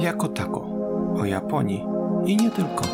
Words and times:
jako 0.00 0.28
tako, 0.28 0.60
o 1.20 1.24
Japonii 1.24 1.84
i 2.26 2.36
nie 2.36 2.50
tylko. 2.50 2.84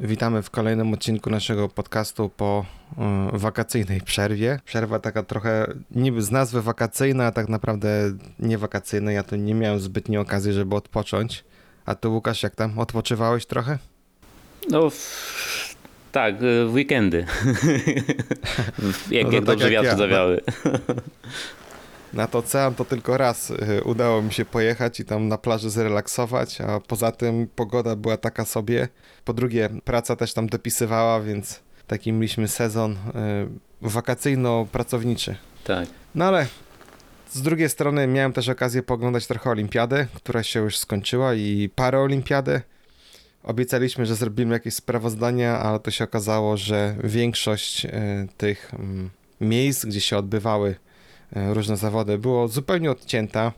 Witamy 0.00 0.42
w 0.42 0.50
kolejnym 0.50 0.92
odcinku 0.92 1.30
naszego 1.30 1.68
podcastu 1.68 2.28
po 2.28 2.64
y, 3.34 3.38
wakacyjnej 3.38 4.00
przerwie. 4.00 4.60
Przerwa 4.64 4.98
taka 4.98 5.22
trochę 5.22 5.66
niby 5.90 6.22
z 6.22 6.30
nazwy 6.30 6.62
wakacyjna, 6.62 7.26
a 7.26 7.32
tak 7.32 7.48
naprawdę 7.48 7.88
nie 8.38 8.58
wakacyjna. 8.58 9.12
Ja 9.12 9.22
tu 9.22 9.36
nie 9.36 9.54
miałem 9.54 9.80
zbytniej 9.80 10.18
okazji, 10.18 10.52
żeby 10.52 10.76
odpocząć. 10.76 11.44
A 11.86 11.94
tu 11.94 12.12
Łukasz, 12.12 12.42
jak 12.42 12.54
tam? 12.54 12.78
Odpoczywałeś 12.78 13.46
trochę? 13.46 13.78
No, 14.70 14.90
tak, 16.12 16.34
w 16.40 16.70
weekendy. 16.74 17.26
jak, 19.10 19.24
No 19.24 19.30
to 19.30 19.30
jak 19.30 19.30
tak 19.30 19.44
dobrze 19.44 19.72
jak 19.72 19.72
wiatry 19.72 19.88
ja. 19.90 19.96
zawiały. 19.96 20.40
Nad 22.12 22.34
ocean 22.34 22.74
to 22.74 22.84
tylko 22.84 23.16
raz 23.16 23.50
y, 23.50 23.82
udało 23.84 24.22
mi 24.22 24.32
się 24.32 24.44
pojechać 24.44 25.00
i 25.00 25.04
tam 25.04 25.28
na 25.28 25.38
plaży 25.38 25.70
zrelaksować, 25.70 26.60
a 26.60 26.80
poza 26.80 27.12
tym 27.12 27.48
pogoda 27.56 27.96
była 27.96 28.16
taka 28.16 28.44
sobie. 28.44 28.88
Po 29.24 29.32
drugie, 29.32 29.68
praca 29.84 30.16
też 30.16 30.34
tam 30.34 30.46
dopisywała, 30.46 31.20
więc 31.20 31.60
taki 31.86 32.12
mieliśmy 32.12 32.48
sezon 32.48 32.92
y, 32.92 33.88
wakacyjno-pracowniczy. 33.88 35.34
Tak. 35.64 35.88
No 36.14 36.24
ale 36.24 36.46
z 37.30 37.42
drugiej 37.42 37.68
strony 37.68 38.06
miałem 38.06 38.32
też 38.32 38.48
okazję 38.48 38.82
poglądać 38.82 39.26
trochę 39.26 39.50
olimpiadę, 39.50 40.06
która 40.14 40.42
się 40.42 40.60
już 40.60 40.78
skończyła 40.78 41.34
i 41.34 41.70
paraolimpiadę. 41.74 42.62
Obiecaliśmy, 43.42 44.06
że 44.06 44.14
zrobimy 44.16 44.52
jakieś 44.52 44.74
sprawozdania, 44.74 45.58
ale 45.58 45.80
to 45.80 45.90
się 45.90 46.04
okazało, 46.04 46.56
że 46.56 46.96
większość 47.04 47.84
e, 47.84 47.90
tych 48.36 48.74
mm, 48.74 49.10
miejsc, 49.40 49.84
gdzie 49.84 50.00
się 50.00 50.16
odbywały 50.16 50.74
różne 51.32 51.76
zawody, 51.76 52.18
było 52.18 52.48
zupełnie 52.48 52.90
odcięta. 52.90 53.52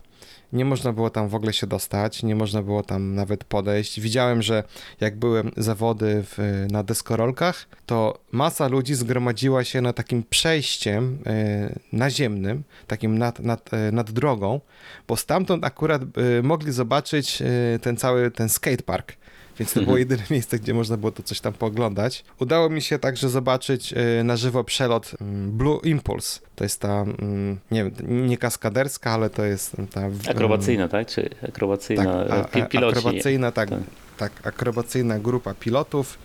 Nie 0.53 0.65
można 0.65 0.93
było 0.93 1.09
tam 1.09 1.27
w 1.27 1.35
ogóle 1.35 1.53
się 1.53 1.67
dostać, 1.67 2.23
nie 2.23 2.35
można 2.35 2.61
było 2.61 2.83
tam 2.83 3.15
nawet 3.15 3.43
podejść. 3.43 3.99
Widziałem, 3.99 4.41
że 4.41 4.63
jak 4.99 5.19
były 5.19 5.43
zawody 5.57 6.23
w, 6.23 6.65
na 6.71 6.83
deskorolkach, 6.83 7.65
to 7.85 8.19
masa 8.31 8.67
ludzi 8.67 8.95
zgromadziła 8.95 9.63
się 9.63 9.81
na 9.81 9.93
takim 9.93 10.23
przejściem 10.23 11.19
e, 11.25 11.79
naziemnym, 11.91 12.63
takim 12.87 13.17
nad, 13.17 13.39
nad, 13.39 13.73
e, 13.73 13.91
nad 13.91 14.11
drogą, 14.11 14.59
bo 15.07 15.17
stamtąd 15.17 15.65
akurat 15.65 16.01
e, 16.01 16.41
mogli 16.43 16.71
zobaczyć 16.71 17.41
e, 17.41 17.79
ten 17.79 17.97
cały 17.97 18.31
ten 18.31 18.49
skatepark. 18.49 19.13
Więc 19.59 19.73
to 19.73 19.81
było 19.81 19.97
jedyne 19.97 20.23
miejsce, 20.31 20.59
gdzie 20.59 20.73
można 20.73 20.97
było 20.97 21.11
to 21.11 21.23
coś 21.23 21.39
tam 21.39 21.53
pooglądać. 21.53 22.23
Udało 22.39 22.69
mi 22.69 22.81
się 22.81 22.99
także 22.99 23.29
zobaczyć 23.29 23.93
e, 23.93 24.23
na 24.23 24.37
żywo 24.37 24.63
przelot 24.63 25.11
mm, 25.21 25.51
Blue 25.51 25.79
Impulse. 25.83 26.39
To 26.55 26.63
jest 26.63 26.79
ta, 26.79 27.01
mm, 27.01 27.59
nie 27.71 27.83
wiem, 27.83 28.27
nie 28.27 28.37
kaskaderska, 28.37 29.11
ale 29.11 29.29
to 29.29 29.45
jest 29.45 29.75
ta... 29.91 30.09
w- 30.09 30.29
Akrobacyjna, 30.29 30.87
tak? 30.87 31.07
Czy 31.07 31.29
akrobacyjna 31.49 32.25
tak, 32.25 32.31
a, 32.31 32.43
pi- 32.43 32.61
a, 32.61 32.65
piloci. 32.65 32.97
akrobacyjna, 32.99 33.51
tak, 33.51 33.69
tak. 33.69 33.79
Tak. 34.17 34.47
akrobacyjna 34.47 35.19
grupa 35.19 35.53
pilotów, 35.53 36.17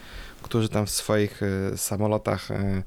którzy 0.43 0.69
tam 0.69 0.87
w 0.87 0.91
swoich 0.91 1.41
e, 1.43 1.77
samolotach 1.77 2.51
e, 2.51 2.83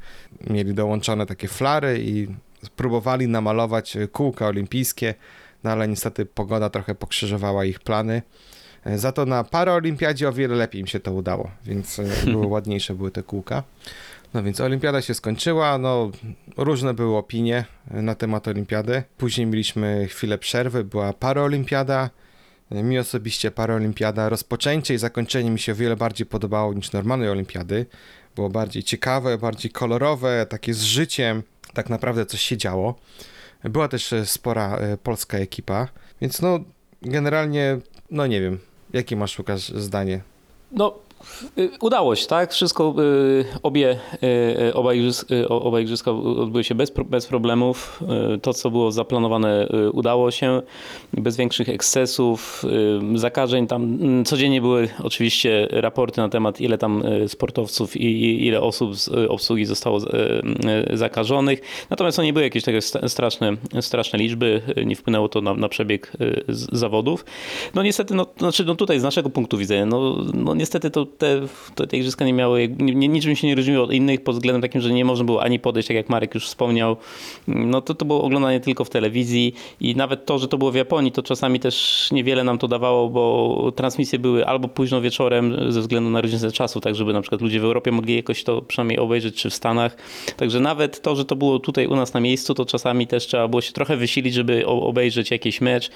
mieli 0.49 0.73
dołączone 0.73 1.25
takie 1.25 1.47
flary 1.47 1.99
i 2.03 2.27
próbowali 2.75 3.27
namalować 3.27 3.97
e, 3.97 4.07
kółka 4.07 4.47
olimpijskie, 4.47 5.13
no 5.63 5.71
ale 5.71 5.87
niestety 5.87 6.25
pogoda 6.25 6.69
trochę 6.69 6.95
pokrzyżowała 6.95 7.65
ich 7.65 7.79
plany. 7.79 8.21
E, 8.85 8.97
Za 8.97 9.11
to 9.11 9.25
na 9.25 9.43
paraolimpiadzie 9.43 10.29
o 10.29 10.33
wiele 10.33 10.55
lepiej 10.55 10.81
im 10.81 10.87
się 10.87 10.99
to 10.99 11.13
udało, 11.13 11.51
więc 11.65 11.99
e, 11.99 12.05
były 12.25 12.47
ładniejsze 12.55 12.95
były 12.95 13.11
te 13.11 13.23
kółka. 13.23 13.63
No 14.33 14.43
więc 14.43 14.61
olimpiada 14.61 15.01
się 15.01 15.13
skończyła, 15.13 15.77
no 15.77 16.11
różne 16.57 16.93
były 16.93 17.17
opinie 17.17 17.65
e, 17.91 18.01
na 18.01 18.15
temat 18.15 18.47
olimpiady. 18.47 19.03
Później 19.17 19.47
mieliśmy 19.47 20.07
chwilę 20.07 20.37
przerwy, 20.37 20.83
była 20.83 21.13
paraolimpiada. 21.13 22.09
Mi 22.71 22.99
osobiście 22.99 23.51
paraolimpiada, 23.51 24.29
rozpoczęcie 24.29 24.93
i 24.93 24.97
zakończenie 24.97 25.51
mi 25.51 25.59
się 25.59 25.71
o 25.71 25.75
wiele 25.75 25.95
bardziej 25.95 26.25
podobało 26.27 26.73
niż 26.73 26.91
normalnej 26.91 27.29
olimpiady. 27.29 27.85
Było 28.35 28.49
bardziej 28.49 28.83
ciekawe, 28.83 29.37
bardziej 29.37 29.71
kolorowe, 29.71 30.45
takie 30.49 30.73
z 30.73 30.83
życiem, 30.83 31.43
tak 31.73 31.89
naprawdę 31.89 32.25
coś 32.25 32.41
się 32.41 32.57
działo. 32.57 32.95
Była 33.63 33.87
też 33.87 34.13
spora 34.25 34.79
polska 35.03 35.37
ekipa, 35.37 35.87
więc 36.21 36.41
no 36.41 36.59
generalnie, 37.01 37.77
no 38.11 38.27
nie 38.27 38.41
wiem, 38.41 38.59
jakie 38.93 39.15
masz 39.15 39.39
Łukasz 39.39 39.69
zdanie? 39.69 40.21
No, 40.71 40.95
udało 41.81 42.15
się, 42.15 42.27
tak? 42.27 42.53
Wszystko, 42.53 42.95
y, 42.99 43.45
obie, 43.63 43.97
y, 44.67 44.73
oba, 44.73 44.93
igrzyska, 44.93 45.35
y, 45.35 45.49
oba 45.49 45.79
igrzyska 45.79 46.11
odbyły 46.11 46.63
się 46.63 46.75
bez, 46.75 46.91
bez 47.05 47.25
problemów. 47.27 48.03
Y, 48.35 48.39
To, 48.39 48.53
co 48.53 48.71
było 48.71 48.91
zaplanowane, 48.91 49.67
y, 49.87 49.91
udało 49.91 50.31
się. 50.31 50.61
Bez 51.13 51.37
większych 51.37 51.69
ekscesów, 51.69 52.63
y, 53.15 53.17
zakażeń. 53.19 53.67
Tam 53.67 53.83
mm, 53.83 54.25
codziennie 54.25 54.61
były 54.61 54.89
oczywiście 55.03 55.67
raporty 55.71 56.21
na 56.21 56.29
temat, 56.29 56.61
ile 56.61 56.77
tam 56.77 57.05
y, 57.05 57.29
sportowców 57.29 57.97
i 57.97 58.45
ile 58.47 58.61
osób 58.61 58.95
z 58.95 59.07
y, 59.07 59.29
obsługi 59.29 59.65
zostało 59.65 59.97
y, 59.99 60.03
y, 60.93 60.97
zakażonych. 60.97 61.61
Natomiast 61.89 62.17
to 62.17 62.23
nie 62.23 62.33
były 62.33 62.43
jakieś 62.43 62.63
takie 62.63 62.81
straszne, 63.07 63.57
straszne 63.81 64.19
liczby. 64.19 64.61
Y, 64.77 64.85
Nie 64.85 64.95
wpłynęło 64.95 65.29
to 65.29 65.41
na, 65.41 65.53
na 65.53 65.69
przebieg 65.69 66.11
y, 66.21 66.43
zawodów. 66.71 67.25
No 67.75 67.83
niestety, 67.83 68.13
no, 68.15 68.25
znaczy 68.37 68.65
no 68.65 68.75
tutaj 68.75 68.99
z 68.99 69.03
naszego 69.03 69.29
punktu 69.29 69.57
widzenia, 69.57 69.85
no, 69.85 70.17
no 70.33 70.55
niestety 70.55 70.91
to 70.91 71.05
te, 71.17 71.41
te, 71.75 71.87
te 71.87 71.97
igrzyska 71.97 72.25
nie 72.25 72.33
miały, 72.33 72.75
nie, 72.79 73.07
niczym 73.07 73.35
się 73.35 73.47
nie 73.47 73.55
różniły 73.55 73.81
od 73.81 73.93
innych 73.93 74.23
pod 74.23 74.35
względem 74.35 74.61
takim, 74.61 74.81
że 74.81 74.93
nie 74.93 75.05
można 75.05 75.25
było 75.25 75.43
ani 75.43 75.59
podejść, 75.59 75.87
tak 75.87 75.97
jak 75.97 76.09
Marek 76.09 76.35
już 76.35 76.45
wspomniał. 76.45 76.97
No 77.47 77.81
to 77.81 77.95
to 77.95 78.05
było 78.05 78.23
oglądanie 78.23 78.59
tylko 78.59 78.85
w 78.85 78.89
telewizji 78.89 79.53
i 79.81 79.95
nawet 79.95 80.25
to, 80.25 80.39
że 80.39 80.47
to 80.47 80.57
było 80.57 80.71
w 80.71 80.75
Japonii, 80.75 81.11
to 81.11 81.23
czasami 81.23 81.59
też 81.59 82.07
niewiele 82.11 82.43
nam 82.43 82.57
to 82.57 82.67
dawało, 82.67 83.09
bo 83.09 83.71
transmisje 83.75 84.19
były 84.19 84.45
albo 84.45 84.67
późno 84.67 85.01
wieczorem 85.01 85.71
ze 85.71 85.81
względu 85.81 86.09
na 86.09 86.21
różnicę 86.21 86.51
czasu, 86.51 86.81
tak 86.81 86.95
żeby 86.95 87.13
na 87.13 87.21
przykład 87.21 87.41
ludzie 87.41 87.59
w 87.59 87.63
Europie 87.63 87.91
mogli 87.91 88.15
jakoś 88.15 88.43
to 88.43 88.61
przynajmniej 88.61 88.99
obejrzeć, 88.99 89.35
czy 89.35 89.49
w 89.49 89.53
Stanach. 89.53 89.97
Także 90.37 90.59
nawet 90.59 91.01
to, 91.01 91.15
że 91.15 91.25
to 91.25 91.35
było 91.35 91.59
tutaj 91.59 91.87
u 91.87 91.95
nas 91.95 92.13
na 92.13 92.19
miejscu, 92.19 92.53
to 92.53 92.65
czasami 92.65 93.07
też 93.07 93.27
trzeba 93.27 93.47
było 93.47 93.61
się 93.61 93.71
trochę 93.73 93.97
wysilić, 93.97 94.33
żeby 94.33 94.67
obejrzeć 94.67 95.31
jakiś 95.31 95.61
mecz, 95.61 95.89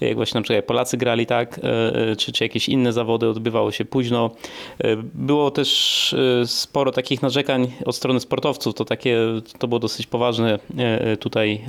jak 0.00 0.16
właśnie 0.16 0.38
na 0.38 0.42
przykład 0.42 0.64
Polacy 0.64 0.96
grali 0.96 1.26
tak, 1.26 1.58
e, 1.58 1.94
e, 2.10 2.16
czy, 2.16 2.32
czy 2.32 2.44
jakieś 2.44 2.68
inne 2.68 2.92
zawody 2.92 3.28
odbywało 3.28 3.72
się 3.72 3.84
późno. 3.84 4.30
E, 4.78 4.96
Było 5.14 5.50
też 5.50 6.12
e, 6.42 6.46
sporo 6.46 6.92
takich 6.92 7.22
narzekań 7.22 7.72
od 7.84 7.96
strony 7.96 8.20
sportowców, 8.20 8.74
to 8.74 8.84
takie, 8.84 9.18
to 9.58 9.68
było 9.68 9.78
dosyć 9.78 10.06
poważne 10.06 10.58
e, 10.78 11.16
tutaj, 11.16 11.64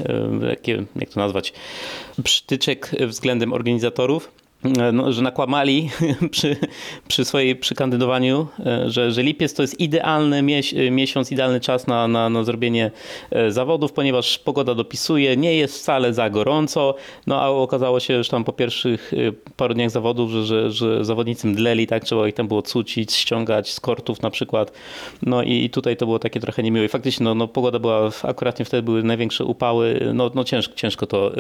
jak 0.96 1.10
to 1.10 1.20
nazwać, 1.20 1.54
przytyczek 2.24 2.92
względem 3.08 3.54
organizatorów. 3.54 4.43
E, 4.80 4.92
No, 4.92 5.12
że 5.14 5.22
nakłamali 5.22 5.90
przy, 6.32 6.58
przy 7.08 7.26
swojej 7.26 7.56
przy 7.56 7.76
kandydowaniu, 7.76 8.48
e, 8.66 8.90
że, 8.90 9.12
że 9.12 9.24
lipiec 9.24 9.54
to 9.54 9.64
jest 9.64 9.80
idealny 9.80 10.42
mieś, 10.42 10.74
e, 10.74 10.92
miesiąc, 10.92 11.32
idealny 11.32 11.60
czas 11.60 11.88
na, 11.88 12.08
na, 12.08 12.30
na 12.30 12.44
zrobienie 12.44 12.92
zawodów, 13.50 13.94
ponieważ 13.94 14.40
pogoda 14.40 14.76
dopisuje, 14.76 15.38
nie 15.38 15.56
jest 15.56 15.78
wcale 15.78 16.14
za 16.14 16.30
gorąco, 16.30 16.96
no 17.28 17.42
a 17.42 17.50
okazało 17.50 18.00
się 18.00 18.14
już 18.14 18.30
tam 18.30 18.44
po 18.44 18.54
pierwszych 18.54 19.12
paru 19.58 19.74
dniach 19.74 19.90
zawodów, 19.90 20.32
że, 20.32 20.46
że, 20.46 20.72
że 20.72 21.06
zawodnicy 21.06 21.48
mdleli, 21.48 21.88
tak, 21.88 22.04
trzeba 22.04 22.28
ich 22.28 22.34
tam 22.34 22.48
było 22.48 22.62
cucić, 22.62 23.14
ściągać 23.14 23.72
z 23.72 23.80
kortów 23.80 24.22
na 24.22 24.30
przykład, 24.30 24.72
no 25.22 25.44
i 25.44 25.70
tutaj 25.70 25.98
to 25.98 26.06
było 26.06 26.20
takie 26.20 26.40
trochę 26.40 26.64
niemiłe. 26.64 26.86
I 26.86 26.90
faktycznie 26.90 27.24
no, 27.24 27.36
no, 27.36 27.48
pogoda 27.48 27.80
była, 27.80 28.10
akuratnie 28.24 28.66
wtedy 28.66 28.84
były 28.84 29.04
największe 29.04 29.46
upały, 29.46 30.12
no, 30.14 30.32
no 30.36 30.44
ciężko, 30.44 30.74
ciężko 30.76 31.08
to, 31.08 31.32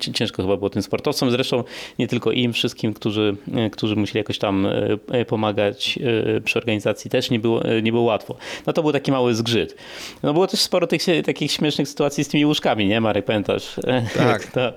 ci- 0.00 0.12
ciężko 0.12 0.42
chyba 0.42 0.56
było 0.56 0.70
tym 0.70 0.82
sportowcom, 0.82 1.30
zresztą 1.30 1.64
nie 1.98 2.08
tylko 2.08 2.32
im, 2.32 2.49
wszystkim, 2.52 2.94
którzy, 2.94 3.36
e, 3.54 3.70
którzy 3.70 3.96
musieli 3.96 4.18
jakoś 4.18 4.38
tam 4.38 4.66
e, 4.66 4.98
e, 5.10 5.24
pomagać 5.24 5.98
przy 6.44 6.58
organizacji, 6.58 7.10
też 7.10 7.30
nie 7.30 7.38
było, 7.38 7.62
nie 7.82 7.92
było 7.92 8.04
łatwo. 8.04 8.36
No 8.66 8.72
to 8.72 8.82
był 8.82 8.92
taki 8.92 9.12
mały 9.12 9.34
zgrzyt. 9.34 9.76
No 10.22 10.32
było 10.32 10.46
też 10.46 10.60
sporo 10.60 10.86
tych 10.86 11.02
takich 11.24 11.52
śmiesznych 11.52 11.88
sytuacji 11.88 12.24
z 12.24 12.28
tymi 12.28 12.46
łóżkami, 12.46 12.86
nie 12.86 13.00
Marek, 13.00 13.24
pamiętasz? 13.24 13.76
Tak. 14.16 14.46
to, 14.46 14.72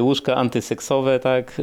łóżka 0.00 0.36
antyseksowe, 0.36 1.20
tak? 1.20 1.62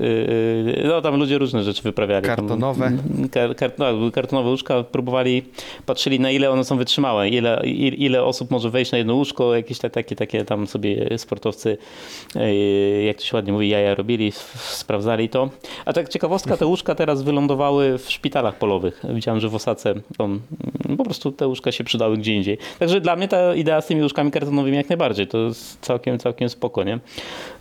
No 0.85 1.01
tam 1.01 1.15
ludzie 1.15 1.37
różne 1.37 1.63
rzeczy 1.63 1.83
wyprawiali. 1.83 2.25
Tam- 2.25 2.35
Kartonowe. 2.35 2.91
Kar, 3.31 3.55
kar, 3.55 3.71
no, 3.77 4.11
kartonowe 4.11 4.49
łóżka, 4.49 4.83
próbowali, 4.83 5.43
patrzyli 5.85 6.19
na 6.19 6.31
ile 6.31 6.51
one 6.51 6.63
są 6.63 6.77
wytrzymałe, 6.77 7.29
ile, 7.29 7.61
ile, 7.97 8.23
osób 8.23 8.51
może 8.51 8.69
wejść 8.69 8.91
na 8.91 8.97
jedno 8.97 9.15
łóżko, 9.15 9.55
jakieś 9.55 9.77
te, 9.77 9.89
takie, 9.89 10.15
takie 10.15 10.45
tam 10.45 10.67
sobie 10.67 11.17
sportowcy, 11.17 11.77
jak 13.05 13.17
to 13.17 13.23
się 13.23 13.37
ładnie 13.37 13.53
mówi, 13.53 13.69
jaja 13.69 13.95
robili 13.95 14.31
w, 14.31 14.37
sprawdzali 14.63 15.29
to. 15.29 15.49
A 15.85 15.93
tak 15.93 16.09
ciekawostka, 16.09 16.57
te 16.57 16.65
łóżka 16.65 16.95
teraz 16.95 17.21
wylądowały 17.21 17.97
w 17.97 18.11
szpitalach 18.11 18.55
polowych. 18.55 19.01
Widziałem, 19.09 19.39
że 19.39 19.49
w 19.49 19.55
Osace 19.55 19.93
on, 20.17 20.39
po 20.97 21.03
prostu 21.03 21.31
te 21.31 21.47
łóżka 21.47 21.71
się 21.71 21.83
przydały 21.83 22.17
gdzie 22.17 22.33
indziej. 22.33 22.57
Także 22.79 23.01
dla 23.01 23.15
mnie 23.15 23.27
ta 23.27 23.55
idea 23.55 23.81
z 23.81 23.87
tymi 23.87 24.01
łóżkami 24.01 24.31
kartonowymi 24.31 24.77
jak 24.77 24.89
najbardziej, 24.89 25.27
to 25.27 25.37
jest 25.37 25.79
całkiem, 25.81 26.19
całkiem 26.19 26.49
spoko, 26.49 26.83
nie? 26.83 26.93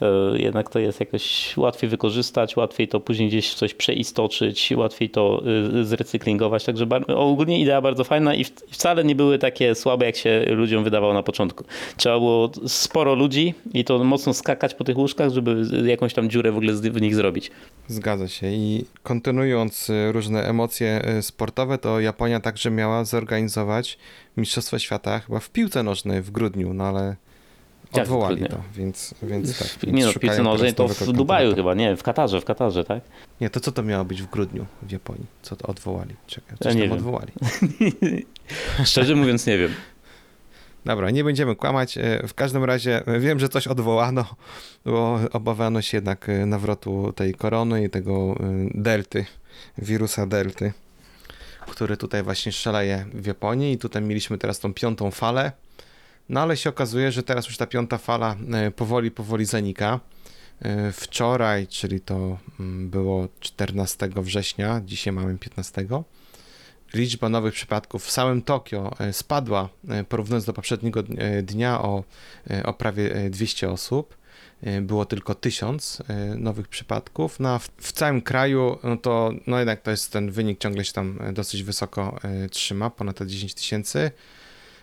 E, 0.03 0.09
Jednak 0.37 0.71
to 0.71 0.79
jest 0.79 1.01
jakoś 1.01 1.57
łatwiej 1.57 1.91
wykorzystać, 1.91 2.57
łatwiej 2.57 2.89
to 2.89 3.01
później 3.01 3.29
gdzieś 3.29 3.55
coś 3.55 3.75
przeistoczyć, 3.75 4.73
łatwiej 4.77 5.11
to 5.11 5.43
y, 5.81 5.85
zrecyklingować. 5.85 6.65
Także 6.65 6.87
ogólnie 7.17 7.61
idea 7.61 7.81
bardzo 7.81 8.05
fajna 8.05 8.35
i 8.35 8.45
wcale 8.71 9.05
nie 9.05 9.15
były 9.15 9.39
takie 9.39 9.75
słabe, 9.75 10.07
jak 10.07 10.17
się 10.17 10.45
ludziom 10.49 10.85
wydawało 10.85 11.15
na 11.15 11.23
początku. 11.23 11.65
Trzeba 11.97 12.19
było 12.19 12.51
sporo 12.67 13.15
ludzi 13.15 13.55
i 13.75 13.85
to 13.85 14.05
mocno 14.05 14.35
skakać 14.35 14.75
po 14.75 14.85
tych 14.85 14.99
łóżkach, 14.99 15.31
żeby 15.31 15.65
jakąś 15.89 16.15
tam 16.15 16.31
dziurę 16.31 16.53
w 16.53 16.57
ogóle 16.57 16.73
w 16.73 17.01
nich 17.01 17.15
zrobić. 17.15 17.51
Zgadza 17.89 18.29
się. 18.29 18.47
I 18.47 18.85
kontynuując 19.03 19.91
y, 19.91 20.13
różne 20.13 20.45
emocje 20.49 21.03
y, 21.19 21.23
sportowe, 21.23 21.79
to 21.79 22.01
Japonia 22.01 22.41
także 22.41 22.71
miała 22.71 23.05
zorganizować 23.13 23.99
Mistrzostwa 24.37 24.79
Świata 24.79 25.19
chyba 25.21 25.41
w 25.41 25.51
piłce 25.51 25.83
nożnej 25.83 26.23
w 26.23 26.31
grudniu, 26.31 26.75
no 26.75 26.85
ale 26.85 27.17
odwołali 27.93 28.37
grudniu? 28.37 28.57
to, 28.57 28.63
więc, 28.75 29.15
więc 29.23 29.59
tak. 29.59 29.83
nie 29.83 29.93
więc 29.93 30.05
no, 30.05 30.11
w 30.11 30.15
szukają 30.15 30.33
piłce 30.33 30.43
nożnej 30.43 30.75
to 30.75 30.89
w 30.89 31.13
Dubaju 31.13 31.55
chyba, 31.55 31.75
nie, 31.75 31.97
w 31.97 32.03
Katarze, 32.03 32.41
w 32.41 32.45
Katarze, 32.45 32.85
tak? 32.85 33.03
Nie, 33.41 33.51
to 33.51 33.61
co 33.61 33.73
to 33.73 33.83
miało 33.83 34.05
być 34.05 34.23
w 34.23 34.31
grudniu 34.31 34.67
w 34.83 34.91
Japonii? 34.93 35.27
Co 35.43 35.57
to 35.57 35.67
odwołali? 35.67 36.15
Czekaj, 36.27 36.51
Ja 36.51 36.57
coś 36.65 36.75
nie 36.75 36.81
tam 36.81 36.89
wiem. 36.89 36.99
odwołali. 36.99 37.33
Szczerze 38.85 39.15
mówiąc 39.15 39.47
nie 39.47 39.59
wiem. 39.59 39.71
Dobra, 40.85 41.11
nie 41.11 41.25
będziemy 41.25 41.57
kłamać. 41.57 41.99
E, 41.99 42.27
W 42.29 42.35
każdym 42.35 42.65
razie 42.65 43.07
e, 43.07 43.21
wiem, 43.21 43.39
że 43.39 43.49
coś 43.49 43.67
odwołano, 43.67 44.25
bo 44.85 45.21
obawiano 45.33 45.83
się 45.83 45.97
jednak 45.97 46.29
e, 46.29 46.47
nawrotu 46.47 47.13
tej 47.13 47.35
korony 47.35 47.85
i 47.85 47.91
tego 47.91 48.37
delty, 48.75 49.25
wirusa 49.79 50.27
delty, 50.27 50.73
który 51.73 51.97
tutaj 51.97 52.23
właśnie 52.23 52.53
szaleje 52.53 53.07
w 53.15 53.27
Japonii 53.27 53.73
i 53.73 53.79
tutaj 53.79 54.03
mieliśmy 54.03 54.39
teraz 54.39 54.59
tą 54.59 54.75
piątą 54.75 55.11
falę. 55.11 55.53
No 56.29 56.41
ale 56.41 56.57
się 56.57 56.71
okazuje, 56.71 57.13
że 57.13 57.23
teraz 57.23 57.47
już 57.47 57.57
ta 57.57 57.67
piąta 57.67 57.99
fala 57.99 58.37
e, 58.53 58.71
powoli, 58.71 59.11
powoli 59.11 59.45
zanika. 59.45 60.01
E, 60.63 60.93
Wczoraj, 60.93 61.67
czyli 61.67 62.01
to 62.01 62.39
mm, 62.61 62.91
było 62.91 63.29
14 63.41 64.09
września, 64.17 64.81
dzisiaj 64.85 65.13
mamy 65.13 65.39
15 65.39 65.87
liczba 66.95 67.29
nowych 67.29 67.55
przypadków 67.55 68.05
w 68.05 68.11
samym 68.11 68.43
Tokio 68.43 68.91
e, 68.99 69.13
spadła 69.13 69.69
porównując 70.09 70.45
do 70.45 70.53
poprzedniego 70.53 71.03
dnia 71.43 71.83
o, 71.83 72.05
o 72.65 72.73
prawie 72.73 73.15
e, 73.15 73.31
200 73.31 73.71
osób. 73.71 74.22
E, 74.63 74.81
Było 74.81 75.05
tylko 75.05 75.35
1000 75.35 76.03
e, 76.09 76.15
nowych 76.35 76.69
przypadków. 76.69 77.41
No, 77.41 77.49
a 77.49 77.59
w, 77.59 77.69
w 77.77 77.93
całym 77.93 78.23
kraju, 78.23 78.79
no 78.85 78.97
to 78.97 79.33
no 79.47 79.59
jednak 79.59 79.83
to 79.83 79.91
jest 79.91 80.13
ten 80.13 80.31
wynik 80.31 80.59
ciągle 80.61 80.85
się 80.85 80.93
tam 80.93 81.19
e, 81.21 81.33
dosyć 81.33 81.63
wysoko 81.63 82.19
e, 82.25 82.49
trzyma, 82.49 82.91
ponad 82.91 83.17
te 83.17 83.27
10 83.27 83.55
tysięcy. 83.55 84.11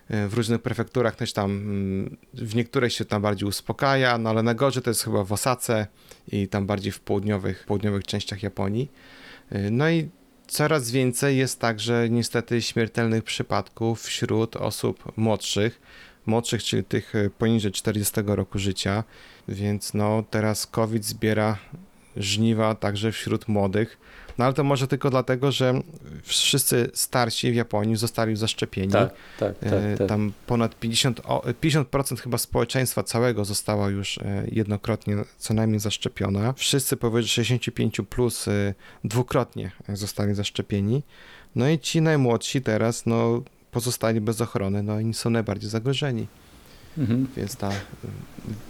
E, 0.09 0.27
W 0.27 0.33
różnych 0.33 0.61
prefekturach 0.61 1.15
też 1.15 1.33
tam, 1.33 1.51
mm, 1.51 2.17
w 2.33 2.55
niektórych 2.55 2.93
się 2.93 3.05
tam 3.05 3.21
bardziej 3.21 3.49
uspokaja, 3.49 4.17
no 4.17 4.29
ale 4.29 4.43
najgorzej 4.43 4.83
to 4.83 4.89
jest 4.89 5.03
chyba 5.03 5.23
w 5.23 5.33
Osace 5.33 5.87
i 6.27 6.47
tam 6.47 6.67
bardziej 6.67 6.91
w 6.91 6.99
południowych, 6.99 7.65
południowych 7.65 8.03
częściach 8.03 8.43
Japonii. 8.43 8.91
No 9.71 9.89
i 9.89 10.09
coraz 10.47 10.91
więcej 10.91 11.37
jest 11.37 11.59
także 11.59 12.07
niestety 12.09 12.61
śmiertelnych 12.61 13.23
przypadków 13.23 14.01
wśród 14.01 14.55
osób 14.55 15.17
młodszych, 15.17 15.81
młodszych, 16.25 16.63
czyli 16.63 16.83
tych 16.83 17.16
e, 17.16 17.30
poniżej 17.30 17.71
40 17.71 18.21
roku 18.25 18.60
życia, 18.60 19.04
więc 19.48 19.94
no 19.94 20.24
teraz 20.30 20.68
COVID 20.68 21.06
zbiera 21.06 21.57
żniwa 22.18 22.75
także 22.75 23.12
wśród 23.12 23.48
młodych, 23.48 23.98
no 24.39 24.45
ale 24.45 24.54
to 24.54 24.63
może 24.63 24.88
tylko 24.88 25.10
dlatego, 25.10 25.51
że 25.51 25.81
wszyscy 26.24 26.92
starsi 26.94 27.51
w 27.51 27.56
Japonii 27.56 27.95
zostali 27.95 28.36
zaszczepieni. 28.36 28.92
Tak, 28.92 29.13
tak, 29.39 29.57
tak. 29.60 29.74
E, 29.74 29.98
tak. 29.98 30.07
Tam 30.07 30.31
ponad 30.48 30.80
50, 30.80 31.21
o, 31.25 31.44
50% 31.62 32.19
chyba 32.19 32.38
społeczeństwa 32.38 33.04
całego 33.04 33.45
została 33.45 33.89
już 33.89 34.18
e, 34.18 34.44
jednokrotnie 34.51 35.18
co 35.38 35.54
najmniej 35.54 35.80
zaszczepiona. 35.80 36.54
Wszyscy 36.54 36.98
powyżej 36.98 37.30
65 37.30 38.01
plus 38.10 38.45
dwukrotnie 39.04 39.72
zostali 39.94 40.36
zaszczepieni. 40.36 41.04
No 41.56 41.69
i 41.69 41.80
ci 41.80 42.01
najmłodsi 42.01 42.62
teraz 42.62 43.06
no, 43.06 43.42
pozostali 43.71 44.21
bez 44.21 44.42
ochrony, 44.42 44.83
no 44.83 45.00
i 45.00 45.13
są 45.13 45.30
najbardziej 45.30 45.69
zagrożeni. 45.69 46.27
Mhm. 46.98 47.27
Więc 47.38 47.56
ta 47.56 47.71
y, 47.71 47.75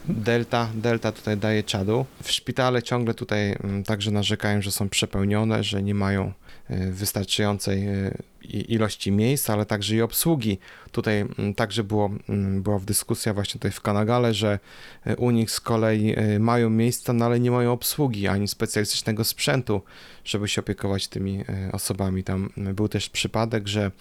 delta, 0.08 0.70
delta 0.76 1.12
tutaj 1.12 1.38
daje 1.38 1.64
czadu. 1.64 2.06
W 2.24 2.32
szpitale 2.32 2.84
ciągle 2.84 3.14
tutaj 3.14 3.56
mm, 3.64 3.84
także 3.84 4.12
narzekają, 4.12 4.62
że 4.62 4.72
są 4.72 4.90
przepełnione, 4.90 5.64
że 5.64 5.84
nie 5.84 5.96
mają 5.96 6.34
wystarczającej 6.70 7.88
y, 7.88 8.14
ilości 8.46 9.12
miejsc, 9.12 9.50
ale 9.50 9.66
także 9.66 9.96
i 9.96 10.02
obsługi. 10.02 10.60
Tutaj 10.92 11.20
mm, 11.20 11.54
także 11.54 11.84
było, 11.84 12.10
mm, 12.30 12.62
była 12.62 12.80
w 12.80 12.86
dyskusja 12.86 13.34
właśnie 13.34 13.54
tutaj 13.54 13.72
w 13.72 13.82
Kanagale, 13.82 14.34
że 14.34 14.60
y, 15.08 15.16
u 15.16 15.32
nich 15.32 15.52
z 15.52 15.60
kolei 15.60 16.16
y, 16.20 16.40
mają 16.40 16.70
miejsca, 16.70 17.14
no 17.14 17.26
ale 17.26 17.40
nie 17.40 17.52
mają 17.52 17.72
obsługi 17.72 18.28
ani 18.28 18.48
specjalistycznego 18.48 19.24
sprzętu, 19.24 19.82
żeby 20.26 20.48
się 20.48 20.62
opiekować 20.62 21.08
tymi 21.08 21.42
y, 21.42 21.46
osobami. 21.72 22.24
Tam 22.24 22.50
y, 22.58 22.74
był 22.74 22.88
też 22.88 23.10
przypadek, 23.10 23.68
że 23.68 23.92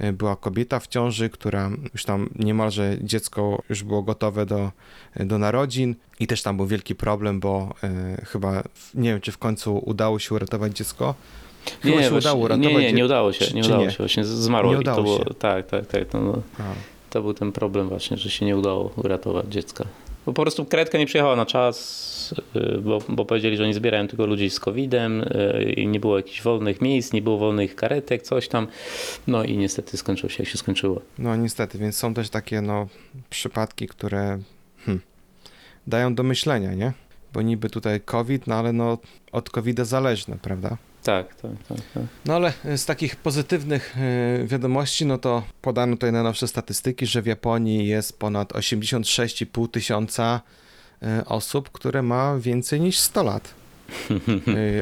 y, 0.00 0.12
była 0.12 0.36
kobieta 0.36 0.80
w 0.80 0.86
ciąży, 0.86 1.30
która 1.30 1.70
już 1.92 2.04
tam 2.04 2.30
niemalże 2.34 2.96
dziecko 3.00 3.62
już 3.68 3.82
było 3.82 4.02
gotowe 4.02 4.46
do, 4.46 4.72
do 5.16 5.38
narodzin 5.38 5.94
i 6.20 6.26
też 6.26 6.42
tam 6.42 6.56
był 6.56 6.66
wielki 6.66 6.94
problem, 6.94 7.40
bo 7.40 7.74
y, 8.18 8.24
chyba 8.26 8.62
nie 8.94 9.10
wiem, 9.10 9.20
czy 9.20 9.32
w 9.32 9.38
końcu 9.38 9.78
udało 9.78 10.18
się 10.18 10.34
uratować 10.34 10.76
dziecko. 10.76 11.14
Chyba 11.82 12.02
się 12.02 12.10
właśnie- 12.10 12.18
udało 12.18 12.44
uratować. 12.44 12.72
nie, 12.72 12.78
nie, 12.78 12.92
nie 12.92 13.04
udało 13.04 13.32
się, 13.32 13.54
nie 13.54 13.62
udało 13.62 13.84
nie? 13.84 13.90
się, 13.90 13.96
właśnie 13.96 14.24
zmarło. 14.24 14.74
Nie 14.74 14.80
i 14.80 14.84
to 14.84 14.92
udało 14.92 15.02
było, 15.02 15.18
się. 15.18 15.24
Tak, 15.38 15.66
tak, 15.66 15.86
tak. 15.86 16.04
To, 16.08 16.20
no, 16.20 16.42
to 17.10 17.22
był 17.22 17.34
ten 17.34 17.52
problem 17.52 17.88
właśnie, 17.88 18.16
że 18.16 18.30
się 18.30 18.46
nie 18.46 18.56
udało 18.56 18.92
uratować 18.96 19.46
dziecka. 19.46 19.84
Bo 20.26 20.32
po 20.32 20.42
prostu 20.42 20.64
karetka 20.64 20.98
nie 20.98 21.06
przyjechała 21.06 21.36
na 21.36 21.46
czas, 21.46 22.34
y, 22.56 22.78
bo, 22.78 22.98
bo 23.08 23.24
powiedzieli, 23.24 23.56
że 23.56 23.64
oni 23.64 23.74
zbierają 23.74 24.08
tylko 24.08 24.26
ludzi 24.26 24.50
z 24.50 24.60
COVID-em 24.60 25.22
y, 25.22 25.72
i 25.76 25.86
nie 25.86 26.00
było 26.00 26.16
jakichś 26.16 26.42
wolnych 26.42 26.80
miejsc, 26.80 27.12
nie 27.12 27.22
było 27.22 27.38
wolnych 27.38 27.76
karetek, 27.76 28.22
coś 28.22 28.48
tam. 28.48 28.66
No 29.26 29.44
i 29.44 29.56
niestety 29.56 29.96
skończyło 29.96 30.30
się 30.30 30.42
jak 30.42 30.52
się 30.52 30.58
skończyło. 30.58 31.00
No 31.18 31.36
niestety, 31.36 31.78
więc 31.78 31.96
są 31.96 32.14
też 32.14 32.30
takie 32.30 32.60
no, 32.60 32.88
przypadki, 33.30 33.86
które 33.86 34.38
hm, 34.84 35.00
dają 35.86 36.14
do 36.14 36.22
myślenia, 36.22 36.74
nie? 36.74 36.92
Bo 37.32 37.42
niby 37.42 37.70
tutaj 37.70 38.00
COVID, 38.00 38.46
no 38.46 38.54
ale 38.54 38.72
no 38.72 38.98
od 39.32 39.50
COVID-a 39.50 39.84
zależne, 39.84 40.36
prawda? 40.42 40.76
Tak, 41.06 41.34
tak, 41.34 41.50
tak. 41.68 41.78
tak. 41.94 42.02
No 42.24 42.34
ale 42.34 42.52
z 42.76 42.84
takich 42.84 43.16
pozytywnych 43.16 43.96
e, 43.98 44.44
wiadomości, 44.46 45.06
no 45.06 45.18
to 45.18 45.42
podano 45.62 45.92
tutaj 45.92 46.12
najnowsze 46.12 46.48
statystyki, 46.48 47.06
że 47.06 47.22
w 47.22 47.26
Japonii 47.26 47.86
jest 47.86 48.18
ponad 48.18 48.52
86,5 48.52 49.70
tysiąca 49.70 50.40
e, 51.02 51.24
osób, 51.24 51.70
które 51.70 52.02
ma 52.02 52.38
więcej 52.38 52.80
niż 52.80 52.98
100 52.98 53.22
lat. 53.22 53.54
E, 54.10 54.16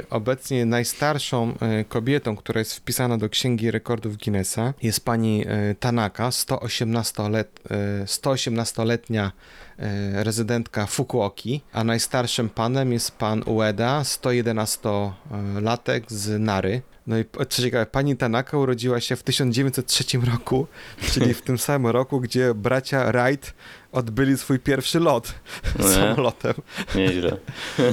Obecnie 0.11 0.67
najstarszą 0.67 1.55
e, 1.61 1.85
kobietą, 1.85 2.37
która 2.37 2.59
jest 2.59 2.75
wpisana 2.75 3.19
do 3.19 3.29
Księgi 3.29 3.71
Rekordów 3.71 4.17
Guinnessa 4.17 4.75
jest 4.83 5.05
pani 5.05 5.45
e, 5.47 5.75
Tanaka, 5.75 6.29
118-let, 6.29 7.61
e, 7.71 8.05
118-letnia 8.05 9.33
e, 9.79 10.25
rezydentka 10.25 10.87
Fukuoki, 10.87 11.61
a 11.73 11.85
najstarszym 11.85 12.49
panem 12.49 12.93
jest 12.93 13.11
pan 13.11 13.43
Ueda, 13.47 14.03
111-latek 14.03 16.03
z 16.09 16.41
Nary. 16.41 16.83
No 17.07 17.19
i 17.19 17.25
co 17.49 17.63
ciekawe, 17.63 17.87
pani 17.87 18.17
Tanaka 18.17 18.59
urodziła 18.59 19.01
się 19.01 19.17
w 19.17 19.23
1903 19.23 20.05
roku, 20.33 20.67
czyli 21.13 21.35
w 21.35 21.43
tym 21.43 21.59
samym 21.59 21.93
roku, 21.93 22.21
gdzie 22.21 22.55
bracia 22.55 23.13
Wright 23.13 23.55
odbyli 23.93 24.39
swój 24.39 24.59
pierwszy 24.59 25.01
lot 25.01 25.35
No 25.79 25.85
nie? 25.89 25.95
samolotem. 25.95 26.55
Nieźle. 26.95 27.37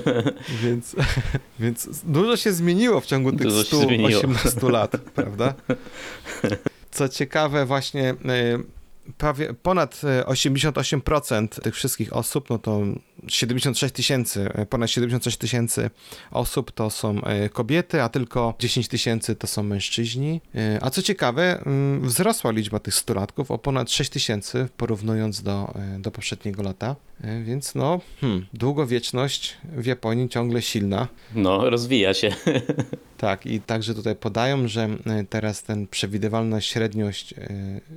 Więc, 0.63 0.95
więc 1.59 2.01
dużo 2.03 2.37
się 2.37 2.53
zmieniło 2.53 3.01
w 3.01 3.05
ciągu 3.05 3.31
tych 3.31 3.41
Dużo 3.47 3.63
się 3.63 3.77
zmieniło. 3.77 4.19
118 4.19 4.69
lat, 4.69 4.91
prawda? 5.15 5.53
Co 6.91 7.09
ciekawe, 7.09 7.65
właśnie 7.65 8.09
e, 8.09 8.15
prawie 9.17 9.53
ponad 9.53 10.01
e, 10.03 10.23
88% 10.23 11.47
tych 11.61 11.75
wszystkich 11.75 12.13
osób, 12.13 12.49
no 12.49 12.57
to 12.59 12.81
76 13.27 13.93
tysięcy, 13.93 14.49
e, 14.53 14.65
ponad 14.65 14.89
76 14.89 15.37
tysięcy 15.37 15.89
osób 16.31 16.71
to 16.71 16.89
są 16.89 17.23
e, 17.23 17.49
kobiety, 17.49 18.01
a 18.01 18.09
tylko 18.09 18.53
10 18.59 18.87
tysięcy 18.87 19.35
to 19.35 19.47
są 19.47 19.63
mężczyźni. 19.63 20.41
E, 20.55 20.79
A 20.81 20.89
co 20.89 21.01
ciekawe, 21.01 21.61
mm, 21.65 22.01
wzrosła 22.07 22.51
liczba 22.51 22.79
tych 22.79 22.93
stulatków 22.95 23.51
o 23.51 23.57
ponad 23.57 23.91
6 23.91 24.09
tysięcy, 24.09 24.69
porównując 24.77 25.41
do, 25.43 25.73
e, 25.75 25.99
do 25.99 26.11
poprzedniego 26.11 26.63
lata. 26.63 26.95
E, 27.23 27.43
Więc 27.43 27.75
no, 27.75 27.99
hmm, 28.21 28.45
długowieczność 28.53 29.57
w 29.77 29.85
Japonii 29.85 30.29
ciągle 30.29 30.61
silna. 30.61 31.07
No, 31.35 31.69
rozwija 31.69 32.13
się. 32.13 32.29
Tak, 33.21 33.45
i 33.45 33.61
także 33.61 33.93
tutaj 33.93 34.15
podają, 34.15 34.67
że 34.67 34.83
e, 35.05 35.23
teraz 35.29 35.63
ten 35.63 35.87
przewidywalna 35.87 36.61
średniość, 36.61 37.33
e, 37.33 37.47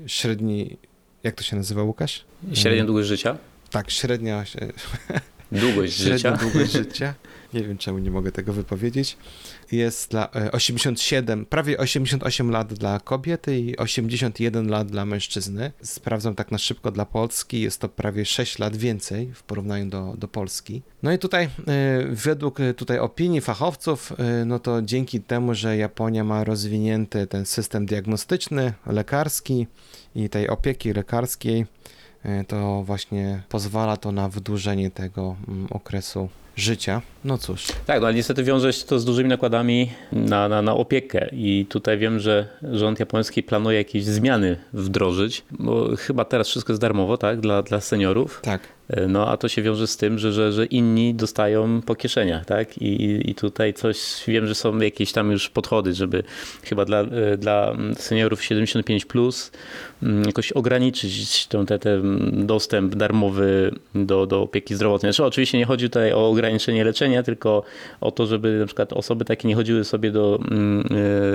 średni, 0.07 0.76
jak 1.23 1.35
to 1.35 1.43
się 1.43 1.57
nazywa, 1.57 1.83
Łukasz? 1.83 2.25
Średnia 2.54 2.85
długość 2.85 3.09
życia? 3.09 3.37
Tak, 3.71 3.90
średnia, 3.90 4.45
e, 4.61 4.73
Długość 5.61 5.97
średnia 5.99 6.16
życia. 6.16 6.33
długość 6.37 6.73
życia. 6.73 7.14
Nie 7.54 7.62
wiem, 7.62 7.78
czemu 7.78 7.99
nie 7.99 8.11
mogę 8.11 8.32
tego 8.32 8.52
wypowiedzieć. 8.52 9.16
Jest 9.73 10.11
dla 10.11 10.28
e, 10.34 10.52
87, 10.52 11.46
prawie 11.46 11.78
88 11.78 12.50
lat 12.50 12.75
dla 12.75 13.00
kobiety 13.00 13.58
i 13.58 13.76
81 13.76 14.68
lat 14.68 14.88
dla 14.88 15.04
mężczyzny. 15.04 15.73
Sprawdzam 15.82 16.34
tak 16.34 16.50
na 16.50 16.58
szybko 16.58 16.90
dla 16.90 17.06
Polski, 17.06 17.61
jest 17.61 17.80
to 17.80 17.88
prawie 17.88 18.25
6 18.25 18.58
lat 18.58 18.76
więcej 18.76 19.32
w 19.34 19.42
porównaniu 19.42 19.87
do, 19.87 20.14
do 20.18 20.28
Polski. 20.28 20.82
No 21.02 21.12
i 21.12 21.18
tutaj, 21.18 21.44
e, 21.44 21.49
według 22.11 22.61
e, 22.61 22.75
tutaj 22.75 22.99
opinii 22.99 23.40
fachowców, 23.40 24.12
e, 24.18 24.44
no 24.44 24.58
to 24.58 24.82
dzięki 24.82 25.20
temu, 25.20 25.54
że 25.54 25.76
Japonia 25.76 26.25
ma 26.25 26.44
rozwinięty 26.44 27.26
ten 27.26 27.46
system 27.46 27.87
diagnostyczny, 27.87 28.73
lekarski 28.87 29.66
i 30.14 30.28
tej 30.28 30.49
opieki 30.49 30.92
lekarskiej, 30.92 31.66
e, 32.23 32.44
to 32.44 32.82
właśnie 32.82 33.42
pozwala 33.49 33.96
to 33.96 34.12
na 34.12 34.28
wydłużenie 34.28 34.90
tego 34.90 35.37
mm, 35.49 35.66
okresu 35.70 36.28
życia. 36.56 37.02
No 37.25 37.38
cóż, 37.38 37.66
Tak, 37.87 38.00
no 38.00 38.06
ale 38.06 38.14
niestety 38.14 38.44
wiąże 38.44 38.73
się 38.73 38.87
to 38.87 38.99
z 38.99 39.04
dużymi 39.04 39.28
nakładami 39.30 39.90
na, 40.12 40.49
na, 40.49 40.62
na 40.62 40.75
opiekę 40.75 41.28
i 41.32 41.66
tutaj 41.68 41.99
wiem, 41.99 42.20
że 42.20 42.49
rząd 42.73 43.00
japoński 43.00 43.42
planuje 43.42 43.78
jakieś 43.78 44.04
zmiany 44.04 44.56
wdrożyć, 44.73 45.44
bo 45.50 45.96
chyba 45.96 46.25
teraz 46.25 46.49
wszystko 46.49 46.73
jest 46.73 46.80
darmowo, 46.80 47.16
tak, 47.16 47.40
dla, 47.40 47.62
dla 47.62 47.80
seniorów. 47.80 48.40
tak. 48.42 48.61
No 49.08 49.28
a 49.28 49.36
to 49.36 49.48
się 49.48 49.62
wiąże 49.62 49.86
z 49.86 49.96
tym, 49.96 50.18
że, 50.18 50.32
że, 50.32 50.52
że 50.52 50.66
inni 50.66 51.14
dostają 51.14 51.80
po 51.86 51.94
kieszeniach, 51.94 52.44
tak? 52.44 52.78
I, 52.78 53.20
i- 53.30 53.34
tutaj 53.34 53.74
coś, 53.74 53.98
wiem, 54.28 54.46
że 54.46 54.54
są 54.54 54.78
jakieś 54.78 55.12
tam 55.12 55.30
już 55.30 55.48
podchody, 55.50 55.94
żeby 55.94 56.22
chyba 56.64 56.84
dla, 56.84 57.00
e, 57.00 57.36
dla 57.36 57.76
seniorów 57.96 58.44
75 58.44 59.04
plus 59.04 59.50
mm, 60.02 60.24
jakoś 60.24 60.52
ograniczyć 60.52 61.46
tą, 61.46 61.66
te, 61.66 61.78
ten 61.78 62.20
dostęp 62.46 62.94
darmowy 62.94 63.74
do, 63.94 64.26
do 64.26 64.42
opieki 64.42 64.74
zdrowotnej. 64.74 65.12
Znaczy, 65.12 65.24
oczywiście 65.28 65.58
nie 65.58 65.64
chodzi 65.66 65.90
tutaj 65.90 66.12
o 66.12 66.28
ograniczenie 66.30 66.84
leczenia, 66.84 67.22
tylko 67.22 67.62
o 68.00 68.10
to, 68.10 68.26
żeby 68.26 68.58
na 68.58 68.66
przykład 68.66 68.92
osoby 68.92 69.24
takie 69.24 69.48
nie 69.48 69.54
chodziły 69.54 69.84
sobie 69.84 70.10
do, 70.10 70.38
mm, 70.50 70.86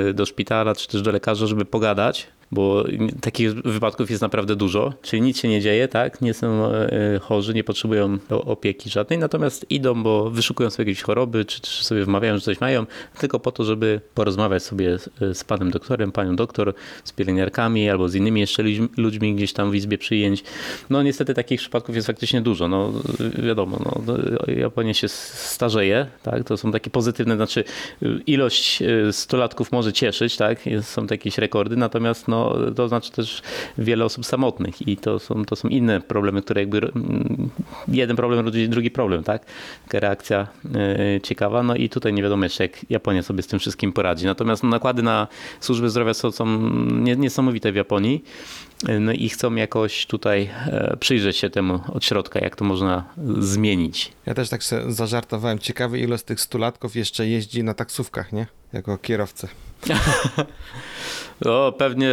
e, 0.09 0.13
do 0.13 0.25
szpitala 0.25 0.75
czy 0.75 0.87
też 0.87 1.01
do 1.01 1.11
lekarza, 1.11 1.47
żeby 1.47 1.65
pogadać, 1.65 2.27
bo 2.51 2.85
takich 3.21 3.53
wypadków 3.53 4.09
jest 4.09 4.21
naprawdę 4.21 4.55
dużo, 4.55 4.93
czyli 5.01 5.21
nic 5.21 5.39
się 5.39 5.47
nie 5.47 5.61
dzieje, 5.61 5.87
tak? 5.87 6.21
Nie 6.21 6.33
są 6.33 6.65
e, 6.65 7.19
chorzy, 7.19 7.53
nie 7.53 7.63
potrzebują 7.63 8.17
opieki 8.29 8.89
żadnej, 8.89 9.19
natomiast 9.19 9.65
idą, 9.69 10.03
bo 10.03 10.29
wyszukują 10.29 10.69
sobie 10.69 10.89
jakieś 10.89 11.03
choroby, 11.03 11.45
czy, 11.45 11.61
czy 11.61 11.83
sobie 11.83 12.05
wmawiają, 12.05 12.35
że 12.35 12.41
coś 12.41 12.61
mają, 12.61 12.85
tylko 13.19 13.39
po 13.39 13.51
to, 13.51 13.63
żeby 13.63 14.01
porozmawiać 14.13 14.63
sobie 14.63 14.97
z, 15.33 15.43
panem 15.43 15.71
doktorem, 15.71 16.11
panią 16.11 16.35
doktor, 16.35 16.73
z 17.03 17.11
pielęgniarkami 17.11 17.89
albo 17.89 18.09
z 18.09 18.15
innymi 18.15 18.41
jeszcze 18.41 18.63
ludźmi- 18.97 19.35
gdzieś 19.35 19.53
tam 19.53 19.71
w 19.71 19.75
izbie 19.75 19.97
przyjęć. 19.97 20.43
No 20.89 21.03
niestety 21.03 21.33
takich 21.33 21.59
przypadków 21.59 21.95
jest 21.95 22.07
faktycznie 22.07 22.41
dużo. 22.41 22.67
No 22.67 22.93
wiadomo, 23.43 23.79
no, 23.85 24.13
Japonia 24.47 24.93
się 24.93 25.07
starzeje, 25.07 26.07
tak? 26.23 26.43
To 26.43 26.57
są 26.57 26.71
takie 26.71 26.89
pozytywne, 26.89 27.35
znaczy 27.35 27.63
ilość 28.27 28.81
e, 28.81 29.13
stolatków 29.13 29.71
może 29.71 29.93
cieszyć, 29.93 30.37
tak? 30.37 30.59
Są 30.81 31.05
jakieś 31.11 31.37
rekordy, 31.37 31.77
natomiast 31.77 32.27
no, 32.27 32.38
to 32.75 32.87
znaczy 32.87 33.11
też 33.11 33.41
wiele 33.77 34.05
osób 34.05 34.25
samotnych 34.25 34.87
i 34.87 34.97
to 34.97 35.19
są, 35.19 35.45
to 35.45 35.55
są 35.55 35.67
inne 35.67 36.01
problemy, 36.01 36.41
które 36.41 36.61
jakby 36.61 36.77
mm, 36.77 37.49
jeden 37.87 38.15
problem 38.15 38.45
rodzi 38.45 38.69
drugi 38.69 38.91
problem, 38.91 39.23
tak? 39.23 39.45
Taka 39.85 39.99
reakcja 39.99 40.47
e, 40.75 41.21
ciekawa. 41.21 41.63
No 41.63 41.75
i 41.75 41.89
tutaj 41.89 42.13
nie 42.13 42.23
wiadomo 42.23 42.43
jeszcze, 42.43 42.63
jak 42.63 42.85
Japonia 42.89 43.23
sobie 43.23 43.41
z 43.43 43.47
tym 43.47 43.59
wszystkim 43.59 43.93
poradzi. 43.93 44.25
Natomiast 44.25 44.63
no, 44.63 44.69
nakłady 44.69 45.03
na 45.03 45.27
służby 45.59 45.89
zdrowia 45.89 46.13
są, 46.13 46.31
są 46.31 46.45
nie- 46.91 47.15
niesamowite 47.15 47.71
w 47.71 47.75
Japonii. 47.75 48.23
E, 48.87 48.99
No 48.99 49.11
i 49.11 49.29
chcą 49.29 49.55
jakoś 49.55 50.05
tutaj 50.05 50.49
e, 50.67 50.97
przyjrzeć 50.99 51.37
się 51.37 51.49
temu 51.49 51.79
od 51.93 52.05
środka, 52.05 52.39
jak 52.39 52.55
to 52.55 52.65
można 52.65 53.03
zmienić. 53.39 54.11
Ja 54.25 54.33
też 54.33 54.49
tak 54.49 54.61
się 54.63 54.91
zażartowałem. 54.93 55.59
Ciekawy, 55.59 55.99
ile 55.99 56.17
z 56.17 56.23
tych 56.23 56.41
stulatków 56.41 56.95
jeszcze 56.95 57.27
jeździ 57.27 57.63
na 57.63 57.73
taksówkach, 57.73 58.33
nie? 58.33 58.47
Jako 58.73 58.97
kierowcy. 58.97 59.47
O, 61.45 61.71
pewnie, 61.77 62.11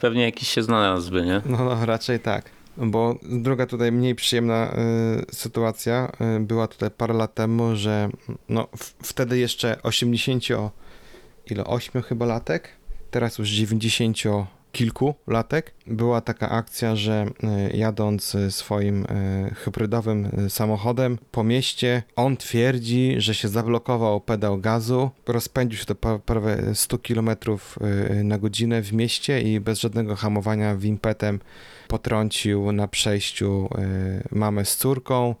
pewnie 0.00 0.22
jakiś 0.22 0.48
się 0.48 0.62
znalazłby, 0.62 1.22
nie? 1.22 1.42
No, 1.46 1.64
no 1.64 1.86
raczej 1.86 2.20
tak. 2.20 2.50
Bo 2.76 3.18
druga 3.22 3.66
tutaj 3.66 3.92
mniej 3.92 4.14
przyjemna 4.14 4.72
y, 4.72 5.34
sytuacja 5.34 6.12
y, 6.36 6.40
była 6.40 6.66
tutaj 6.68 6.90
parę 6.90 7.14
lat 7.14 7.34
temu, 7.34 7.76
że 7.76 8.08
no 8.48 8.68
wtedy 9.02 9.38
jeszcze 9.38 9.82
80 9.82 10.44
ile 11.50 11.64
8 11.64 12.02
chyba 12.02 12.26
latek, 12.26 12.68
teraz 13.10 13.38
już 13.38 13.48
90 13.48 14.18
kilku 14.72 15.14
latek. 15.26 15.74
Była 15.86 16.20
taka 16.20 16.50
akcja, 16.50 16.96
że 16.96 17.26
y, 17.72 17.76
jadąc 17.76 18.34
y, 18.34 18.52
swoim 18.52 19.04
y, 19.04 19.54
hybrydowym 19.54 20.30
samochodem 20.48 21.18
po 21.30 21.44
mieście, 21.44 22.02
on 22.16 22.36
twierdzi, 22.36 23.14
że 23.18 23.34
się 23.34 23.48
zablokował 23.48 24.20
pedał 24.20 24.58
gazu, 24.58 25.10
rozpędził 25.26 25.78
się 25.78 25.86
do 25.86 25.94
prawie 26.18 26.56
100 26.74 26.98
km 26.98 27.30
na 28.24 28.38
godzinę 28.38 28.82
w 28.82 28.92
mieście 28.92 29.42
i 29.42 29.60
bez 29.60 29.80
żadnego 29.80 30.16
hamowania 30.16 30.76
wimpetem 30.76 31.40
potrącił 31.88 32.72
na 32.72 32.88
przejściu 32.88 33.68
mamę 34.30 34.64
z 34.64 34.76
córką, 34.76 35.34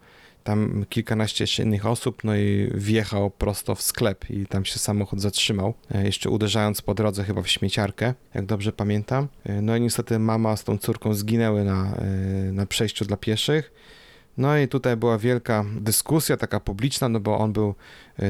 tam 0.48 0.84
kilkanaście 0.88 1.62
innych 1.62 1.86
osób, 1.86 2.24
no 2.24 2.36
i 2.36 2.70
wjechał 2.74 3.30
prosto 3.30 3.74
w 3.74 3.82
sklep 3.82 4.30
i 4.30 4.46
tam 4.46 4.64
się 4.64 4.78
samochód 4.78 5.20
zatrzymał, 5.20 5.74
y, 5.94 6.04
jeszcze 6.04 6.30
uderzając 6.30 6.82
po 6.82 6.94
drodze 6.94 7.24
chyba 7.24 7.42
w 7.42 7.48
śmieciarkę, 7.48 8.14
jak 8.34 8.46
dobrze 8.46 8.72
pamiętam. 8.72 9.28
Y, 9.50 9.62
No 9.62 9.76
i 9.76 9.80
niestety 9.80 10.18
mama 10.18 10.56
z 10.56 10.64
tą 10.64 10.78
córką 10.78 11.14
zginęły 11.14 11.64
na, 11.64 11.96
y, 12.48 12.52
na 12.52 12.66
przejściu 12.66 13.04
dla 13.04 13.16
pieszych. 13.16 13.72
No 14.36 14.58
i 14.58 14.68
tutaj 14.68 14.96
była 14.96 15.18
wielka 15.18 15.64
dyskusja, 15.80 16.36
taka 16.36 16.60
publiczna, 16.60 17.08
no 17.08 17.20
bo 17.20 17.38
on 17.38 17.52
był 17.52 17.74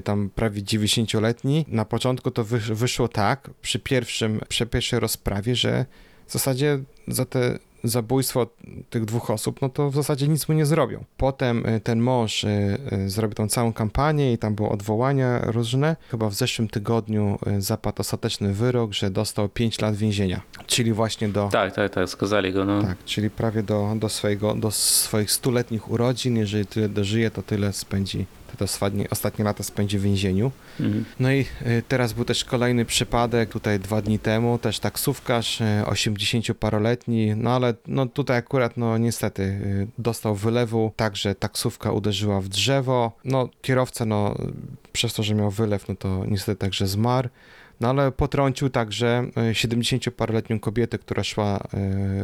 tam 0.04 0.30
prawie 0.34 0.62
90-letni. 0.62 1.64
Na 1.68 1.84
początku 1.84 2.30
to 2.30 2.44
wysz, 2.44 2.72
wyszło 2.72 3.08
tak, 3.08 3.50
przy 3.62 3.78
pierwszym, 3.78 4.40
przy 4.48 4.66
pierwszej 4.66 5.00
rozprawie, 5.00 5.56
że 5.56 5.87
w 6.26 6.32
zasadzie 6.32 6.78
za 7.08 7.25
te 7.25 7.58
zabójstwo 7.85 8.47
tych 8.90 9.04
dwóch 9.04 9.30
osób, 9.30 9.62
no 9.62 9.68
to 9.68 9.90
w 9.90 9.94
zasadzie 9.94 10.28
nic 10.28 10.49
mu 10.49 10.54
nie 10.54 10.66
zrobią. 10.66 11.04
Potem 11.16 11.66
y, 11.66 11.80
ten 11.80 12.00
mąż 12.00 12.44
y, 12.44 12.49
y, 12.92 13.11
zrobił 13.11 13.35
tą 13.35 13.49
całą 13.49 13.73
kampanię 13.73 14.32
i 14.32 14.38
tam 14.38 14.54
były 14.54 14.68
odwołania 14.68 15.40
różne. 15.44 15.97
Chyba 16.11 16.28
w 16.28 16.35
zeszłym 16.35 16.68
tygodniu 16.68 17.38
zapadł 17.58 18.00
ostateczny 18.00 18.54
wyrok, 18.54 18.92
że 18.92 19.11
dostał 19.11 19.49
5 19.49 19.80
lat 19.80 19.97
więzienia. 19.97 20.40
Czyli 20.66 20.92
właśnie 20.92 21.28
do... 21.28 21.49
Tak, 21.52 21.75
tak, 21.75 21.94
tak, 21.94 22.08
skazali 22.08 22.52
go. 22.52 22.64
No. 22.64 22.82
Tak, 22.82 22.97
czyli 23.04 23.30
prawie 23.30 23.62
do, 23.62 23.94
do, 23.97 24.08
swojego, 24.08 24.54
do 24.54 24.70
swoich 24.70 25.30
stuletnich 25.30 25.90
urodzin. 25.90 26.37
Jeżeli 26.37 26.66
tyle 26.66 26.88
dożyje, 26.88 27.30
to 27.30 27.42
tyle 27.42 27.73
spędzi, 27.73 28.26
to, 28.50 28.57
to 28.57 28.64
ostatnie, 28.64 29.11
ostatnie 29.11 29.45
lata 29.45 29.62
spędzi 29.62 29.99
w 29.99 30.02
więzieniu. 30.02 30.50
Mhm. 30.81 31.05
No 31.21 31.33
i 31.33 31.40
y, 31.40 31.83
teraz 31.88 32.12
był 32.12 32.25
też 32.25 32.45
kolejny 32.45 32.85
przypadek, 32.85 33.50
tutaj 33.50 33.81
dwa 33.81 34.02
dni 34.02 34.19
temu, 34.19 34.59
też 34.59 34.78
taksówkarz, 34.78 35.61
y, 35.61 35.64
80-paroletni, 35.87 37.37
no 37.37 37.50
ale 37.50 37.75
no 37.87 38.07
tutaj 38.07 38.37
akurat 38.37 38.76
no 38.76 38.99
niestety 38.99 39.43
y, 39.43 39.87
dostał 39.99 40.35
wylewu, 40.35 40.93
także 40.97 41.35
taksówka 41.35 41.93
uderzyła 41.93 42.40
w 42.40 42.49
drzewo, 42.49 43.12
no 43.25 43.49
kierowca 43.62 44.05
no 44.05 44.35
przez 44.93 45.14
to, 45.14 45.23
że 45.23 45.35
miał 45.35 45.50
wylew, 45.50 45.88
no 45.88 45.95
to 45.97 46.25
niestety 46.26 46.59
także 46.61 46.87
zmarł. 46.87 47.28
No 47.80 47.88
ale 47.88 48.12
potrącił 48.12 48.70
także 48.70 49.30
y, 49.50 49.52
70-paroletnią 49.52 50.61
kobietę, 50.61 50.99
która 50.99 51.25
szła 51.25 51.61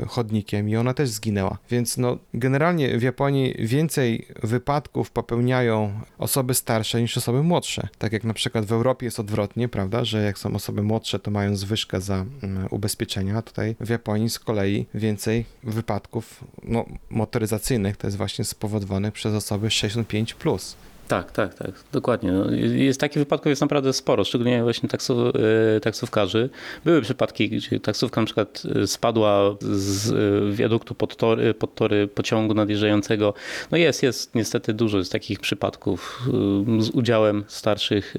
y, 0.03 0.07
chodnikiem 0.07 0.69
i 0.69 0.77
ona 0.77 0.95
też 0.95 1.09
zginęła. 1.09 1.59
Więc 1.71 1.99
no 1.99 2.19
generalnie 2.35 2.99
w 2.99 3.03
Japonii 3.03 3.55
więcej 3.59 4.27
wypadków 4.43 5.11
popełniają 5.11 6.01
osoby 6.19 6.55
starsze 6.55 7.03
niż 7.03 7.17
osoby 7.17 7.43
młodsze. 7.43 7.89
Tak 7.99 8.13
jak 8.13 8.25
na 8.25 8.35
przykład 8.35 8.65
w 8.65 8.73
Europie 8.73 9.07
jest 9.07 9.21
odwrotnie, 9.21 9.69
prawda, 9.69 10.05
że 10.05 10.23
jak 10.23 10.39
są 10.39 10.55
osoby 10.55 10.83
młodsze, 10.83 11.19
to 11.19 11.31
mają 11.31 11.57
zwyżkę 11.57 12.01
za 12.01 12.25
mm, 12.43 12.69
ubezpieczenia. 12.71 13.43
Tutaj 13.43 13.77
w 13.81 13.89
Japonii 13.89 14.31
z 14.31 14.39
kolei 14.39 14.87
więcej 14.95 15.45
wypadków 15.63 16.45
no, 16.63 16.85
motoryzacyjnych 17.11 17.97
to 17.97 18.07
jest 18.07 18.17
właśnie 18.17 18.45
spowodowane 18.45 19.13
przez 19.13 19.35
osoby 19.35 19.69
65+. 19.69 20.35
Plus. 20.35 20.77
Tak, 21.09 21.33
tak, 21.33 21.55
tak, 21.55 21.71
dokładnie. 21.93 22.33
No, 22.33 22.51
jest 22.75 23.01
takich 23.01 23.19
wypadków 23.19 23.51
jest 23.51 23.63
naprawdę 23.63 23.93
sporo, 23.93 24.25
szczególnie 24.25 24.63
właśnie 24.63 24.89
taksu, 24.89 25.29
e, 25.77 25.81
taksówkarzy. 25.81 26.51
Były 26.85 27.01
przypadki, 27.03 27.51
gdzie 27.51 27.81
taksówka 27.81 28.21
na 28.21 28.25
przykład 28.25 28.63
e, 28.83 28.87
spadła 28.87 29.57
z 29.61 30.13
e, 30.13 30.57
wiaduktu 30.57 30.95
pod 30.95 31.17
tory, 31.17 31.55
pod 31.55 31.75
tory 31.75 32.09
pociągu 32.09 32.55
nadjeżdżającego. 32.55 33.35
No 33.71 33.79
jest, 33.79 34.03
jest 34.03 34.35
niestety 34.35 34.75
dużo 34.75 34.99
jest 34.99 35.13
takich 35.13 35.41
przypadków 35.41 36.23
z 36.79 36.91
udziałem 36.91 37.45
starszych 37.49 38.17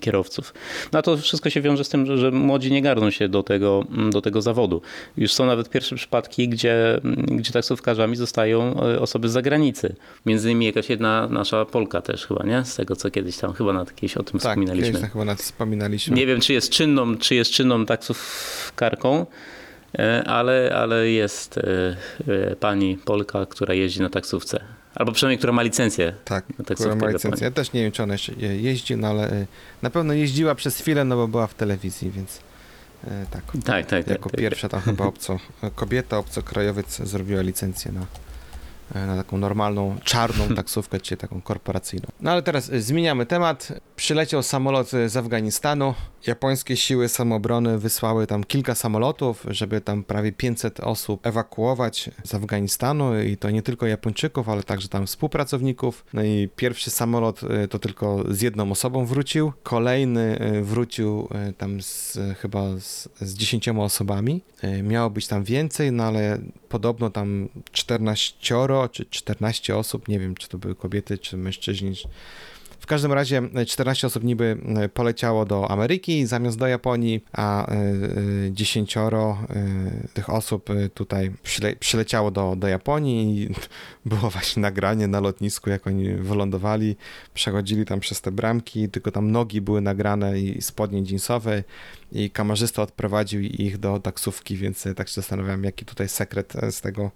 kierowców. 0.00 0.54
No 0.92 0.98
a 0.98 1.02
to 1.02 1.16
wszystko 1.16 1.50
się 1.50 1.60
wiąże 1.60 1.84
z 1.84 1.88
tym, 1.88 2.06
że, 2.06 2.18
że 2.18 2.30
młodzi 2.30 2.72
nie 2.72 2.82
garną 2.82 3.10
się 3.10 3.28
do 3.28 3.42
tego, 3.42 3.84
do 4.10 4.20
tego 4.20 4.42
zawodu. 4.42 4.82
Już 5.16 5.32
są 5.32 5.46
nawet 5.46 5.70
pierwsze 5.70 5.96
przypadki, 5.96 6.48
gdzie, 6.48 7.00
gdzie 7.26 7.52
taksówkarzami 7.52 8.16
zostają 8.16 8.74
osoby 9.00 9.28
z 9.28 9.32
zagranicy. 9.32 9.94
Między 10.26 10.50
innymi 10.50 10.66
jakaś 10.66 10.90
jedna 10.90 11.28
nasza 11.28 11.64
Polka 11.64 12.00
też 12.00 12.11
chyba, 12.28 12.44
nie? 12.46 12.64
Z 12.64 12.74
tego, 12.74 12.96
co 12.96 13.10
kiedyś 13.10 13.36
tam 13.36 13.52
chyba 13.52 13.72
na 13.72 13.84
kiedyś 13.86 14.16
o 14.16 14.22
tym 14.22 14.32
Tak, 14.40 14.40
wspominaliśmy. 14.40 15.00
tam 15.00 15.10
chyba 15.10 15.24
nawet 15.24 15.42
wspominaliśmy. 15.42 16.16
Nie 16.16 16.26
wiem, 16.26 16.40
czy 16.40 16.52
jest 16.52 16.70
czynną, 16.70 17.16
czy 17.16 17.34
jest 17.34 17.50
czynną 17.50 17.86
taksówkarką, 17.86 19.26
e, 19.98 20.24
ale, 20.24 20.72
ale 20.76 21.10
jest 21.10 21.58
e, 21.58 21.96
e, 22.28 22.56
pani 22.56 22.96
Polka, 23.04 23.46
która 23.46 23.74
jeździ 23.74 24.00
na 24.00 24.10
taksówce. 24.10 24.60
Albo 24.94 25.12
przynajmniej, 25.12 25.38
która 25.38 25.52
ma 25.52 25.62
licencję. 25.62 26.14
Tak, 26.24 26.44
która 26.74 26.94
ma 26.94 27.08
licencję. 27.08 27.44
Ja 27.44 27.50
też 27.50 27.72
nie 27.72 27.82
wiem, 27.82 27.92
czy 27.92 28.02
ona 28.02 28.14
jeździ, 28.38 28.96
no 28.96 29.08
ale 29.08 29.46
na 29.82 29.90
pewno 29.90 30.12
jeździła 30.14 30.54
przez 30.54 30.76
chwilę, 30.78 31.04
no 31.04 31.16
bo 31.16 31.28
była 31.28 31.46
w 31.46 31.54
telewizji, 31.54 32.10
więc 32.10 32.36
y, 32.36 33.08
tak. 33.30 33.42
Tak, 33.64 33.86
tak, 33.86 34.06
Jako 34.06 34.30
tak. 34.30 34.40
pierwsza 34.40 34.68
tam 34.68 34.80
chyba 34.80 35.04
obco, 35.04 35.38
kobieta, 35.74 36.18
obcokrajowiec 36.18 36.96
zrobiła 36.96 37.42
licencję 37.42 37.92
na, 37.92 38.00
na 38.94 39.16
taką 39.16 39.38
normalną, 39.38 39.96
czarną 40.04 40.48
taksówkę, 40.56 41.00
czy 41.00 41.16
taką 41.16 41.40
korporacyjną. 41.40 42.08
No 42.20 42.30
ale 42.30 42.42
teraz 42.42 42.68
y, 42.68 42.82
zmieniamy 42.82 43.26
temat. 43.26 43.72
Przyleciał 43.96 44.42
samolot 44.42 44.90
z 45.06 45.16
Afganistanu. 45.16 45.94
Japońskie 46.26 46.76
siły 46.76 47.08
samoobrony 47.08 47.78
wysłały 47.78 48.26
tam 48.26 48.44
kilka 48.44 48.74
samolotów, 48.74 49.46
żeby 49.50 49.80
tam 49.80 50.04
prawie 50.04 50.32
500 50.32 50.80
osób 50.80 51.26
ewakuować 51.26 52.10
z 52.24 52.34
Afganistanu 52.34 53.20
i 53.20 53.36
to 53.36 53.50
nie 53.50 53.62
tylko 53.62 53.86
Japończyków, 53.86 54.48
ale 54.48 54.62
także 54.62 54.88
tam 54.88 55.06
współpracowników. 55.06 56.04
No 56.12 56.22
i 56.22 56.48
pierwszy 56.56 56.90
samolot 56.90 57.40
y, 57.64 57.68
to 57.68 57.78
tylko 57.78 58.24
z 58.28 58.40
jedną 58.40 58.70
osobą 58.70 59.06
wrócił, 59.06 59.52
kolejny 59.62 60.54
y, 60.56 60.62
wrócił 60.62 61.28
y, 61.50 61.52
tam 61.52 61.82
z, 61.82 62.18
chyba 62.38 62.80
z, 62.80 63.08
z 63.20 63.34
10 63.34 63.68
osobami. 63.68 64.40
Miało 64.82 65.10
być 65.10 65.26
tam 65.26 65.44
więcej, 65.44 65.92
no 65.92 66.04
ale 66.04 66.38
podobno 66.68 67.10
tam 67.10 67.48
14 67.72 68.34
czy 68.92 69.06
14 69.06 69.76
osób, 69.76 70.08
nie 70.08 70.18
wiem 70.18 70.34
czy 70.34 70.48
to 70.48 70.58
były 70.58 70.74
kobiety 70.74 71.18
czy 71.18 71.36
mężczyźni. 71.36 71.94
W 72.82 72.86
każdym 72.86 73.12
razie 73.12 73.42
e, 73.54 73.66
14 73.66 74.06
osób 74.06 74.24
niby 74.24 74.56
e, 74.76 74.88
poleciało 74.88 75.44
do 75.44 75.70
Ameryki 75.70 76.26
zamiast 76.26 76.58
do 76.58 76.66
Japonii, 76.66 77.24
a 77.32 77.66
e, 77.66 77.74
e, 77.74 78.52
10 78.52 78.94
tych 80.14 80.30
osób 80.30 80.70
e, 80.70 80.88
tutaj 80.88 81.32
przyle, 81.42 81.76
przyleciało 81.76 82.30
do, 82.30 82.56
do 82.56 82.68
Japonii 82.68 83.42
i 83.42 83.48
było 84.10 84.30
właśnie 84.30 84.60
nagranie 84.60 85.08
na 85.08 85.20
lotnisku, 85.20 85.70
jak 85.70 85.86
oni 85.86 86.14
wylądowali, 86.14 86.96
przechodzili 87.34 87.84
tam 87.84 88.00
przez 88.00 88.20
te 88.20 88.32
bramki, 88.32 88.88
tylko 88.88 89.10
tam 89.10 89.30
nogi 89.30 89.60
były 89.60 89.80
nagrane 89.80 90.40
i 90.40 90.62
spodnie 90.62 91.02
jeansowe 91.02 91.64
i 92.12 92.30
kamerzysta 92.30 92.82
odprowadził 92.82 93.40
ich 93.40 93.78
do 93.78 93.98
taksówki, 93.98 94.56
więc 94.56 94.86
e, 94.86 94.94
tak 94.94 95.08
się 95.08 95.14
zastanawiam, 95.14 95.64
jaki 95.64 95.84
tutaj 95.84 96.08
sekret 96.08 96.56
e, 96.56 96.72
z 96.72 96.80
tego 96.80 97.10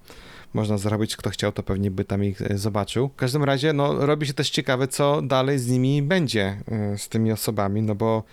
można 0.53 0.77
zrobić. 0.77 1.17
Kto 1.17 1.29
chciał, 1.29 1.51
to 1.51 1.63
pewnie 1.63 1.91
by 1.91 2.05
tam 2.05 2.23
ich 2.23 2.41
e, 2.41 2.57
zobaczył. 2.57 3.07
W 3.07 3.15
każdym 3.15 3.43
razie, 3.43 3.73
no, 3.73 4.05
robi 4.05 4.27
się 4.27 4.33
też 4.33 4.49
ciekawe, 4.49 4.87
co 4.87 5.21
dalej 5.21 5.59
z 5.59 5.67
nimi 5.67 6.01
będzie, 6.01 6.61
e, 6.71 6.97
z 6.97 7.09
tymi 7.09 7.31
osobami, 7.31 7.81
no 7.81 7.95
bo 7.95 8.23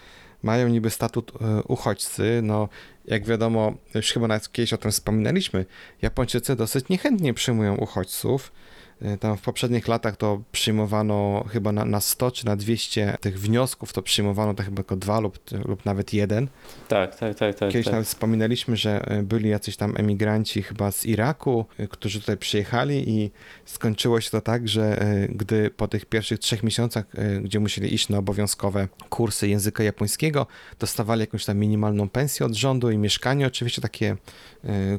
mają 0.42 0.68
niby 0.68 0.90
statut 0.90 1.32
e, 1.40 1.62
uchodźcy, 1.62 2.40
no 2.42 2.68
jak 3.04 3.24
wiadomo, 3.24 3.74
już 3.94 4.12
chyba 4.12 4.28
nawet 4.28 4.52
kiedyś 4.52 4.72
o 4.72 4.78
tym 4.78 4.90
wspominaliśmy, 4.90 5.66
Japończycy 6.02 6.56
dosyć 6.56 6.88
niechętnie 6.88 7.34
przyjmują 7.34 7.76
uchodźców. 7.76 8.52
E, 9.02 9.18
Tam 9.18 9.36
w 9.36 9.42
poprzednich 9.42 9.88
latach 9.88 10.16
to 10.16 10.42
przyjmowano 10.52 11.44
chyba 11.48 11.72
na, 11.72 11.84
na 11.84 12.00
100 12.00 12.30
czy 12.30 12.46
na 12.46 12.56
200 12.56 13.16
tych 13.20 13.40
wniosków, 13.40 13.92
to 13.92 14.02
przyjmowano 14.02 14.54
to 14.54 14.62
chyba 14.62 14.76
tylko 14.76 14.96
dwa 14.96 15.20
lub, 15.20 15.38
lub 15.64 15.84
nawet 15.84 16.12
jeden. 16.12 16.48
Tak, 16.88 17.16
tak, 17.16 17.38
tak, 17.38 17.54
tak. 17.54 17.70
Kiedyś 17.70 17.84
tak. 17.84 17.92
nawet 17.92 18.06
wspominaliśmy, 18.06 18.76
że 18.76 19.08
e, 19.08 19.22
byli 19.22 19.48
jacyś 19.48 19.76
tam 19.76 19.94
emigranci 19.96 20.62
chyba 20.62 20.90
z 20.90 21.06
Iraku, 21.06 21.66
e, 21.78 21.88
którzy 21.88 22.20
tutaj 22.20 22.36
przyjechali 22.36 23.10
i 23.10 23.30
skończyło 23.64 24.20
się 24.20 24.30
to 24.30 24.40
tak, 24.40 24.68
że 24.68 25.04
gdy 25.28 25.70
po 25.70 25.88
tych 25.88 26.06
pierwszych 26.06 26.38
trzech 26.38 26.62
miesiącach, 26.62 27.04
gdzie 27.42 27.60
musieli 27.60 27.94
iść 27.94 28.08
na 28.08 28.18
obowiązkowe 28.18 28.88
kursy 29.08 29.48
języka 29.48 29.84
japońskiego, 29.84 30.46
dostawali 30.78 31.20
jakąś 31.20 31.44
tam 31.44 31.58
minimalną 31.58 32.08
pensję 32.08 32.46
od 32.46 32.54
rządu 32.54 32.90
i 32.90 32.98
mieszkanie 32.98 33.46
oczywiście 33.46 33.82
takie 33.82 34.16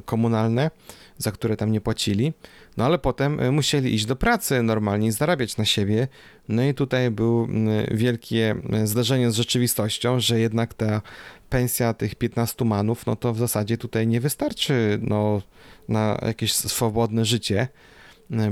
komunalne, 0.04 0.70
za 1.18 1.32
które 1.32 1.56
tam 1.56 1.72
nie 1.72 1.80
płacili. 1.80 2.32
No 2.76 2.84
ale 2.84 2.98
potem 2.98 3.40
e, 3.40 3.50
musieli 3.50 3.94
iść 3.94 4.06
do 4.06 4.16
pracy 4.16 4.62
normalnie 4.62 5.12
zarabiać 5.12 5.56
na 5.56 5.64
siebie. 5.64 6.08
No 6.48 6.62
i 6.62 6.74
tutaj 6.74 7.10
było 7.10 7.44
mm, 7.44 7.86
wielkie 7.90 8.54
e, 8.72 8.86
zdarzenie 8.86 9.30
z 9.30 9.36
rzeczywistością, 9.36 10.20
że 10.20 10.40
jednak 10.40 10.74
ta 10.74 11.02
pensja 11.50 11.94
tych 11.94 12.14
15 12.14 12.64
manów, 12.64 13.06
no 13.06 13.16
to 13.16 13.32
w 13.32 13.38
zasadzie 13.38 13.78
tutaj 13.78 14.06
nie 14.06 14.20
wystarczy 14.20 14.98
no, 15.02 15.42
na 15.88 16.18
jakieś 16.22 16.52
swobodne 16.52 17.24
życie, 17.24 17.68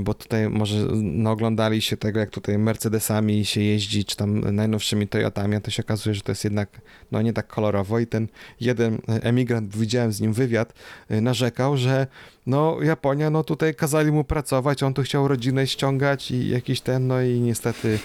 bo 0.01 0.13
tutaj 0.13 0.49
może 0.49 0.87
oglądali 1.25 1.81
się 1.81 1.97
tego, 1.97 2.19
jak 2.19 2.29
tutaj 2.29 2.57
Mercedesami 2.57 3.45
się 3.45 3.61
jeździ, 3.61 4.05
czy 4.05 4.15
tam 4.15 4.55
najnowszymi 4.55 5.07
Toyotami, 5.07 5.55
a 5.55 5.61
to 5.61 5.71
się 5.71 5.83
okazuje, 5.83 6.15
że 6.15 6.21
to 6.21 6.31
jest 6.31 6.43
jednak 6.43 6.81
no 7.11 7.21
nie 7.21 7.33
tak 7.33 7.47
kolorowo 7.47 7.99
i 7.99 8.07
ten 8.07 8.27
jeden 8.59 9.01
emigrant, 9.07 9.75
widziałem 9.75 10.11
z 10.11 10.21
nim 10.21 10.33
wywiad, 10.33 10.73
e, 11.09 11.21
narzekał, 11.21 11.77
że 11.77 12.07
no 12.45 12.77
Japonia, 12.81 13.29
no 13.29 13.43
tutaj 13.43 13.75
kazali 13.75 14.11
mu 14.11 14.23
pracować, 14.23 14.83
on 14.83 14.93
tu 14.93 15.03
chciał 15.03 15.27
rodzinę 15.27 15.67
ściągać 15.67 16.31
i 16.31 16.49
jakiś 16.49 16.81
ten, 16.81 17.07
no 17.07 17.21
i 17.21 17.39
niestety 17.39 17.99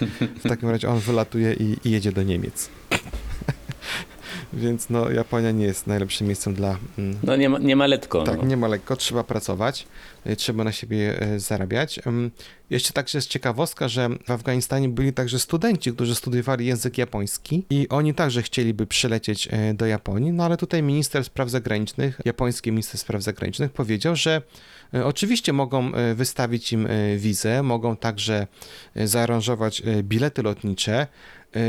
w 0.44 0.48
takim 0.48 0.68
razie 0.68 0.88
on 0.88 0.98
wylatuje 0.98 1.52
i, 1.52 1.76
i 1.84 1.90
jedzie 1.90 2.12
do 2.12 2.22
Niemiec. 2.22 2.70
Więc 4.52 4.90
no 4.90 5.10
Japonia 5.10 5.50
nie 5.50 5.64
jest 5.64 5.86
najlepszym 5.86 6.26
miejscem 6.26 6.54
dla... 6.54 6.78
Mm, 6.98 7.18
No 7.22 7.36
nie 7.36 7.48
ma, 7.48 7.58
nie 7.58 7.76
ma 7.76 7.86
letko. 7.86 8.22
tak, 8.22 8.36
no. 8.36 8.44
nie 8.44 8.56
ma 8.56 8.68
lekko, 8.68 8.96
trzeba 8.96 9.24
pracować, 9.24 9.86
y, 10.26 10.36
trzeba 10.36 10.64
na 10.64 10.72
siebie 10.72 11.22
y, 11.34 11.40
zarabiać. 11.40 12.00
Jeszcze 12.70 12.92
także 12.92 13.18
jest 13.18 13.28
ciekawostka, 13.28 13.88
że 13.88 14.08
w 14.26 14.30
Afganistanie 14.30 14.88
byli 14.88 15.12
także 15.12 15.38
studenci, 15.38 15.92
którzy 15.92 16.14
studiowali 16.14 16.66
język 16.66 16.98
japoński 16.98 17.64
i 17.70 17.88
oni 17.88 18.14
także 18.14 18.42
chcieliby 18.42 18.86
przylecieć 18.86 19.46
y, 19.70 19.74
do 19.74 19.86
Japonii, 19.86 20.32
no 20.32 20.44
ale 20.44 20.56
tutaj 20.56 20.82
minister 20.82 21.24
spraw 21.24 21.50
zagranicznych, 21.50 22.20
japoński 22.24 22.70
minister 22.70 23.00
spraw 23.00 23.22
zagranicznych 23.22 23.72
powiedział, 23.72 24.16
że 24.16 24.42
oczywiście 25.04 25.52
mogą 25.52 25.92
wystawić 26.14 26.72
im 26.72 26.88
wizę, 27.16 27.62
mogą 27.62 27.96
także 27.96 28.46
zaaranżować 28.96 29.82
bilety 30.02 30.42
lotnicze, 30.42 31.06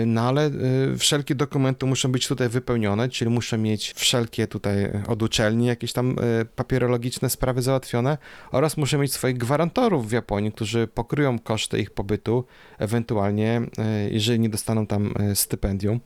No 0.05 0.21
ale 0.21 0.51
y, 0.93 0.97
wszelkie 0.97 1.35
dokumenty 1.35 1.85
muszą 1.85 2.11
być 2.11 2.27
tutaj 2.27 2.49
wypełnione, 2.49 3.09
czyli 3.09 3.31
muszą 3.31 3.57
mieć 3.57 3.93
wszelkie 3.95 4.47
tutaj 4.47 4.83
y, 4.83 5.03
od 5.07 5.23
uczelni 5.23 5.65
jakieś 5.65 5.93
tam 5.93 6.15
y, 6.19 6.45
papierologiczne 6.45 7.29
sprawy 7.29 7.61
załatwione 7.61 8.17
oraz 8.51 8.77
muszą 8.77 8.97
mieć 8.97 9.13
swoich 9.13 9.37
gwarantorów 9.37 10.09
w 10.09 10.11
Japonii, 10.11 10.51
którzy 10.51 10.87
pokryją 10.87 11.39
koszty 11.39 11.79
ich 11.79 11.91
pobytu, 11.91 12.45
ewentualnie 12.79 13.61
y, 14.07 14.11
jeżeli 14.11 14.39
nie 14.39 14.49
dostaną 14.49 14.87
tam 14.87 15.13
y, 15.31 15.35
stypendium, 15.35 15.99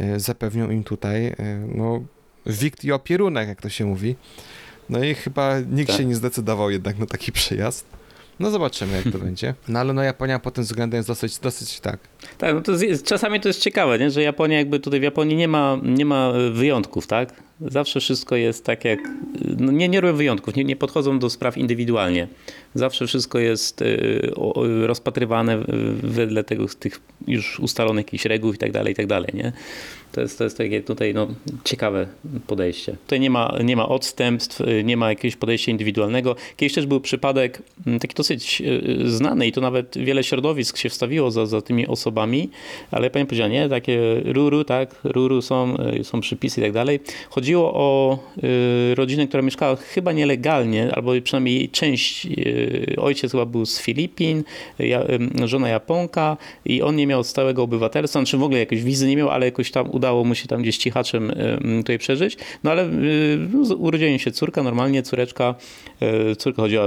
y, 0.00 0.20
zapewnią 0.20 0.70
im 0.70 0.84
tutaj 0.84 1.26
y, 1.26 1.34
no, 1.74 2.02
wikt 2.46 2.84
i 2.84 2.92
opierunek, 2.92 3.48
jak 3.48 3.62
to 3.62 3.68
się 3.68 3.84
mówi. 3.86 4.16
No 4.90 5.04
i 5.04 5.14
chyba 5.14 5.60
nikt 5.60 5.90
Tak. 5.90 5.98
się 5.98 6.04
nie 6.04 6.14
zdecydował 6.14 6.70
jednak 6.70 6.98
na 6.98 7.06
taki 7.06 7.32
przyjazd. 7.32 7.86
No 8.42 8.50
zobaczymy, 8.50 8.96
jak 8.96 9.12
to 9.12 9.18
będzie. 9.26 9.54
No 9.68 9.80
ale 9.80 9.92
no 9.92 10.02
Japonia 10.02 10.38
pod 10.38 10.54
tym 10.54 10.64
względem 10.64 10.98
jest 10.98 11.08
dosyć, 11.08 11.38
dosyć 11.38 11.80
tak, 11.80 11.98
Tak, 12.38 12.54
no 12.54 12.60
to 12.60 12.72
jest, 12.72 13.04
czasami 13.06 13.40
to 13.40 13.48
jest 13.48 13.60
ciekawe, 13.60 13.98
nie? 13.98 14.10
że 14.10 14.22
Japonia 14.22 14.58
jakby 14.58 14.80
tutaj 14.80 15.00
w 15.00 15.02
Japonii 15.02 15.36
nie 15.36 15.48
ma, 15.48 15.78
nie 15.82 16.04
ma 16.04 16.32
wyjątków, 16.52 17.06
tak? 17.06 17.34
Zawsze 17.60 18.00
wszystko 18.00 18.36
jest 18.36 18.64
tak 18.64 18.84
jak, 18.84 19.00
no 19.58 19.72
nie, 19.72 19.88
nie 19.88 20.00
robią 20.00 20.16
wyjątków, 20.16 20.56
nie, 20.56 20.64
nie 20.64 20.76
podchodzą 20.76 21.18
do 21.18 21.30
spraw 21.30 21.58
indywidualnie. 21.58 22.28
Zawsze 22.74 23.06
wszystko 23.06 23.38
jest 23.38 23.82
y, 23.82 24.30
rozpatrywane 24.86 25.58
wedle 26.02 26.44
tego, 26.44 26.66
tych 26.78 27.00
już 27.26 27.60
ustalonych 27.60 28.06
jakichś 28.06 28.24
reguł 28.24 28.52
i 28.52 28.58
tak 28.58 28.72
dalej, 28.72 28.92
i 28.92 28.96
tak 28.96 29.06
dalej, 29.06 29.30
nie? 29.34 29.52
To 30.12 30.20
jest, 30.20 30.38
to 30.38 30.44
jest 30.44 30.58
takie 30.58 30.80
tutaj 30.80 31.14
no, 31.14 31.28
ciekawe 31.64 32.06
podejście. 32.46 32.92
Tutaj 32.92 33.20
nie 33.20 33.30
ma, 33.30 33.54
nie 33.64 33.76
ma 33.76 33.88
odstępstw, 33.88 34.60
y, 34.60 34.84
nie 34.84 34.96
ma 34.96 35.08
jakiegoś 35.08 35.36
podejścia 35.36 35.70
indywidualnego. 35.70 36.36
Kiedyś 36.56 36.74
też 36.74 36.86
był 36.86 37.00
przypadek 37.00 37.62
mm, 37.86 38.00
taki 38.00 38.14
dosyć 38.14 38.62
y, 38.66 39.10
znany 39.10 39.46
i 39.46 39.52
to 39.52 39.60
nawet 39.60 39.98
wiele 39.98 40.24
środowisk 40.24 40.76
się 40.76 40.88
wstawiło 40.88 41.30
za, 41.30 41.46
za 41.46 41.62
tymi 41.62 41.86
osobami, 41.86 42.50
ale 42.90 43.10
pani 43.10 43.26
powiedziała, 43.26 43.50
nie, 43.50 43.68
takie 43.68 44.20
ruru, 44.24 44.64
tak, 44.64 44.94
ruru 45.04 45.42
są, 45.42 45.76
są 46.02 46.20
przypisy 46.20 46.60
i 46.60 46.64
tak 46.64 46.72
dalej. 46.72 47.00
Chodziło 47.42 47.74
o 47.74 48.18
y, 48.44 48.94
rodzinę, 48.94 49.26
która 49.26 49.42
mieszkała 49.42 49.76
chyba 49.76 50.12
nielegalnie, 50.12 50.94
albo 50.94 51.12
przynajmniej 51.24 51.68
część, 51.68 52.26
y, 52.26 52.94
ojciec 52.98 53.32
chyba 53.32 53.46
był 53.46 53.66
z 53.66 53.80
Filipin, 53.80 54.44
żona 55.44 55.68
Japonka 55.68 56.36
i 56.64 56.82
on 56.82 56.96
nie 56.96 57.06
miał 57.06 57.24
stałego 57.24 57.62
obywatelstwa, 57.62 58.20
znaczy 58.20 58.38
w 58.38 58.42
ogóle 58.42 58.58
jakiejś 58.58 58.82
wizy 58.82 59.08
nie 59.08 59.16
miał, 59.16 59.30
ale 59.30 59.46
jakoś 59.46 59.70
tam 59.70 59.90
udało 59.90 60.24
mu 60.24 60.34
się 60.34 60.48
tam 60.48 60.62
gdzieś 60.62 60.78
cichaczem 60.78 61.32
tutaj 61.78 61.98
przeżyć. 61.98 62.36
No 62.64 62.70
ale 62.70 62.84
y, 62.84 63.38
no, 63.52 63.74
urodziła 63.74 64.18
się 64.18 64.30
córka, 64.30 64.62
normalnie 64.62 65.02
córeczka, 65.02 65.54
córka 66.38 66.62
chodziła, 66.62 66.84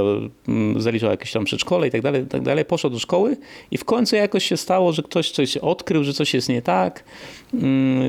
zaliczała 0.78 1.12
jakieś 1.12 1.32
tam 1.32 1.46
przedszkole 1.46 1.88
i 1.88 1.92
tak 1.92 2.02
dalej, 2.02 2.26
tak 2.26 2.42
dalej, 2.42 2.66
poszła 2.66 2.90
do 2.90 3.00
szkoły 3.00 3.38
i 3.72 3.78
w 3.78 3.86
końcu 3.86 4.16
jakoś 4.16 4.46
się 4.46 4.58
stało, 4.58 4.94
że 4.94 5.04
ktoś 5.04 5.32
coś 5.32 5.58
odkrył, 5.58 6.04
że 6.04 6.14
coś 6.14 6.34
jest 6.34 6.50
nie 6.50 6.62
tak. 6.62 7.04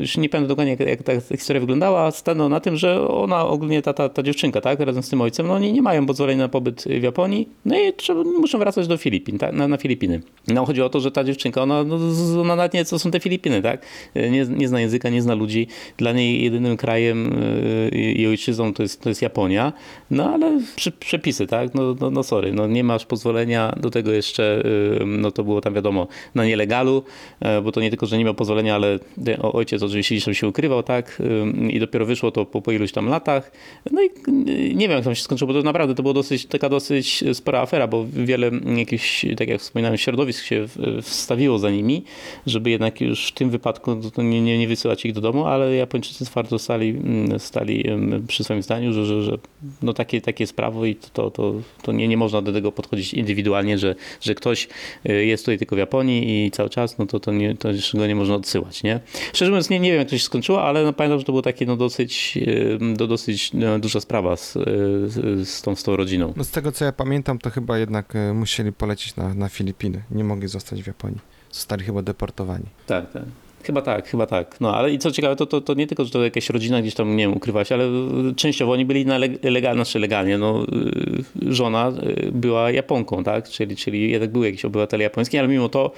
Już 0.00 0.16
nie 0.16 0.28
pamiętam 0.28 0.48
dokładnie, 0.48 0.76
jak, 0.78 0.80
jak 0.80 1.02
ta 1.02 1.12
historia 1.36 1.60
wyglądała. 1.60 2.10
No, 2.36 2.48
na 2.48 2.60
tym, 2.60 2.76
że 2.76 3.08
ona 3.08 3.46
ogólnie, 3.46 3.82
ta, 3.82 3.92
ta, 3.92 4.08
ta 4.08 4.22
dziewczynka, 4.22 4.60
tak, 4.60 4.80
razem 4.80 5.02
z 5.02 5.08
tym 5.08 5.20
ojcem, 5.20 5.46
no 5.46 5.54
oni 5.54 5.72
nie 5.72 5.82
mają 5.82 6.06
pozwolenia 6.06 6.42
na 6.42 6.48
pobyt 6.48 6.84
w 6.84 7.02
Japonii, 7.02 7.48
no 7.64 7.78
i 7.78 7.92
trzeba, 7.92 8.22
muszą 8.22 8.58
wracać 8.58 8.86
do 8.86 8.96
Filipin, 8.96 9.38
tak, 9.38 9.52
na, 9.52 9.68
na 9.68 9.76
Filipiny. 9.76 10.20
No 10.48 10.66
chodzi 10.66 10.82
o 10.82 10.88
to, 10.88 11.00
że 11.00 11.10
ta 11.10 11.24
dziewczynka, 11.24 11.62
ona, 11.62 11.84
no, 11.84 11.98
ona 12.40 12.56
nawet 12.56 12.74
nie 12.74 12.84
co 12.84 12.98
są 12.98 13.10
te 13.10 13.20
Filipiny, 13.20 13.62
tak, 13.62 13.86
nie, 14.14 14.46
nie 14.48 14.68
zna 14.68 14.80
języka, 14.80 15.08
nie 15.08 15.22
zna 15.22 15.34
ludzi, 15.34 15.66
dla 15.96 16.12
niej 16.12 16.44
jedynym 16.44 16.76
krajem 16.76 17.32
y, 17.42 18.12
i 18.16 18.26
ojczyzną 18.26 18.74
to 18.74 18.82
jest, 18.82 19.00
to 19.00 19.08
jest 19.08 19.22
Japonia, 19.22 19.72
no 20.10 20.30
ale 20.34 20.60
przy, 20.76 20.92
przepisy, 20.92 21.46
tak, 21.46 21.74
no, 21.74 21.94
no, 22.00 22.10
no 22.10 22.22
sorry, 22.22 22.52
no 22.52 22.66
nie 22.66 22.84
masz 22.84 23.06
pozwolenia, 23.06 23.74
do 23.80 23.90
tego 23.90 24.12
jeszcze, 24.12 24.62
y, 25.02 25.06
no 25.06 25.30
to 25.30 25.44
było 25.44 25.60
tam 25.60 25.74
wiadomo, 25.74 26.08
na 26.34 26.44
nielegalu, 26.44 27.02
e, 27.40 27.62
bo 27.62 27.72
to 27.72 27.80
nie 27.80 27.90
tylko, 27.90 28.06
że 28.06 28.18
nie 28.18 28.24
miał 28.24 28.34
pozwolenia, 28.34 28.74
ale 28.74 28.98
ojciec 29.42 29.82
oczywiście 29.82 30.34
się 30.34 30.48
ukrywał, 30.48 30.82
tak, 30.82 31.22
i 31.70 31.80
dopiero 31.80 32.06
wyszło 32.06 32.25
to 32.30 32.46
po, 32.46 32.62
po 32.62 32.72
iluś 32.72 32.92
tam 32.92 33.08
latach, 33.08 33.52
no 33.90 34.02
i 34.02 34.06
y, 34.06 34.74
nie 34.74 34.88
wiem, 34.88 34.96
jak 34.96 35.04
tam 35.04 35.14
się 35.14 35.22
skończyło, 35.22 35.52
bo 35.52 35.58
to 35.58 35.64
naprawdę 35.64 35.94
to 35.94 36.02
była 36.02 36.14
dosyć, 36.14 36.46
taka 36.46 36.68
dosyć 36.68 37.24
spora 37.32 37.60
afera, 37.60 37.86
bo 37.86 38.06
wiele 38.12 38.50
jakichś, 38.76 39.26
tak 39.36 39.48
jak 39.48 39.60
wspominałem, 39.60 39.98
środowisk 39.98 40.44
się 40.44 40.66
wstawiło 41.02 41.58
za 41.58 41.70
nimi, 41.70 42.04
żeby 42.46 42.70
jednak 42.70 43.00
już 43.00 43.26
w 43.26 43.32
tym 43.32 43.50
wypadku 43.50 43.94
no 43.94 44.10
to 44.10 44.22
nie, 44.22 44.40
nie, 44.40 44.58
nie 44.58 44.68
wysyłać 44.68 45.04
ich 45.04 45.12
do 45.12 45.20
domu, 45.20 45.46
ale 45.46 45.76
Japończycy 45.76 46.24
twardo 46.24 46.58
stali, 46.58 46.88
mm, 46.88 47.40
stali 47.40 47.88
em, 47.88 48.24
przy 48.28 48.44
swoim 48.44 48.62
zdaniu, 48.62 48.92
że, 48.92 49.06
że, 49.06 49.22
że 49.22 49.38
no 49.82 49.92
takie, 49.92 50.20
takie 50.20 50.42
jest 50.42 50.56
prawo 50.56 50.84
i 50.84 50.94
to, 50.94 51.30
to, 51.30 51.54
to 51.82 51.92
nie, 51.92 52.08
nie 52.08 52.16
można 52.16 52.42
do 52.42 52.52
tego 52.52 52.72
podchodzić 52.72 53.14
indywidualnie, 53.14 53.78
że, 53.78 53.94
że 54.20 54.34
ktoś 54.34 54.68
y, 55.08 55.24
jest 55.24 55.44
tutaj 55.44 55.58
tylko 55.58 55.76
w 55.76 55.78
Japonii 55.78 56.46
i 56.46 56.50
cały 56.50 56.70
czas, 56.70 56.98
no 56.98 57.06
to, 57.06 57.20
to, 57.20 57.32
nie, 57.32 57.54
to 57.54 57.72
już 57.72 57.96
go 57.96 58.06
nie 58.06 58.14
można 58.14 58.34
odsyłać, 58.34 58.82
nie? 58.82 59.00
Szczerze 59.32 59.50
mówiąc, 59.50 59.70
nie, 59.70 59.80
nie 59.80 59.90
wiem 59.90 59.98
jak 59.98 60.08
to 60.08 60.18
się 60.18 60.24
skończyło, 60.24 60.62
ale 60.62 60.84
no, 60.84 60.92
pamiętam, 60.92 61.18
że 61.18 61.24
to 61.24 61.32
było 61.32 61.42
takie 61.42 61.66
no 61.66 61.76
dosyć, 61.76 62.15
y, 62.36 62.78
do, 62.96 63.06
dosyć 63.06 63.52
no, 63.52 63.78
duża 63.78 64.00
sprawa 64.00 64.36
z, 64.36 64.56
y, 64.56 64.60
z, 65.08 65.48
z, 65.48 65.62
tą, 65.62 65.76
z 65.76 65.82
tą 65.82 65.96
rodziną. 65.96 66.32
No 66.36 66.44
z 66.44 66.50
tego 66.50 66.72
co 66.72 66.84
ja 66.84 66.92
pamiętam, 66.92 67.38
to 67.38 67.50
chyba 67.50 67.78
jednak 67.78 68.16
e, 68.16 68.32
musieli 68.32 68.72
polecieć 68.72 69.16
na, 69.16 69.34
na 69.34 69.48
Filipiny. 69.48 70.02
Nie 70.10 70.24
mogli 70.24 70.48
zostać 70.48 70.82
w 70.82 70.86
Japonii. 70.86 71.20
Zostali 71.52 71.84
chyba 71.84 72.02
deportowani. 72.02 72.66
Tak, 72.86 73.12
tak. 73.12 73.24
Chyba 73.66 73.82
tak, 73.82 74.08
chyba 74.08 74.26
tak. 74.26 74.60
No 74.60 74.76
ale 74.76 74.92
i 74.92 74.98
co 74.98 75.10
ciekawe, 75.10 75.36
to, 75.36 75.46
to, 75.46 75.60
to 75.60 75.74
nie 75.74 75.86
tylko, 75.86 76.04
że 76.04 76.10
to 76.10 76.24
jakaś 76.24 76.50
rodzina 76.50 76.82
gdzieś 76.82 76.94
tam, 76.94 77.16
nie 77.16 77.30
ukrywa 77.30 77.64
się, 77.64 77.74
ale 77.74 77.84
y, 78.30 78.34
częściowo 78.36 78.72
oni 78.72 78.84
byli 78.84 79.06
na 79.06 79.18
leg- 79.18 79.50
legalnie, 79.50 79.84
znaczy 79.84 79.98
legalnie, 79.98 80.38
no 80.38 80.64
y, 80.64 81.54
żona 81.54 81.92
y, 82.28 82.32
była 82.32 82.70
Japonką, 82.70 83.24
tak? 83.24 83.48
Czyli, 83.48 83.76
czyli 83.76 84.10
jednak 84.10 84.30
był 84.30 84.44
jakiś 84.44 84.64
obywatel 84.64 85.00
japoński, 85.00 85.38
ale 85.38 85.48
mimo 85.48 85.68
to 85.68 85.92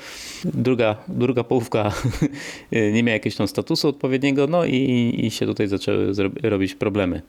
druga, 0.44 0.96
druga 1.09 1.44
połówka 1.44 1.92
nie 2.94 3.02
miała 3.02 3.14
jakiegoś 3.14 3.37
tam 3.37 3.48
statusu 3.48 3.88
odpowiedniego, 3.88 4.46
no 4.46 4.64
i, 4.64 5.14
i 5.22 5.31
się 5.31 5.46
tutaj 5.46 5.68
zaczęły 5.68 6.12
robić 6.42 6.74
problemy. 6.74 7.22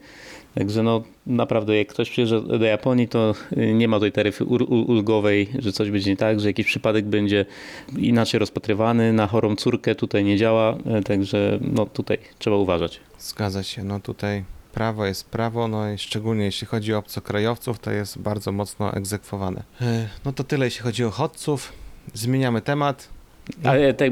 Także 0.54 0.82
no 0.82 1.02
naprawdę 1.26 1.76
jak 1.76 1.88
ktoś 1.88 2.10
przyjeżdża 2.10 2.40
do 2.40 2.64
Japonii, 2.64 3.08
to 3.08 3.34
y, 3.56 3.74
nie 3.74 3.88
ma 3.88 4.00
tej 4.00 4.12
taryfy 4.12 4.44
ulgowej, 4.44 5.48
że 5.58 5.72
coś 5.72 5.90
będzie 5.90 6.10
nie 6.10 6.16
tak, 6.16 6.40
że 6.40 6.48
jakiś 6.48 6.66
przypadek 6.66 7.04
będzie 7.04 7.46
inaczej 7.96 8.40
rozpatrywany, 8.40 9.12
na 9.12 9.26
chorą 9.26 9.56
córkę 9.56 9.94
tutaj 9.94 10.24
nie 10.24 10.36
działa, 10.36 10.76
y, 11.00 11.02
także 11.04 11.58
no 11.60 11.86
tutaj 11.86 12.18
trzeba 12.38 12.56
uważać. 12.56 13.00
Zgadza 13.18 13.62
się, 13.62 13.84
no 13.84 14.00
tutaj 14.00 14.44
prawo 14.72 15.06
jest 15.06 15.30
prawo, 15.30 15.68
no 15.68 15.92
i 15.92 15.98
szczególnie 15.98 16.44
jeśli 16.44 16.66
chodzi 16.66 16.94
o 16.94 16.98
obcokrajowców, 16.98 17.78
to 17.78 17.90
jest 17.90 18.18
bardzo 18.18 18.52
mocno 18.52 18.92
egzekwowane. 18.94 19.62
E, 19.80 20.08
No 20.24 20.32
to 20.32 20.44
tyle 20.44 20.64
jeśli 20.64 20.82
chodzi 20.82 21.04
o 21.04 21.10
chodców. 21.10 21.72
Zmieniamy 22.14 22.60
temat. 22.60 23.08
Ale 23.64 23.94
tak, 23.94 24.10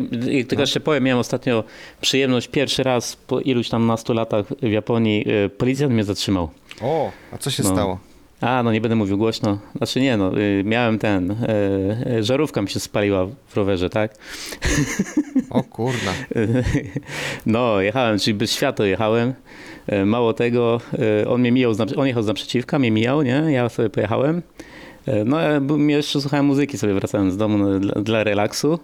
tylko 0.48 0.54
No. 0.54 0.60
jeszcze 0.60 0.80
powiem, 0.80 1.04
miałem 1.04 1.20
ostatnio 1.20 1.64
przyjemność 2.00 2.48
pierwszy 2.48 2.82
raz 2.82 3.16
po 3.16 3.40
iluś 3.40 3.68
tam 3.68 3.86
nastu 3.86 4.12
latach 4.14 4.46
w 4.62 4.70
Japonii, 4.70 5.24
y, 5.46 5.48
policjant 5.48 5.92
mnie 5.92 6.04
zatrzymał. 6.04 6.50
O, 6.82 7.12
a 7.32 7.38
co 7.38 7.50
się 7.50 7.62
No. 7.62 7.68
stało? 7.72 7.98
A, 8.40 8.62
no 8.62 8.72
nie 8.72 8.80
będę 8.80 8.96
mówił 8.96 9.18
głośno. 9.18 9.58
Znaczy 9.76 10.00
nie, 10.00 10.16
no, 10.16 10.38
y, 10.38 10.62
miałem 10.64 10.98
ten, 10.98 11.30
y, 11.30 11.36
y, 12.18 12.22
żarówka 12.22 12.62
mi 12.62 12.68
się 12.68 12.80
spaliła 12.80 13.26
w 13.48 13.56
rowerze, 13.56 13.90
tak? 13.90 14.14
O 15.50 15.62
kurna. 15.62 16.12
No, 17.46 17.80
jechałem, 17.80 18.18
czyli 18.18 18.34
bez 18.34 18.52
światła 18.52 18.86
jechałem. 18.86 19.34
E, 19.86 20.04
Mało 20.04 20.32
tego, 20.32 20.80
e, 21.22 21.28
on 21.28 21.40
mnie 21.40 21.52
mijał, 21.52 21.72
on 21.96 22.06
jechał 22.06 22.22
z 22.22 22.26
naprzeciwka, 22.26 22.78
mnie 22.78 22.90
mijał, 22.90 23.22
nie? 23.22 23.42
Ja 23.48 23.68
sobie 23.68 23.90
pojechałem. 23.90 24.42
E, 25.08 25.24
No, 25.24 25.40
ja 25.40 25.96
jeszcze 25.96 26.20
słuchałem 26.20 26.46
muzyki 26.46 26.78
sobie 26.78 26.94
wracałem 26.94 27.30
z 27.30 27.36
domu 27.36 27.58
no, 27.58 27.80
dla, 27.80 27.92
dla 28.02 28.24
relaksu. 28.24 28.78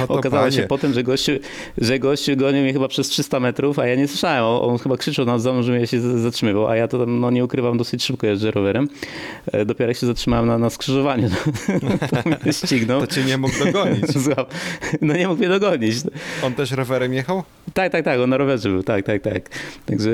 No 0.00 0.06
to 0.06 0.14
Okazało 0.14 0.42
panie. 0.42 0.56
się 0.56 0.62
potem, 0.62 0.92
że 0.92 1.02
gościu, 1.02 1.32
że 1.78 1.98
gościu 1.98 2.36
gonił 2.36 2.62
mnie 2.62 2.72
chyba 2.72 2.88
przez 2.88 3.08
300 3.08 3.40
metrów, 3.40 3.78
a 3.78 3.86
ja 3.86 3.94
nie 3.96 4.08
słyszałem. 4.08 4.44
On, 4.44 4.70
on 4.70 4.78
chyba 4.78 4.96
krzyczał 4.96 5.24
na 5.26 5.38
domu, 5.38 5.62
że 5.62 5.72
mnie 5.72 5.86
się 5.86 6.00
z- 6.00 6.20
zatrzymywał, 6.20 6.66
a 6.68 6.76
ja 6.76 6.88
to 6.88 6.98
tam, 6.98 7.20
no 7.20 7.30
nie 7.30 7.44
ukrywam, 7.44 7.78
dosyć 7.78 8.04
szybko 8.04 8.26
jeżdżę 8.26 8.50
rowerem. 8.50 8.88
E, 9.52 9.64
Dopiero 9.64 9.88
jak 9.90 9.96
się 9.98 10.06
zatrzymałem 10.06 10.46
na, 10.46 10.58
na 10.58 10.70
skrzyżowaniu, 10.70 11.28
to 12.10 12.28
mnie 12.28 12.52
ścignął. 12.66 13.00
To 13.00 13.06
cię 13.06 13.24
nie 13.24 13.38
mógł 13.38 13.64
dogonić. 13.64 14.04
Złap- 14.26 14.46
No 15.00 15.14
nie 15.16 15.28
mógł 15.28 15.38
mnie 15.38 15.48
dogonić. 15.48 15.96
On 16.42 16.54
też 16.54 16.70
rowerem 16.70 17.12
jechał? 17.14 17.42
Tak, 17.74 17.92
tak, 17.92 18.04
tak, 18.04 18.20
on 18.20 18.30
na 18.30 18.36
rowerze 18.36 18.68
był, 18.68 18.82
tak, 18.82 19.04
tak, 19.06 19.22
tak. 19.22 19.50
Także 19.86 20.10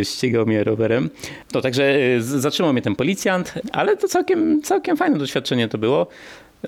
e, 0.00 0.04
ścigał 0.04 0.46
mnie 0.46 0.64
rowerem. 0.64 1.10
No, 1.54 1.60
także 1.60 1.94
z- 2.20 2.24
zatrzymał 2.24 2.72
mnie 2.72 2.82
ten 2.82 2.96
policjant, 2.96 3.54
ale 3.72 3.96
to 3.96 4.08
całkiem, 4.08 4.23
całkiem 4.62 4.96
fajne 4.96 5.18
doświadczenie 5.18 5.68
to 5.68 5.78
było. 5.78 6.06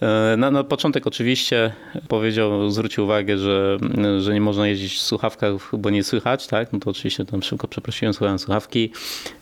E, 0.02 0.36
Na, 0.36 0.50
na 0.50 0.64
początek 0.64 1.06
oczywiście 1.06 1.72
powiedział, 2.08 2.70
zwrócił 2.70 3.04
uwagę, 3.04 3.38
że, 3.38 3.78
że 4.18 4.34
nie 4.34 4.40
można 4.40 4.68
jeździć 4.68 4.94
w 4.94 5.02
słuchawkach, 5.02 5.52
bo 5.72 5.90
nie 5.90 6.04
słychać, 6.04 6.46
tak? 6.46 6.72
No 6.72 6.78
to 6.78 6.90
oczywiście 6.90 7.24
tam 7.24 7.42
szybko 7.42 7.68
przeprosiłem, 7.68 8.14
słuchałem 8.14 8.38
słuchawki. 8.38 8.92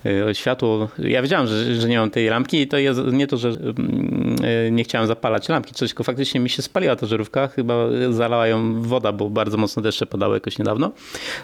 E, 0.07 0.35
Światło, 0.35 0.89
ja 0.99 1.23
wiedziałem, 1.23 1.47
że, 1.47 1.75
że 1.75 1.89
nie 1.89 1.99
mam 1.99 2.11
tej 2.11 2.29
lampki 2.29 2.61
i 2.61 2.69
to 2.69 2.79
jest 2.79 3.01
nie 3.13 3.27
to, 3.27 3.37
że 3.37 3.49
mm, 3.49 4.37
e, 4.67 4.71
nie 4.71 4.85
chciałem 4.85 5.07
zapalać 5.07 5.49
lampki, 5.49 5.75
coś, 5.75 5.89
tylko 5.91 6.05
faktycznie 6.05 6.41
mi 6.41 6.51
się 6.51 6.63
spaliła 6.63 6.97
ta 6.97 7.07
żarówka, 7.07 7.49
chyba 7.49 7.75
zalała 8.11 8.47
ją 8.47 8.83
woda, 8.83 9.13
bo 9.13 9.31
bardzo 9.31 9.57
mocno 9.57 9.83
deszcze 9.83 10.07
padały 10.07 10.37
jakoś 10.37 10.59
niedawno. 10.59 10.91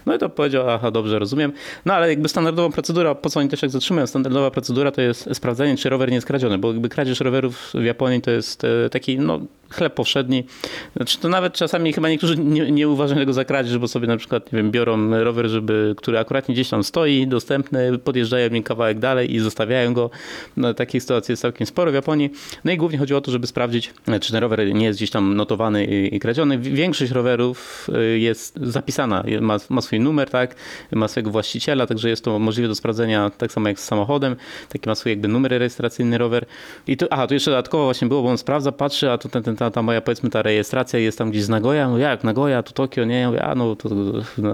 No 0.06 0.14
i 0.14 0.18
to 0.18 0.28
powiedział, 0.28 0.70
aha, 0.70 0.90
dobrze, 0.90 1.18
rozumiem. 1.18 1.52
No 1.84 1.94
ale 1.94 2.08
jakby 2.08 2.28
standardowa 2.28 2.74
procedura, 2.74 3.14
po 3.14 3.30
co 3.30 3.40
oni 3.40 3.48
też 3.48 3.62
jak 3.62 3.70
zatrzymują, 3.70 4.06
standardowa 4.06 4.50
procedura 4.50 4.90
to 4.90 5.00
jest 5.00 5.28
sprawdzanie, 5.32 5.76
czy 5.76 5.88
rower 5.88 6.08
nie 6.08 6.14
jest 6.14 6.26
kradziony, 6.26 6.58
bo 6.58 6.72
jakby 6.72 6.88
kradzież 6.88 7.20
rowerów 7.20 7.70
w 7.74 7.84
Japonii 7.84 8.20
to 8.20 8.30
jest 8.30 8.64
e, 8.64 8.90
perspektivene. 9.00 9.59
Chleb 9.70 9.94
powszedni. 9.94 10.44
Znaczy 10.96 11.18
to 11.18 11.28
nawet 11.28 11.52
czasami 11.52 11.92
chyba 11.92 12.08
niektórzy 12.08 12.36
nie, 12.36 12.70
nie 12.70 12.88
uważają 12.88 13.20
tego 13.20 13.32
za 13.32 13.44
kradzież, 13.44 13.78
bo 13.78 13.88
sobie 13.88 14.06
na 14.06 14.16
przykład, 14.16 14.52
nie 14.52 14.56
wiem, 14.56 14.70
biorą 14.70 15.24
rower, 15.24 15.48
żeby, 15.48 15.94
który 15.96 16.18
akurat 16.18 16.46
gdzieś 16.48 16.68
tam 16.68 16.84
stoi, 16.84 17.26
dostępny, 17.26 17.98
podjeżdżają 17.98 18.50
nim 18.50 18.62
kawałek 18.62 18.98
dalej 18.98 19.34
i 19.34 19.38
zostawiają 19.38 19.94
go. 19.94 20.10
No, 20.56 20.74
takich 20.74 21.02
sytuacji 21.02 21.32
jest 21.32 21.42
całkiem 21.42 21.66
sporo 21.66 21.90
w 21.90 21.94
Japonii. 21.94 22.30
No 22.64 22.72
i 22.72 22.76
głównie 22.76 22.98
chodziło 22.98 23.18
o 23.18 23.20
to, 23.20 23.30
żeby 23.30 23.46
sprawdzić, 23.46 23.94
czy 24.20 24.32
ten 24.32 24.40
rower 24.40 24.74
nie 24.74 24.86
jest 24.86 24.98
gdzieś 24.98 25.10
tam 25.10 25.36
notowany 25.36 25.84
i, 25.84 26.14
i 26.14 26.20
kradziony. 26.20 26.58
Większość 26.58 27.12
rowerów 27.12 27.88
e, 27.94 28.02
jest 28.02 28.58
zapisana, 28.62 29.24
ma, 29.40 29.56
ma 29.68 29.80
swój 29.80 30.00
numer, 30.00 30.30
tak, 30.30 30.54
ma 30.92 31.08
swojego 31.08 31.30
właściciela, 31.30 31.86
także 31.86 32.08
jest 32.08 32.24
to 32.24 32.38
możliwe 32.38 32.68
do 32.68 32.74
sprawdzenia 32.74 33.30
tak 33.38 33.52
samo 33.52 33.68
jak 33.68 33.80
z 33.80 33.84
samochodem. 33.84 34.36
Taki 34.68 34.88
ma 34.88 34.94
swój 34.94 35.12
jakby 35.12 35.28
numer 35.28 35.50
rejestracyjny 35.50 36.18
rower. 36.18 36.46
I 36.86 36.96
tu, 36.96 37.06
aha, 37.10 37.26
tu 37.26 37.34
jeszcze 37.34 37.50
dodatkowo 37.50 37.84
właśnie 37.84 38.08
było, 38.08 38.22
bo 38.22 38.28
on 38.28 38.38
sprawdza, 38.38 38.72
patrzy, 38.72 39.10
a 39.10 39.18
tu 39.18 39.28
ten, 39.28 39.42
ten, 39.42 39.56
ta, 39.60 39.70
ta 39.70 39.82
moja 39.82 40.00
powiedzmy 40.00 40.30
ta 40.30 40.42
rejestracja 40.42 40.98
jest 40.98 41.18
tam 41.18 41.30
gdzieś 41.30 41.42
z 41.42 41.48
Nagoya. 41.48 41.88
No 41.88 41.98
jak 41.98 42.24
Nagoya, 42.24 42.62
tu 42.62 42.72
Tokio, 42.72 43.04
nie? 43.04 43.20
Ja 43.20 43.28
mówię, 43.28 43.42
a 43.42 43.54
no 43.54 43.76
to 43.76 43.88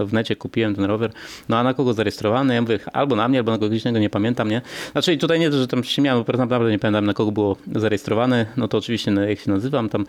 w 0.05 0.13
necie 0.13 0.35
kupiłem 0.35 0.75
ten 0.75 0.85
rower. 0.85 1.11
No 1.49 1.57
a 1.57 1.63
na 1.63 1.73
kogo 1.73 1.93
zarejestrowany? 1.93 2.53
Ja 2.53 2.61
mówię, 2.61 2.79
albo 2.93 3.15
na 3.15 3.27
mnie, 3.27 3.39
albo 3.39 3.51
na 3.51 3.57
kogoś 3.57 3.85
innego, 3.85 3.99
nie 3.99 4.09
pamiętam, 4.09 4.49
nie? 4.49 4.61
Znaczy 4.91 5.17
tutaj 5.17 5.39
nie 5.39 5.49
to, 5.49 5.57
że 5.57 5.67
tam 5.67 5.83
się 5.83 6.01
miałem, 6.01 6.23
bo 6.23 6.37
naprawdę 6.37 6.71
nie 6.71 6.79
pamiętam 6.79 7.05
na 7.05 7.13
kogo 7.13 7.31
było 7.31 7.57
zarejestrowane. 7.75 8.45
No 8.57 8.67
to 8.67 8.77
oczywiście 8.77 9.11
no, 9.11 9.21
jak 9.21 9.39
się 9.39 9.51
nazywam 9.51 9.89
tam. 9.89 10.05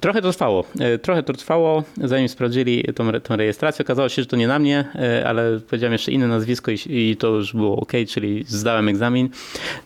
Trochę 0.00 0.22
to 0.22 0.32
trwało. 0.32 0.64
E, 0.80 0.98
Trochę 0.98 1.22
to 1.22 1.32
trwało, 1.32 1.84
zanim 1.96 2.28
sprawdzili 2.28 2.84
tą, 2.94 3.12
tą 3.12 3.36
rejestrację. 3.36 3.84
Okazało 3.84 4.08
się, 4.08 4.22
że 4.22 4.26
to 4.26 4.36
nie 4.36 4.48
na 4.48 4.58
mnie, 4.58 4.84
e, 4.94 5.28
ale 5.28 5.60
powiedziałem 5.60 5.92
jeszcze 5.92 6.12
inne 6.12 6.28
nazwisko 6.28 6.70
i, 6.70 6.78
i 6.86 7.16
to 7.16 7.28
już 7.28 7.52
było 7.52 7.76
ok, 7.76 7.92
czyli 8.08 8.44
zdałem 8.48 8.88
egzamin. 8.88 9.28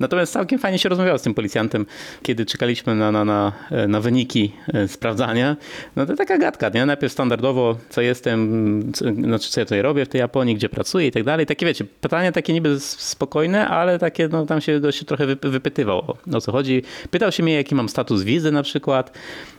Natomiast 0.00 0.32
całkiem 0.32 0.58
fajnie 0.58 0.78
się 0.78 0.88
rozmawiało 0.88 1.18
z 1.18 1.22
tym 1.22 1.34
policjantem, 1.34 1.86
kiedy 2.22 2.46
czekaliśmy 2.46 2.94
na, 2.94 3.12
na, 3.12 3.24
na, 3.24 3.52
e, 3.70 3.88
na 3.88 4.00
wyniki 4.00 4.53
sprawdzania. 4.86 5.56
No 5.96 6.06
to 6.06 6.16
taka 6.16 6.38
gadka, 6.38 6.68
nie? 6.68 6.86
Najpierw 6.86 7.12
standardowo, 7.12 7.76
co 7.88 8.00
jestem, 8.00 8.92
co, 8.94 9.04
znaczy 9.12 9.50
co 9.50 9.60
ja 9.60 9.64
tutaj 9.64 9.82
robię 9.82 10.04
w 10.04 10.08
tej 10.08 10.18
Japonii, 10.18 10.54
gdzie 10.54 10.68
pracuję 10.68 11.06
i 11.06 11.12
tak 11.12 11.24
dalej. 11.24 11.46
Takie 11.46 11.66
wiecie, 11.66 11.84
pytania 12.00 12.32
takie 12.32 12.52
niby 12.52 12.80
spokojne, 12.80 13.68
ale 13.68 13.98
takie, 13.98 14.28
no 14.28 14.46
tam 14.46 14.60
się 14.60 14.80
gościu 14.80 15.04
trochę 15.04 15.26
wyp- 15.26 15.48
wypytywał 15.48 15.98
o, 15.98 16.16
o 16.36 16.40
co 16.40 16.52
chodzi. 16.52 16.82
Pytał 17.10 17.32
się 17.32 17.42
mnie, 17.42 17.54
jaki 17.54 17.74
mam 17.74 17.88
status 17.88 18.22
wizy 18.22 18.52
na 18.52 18.62
przykład, 18.62 19.08
e, 19.08 19.10
e, 19.10 19.53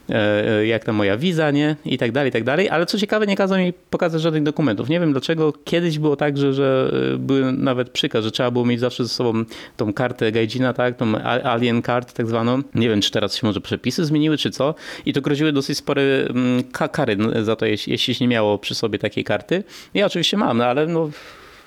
jak 0.66 0.84
tam 0.84 0.96
moja 0.96 1.18
wiza, 1.18 1.52
nie? 1.52 1.76
I 1.86 1.98
tak 1.98 2.12
dalej, 2.12 2.30
i 2.30 2.32
tak 2.32 2.44
dalej. 2.44 2.70
Ale 2.70 2.86
co 2.86 2.98
ciekawe, 2.98 3.28
nie 3.28 3.36
kazał 3.36 3.60
mi 3.60 3.74
pokazać 3.74 4.22
żadnych 4.22 4.44
dokumentów. 4.44 4.90
Nie 4.90 5.00
wiem 5.00 5.12
dlaczego. 5.12 5.54
Kiedyś 5.64 6.00
było 6.00 6.16
tak, 6.16 6.38
że, 6.38 6.54
że 6.54 6.92
e, 7.14 7.18
były 7.18 7.52
nawet 7.52 7.90
przykaz, 7.90 8.24
że 8.24 8.32
trzeba 8.32 8.52
było 8.52 8.66
mieć 8.66 8.80
zawsze 8.80 9.04
ze 9.04 9.10
sobą 9.10 9.44
tą 9.78 9.94
kartę 9.94 10.32
Gaijina, 10.32 10.74
tak? 10.74 10.98
Tą 10.98 11.18
Alien 11.44 11.82
Card 11.82 12.14
tak 12.14 12.28
zwaną. 12.28 12.62
Nie 12.76 12.90
wiem, 12.90 13.02
czy 13.02 13.12
teraz 13.12 13.36
się 13.36 13.48
może 13.48 13.62
przepisy 13.62 14.06
zmieniły, 14.06 14.38
czy 14.38 14.52
co. 14.52 14.76
I 15.06 15.14
to 15.14 15.22
groziły 15.22 15.52
dosyć 15.52 15.78
spore 15.78 16.02
mm, 16.02 16.64
ka- 16.64 16.88
kary 16.88 17.18
za 17.44 17.56
to, 17.56 17.66
jeśli, 17.66 18.16
nie 18.22 18.28
miało 18.28 18.58
przy 18.58 18.76
sobie 18.76 19.00
takiej 19.00 19.24
karty. 19.24 19.64
Ja 19.94 20.06
oczywiście 20.06 20.38
mam, 20.38 20.58
no 20.58 20.66
ale 20.66 20.88
no 20.88 21.10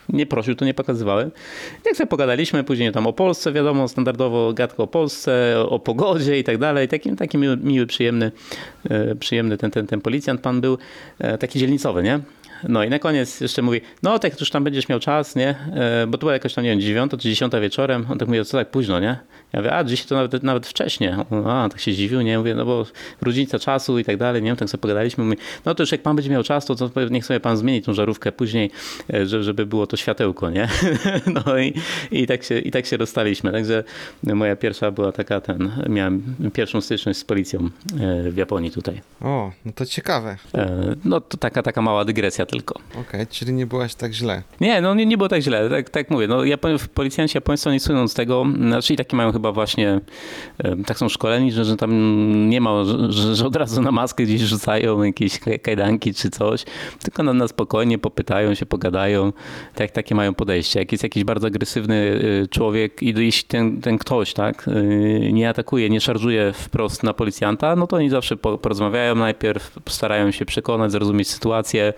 nie 0.09 0.27
prosił, 0.27 0.55
to 0.55 0.65
nie 0.65 0.75
pokazywałem. 0.75 1.31
Jak 1.87 1.97
sobie 1.97 2.07
pogadaliśmy, 2.07 2.65
później 2.65 2.93
tam 2.93 3.07
o 3.07 3.13
Polsce, 3.13 3.53
wiadomo, 3.53 3.89
standardowo 3.89 4.53
gadko 4.53 4.83
o 4.83 4.87
Polsce, 4.87 5.55
o, 5.69 5.79
pogodzie 5.79 6.39
i 6.39 6.45
tak 6.45 6.59
dalej. 6.59 6.89
Taki, 6.89 7.17
taki 7.17 7.39
miły, 7.39 7.57
miły 7.57 7.87
przyjemny, 7.87 8.33
e, 8.91 9.15
przyjemny 9.15 9.57
ten, 9.57 9.71
ten, 9.71 9.87
ten 9.87 10.01
policjant 10.01 10.41
pan 10.41 10.61
był, 10.61 10.79
e, 11.19 11.39
taki 11.39 11.59
dzielnicowy, 11.59 12.03
nie? 12.03 12.21
No 12.69 12.85
i 12.85 12.91
na 12.91 12.99
koniec 12.99 13.41
jeszcze 13.41 13.63
mówi, 13.63 13.81
no 14.03 14.19
tak 14.19 14.41
już 14.41 14.51
tam 14.51 14.65
będziesz 14.65 14.89
miał 14.89 15.01
czas, 15.01 15.37
nie? 15.37 15.49
E, 15.75 16.07
Bo 16.07 16.19
to 16.19 16.21
była 16.21 16.33
jakoś 16.33 16.55
tam, 16.55 16.65
nie 16.65 16.71
wiem, 16.71 16.81
dziewiąta 16.81 17.17
czy 17.17 17.29
dziesiąta 17.29 17.61
wieczorem. 17.61 18.07
On 18.11 18.19
tak 18.19 18.29
mówi, 18.29 18.45
co 18.45 18.59
tak 18.59 18.71
późno, 18.71 19.01
nie? 19.01 19.17
Ja 19.53 19.61
mówię, 19.61 19.75
a 19.75 19.85
dzisiaj 19.85 20.07
to 20.07 20.15
nawet, 20.15 20.43
nawet 20.43 20.67
wcześniej. 20.67 21.11
A, 21.47 21.69
tak 21.71 21.81
się 21.81 21.93
zdziwił, 21.93 22.21
nie? 22.21 22.39
Mówię, 22.39 22.55
no 22.55 22.65
bo 22.65 22.87
różnica 23.21 23.59
czasu 23.59 23.99
i 23.99 24.05
tak 24.05 24.17
dalej, 24.17 24.43
nie? 24.43 24.57
Tak 24.57 24.69
sobie 24.71 24.81
pogadaliśmy. 24.81 25.25
Mówi, 25.25 25.37
no 25.65 25.75
to 25.75 25.83
już 25.83 25.93
jak 25.93 26.03
pan 26.03 26.17
będzie 26.17 26.31
miał 26.31 26.43
czas, 26.43 26.67
to, 26.67 26.75
to 26.75 26.91
niech 27.11 27.27
sobie 27.27 27.41
pan 27.41 27.57
zmieni 27.57 27.83
tą 27.83 27.95
żarówkę 27.95 28.33
później, 28.33 28.71
e, 29.15 29.27
że- 29.27 29.43
żeby 29.43 29.67
było 29.67 29.87
to 29.87 29.97
światełko, 29.97 30.51
nie? 30.51 30.69
No 31.47 31.59
i, 31.59 31.75
i, 32.11 32.27
tak 32.27 32.45
się, 32.45 32.59
i 32.59 32.71
tak 32.71 32.87
się 32.87 32.97
rozstaliśmy. 32.97 33.53
Także 33.53 33.85
moja 34.23 34.57
pierwsza 34.57 34.91
była 34.91 35.13
taka, 35.13 35.41
ten, 35.41 35.71
miałem 35.89 36.23
pierwszą 36.53 36.81
styczność 36.81 37.19
z 37.19 37.25
policją 37.25 37.61
e, 38.01 38.31
w 38.31 38.37
Japonii 38.37 38.71
tutaj. 38.71 39.01
O, 39.21 39.53
no 39.65 39.73
to 39.75 39.87
ciekawe. 39.87 40.37
E, 40.55 40.95
No 41.05 41.21
to 41.21 41.37
taka, 41.37 41.63
taka 41.63 41.83
mała 41.83 42.05
dygresja 42.05 42.47
tylko. 42.47 42.75
Okej, 43.01 43.27
czyli 43.27 43.53
nie 43.53 43.67
byłaś 43.67 43.95
tak 43.95 44.13
źle. 44.13 44.43
Nie, 44.61 44.81
no 44.81 44.95
nie, 44.95 45.07
nie 45.07 45.17
było 45.17 45.29
tak 45.29 45.43
źle, 45.43 45.71
tak, 45.71 45.91
tak 45.91 46.11
mówię. 46.11 46.27
No, 46.29 46.39
Japo- 46.45 46.89
policjanci 46.95 47.37
japońscy 47.37 47.71
nie 47.71 47.81
słyną 47.81 48.09
z 48.09 48.15
tego, 48.15 48.47
znaczy 48.57 48.95
i 48.95 48.97
taki 48.97 49.17
mają 49.17 49.33
chyba 49.39 49.53
właśnie, 49.53 50.01
e, 50.59 50.77
tak 50.77 50.99
są 50.99 51.09
szkoleni, 51.09 51.53
że, 51.53 51.65
że 51.65 51.77
tam 51.77 51.91
nie 52.49 52.61
ma, 52.61 52.85
że, 53.09 53.35
że- 53.35 53.47
od 53.47 53.57
razu 53.57 53.83
na 53.83 53.93
maskę 53.93 54.25
gdzieś 54.25 54.41
rzucają 54.41 55.03
jakieś 55.03 55.41
kaj- 55.41 55.59
kajdanki 55.59 56.15
czy 56.15 56.31
coś, 56.31 56.65
tylko 57.03 57.23
na, 57.23 57.33
na 57.33 57.49
spokojnie 57.49 57.99
popytają 57.99 58.55
się, 58.55 58.67
pogadają, 58.67 59.33
tak, 59.75 59.91
takie 59.91 60.15
mają 60.15 60.35
podejście. 60.35 60.81
Jak 60.81 60.93
jest 60.93 61.05
jakiś 61.05 61.25
bardzo 61.25 61.47
agresywny 61.47 62.21
e, 62.45 62.49
człowiek 62.49 63.03
i 63.03 63.15
jeśli 63.17 63.49
ten, 63.49 63.81
ten 63.81 63.99
ktoś 63.99 64.33
tak, 64.33 64.69
e, 64.69 64.73
nie 65.33 65.49
atakuje, 65.49 65.91
nie 65.91 66.01
szarżuje 66.01 66.53
wprost 66.53 67.03
na 67.03 67.15
policjanta, 67.15 67.77
no 67.77 67.87
to 67.87 67.97
oni 67.97 68.11
zawsze 68.11 68.37
po, 68.37 68.59
porozmawiają 68.59 69.15
najpierw, 69.15 69.79
starają 69.89 70.31
się 70.31 70.45
przekonać, 70.45 70.93
zrozumieć 70.93 71.29
sytuację. 71.29 71.93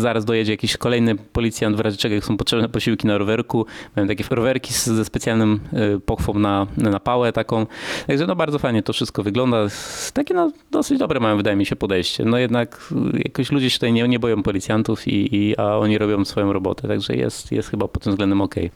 Zaraz 0.00 0.24
dojedzie 0.24 0.52
jakiś 0.52 0.76
kolejny 0.76 1.14
policjant, 1.14 1.76
w 1.76 1.80
razie 1.80 1.96
czego 1.96 2.20
są 2.20 2.36
potrzebne 2.36 2.68
posiłki 2.68 3.06
na 3.06 3.18
rowerku. 3.18 3.66
Mają 3.96 4.08
takie 4.08 4.24
rowerki 4.30 4.72
ze 4.74 5.04
specjalnym 5.04 5.60
pochwą 6.06 6.34
na, 6.34 6.65
na 6.76 7.00
pałę 7.00 7.32
taką. 7.32 7.66
Także 8.06 8.26
no 8.26 8.36
bardzo 8.36 8.58
fajnie 8.58 8.82
to 8.82 8.92
wszystko 8.92 9.22
wygląda. 9.22 9.66
Takie 10.12 10.34
no 10.34 10.52
dosyć 10.70 10.98
dobre 10.98 11.20
mają 11.20 11.36
wydaje 11.36 11.56
mi 11.56 11.66
się 11.66 11.76
podejście. 11.76 12.24
No 12.24 12.38
jednak 12.38 12.92
jakoś 13.12 13.52
ludzie 13.52 13.70
się 13.70 13.76
tutaj 13.76 13.92
nie, 13.92 14.08
nie 14.08 14.18
boją 14.18 14.42
policjantów 14.42 15.08
i, 15.08 15.36
i, 15.36 15.56
a 15.56 15.78
oni 15.78 15.98
robią 15.98 16.24
swoją 16.24 16.52
robotę. 16.52 16.88
Także 16.88 17.16
jest, 17.16 17.52
jest 17.52 17.70
chyba 17.70 17.88
pod 17.88 18.02
tym 18.02 18.12
względem 18.12 18.40
okej. 18.40 18.70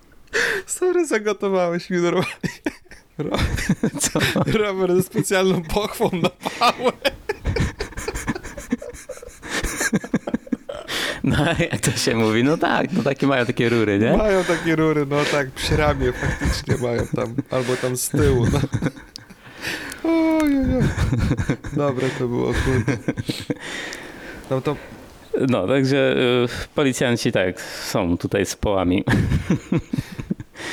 Sorry, 0.66 1.06
zagotowałeś 1.06 1.90
mi 1.90 1.96
normalnie. 1.96 2.30
Robert 4.58 4.92
ze 4.92 5.02
specjalną 5.02 5.62
pochwą 5.62 6.10
na 6.12 6.30
pałę. 6.58 6.92
No 11.24 11.36
jak 11.72 11.80
to 11.80 11.90
się 11.90 12.14
mówi? 12.14 12.44
No 12.44 12.56
tak, 12.56 12.92
no 12.92 13.02
takie 13.02 13.26
mają 13.26 13.46
takie 13.46 13.68
rury, 13.68 13.98
nie? 13.98 14.16
Mają 14.16 14.44
takie 14.44 14.76
rury, 14.76 15.06
no 15.06 15.16
tak, 15.32 15.50
przy 15.50 15.76
ramię 15.76 16.12
faktycznie 16.12 16.88
mają 16.88 17.06
tam, 17.16 17.34
albo 17.50 17.76
tam 17.76 17.96
z 17.96 18.08
tyłu. 18.08 18.46
No. 18.52 18.60
Oj, 20.04 20.58
oj, 20.58 20.76
oj. 20.76 20.88
Dobre 21.72 22.08
to 22.18 22.28
było, 22.28 22.46
kurde. 22.46 22.98
No 24.50 24.60
to 24.60 24.76
No, 25.48 25.66
także 25.66 26.16
y, 26.44 26.68
policjanci 26.74 27.32
tak 27.32 27.60
są 27.60 28.18
tutaj 28.18 28.46
z 28.46 28.56
połami. 28.56 29.04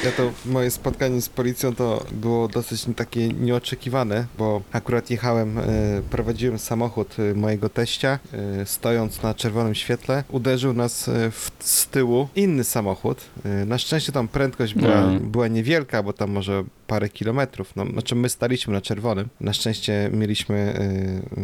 Ja 0.03 0.11
to 0.11 0.31
moje 0.45 0.71
spotkanie 0.71 1.21
z 1.21 1.29
policją 1.29 1.75
to 1.75 2.05
było 2.11 2.47
dosyć 2.47 2.85
takie 2.95 3.27
nieoczekiwane, 3.27 4.25
bo 4.37 4.61
akurat 4.71 5.09
jechałem, 5.09 5.57
e, 5.57 5.63
prowadziłem 6.09 6.59
samochód 6.59 7.15
e, 7.19 7.33
mojego 7.33 7.69
teścia, 7.69 8.19
e, 8.61 8.65
stojąc 8.65 9.21
na 9.23 9.33
czerwonym 9.33 9.75
świetle, 9.75 10.23
uderzył 10.29 10.73
nas 10.73 11.09
w, 11.31 11.51
z 11.59 11.87
tyłu 11.87 12.27
inny 12.35 12.63
samochód. 12.63 13.21
Na 13.65 13.77
szczęście 13.77 14.11
tam 14.11 14.27
prędkość 14.27 14.73
była, 14.73 14.95
Mhm. 14.95 15.31
była 15.31 15.47
niewielka, 15.47 16.03
bo 16.03 16.13
tam 16.13 16.31
może 16.31 16.63
parę 16.87 17.09
kilometrów. 17.09 17.75
No, 17.75 17.85
znaczy 17.85 18.15
my 18.15 18.29
staliśmy 18.29 18.73
na 18.73 18.81
czerwonym. 18.81 19.27
Na 19.41 19.53
szczęście 19.53 20.09
mieliśmy 20.13 20.79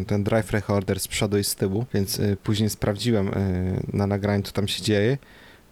ten 0.06 0.24
drive 0.24 0.50
recorder 0.52 1.00
z 1.00 1.08
przodu 1.08 1.38
i 1.38 1.44
z 1.44 1.54
tyłu, 1.54 1.86
więc 1.94 2.20
później 2.42 2.70
sprawdziłem 2.70 3.30
na 3.92 4.06
nagraniu, 4.06 4.42
co 4.42 4.52
tam 4.52 4.68
się 4.68 4.82
dzieje. 4.82 5.18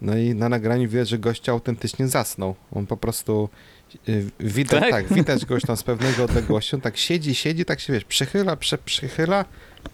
No 0.03 0.17
i 0.17 0.35
na 0.35 0.49
nagraniu 0.49 0.89
widać, 0.89 1.09
że 1.09 1.19
gość 1.19 1.49
autentycznie 1.49 2.09
zasnął. 2.09 2.55
On 2.73 2.87
po 2.87 2.97
prostu 2.97 3.49
y, 4.09 4.31
widać, 4.41 4.81
Tak? 4.81 4.91
tak? 4.91 5.13
widać 5.13 5.45
goś 5.45 5.63
tam 5.63 5.77
z 5.77 5.83
pewnego 5.83 6.25
odległości. 6.25 6.75
On 6.75 6.81
tak 6.81 6.97
siedzi, 6.97 7.35
siedzi, 7.35 7.65
tak 7.65 7.81
się 7.81 7.93
wiesz, 7.93 8.05
przychyla, 8.05 8.57
prze, 8.57 8.79
przychyla 8.79 9.45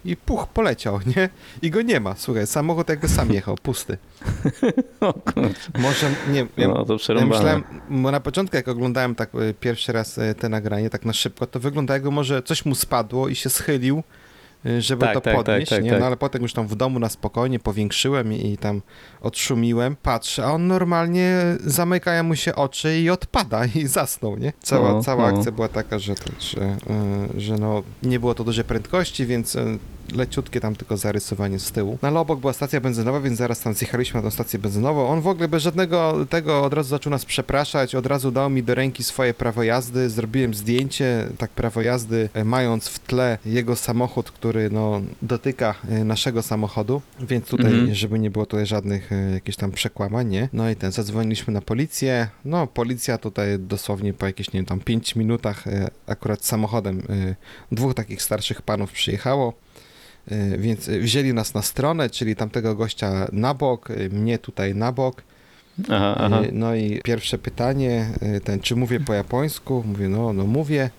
i 0.04 0.16
puch, 0.16 0.46
poleciał, 0.46 1.00
nie? 1.16 1.28
I 1.62 1.70
go 1.70 1.82
nie 1.82 2.00
ma. 2.00 2.14
Słuchaj, 2.16 2.46
samochód 2.46 2.88
jakby 2.88 3.08
sam 3.08 3.32
jechał, 3.32 3.56
pusty. 3.62 3.98
O. 5.00 5.14
Może, 5.78 6.10
nie 6.32 6.46
ja, 6.56 6.68
No 6.68 6.84
to 6.84 6.98
ja 7.14 7.26
myślałem, 7.26 7.62
bo 7.90 8.10
na 8.10 8.20
początku 8.20 8.56
jak 8.56 8.68
oglądałem 8.68 9.14
tak 9.14 9.34
y, 9.34 9.54
pierwszy 9.60 9.92
raz 9.92 10.18
y, 10.18 10.34
te 10.38 10.48
nagranie, 10.48 10.90
tak 10.90 11.04
na 11.04 11.12
szybko, 11.12 11.46
to 11.46 11.60
wygląda 11.60 11.94
jakby 11.94 12.10
może 12.10 12.42
coś 12.42 12.64
mu 12.64 12.74
spadło 12.74 13.28
i 13.28 13.34
się 13.34 13.50
schylił, 13.50 14.02
żeby 14.78 15.00
Tak, 15.06 15.14
to 15.14 15.20
tak, 15.20 15.36
podnieść, 15.36 15.68
tak, 15.70 15.78
tak, 15.78 15.84
nie? 15.84 15.90
tak. 15.90 16.00
No 16.00 16.06
ale 16.06 16.16
potem 16.16 16.42
już 16.42 16.52
tam 16.52 16.66
w 16.66 16.74
domu 16.74 16.98
na 16.98 17.08
spokojnie 17.08 17.58
powiększyłem 17.58 18.32
i, 18.32 18.56
tam 18.58 18.82
odszumiłem, 19.20 19.96
patrzę, 20.02 20.44
a 20.44 20.52
on 20.52 20.66
normalnie 20.66 21.38
zamykają 21.60 22.22
mu 22.24 22.36
się 22.36 22.54
oczy 22.54 22.98
i 22.98 23.10
odpada 23.10 23.64
i 23.74 23.86
zasnął, 23.98 24.36
nie? 24.36 24.52
Cała, 24.62 24.92
No, 24.92 25.02
cała 25.02 25.30
no. 25.32 25.36
akcja 25.38 25.52
była 25.52 25.68
taka, 25.68 25.98
że, 25.98 26.14
to, 26.14 26.32
że, 26.40 26.76
y, 27.36 27.40
że 27.40 27.56
no, 27.58 27.82
nie 28.02 28.20
było 28.20 28.34
to 28.34 28.44
dużej 28.44 28.64
prędkości, 28.64 29.26
więc 29.26 29.54
y, 29.56 29.78
leciutkie 30.14 30.60
tam 30.60 30.76
tylko 30.76 30.96
zarysowanie 30.96 31.58
z 31.58 31.72
tyłu. 31.72 31.98
No 32.02 32.08
ale 32.08 32.20
obok 32.20 32.40
była 32.40 32.52
stacja 32.52 32.80
benzynowa, 32.80 33.20
więc 33.20 33.38
zaraz 33.38 33.60
tam 33.60 33.74
zjechaliśmy 33.74 34.18
na 34.20 34.24
tą 34.24 34.30
stację 34.30 34.58
benzynową. 34.58 35.08
On 35.08 35.20
w 35.20 35.26
ogóle 35.26 35.48
bez 35.48 35.62
żadnego 35.62 36.26
tego 36.30 36.62
od 36.64 36.72
razu 36.74 36.88
zaczął 36.88 37.10
nas 37.10 37.24
przepraszać, 37.24 37.94
od 37.94 38.06
razu 38.06 38.30
dał 38.30 38.50
mi 38.50 38.62
do 38.62 38.74
ręki 38.74 39.04
swoje 39.04 39.34
prawo 39.34 39.62
jazdy, 39.62 40.10
zrobiłem 40.10 40.54
zdjęcie, 40.54 41.28
tak 41.38 41.50
prawo 41.50 41.82
jazdy, 41.82 42.28
e, 42.34 42.44
mając 42.44 42.88
w 42.88 42.98
tle 42.98 43.38
jego 43.46 43.76
samochód, 43.76 44.30
który 44.30 44.70
no 44.70 45.00
dotyka 45.22 45.74
e, 45.90 46.04
naszego 46.04 46.42
samochodu, 46.42 47.02
więc 47.20 47.46
tutaj, 47.46 47.66
Mhm. 47.72 47.94
żeby 47.94 48.18
nie 48.18 48.30
było 48.30 48.46
tutaj 48.46 48.66
żadnych 48.66 49.12
e, 49.12 49.30
jakichś 49.30 49.56
tam 49.56 49.72
przekłamań, 49.72 50.28
nie? 50.28 50.48
No 50.52 50.70
i 50.70 50.76
ten, 50.76 50.92
zadzwoniliśmy 50.92 51.52
na 51.52 51.60
policję, 51.60 52.28
no 52.44 52.66
policja 52.66 53.18
tutaj 53.18 53.58
dosłownie 53.58 54.14
po 54.14 54.26
jakichś, 54.26 54.52
nie 54.52 54.58
wiem, 54.58 54.66
tam 54.66 54.80
5 54.80 55.16
minutach 55.16 55.64
akurat 56.06 56.44
samochodem 56.44 57.02
dwóch 57.72 57.94
takich 57.94 58.22
starszych 58.22 58.62
panów 58.62 58.92
przyjechało. 58.92 59.52
Y, 60.32 60.58
Więc 60.58 60.88
wzięli 60.88 61.34
nas 61.34 61.54
na 61.54 61.62
stronę, 61.62 62.10
czyli 62.10 62.36
tamtego 62.36 62.74
gościa 62.74 63.28
na 63.32 63.54
bok, 63.54 63.90
y, 63.90 64.10
mnie 64.12 64.38
tutaj 64.38 64.74
na 64.74 64.92
bok. 64.92 65.22
Aha, 65.88 66.14
aha. 66.18 66.42
Y, 66.42 66.52
No 66.52 66.74
i 66.74 67.00
pierwsze 67.04 67.38
pytanie, 67.38 68.06
ten, 68.44 68.60
czy 68.60 68.76
mówię 68.76 69.00
po 69.00 69.14
japońsku? 69.14 69.84
Mówię, 69.86 70.08
no, 70.08 70.32
no 70.32 70.46
mówię. 70.46 70.90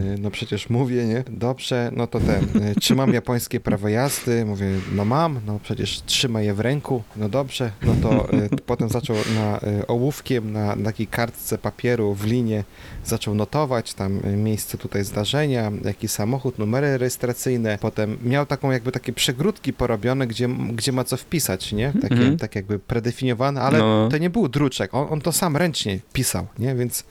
Y, 0.00 0.18
No 0.18 0.30
przecież 0.30 0.70
mówię, 0.70 1.06
nie? 1.06 1.24
Dobrze, 1.30 1.90
no 1.96 2.06
to 2.06 2.20
ten, 2.20 2.46
czy 2.80 2.94
mam 2.94 3.12
japońskie 3.12 3.60
prawo 3.60 3.88
jazdy? 3.88 4.44
Mówię, 4.44 4.66
no 4.94 5.04
mam, 5.04 5.40
no 5.46 5.60
przecież 5.62 6.02
trzymaj 6.06 6.46
je 6.46 6.54
w 6.54 6.60
ręku. 6.60 7.02
No 7.16 7.28
dobrze, 7.28 7.70
no 7.82 7.94
to 8.02 8.32
y, 8.32 8.48
potem 8.66 8.88
zaczął 8.88 9.16
na 9.34 9.60
ołówkiem, 9.88 10.52
na, 10.52 10.76
na 10.76 10.84
takiej 10.84 11.06
kartce 11.06 11.58
papieru 11.58 12.14
w 12.14 12.24
linie 12.24 12.64
zaczął 13.04 13.34
notować 13.34 13.94
tam 13.94 14.20
miejsce 14.36 14.78
tutaj 14.78 15.04
zdarzenia, 15.04 15.72
jaki 15.84 16.08
samochód, 16.08 16.58
numery 16.58 16.98
rejestracyjne. 16.98 17.78
Potem 17.80 18.18
miał 18.24 18.46
taką 18.46 18.70
jakby 18.70 18.92
takie 18.92 19.12
przegródki 19.12 19.72
porobione, 19.72 20.26
gdzie, 20.26 20.48
gdzie 20.72 20.92
ma 20.92 21.04
co 21.04 21.16
wpisać, 21.16 21.72
nie? 21.72 21.92
Takie, 22.02 22.14
Mhm. 22.14 22.38
tak 22.38 22.54
jakby 22.54 22.78
predefiniowane, 22.78 23.60
ale 23.60 23.78
No. 23.78 24.08
to 24.10 24.18
nie 24.18 24.30
był 24.30 24.48
druczek, 24.48 24.94
on, 24.94 25.06
on 25.10 25.20
to 25.20 25.32
sam 25.32 25.56
ręcznie 25.56 25.98
pisał, 26.12 26.46
nie? 26.58 26.74
Więc 26.74 27.04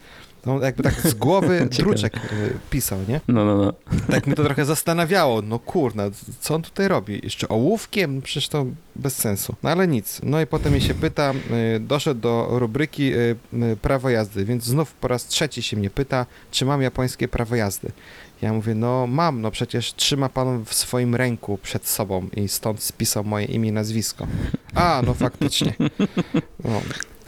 no, 0.46 0.60
jakby 0.60 0.82
tak 0.82 1.00
z 1.00 1.14
głowy 1.14 1.68
druczek 1.78 2.16
y, 2.16 2.58
pisał, 2.70 2.98
nie? 3.08 3.20
No, 3.28 3.44
no, 3.44 3.56
no. 3.56 3.72
Tak 4.10 4.26
mnie 4.26 4.36
to 4.36 4.44
trochę 4.44 4.64
zastanawiało, 4.64 5.42
no 5.42 5.58
kurna, 5.58 6.04
co 6.40 6.54
on 6.54 6.62
tutaj 6.62 6.88
robi? 6.88 7.20
Jeszcze 7.22 7.48
ołówkiem? 7.48 8.22
Przecież 8.22 8.48
to 8.48 8.66
bez 8.96 9.16
sensu. 9.16 9.54
No 9.62 9.70
ale 9.70 9.88
nic. 9.88 10.20
No 10.22 10.40
i 10.40 10.46
potem 10.46 10.72
mi 10.74 10.80
się 10.80 10.94
pyta, 10.94 11.32
y, 11.76 11.80
doszedł 11.80 12.20
do 12.20 12.48
rubryki 12.50 13.14
y, 13.14 13.36
prawo 13.82 14.10
jazdy, 14.10 14.44
więc 14.44 14.64
znów 14.64 14.92
po 14.92 15.08
raz 15.08 15.26
trzeci 15.26 15.62
się 15.62 15.76
mnie 15.76 15.90
pyta, 15.90 16.26
czy 16.50 16.64
mam 16.64 16.82
japońskie 16.82 17.28
prawo 17.28 17.56
jazdy. 17.56 17.92
Ja 18.42 18.52
mówię, 18.52 18.74
no 18.74 19.06
mam, 19.06 19.40
no 19.40 19.50
przecież 19.50 19.94
trzyma 19.94 20.28
pan 20.28 20.64
w 20.64 20.74
swoim 20.74 21.14
ręku 21.14 21.58
przed 21.62 21.86
sobą 21.86 22.28
i 22.36 22.48
stąd 22.48 22.82
spisał 22.82 23.24
moje 23.24 23.46
imię 23.46 23.68
i 23.68 23.72
nazwisko. 23.72 24.26
A, 24.74 25.02
no 25.06 25.14
faktycznie. 25.14 25.74
No. 26.64 26.80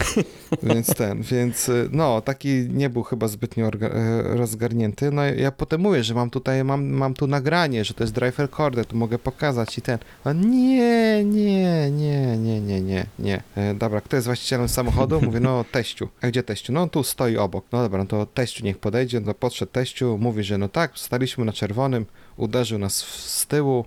Więc 0.62 0.94
ten, 0.94 1.22
więc 1.22 1.68
y, 1.68 1.88
no, 1.92 2.20
taki 2.20 2.48
nie 2.70 2.90
był 2.90 3.02
chyba 3.02 3.28
zbytnio 3.28 3.66
e, 3.66 4.22
rozgarnięty. 4.22 5.10
No 5.10 5.24
ja 5.24 5.52
potem 5.52 5.80
mówię, 5.80 6.04
że 6.04 6.14
mam 6.14 6.30
tutaj, 6.30 6.64
mam, 6.64 6.86
mam 6.86 7.14
tu 7.14 7.26
nagranie, 7.26 7.84
że 7.84 7.94
to 7.94 8.04
jest 8.04 8.14
drive 8.14 8.38
recorder, 8.38 8.86
tu 8.86 8.96
mogę 8.96 9.18
pokazać 9.18 9.78
i 9.78 9.82
ten. 9.82 9.98
A 10.24 10.32
nie, 10.32 11.24
nie, 11.24 11.90
nie, 11.90 12.38
nie, 12.38 12.60
nie, 12.60 12.80
nie, 12.80 13.06
nie. 13.18 13.42
E, 13.56 13.74
dobra, 13.74 14.00
kto 14.00 14.16
jest 14.16 14.26
właścicielem 14.26 14.68
samochodu? 14.68 15.20
Mówię, 15.20 15.40
no 15.40 15.64
teściu. 15.72 16.08
A 16.22 16.28
gdzie 16.28 16.42
teściu? 16.42 16.72
No 16.72 16.88
tu 16.88 17.02
stoi 17.02 17.36
obok. 17.36 17.64
No 17.72 17.82
dobra, 17.82 17.98
no 17.98 18.06
to 18.06 18.26
teściu 18.26 18.64
niech 18.64 18.78
podejdzie, 18.78 19.20
no 19.20 19.34
podszedł 19.34 19.72
teściu, 19.72 20.18
mówi, 20.20 20.44
że 20.44 20.58
no 20.58 20.68
tak, 20.68 20.98
staliśmy 20.98 21.44
na 21.44 21.52
czerwonym, 21.52 22.06
uderzył 22.36 22.78
nas 22.78 22.96
z 23.04 23.46
tyłu 23.46 23.84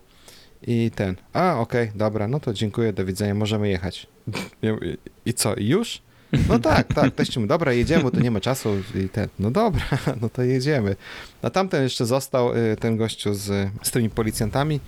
i 0.67 0.91
ten. 0.95 1.15
A, 1.33 1.59
okej, 1.59 1.91
dobra, 1.95 2.27
no 2.27 2.39
to 2.39 2.53
dziękuję, 2.53 2.93
do 2.93 3.05
widzenia, 3.05 3.35
możemy 3.35 3.69
jechać. 3.69 4.07
Ja 4.61 4.73
mówię, 4.73 4.97
I 5.25 5.33
co, 5.33 5.53
już? 5.57 6.01
No 6.49 6.59
tak, 6.69 6.93
tak, 6.93 7.15
teściu 7.15 7.39
mówi, 7.39 7.49
dobra, 7.49 7.73
jedziemy, 7.73 8.03
bo 8.03 8.11
tu 8.11 8.19
nie 8.19 8.31
ma 8.31 8.39
czasu 8.39 8.69
i 8.95 9.09
ten, 9.09 9.27
no 9.39 9.51
dobra, 9.51 9.85
no 10.21 10.29
to 10.29 10.43
jedziemy. 10.43 10.95
A 11.41 11.49
tamten 11.49 11.83
jeszcze 11.83 12.05
został, 12.05 12.57
y, 12.57 12.75
ten 12.79 12.97
gościu 12.97 13.33
z, 13.33 13.69
z 13.83 13.91
tymi 13.91 14.09
policjantami, 14.09 14.79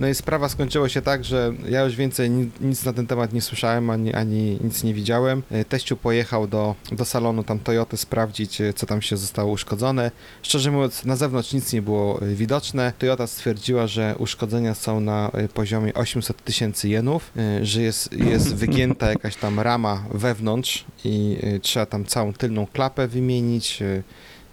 no 0.00 0.08
i 0.08 0.14
sprawa 0.14 0.48
skończyła 0.48 0.88
się 0.88 1.02
tak, 1.02 1.24
że 1.24 1.52
ja 1.68 1.84
już 1.84 1.96
więcej 1.96 2.30
ni- 2.30 2.50
nic 2.60 2.84
na 2.84 2.92
ten 2.92 3.06
temat 3.06 3.32
nie 3.32 3.42
słyszałem, 3.42 3.90
ani, 3.90 4.14
ani 4.14 4.58
nic 4.64 4.84
nie 4.84 4.94
widziałem. 4.94 5.42
Y, 5.52 5.64
Teściu 5.64 5.96
pojechał 5.96 6.46
do, 6.46 6.74
do 6.92 7.04
salonu 7.04 7.44
tam 7.44 7.58
Toyoty 7.58 7.96
sprawdzić, 7.96 8.60
y, 8.60 8.72
co 8.72 8.86
tam 8.86 9.02
się 9.02 9.16
zostało 9.16 9.52
uszkodzone. 9.52 10.10
Szczerze 10.42 10.70
mówiąc, 10.70 11.04
na 11.04 11.16
zewnątrz 11.16 11.52
nic 11.52 11.72
nie 11.72 11.82
było 11.82 12.22
y, 12.22 12.34
widoczne. 12.34 12.92
Toyota 12.98 13.26
stwierdziła, 13.26 13.86
że 13.86 14.14
uszkodzenia 14.18 14.74
są 14.74 15.00
na 15.00 15.30
poziomie 15.54 15.94
800 15.94 16.44
tysięcy 16.44 16.88
jenów, 16.88 17.32
że 17.62 17.82
jest, 17.82 18.12
jest 18.12 18.54
wygięta 18.64 19.10
jakaś 19.10 19.36
tam 19.36 19.60
rama 19.60 20.04
wewnątrz 20.14 20.84
i 21.04 21.36
trzeba 21.62 21.86
tam 21.86 22.04
całą 22.04 22.32
tylną 22.32 22.66
klapę 22.66 23.08
wymienić. 23.08 23.82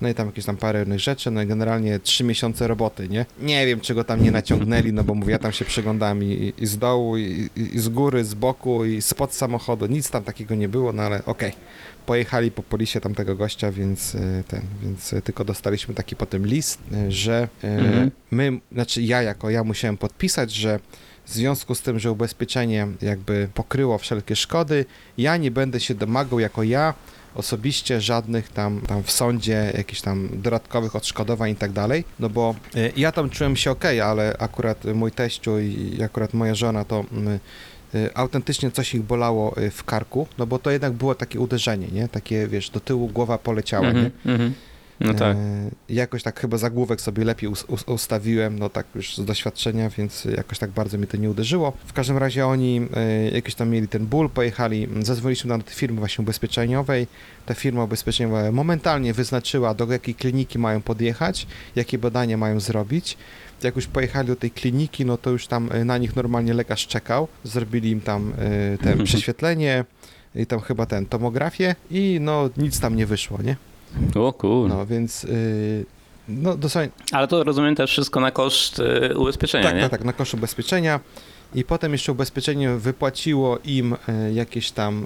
No 0.03 0.09
i 0.09 0.13
tam 0.13 0.27
jakieś 0.27 0.45
tam 0.45 0.57
parę 0.57 0.83
innych 0.83 0.99
rzeczy, 0.99 1.31
no 1.31 1.41
i 1.41 1.47
generalnie 1.47 1.99
trzy 1.99 2.23
miesiące 2.23 2.67
roboty, 2.67 3.09
nie? 3.09 3.25
Nie 3.41 3.65
wiem, 3.65 3.79
czego 3.79 4.03
tam 4.03 4.23
nie 4.23 4.31
naciągnęli, 4.31 4.93
no 4.93 5.03
bo 5.03 5.13
mówię, 5.13 5.31
ja 5.31 5.39
tam 5.39 5.51
się 5.51 5.65
przyglądałem 5.65 6.23
i, 6.23 6.53
i 6.57 6.67
z 6.67 6.77
dołu, 6.77 7.17
i, 7.17 7.49
i 7.55 7.79
z 7.79 7.89
góry, 7.89 8.23
z 8.25 8.33
boku, 8.33 8.85
i 8.85 9.01
spod 9.01 9.33
samochodu, 9.33 9.85
nic 9.85 10.09
tam 10.09 10.23
takiego 10.23 10.55
nie 10.55 10.69
było, 10.69 10.93
no 10.93 11.03
ale 11.03 11.25
okej. 11.25 11.51
Pojechali 12.05 12.51
po 12.51 12.63
polisie 12.63 13.01
tamtego 13.01 13.35
gościa, 13.35 13.71
więc 13.71 14.15
y, 14.15 14.43
ten, 14.47 14.61
więc 14.83 15.13
y, 15.13 15.21
tylko 15.21 15.43
dostaliśmy 15.45 15.93
taki 15.93 16.15
potem 16.15 16.45
list, 16.47 16.79
y, 17.07 17.11
że 17.11 17.47
Mhm. 17.63 18.11
my, 18.31 18.59
znaczy 18.71 19.01
ja 19.01 19.21
jako 19.21 19.49
ja 19.49 19.63
musiałem 19.63 19.97
podpisać, 19.97 20.51
że 20.53 20.79
w 21.25 21.29
związku 21.33 21.75
z 21.75 21.81
tym, 21.81 21.99
że 21.99 22.11
ubezpieczenie 22.11 22.87
jakby 23.01 23.47
pokryło 23.53 23.97
wszelkie 23.97 24.35
szkody, 24.35 24.85
ja 25.17 25.37
nie 25.37 25.51
będę 25.51 25.79
się 25.79 25.95
domagał 25.95 26.39
jako 26.39 26.63
ja 26.63 26.93
osobiście 27.35 28.01
żadnych 28.01 28.49
tam, 28.49 28.81
tam 28.81 29.03
w 29.03 29.11
sądzie 29.11 29.71
jakichś 29.77 30.01
tam 30.01 30.29
dodatkowych 30.33 30.95
odszkodowań 30.95 31.51
i 31.51 31.55
tak 31.55 31.71
dalej, 31.71 32.03
no 32.19 32.29
bo 32.29 32.55
y, 32.75 32.91
ja 32.97 33.11
tam 33.11 33.29
czułem 33.29 33.55
się 33.55 33.71
ok, 33.71 33.85
ale 33.85 34.35
akurat 34.39 34.85
mój 34.85 35.11
teściu 35.11 35.59
i 35.59 36.03
akurat 36.03 36.33
moja 36.33 36.55
żona 36.55 36.85
to 36.85 37.05
mm, 37.11 37.39
y, 37.95 38.09
autentycznie 38.13 38.71
coś 38.71 38.95
ich 38.95 39.01
bolało 39.01 39.57
y, 39.57 39.71
w 39.71 39.83
karku, 39.83 40.27
no 40.37 40.47
bo 40.47 40.59
to 40.59 40.71
jednak 40.71 40.93
było 40.93 41.15
takie 41.15 41.39
uderzenie, 41.39 41.87
nie? 41.87 42.07
Takie, 42.07 42.47
wiesz, 42.47 42.69
do 42.69 42.79
tyłu 42.79 43.07
głowa 43.07 43.37
poleciała, 43.37 43.91
nie? 43.91 43.99
Mhm, 43.99 44.11
mhm. 44.25 44.53
No 45.03 45.13
tak. 45.13 45.37
E, 45.37 45.69
jakoś 45.89 46.23
tak 46.23 46.39
chyba 46.39 46.57
zagłówek 46.57 47.01
sobie 47.01 47.23
lepiej 47.23 47.49
us, 47.49 47.65
us, 47.67 47.83
ustawiłem, 47.87 48.59
no 48.59 48.69
tak 48.69 48.85
już 48.95 49.17
z 49.17 49.25
doświadczenia, 49.25 49.89
więc 49.89 50.25
jakoś 50.25 50.59
tak 50.59 50.69
bardzo 50.69 50.97
mi 50.97 51.07
to 51.07 51.17
nie 51.17 51.29
uderzyło. 51.29 51.73
W 51.85 51.93
każdym 51.93 52.17
razie 52.17 52.47
oni 52.47 52.81
e, 52.95 53.29
jakiś 53.29 53.55
tam 53.55 53.69
mieli 53.69 53.87
ten 53.87 54.05
ból, 54.05 54.29
pojechali, 54.29 54.87
zadzwoniliśmy 55.01 55.57
do 55.57 55.63
firmy 55.69 55.99
właśnie 55.99 56.21
ubezpieczeniowej. 56.21 57.07
Ta 57.45 57.53
firma 57.53 57.83
ubezpieczeniowa 57.83 58.51
momentalnie 58.51 59.13
wyznaczyła, 59.13 59.73
do 59.73 59.91
jakiej 59.91 60.15
kliniki 60.15 60.59
mają 60.59 60.81
podjechać, 60.81 61.47
jakie 61.75 61.97
badania 61.97 62.37
mają 62.37 62.59
zrobić. 62.59 63.17
Jak 63.63 63.75
już 63.75 63.87
pojechali 63.87 64.27
do 64.27 64.35
tej 64.35 64.51
kliniki, 64.51 65.05
no 65.05 65.17
to 65.17 65.29
już 65.29 65.47
tam 65.47 65.69
e, 65.71 65.85
na 65.85 65.97
nich 65.97 66.15
normalnie 66.15 66.53
lekarz 66.53 66.87
czekał. 66.87 67.27
Zrobili 67.43 67.91
im 67.91 68.01
tam 68.01 68.33
e, 68.37 68.77
te 68.77 68.97
prześwietlenie 69.03 69.85
i 70.35 70.45
tam 70.45 70.59
chyba 70.59 70.85
ten 70.85 71.05
tomografię 71.05 71.75
i 71.91 72.17
no 72.21 72.49
nic 72.57 72.79
tam 72.79 72.95
nie 72.95 73.05
wyszło, 73.05 73.41
nie? 73.41 73.55
O 74.15 74.33
kur... 74.33 74.69
No 74.69 74.85
więc 74.85 75.23
yy, 75.23 75.85
no 76.27 76.57
dosłownie 76.57 76.89
Ale 77.11 77.27
to 77.27 77.43
rozumiem 77.43 77.75
też 77.75 77.91
wszystko 77.91 78.19
na 78.19 78.31
koszt 78.31 78.79
y, 78.79 79.17
ubezpieczenia, 79.17 79.63
tak, 79.63 79.75
nie? 79.75 79.81
tak, 79.81 79.91
tak, 79.91 80.03
na 80.03 80.13
kosz 80.13 80.33
ubezpieczenia 80.33 80.99
i 81.55 81.63
potem 81.63 81.91
jeszcze 81.91 82.11
ubezpieczenie 82.11 82.69
wypłaciło 82.69 83.59
im 83.65 83.93
y, 83.93 84.33
jakieś 84.33 84.71
tam 84.71 85.05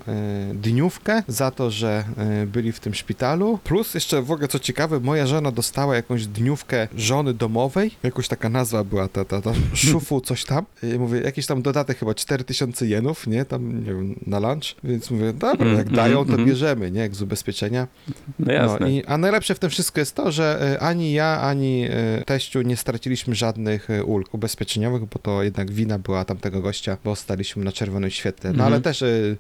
y, 0.51 0.55
dniówkę 0.55 1.23
za 1.27 1.51
to, 1.51 1.71
że 1.71 2.03
y, 2.43 2.47
byli 2.47 2.71
w 2.71 2.79
tym 2.79 2.93
szpitalu. 2.93 3.59
Plus 3.63 3.93
jeszcze 3.93 4.21
w 4.21 4.31
ogóle 4.31 4.47
co 4.47 4.59
ciekawe, 4.59 4.99
moja 4.99 5.27
żona 5.27 5.51
dostała 5.51 5.95
jakąś 5.95 6.27
dniówkę 6.27 6.87
żony 6.97 7.33
domowej, 7.33 7.91
jakoś 8.03 8.27
taka 8.27 8.49
nazwa 8.49 8.83
była 8.83 9.07
ta, 9.07 9.25
ta, 9.25 9.41
ta 9.41 9.53
szufu 9.73 10.21
coś 10.21 10.45
tam. 10.45 10.65
I 10.83 10.99
mówię, 10.99 11.21
jakiś 11.21 11.45
tam 11.45 11.61
dodatek 11.61 11.97
chyba 11.97 12.13
4000 12.13 12.87
jenów, 12.87 13.27
nie, 13.27 13.45
tam 13.45 13.79
nie 13.79 13.93
wiem, 13.93 14.15
na 14.27 14.39
lunch, 14.39 14.75
więc 14.83 15.11
mówię, 15.11 15.33
dobra, 15.33 15.67
jak 15.67 15.87
Mm, 15.87 15.95
dają, 15.95 16.25
to 16.25 16.33
mm, 16.33 16.45
bierzemy, 16.45 16.91
nie, 16.91 17.01
jak 17.01 17.15
z 17.15 17.21
ubezpieczenia. 17.21 17.87
No 18.39 18.53
jasne. 18.53 18.77
No, 18.79 18.87
i, 18.87 19.03
a 19.05 19.17
najlepsze 19.17 19.55
w 19.55 19.59
tym 19.59 19.69
wszystko 19.69 19.99
jest 19.99 20.15
to, 20.15 20.31
że 20.31 20.77
ani 20.81 21.13
ja, 21.13 21.41
ani 21.41 21.87
teściu 22.25 22.61
nie 22.61 22.77
straciliśmy 22.77 23.35
żadnych 23.35 23.87
ulg 24.05 24.33
ubezpieczeniowych, 24.33 25.05
bo 25.05 25.19
to 25.19 25.43
jednak 25.43 25.71
wina 25.71 25.99
była 25.99 26.25
tamtego 26.37 26.61
gościa, 26.61 26.97
bo 27.03 27.15
staliśmy 27.15 27.63
na 27.63 27.71
czerwonym 27.71 28.09
świetle. 28.09 28.49
No 28.49 28.53
Mhm. 28.53 28.73
ale 28.73 28.81
też 28.81 29.01
y, 29.01 29.37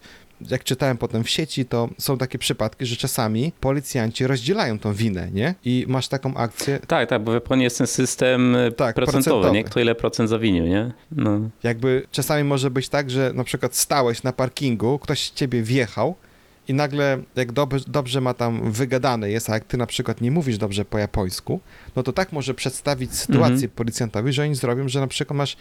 jak 0.49 0.63
czytałem 0.63 0.97
potem 0.97 1.23
w 1.23 1.29
sieci, 1.29 1.65
to 1.65 1.89
są 1.97 2.17
takie 2.17 2.37
przypadki, 2.37 2.85
że 2.85 2.95
czasami 2.95 3.51
policjanci 3.59 4.27
rozdzielają 4.27 4.79
tą 4.79 4.93
winę, 4.93 5.29
nie? 5.33 5.55
I 5.65 5.85
masz 5.87 6.07
taką 6.07 6.35
akcję, 6.35 6.79
Tak, 6.87 7.09
tak, 7.09 7.23
bo 7.23 7.31
w 7.31 7.33
Japonii 7.33 7.63
jest 7.63 7.77
ten 7.77 7.87
system 7.87 8.55
y, 8.55 8.71
Tak, 8.71 8.95
procentowy, 8.95 9.23
procentowy. 9.23 9.53
nie? 9.57 9.63
Kto 9.63 9.79
ile 9.79 9.95
procent 9.95 10.29
zawinił, 10.29 10.65
nie? 10.67 10.91
No. 11.11 11.39
jakby 11.63 12.03
czasami 12.11 12.43
może 12.43 12.69
być 12.71 12.89
tak, 12.89 13.09
że 13.11 13.31
na 13.35 13.43
przykład 13.43 13.75
stałeś 13.75 14.23
na 14.23 14.33
parkingu, 14.33 14.99
ktoś 14.99 15.29
ciebie 15.29 15.63
wjechał 15.63 16.15
i 16.67 16.73
nagle 16.73 17.17
jak 17.35 17.51
dobrze, 17.51 17.85
dobrze 17.87 18.21
ma 18.21 18.33
tam 18.33 18.71
wygadane 18.71 19.29
jest, 19.31 19.49
a 19.49 19.53
jak 19.53 19.65
ty 19.65 19.77
na 19.77 19.85
przykład 19.85 20.21
nie 20.21 20.31
mówisz 20.31 20.57
dobrze 20.57 20.85
po 20.85 20.97
japońsku, 20.97 21.59
no 21.95 22.03
to 22.03 22.13
tak 22.13 22.31
może 22.31 22.53
przedstawić 22.53 23.13
sytuację 23.15 23.53
Mhm. 23.53 23.69
policjantowi, 23.71 24.33
że 24.33 24.43
oni 24.43 24.55
zrobią, 24.55 24.89
że 24.89 24.99
na 24.99 25.07
przykład 25.07 25.37
masz 25.37 25.57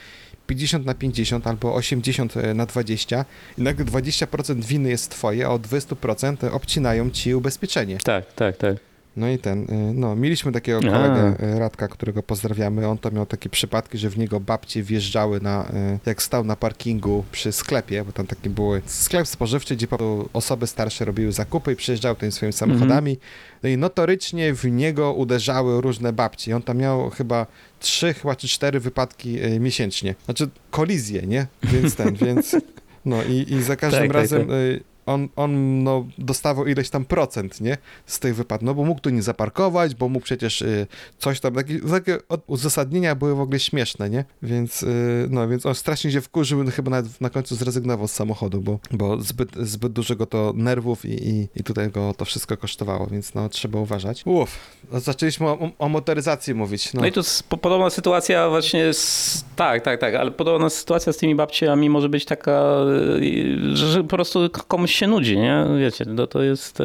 50 0.46 0.86
na 0.86 0.94
50 0.94 1.46
albo 1.46 1.74
80 1.74 2.34
na 2.54 2.66
20 2.66 3.24
i 3.58 3.62
nagle 3.62 3.84
20% 3.84 4.64
winy 4.64 4.90
jest 4.90 5.10
twoje, 5.10 5.46
a 5.46 5.50
od 5.50 5.62
20% 5.62 6.52
obcinają 6.52 7.10
ci 7.10 7.34
ubezpieczenie. 7.34 7.98
Tak, 7.98 8.32
tak, 8.32 8.56
tak. 8.56 8.76
No 9.16 9.28
i 9.28 9.38
ten, 9.38 9.62
y, 9.62 9.94
no, 9.94 10.16
mieliśmy 10.16 10.52
takiego 10.52 10.80
kolegę, 10.80 11.34
y, 11.56 11.58
Radka, 11.58 11.88
którego 11.88 12.22
pozdrawiamy. 12.22 12.88
On 12.88 12.98
to 12.98 13.10
miał 13.10 13.26
takie 13.26 13.48
przypadki, 13.48 13.98
że 13.98 14.10
w 14.10 14.18
niego 14.18 14.40
babcie 14.40 14.82
wjeżdżały 14.82 15.40
na, 15.40 15.68
y, 15.94 15.98
jak 16.06 16.22
stał 16.22 16.44
na 16.44 16.56
parkingu 16.56 17.24
przy 17.32 17.52
sklepie, 17.52 18.04
bo 18.04 18.12
tam 18.12 18.26
taki 18.26 18.50
były 18.50 18.82
sklep 18.86 19.26
spożywczy, 19.26 19.76
gdzie 19.76 19.86
osoby 20.32 20.66
starsze 20.66 21.04
robiły 21.04 21.32
zakupy 21.32 21.72
i 21.72 21.76
przyjeżdżały 21.76 22.16
tymi 22.16 22.32
swoimi 22.32 22.52
samochodami. 22.52 23.18
No 23.62 23.68
i 23.68 23.76
notorycznie 23.76 24.54
w 24.54 24.64
niego 24.64 25.12
uderzały 25.12 25.80
różne 25.80 26.12
babcie. 26.12 26.50
I 26.50 26.54
on 26.54 26.62
tam 26.62 26.76
miał 26.78 27.10
chyba 27.10 27.46
trzy, 27.80 28.14
chyba 28.14 28.36
czy 28.36 28.48
cztery 28.48 28.80
wypadki 28.80 29.38
miesięcznie. 29.60 30.14
Znaczy 30.24 30.48
kolizje, 30.70 31.22
nie? 31.22 31.46
Więc 31.62 31.94
ten, 31.94 32.14
więc 32.14 32.56
no 33.04 33.22
i, 33.22 33.52
i 33.52 33.62
za 33.62 33.76
każdym 33.76 34.00
Tak, 34.00 34.08
tak, 34.08 34.16
razem 34.16 34.40
tak. 34.40 34.50
y, 34.50 34.95
on, 35.06 35.28
on 35.36 35.82
no, 35.82 36.06
dostawał 36.18 36.66
ileś 36.66 36.90
tam 36.90 37.04
procent, 37.04 37.60
nie? 37.60 37.78
Z 38.06 38.18
tych 38.20 38.36
wypadków, 38.36 38.66
no 38.66 38.74
bo 38.74 38.84
mógł 38.84 39.00
tu 39.00 39.10
nie 39.10 39.22
zaparkować, 39.22 39.94
bo 39.94 40.08
mógł 40.08 40.24
przecież 40.24 40.62
y, 40.62 40.86
coś 41.18 41.40
tam, 41.40 41.54
takie, 41.54 41.80
takie 41.80 42.18
uzasadnienia 42.46 43.14
były 43.14 43.34
w 43.34 43.40
ogóle 43.40 43.60
śmieszne, 43.60 44.10
nie? 44.10 44.24
Więc, 44.42 44.82
y, 44.82 45.26
no, 45.30 45.48
więc 45.48 45.66
on 45.66 45.74
strasznie 45.74 46.10
się 46.12 46.20
wkurzył, 46.20 46.64
no, 46.64 46.70
chyba 46.70 46.90
nawet 46.90 47.20
na 47.20 47.30
końcu 47.30 47.56
zrezygnował 47.56 48.08
z 48.08 48.12
samochodu, 48.12 48.60
bo, 48.60 48.78
bo 48.90 49.20
zbyt, 49.22 49.56
zbyt 49.56 49.92
dużego 49.92 50.26
to 50.26 50.52
nerwów 50.56 51.04
i, 51.04 51.28
i, 51.28 51.48
i 51.56 51.64
tutaj 51.64 51.90
go 51.90 52.14
to 52.16 52.24
wszystko 52.24 52.56
kosztowało, 52.56 53.06
więc 53.06 53.34
no, 53.34 53.48
trzeba 53.48 53.78
uważać. 53.78 54.22
Uff, 54.24 54.58
zaczęliśmy 54.92 55.46
o, 55.46 55.70
o 55.78 55.88
motoryzacji 55.88 56.54
mówić, 56.54 56.94
no. 56.94 57.00
No 57.00 57.06
i 57.06 57.12
tu 57.12 57.20
podobna 57.60 57.90
sytuacja 57.90 58.48
właśnie 58.48 58.92
z... 58.92 59.44
Tak, 59.56 59.82
tak, 59.82 60.00
tak, 60.00 60.14
ale 60.14 60.30
podobna 60.30 60.70
sytuacja 60.70 61.12
z 61.12 61.16
tymi 61.16 61.34
babciami 61.34 61.90
może 61.90 62.08
być 62.08 62.24
taka, 62.24 62.76
y, 63.20 63.76
że, 63.76 64.02
po 64.02 64.08
prostu 64.08 64.50
komuś 64.68 64.95
się 64.96 65.06
nudzi, 65.06 65.38
nie? 65.38 65.64
Wiecie, 65.78 66.04
no 66.08 66.26
to 66.26 66.42
jest... 66.42 66.82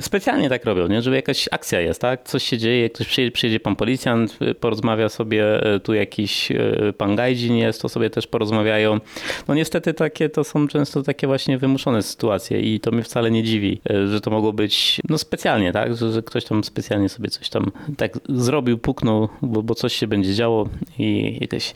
Specjalnie 0.00 0.48
tak 0.48 0.64
robią, 0.64 0.88
nie? 0.88 1.02
żeby 1.02 1.16
jakaś 1.16 1.48
akcja 1.50 1.80
jest, 1.80 2.00
tak? 2.00 2.24
Coś 2.24 2.42
się 2.42 2.58
dzieje, 2.58 2.90
ktoś 2.90 3.06
przyjedzie, 3.06 3.32
przyjedzie 3.32 3.60
pan 3.60 3.76
policjant, 3.76 4.38
porozmawia 4.60 5.08
sobie, 5.08 5.74
y, 5.74 5.80
tu 5.80 5.94
jakiś 5.94 6.50
y, 6.50 6.94
pan 6.98 7.16
gajdźin 7.16 7.56
jest, 7.56 7.82
to 7.82 7.88
sobie 7.88 8.10
też 8.10 8.26
porozmawiają. 8.26 9.00
No 9.48 9.54
niestety 9.54 9.94
takie 9.94 10.28
to 10.28 10.44
są 10.44 10.68
często 10.68 11.02
takie 11.02 11.26
właśnie 11.26 11.58
wymuszone 11.58 12.02
sytuacje 12.02 12.60
i 12.60 12.80
to 12.80 12.90
mnie 12.90 13.02
wcale 13.02 13.30
nie 13.30 13.42
dziwi, 13.42 13.80
y, 13.90 14.08
że 14.08 14.20
to 14.20 14.30
mogło 14.30 14.52
być 14.52 15.00
no 15.08 15.18
specjalnie, 15.18 15.72
tak? 15.72 15.96
Że, 15.96 16.12
że 16.12 16.22
ktoś 16.22 16.44
tam 16.44 16.64
specjalnie 16.64 17.08
sobie 17.08 17.28
coś 17.28 17.48
tam 17.48 17.72
tak 17.96 18.12
zrobił, 18.28 18.78
puknął, 18.78 19.28
bo, 19.42 19.62
bo 19.62 19.74
coś 19.74 19.92
się 19.94 20.06
będzie 20.06 20.34
działo 20.34 20.68
i 20.98 21.38
jakaś 21.40 21.74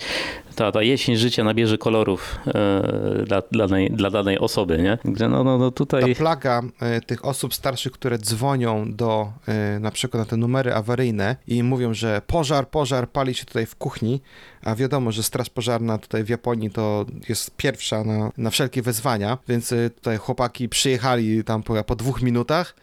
ta, 0.54 0.72
ta 0.72 0.82
jesień 0.82 1.16
życia 1.16 1.44
nabierze 1.44 1.78
kolorów 1.78 2.38
e, 2.46 3.24
dla, 3.26 3.42
dla, 3.50 3.66
danej, 3.66 3.90
dla 3.90 4.10
danej 4.10 4.38
osoby, 4.38 4.78
nie? 4.78 4.98
Także 5.04 5.28
no, 5.28 5.44
no, 5.44 5.58
no 5.58 5.70
tutaj... 5.70 6.14
Ta 6.14 6.18
plaga 6.18 6.62
e, 6.80 7.00
tych 7.00 7.24
osób 7.24 7.54
starszych, 7.54 7.92
które 8.04 8.18
dzwonią 8.18 8.92
do 8.92 9.32
e, 9.48 9.78
na 9.80 9.90
przykład 9.90 10.18
na 10.18 10.30
te 10.30 10.36
numery 10.36 10.74
awaryjne 10.74 11.36
i 11.46 11.62
mówią, 11.62 11.94
że 11.94 12.22
pożar, 12.26 12.68
pożar, 12.68 13.08
pali 13.08 13.34
się 13.34 13.44
tutaj 13.44 13.66
w 13.66 13.76
kuchni, 13.76 14.20
a 14.62 14.74
wiadomo, 14.74 15.12
że 15.12 15.22
straż 15.22 15.50
pożarna 15.50 15.98
tutaj 15.98 16.24
w 16.24 16.28
Japonii 16.28 16.70
to 16.70 17.06
jest 17.28 17.56
pierwsza 17.56 18.04
na, 18.04 18.30
na 18.38 18.50
wszelkie 18.50 18.82
wezwania, 18.82 19.38
więc 19.48 19.72
e, 19.72 19.90
tutaj 19.90 20.16
chłopaki 20.16 20.68
przyjechali 20.68 21.44
tam 21.44 21.62
po, 21.62 21.84
po 21.84 21.96
dwóch 21.96 22.22
minutach, 22.22 22.74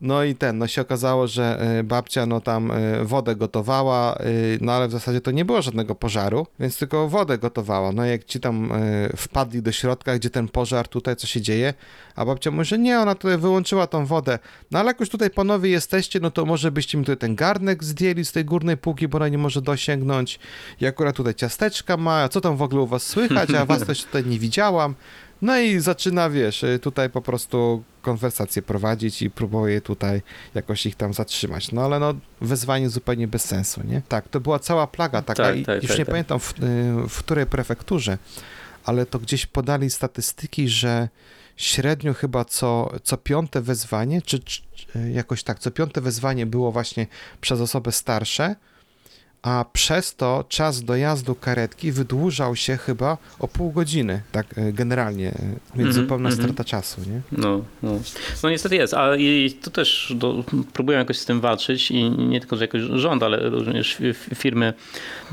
no 0.00 0.24
i 0.24 0.34
ten, 0.34 0.58
no 0.58 0.66
się 0.66 0.82
okazało, 0.82 1.26
że 1.26 1.60
e, 1.78 1.84
babcia 1.84 2.26
no 2.26 2.40
tam 2.40 2.70
e, 2.70 3.04
wodę 3.04 3.36
gotowała, 3.36 4.14
e, 4.14 4.24
no 4.60 4.72
ale 4.72 4.88
w 4.88 4.92
zasadzie 4.92 5.20
to 5.20 5.30
nie 5.30 5.44
było 5.44 5.62
żadnego 5.62 5.94
pożaru, 5.94 6.46
więc 6.60 6.78
tylko 6.78 7.08
wodę 7.08 7.38
gotowała. 7.38 7.92
No 7.92 8.04
jak 8.04 8.24
ci 8.24 8.40
tam 8.40 8.72
wpadli 9.16 9.62
do 9.62 9.72
środka, 9.72 10.16
gdzie 10.16 10.30
ten 10.30 10.48
pożar, 10.48 10.88
tutaj 10.88 11.16
co 11.16 11.26
się 11.26 11.40
dzieje, 11.40 11.74
a 12.16 12.24
babcia 12.24 12.50
mówi, 12.50 12.64
że 12.64 12.78
nie, 12.78 13.00
ona 13.00 13.14
tutaj 13.14 13.38
wyłączyła 13.38 13.86
tą 13.86 14.06
wodę. 14.06 14.38
No 14.70 14.78
ale 14.78 14.86
jak 14.86 15.00
już 15.00 15.08
tutaj 15.08 15.30
panowie 15.30 15.70
jesteście, 15.70 16.20
no 16.20 16.30
to 16.30 16.46
może 16.46 16.72
byście 16.72 16.98
mi 16.98 17.04
tutaj 17.04 17.16
ten 17.16 17.34
garnek 17.34 17.84
zdjęli 17.84 18.24
z 18.24 18.32
tej 18.32 18.44
górnej 18.44 18.76
półki, 18.76 19.08
bo 19.08 19.16
ona 19.16 19.28
nie 19.28 19.38
może 19.38 19.62
dosięgnąć. 19.62 20.38
I 20.80 20.86
akurat 20.86 21.16
tutaj 21.16 21.34
ciasteczka 21.34 21.96
ma, 21.96 22.22
a 22.22 22.28
co 22.28 22.40
tam 22.40 22.56
w 22.56 22.62
ogóle 22.62 22.82
u 22.82 22.86
was 22.86 23.02
słychać, 23.02 23.50
a 23.50 23.66
was 23.66 23.84
też 23.86 24.04
tutaj 24.04 24.24
nie 24.24 24.38
widziałam. 24.38 24.94
No 25.42 25.58
i 25.58 25.80
zaczyna, 25.80 26.30
wiesz, 26.30 26.62
y, 26.62 26.78
tutaj 26.78 27.10
po 27.10 27.22
prostu 27.22 27.82
konwersację 28.02 28.62
prowadzić 28.62 29.22
i 29.22 29.30
próbuje 29.30 29.80
tutaj 29.80 30.22
jakoś 30.54 30.86
ich 30.86 30.96
tam 30.96 31.14
zatrzymać. 31.14 31.72
No 31.72 31.82
ale 31.82 32.00
no, 32.00 32.14
wezwanie 32.40 32.88
zupełnie 32.88 33.28
bez 33.28 33.44
sensu, 33.44 33.80
nie? 33.84 34.02
Tak, 34.08 34.28
to 34.28 34.40
była 34.40 34.58
cała 34.58 34.86
plaga 34.86 35.22
taka 35.22 35.42
Tak, 35.42 35.56
i 35.56 35.64
tak, 35.64 35.82
już 35.82 35.88
tak, 35.88 35.98
nie 35.98 36.04
tak. 36.04 36.12
pamiętam 36.12 36.40
w, 36.40 36.50
y, 36.50 37.08
w 37.08 37.18
której 37.18 37.46
prefekturze, 37.46 38.18
ale 38.84 39.06
to 39.06 39.18
gdzieś 39.18 39.46
podali 39.46 39.90
statystyki, 39.90 40.68
że 40.68 41.08
średnio 41.56 42.14
chyba 42.14 42.44
co, 42.44 42.92
co 43.02 43.16
piąte 43.16 43.60
wezwanie, 43.60 44.22
czy, 44.22 44.38
czy 44.38 44.62
y, 44.96 45.10
jakoś 45.10 45.42
tak, 45.42 45.58
co 45.58 45.70
piąte 45.70 46.00
wezwanie 46.00 46.46
było 46.46 46.72
właśnie 46.72 47.06
przez 47.40 47.60
osoby 47.60 47.92
starsze, 47.92 48.56
a 49.42 49.64
przez 49.72 50.14
to 50.16 50.44
czas 50.48 50.82
dojazdu 50.84 51.34
karetki 51.34 51.92
wydłużał 51.92 52.56
się 52.56 52.76
chyba 52.76 53.18
o 53.38 53.48
pół 53.48 53.72
godziny, 53.72 54.22
tak 54.32 54.46
e, 54.58 54.72
generalnie, 54.72 55.28
e, 55.28 55.34
więc 55.74 55.88
Mhm, 55.88 55.92
zupełna 55.92 56.28
mhm. 56.28 56.42
strata 56.48 56.64
czasu, 56.64 57.00
nie? 57.00 57.20
No, 57.32 57.64
no. 57.82 57.92
no 58.42 58.50
niestety 58.50 58.76
jest, 58.76 58.94
a 58.94 59.16
i 59.16 59.56
to 59.62 59.70
też 59.70 60.12
do, 60.16 60.44
próbują 60.72 60.98
jakoś 60.98 61.18
z 61.18 61.24
tym 61.24 61.40
walczyć 61.40 61.90
i 61.90 62.10
nie 62.10 62.40
tylko, 62.40 62.56
że 62.56 62.64
jakoś 62.64 62.82
rząd, 62.82 63.22
ale 63.22 63.50
również 63.50 63.96
fi- 63.96 64.14
fi- 64.14 64.34
firmy, 64.34 64.72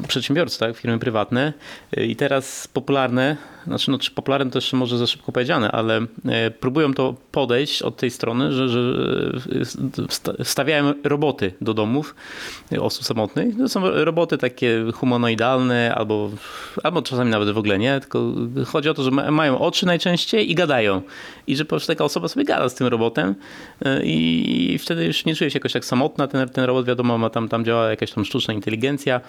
przedsiębiorcy, 0.07 0.59
tak, 0.59 0.77
firmy 0.77 0.99
prywatne 0.99 1.53
i 1.97 2.15
teraz 2.15 2.67
popularne, 2.67 3.37
znaczy 3.67 3.91
no 3.91 3.97
czy 3.99 4.11
popularne 4.11 4.51
to 4.51 4.57
jeszcze 4.57 4.77
może 4.77 4.97
za 4.97 5.07
szybko 5.07 5.31
powiedziane, 5.31 5.71
ale 5.71 6.05
e, 6.25 6.51
próbują 6.51 6.93
to 6.93 7.15
podejść 7.31 7.81
od 7.81 7.97
tej 7.97 8.11
strony, 8.11 8.51
że, 8.51 8.69
że 8.69 8.79
e, 9.61 9.65
sta- 10.09 10.43
stawiają 10.43 10.93
roboty 11.03 11.53
do 11.61 11.73
domów 11.73 12.15
osób 12.79 13.03
samotnych. 13.03 13.57
To 13.57 13.69
są 13.69 13.81
roboty 14.03 14.37
takie 14.37 14.85
humanoidalne 14.93 15.95
albo, 15.95 16.29
albo 16.83 17.01
czasami 17.01 17.31
nawet 17.31 17.49
w 17.49 17.57
ogóle 17.57 17.79
nie, 17.79 17.99
tylko 17.99 18.33
chodzi 18.65 18.89
o 18.89 18.93
to, 18.93 19.03
że 19.03 19.11
ma- 19.11 19.31
mają 19.31 19.59
oczy 19.59 19.85
najczęściej 19.85 20.51
i 20.51 20.55
gadają. 20.55 21.01
I 21.47 21.55
że 21.55 21.65
po 21.65 21.69
prostu 21.69 21.87
taka 21.87 22.03
osoba 22.03 22.27
sobie 22.27 22.45
gada 22.45 22.69
z 22.69 22.75
tym 22.75 22.87
robotem 22.87 23.35
e, 23.85 24.01
i 24.03 24.77
wtedy 24.79 25.05
już 25.05 25.25
nie 25.25 25.35
czuje 25.35 25.51
się 25.51 25.57
jakoś 25.59 25.73
tak 25.73 25.85
samotna. 25.85 26.27
Ten, 26.27 26.49
ten 26.49 26.63
robot 26.63 26.85
wiadomo, 26.85 27.17
ma 27.17 27.29
tam, 27.29 27.49
tam 27.49 27.65
działa 27.65 27.89
jakaś 27.89 28.11
tam 28.11 28.25
sztuczna 28.25 28.53
inteligencja 28.53 29.21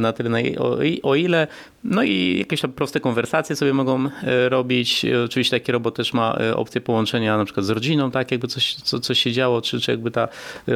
na 0.00 0.12
tyle, 0.12 0.30
na, 0.30 0.38
o, 0.58 0.78
o 1.02 1.14
ile 1.14 1.46
no 1.84 2.02
i 2.02 2.38
jakieś 2.38 2.60
tam 2.60 2.72
proste 2.72 3.00
konwersacje 3.10 3.56
sobie 3.56 3.72
mogą 3.72 4.06
e, 4.06 4.48
robić. 4.48 5.04
E, 5.04 5.24
Oczywiście 5.24 5.60
taki 5.60 5.72
robot 5.72 5.96
też 5.96 6.12
ma 6.12 6.36
e, 6.40 6.56
opcję 6.56 6.80
połączenia 6.80 7.36
na 7.36 7.44
przykład 7.44 7.66
z 7.66 7.70
rodziną, 7.70 8.10
tak 8.10 8.30
jakby 8.30 8.48
coś, 8.48 8.74
co, 8.74 9.00
coś 9.00 9.18
się 9.18 9.32
działo, 9.32 9.62
czy, 9.62 9.80
czy 9.80 9.90
jakby 9.90 10.10
ta 10.10 10.28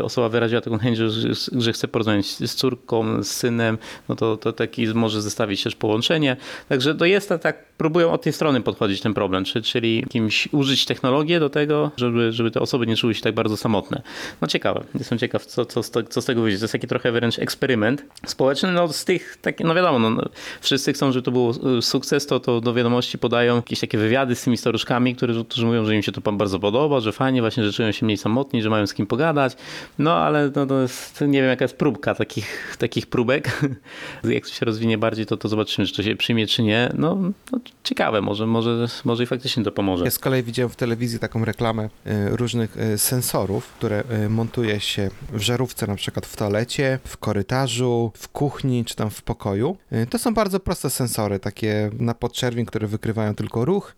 osoba 0.03 0.29
wyraziła 0.29 0.61
taką 0.61 0.79
chęć, 0.79 0.99
że, 0.99 1.11
że 1.53 1.73
chce 1.73 1.89
porozmawiać 1.89 2.27
z 2.27 2.55
córką, 2.55 3.23
z 3.23 3.29
synem, 3.29 3.79
no 4.09 4.17
to, 4.17 4.37
to 4.37 4.53
taki 4.53 4.87
może 4.87 5.23
zestawić 5.23 5.63
też 5.63 5.77
połączenie. 5.77 6.37
Także 6.69 6.95
to 6.95 7.05
jest 7.05 7.29
tak, 7.43 7.65
próbują 7.77 8.13
od 8.13 8.23
tej 8.23 8.33
strony 8.33 8.61
podchodzić 8.61 9.01
ten 9.01 9.15
problem, 9.15 9.45
czy, 9.45 9.63
czyli 9.63 10.05
kimś 10.11 10.49
użyć 10.53 10.85
technologię 10.85 11.41
do 11.41 11.51
tego, 11.51 11.91
żeby, 11.97 12.33
żeby 12.33 12.51
te 12.51 12.61
osoby 12.61 12.87
nie 12.87 12.97
czuły 12.97 13.15
się 13.15 13.23
tak 13.23 13.35
bardzo 13.35 13.57
samotne. 13.57 14.03
No 14.41 14.49
ciekawe, 14.49 14.85
jestem 14.99 15.19
ciekaw, 15.19 15.47
co, 15.47 15.67
co, 15.67 15.83
co 16.03 16.21
z 16.21 16.25
tego 16.25 16.43
wyjdzie. 16.43 16.59
To 16.59 16.65
jest 16.65 16.73
taki 16.73 16.87
trochę 16.87 17.13
wręcz 17.13 17.39
eksperyment 17.39 18.05
społeczny, 18.27 18.73
no 18.73 18.89
z 18.93 19.05
tych, 19.05 19.39
tak, 19.43 19.61
no 19.61 19.75
wiadomo, 19.75 19.99
no, 20.11 20.23
wszyscy 20.61 20.93
chcą, 20.93 21.13
żeby 21.13 21.23
to 21.23 21.31
był 21.31 21.55
sukces, 21.83 22.24
to, 22.27 22.41
to 22.41 22.61
do 22.61 22.75
wiadomości 22.75 23.19
podają 23.19 23.57
jakieś 23.57 23.81
takie 23.81 23.99
wywiady 23.99 24.35
z 24.35 24.43
tymi 24.43 24.57
staruszkami, 24.57 25.17
którzy, 25.17 25.45
którzy 25.45 25.67
mówią, 25.67 25.85
że 25.85 25.97
im 25.97 26.03
się 26.03 26.13
to 26.13 26.33
bardzo 26.33 26.59
podoba, 26.59 27.01
że 27.01 27.13
fajnie 27.13 27.41
właśnie, 27.41 27.65
że 27.65 27.73
czują 27.73 27.93
się 27.93 28.07
mniej 28.07 28.19
samotni, 28.19 28.63
że 28.63 28.71
mają 28.71 28.87
z 28.87 28.95
kim 28.95 29.07
pogadać, 29.07 29.57
no 29.99 30.17
ale 30.17 30.51
no, 30.57 30.67
to 30.67 30.81
jest, 30.81 31.21
nie 31.21 31.41
wiem 31.41 31.51
jaka 31.51 31.65
jest 31.65 31.77
próbka 31.77 32.15
takich, 32.15 32.77
takich 32.79 33.07
próbek. 33.07 33.61
Jak 34.25 34.45
to 34.45 34.53
się 34.53 34.67
rozwinie 34.67 34.99
bardziej, 34.99 35.27
to, 35.27 35.37
to 35.37 35.49
zobaczymy, 35.49 35.87
czy 35.87 35.97
to 35.97 36.03
się 36.03 36.17
przyjmie, 36.17 36.47
czy 36.47 36.63
nie. 36.63 36.93
No, 36.99 37.19
no 37.53 37.59
ciekawe, 37.85 38.21
może, 38.21 38.47
może, 38.47 38.87
może 39.05 39.23
i 39.23 39.27
faktycznie 39.27 39.65
to 39.65 39.73
pomoże. 39.73 40.05
Ja 40.05 40.11
z 40.11 40.19
kolei 40.19 40.43
widziałem 40.43 40.71
w 40.71 40.77
telewizji 40.77 41.19
taką 41.19 41.45
reklamę 41.45 41.89
e, 42.07 42.37
różnych 42.37 42.77
e, 42.79 42.99
sensorów, 42.99 43.67
które 43.67 44.05
e, 44.09 44.29
montuje 44.29 44.81
się 44.81 45.11
w 45.33 45.41
żarówce, 45.41 45.87
na 45.87 45.97
przykład 45.97 46.27
w 46.27 46.37
toalecie, 46.37 46.99
w 47.05 47.17
korytarzu, 47.17 48.13
w 48.15 48.29
kuchni 48.29 48.85
czy 48.85 48.97
tam 48.97 49.11
w 49.11 49.23
pokoju. 49.23 49.77
To 50.11 50.19
są 50.19 50.35
bardzo 50.35 50.61
proste 50.61 50.91
sensory, 50.91 51.39
takie 51.39 51.91
na 51.99 52.14
podczerwień, 52.15 52.67
które 52.67 52.87
wykrywają 52.87 53.35
tylko 53.35 53.65
ruch 53.65 53.95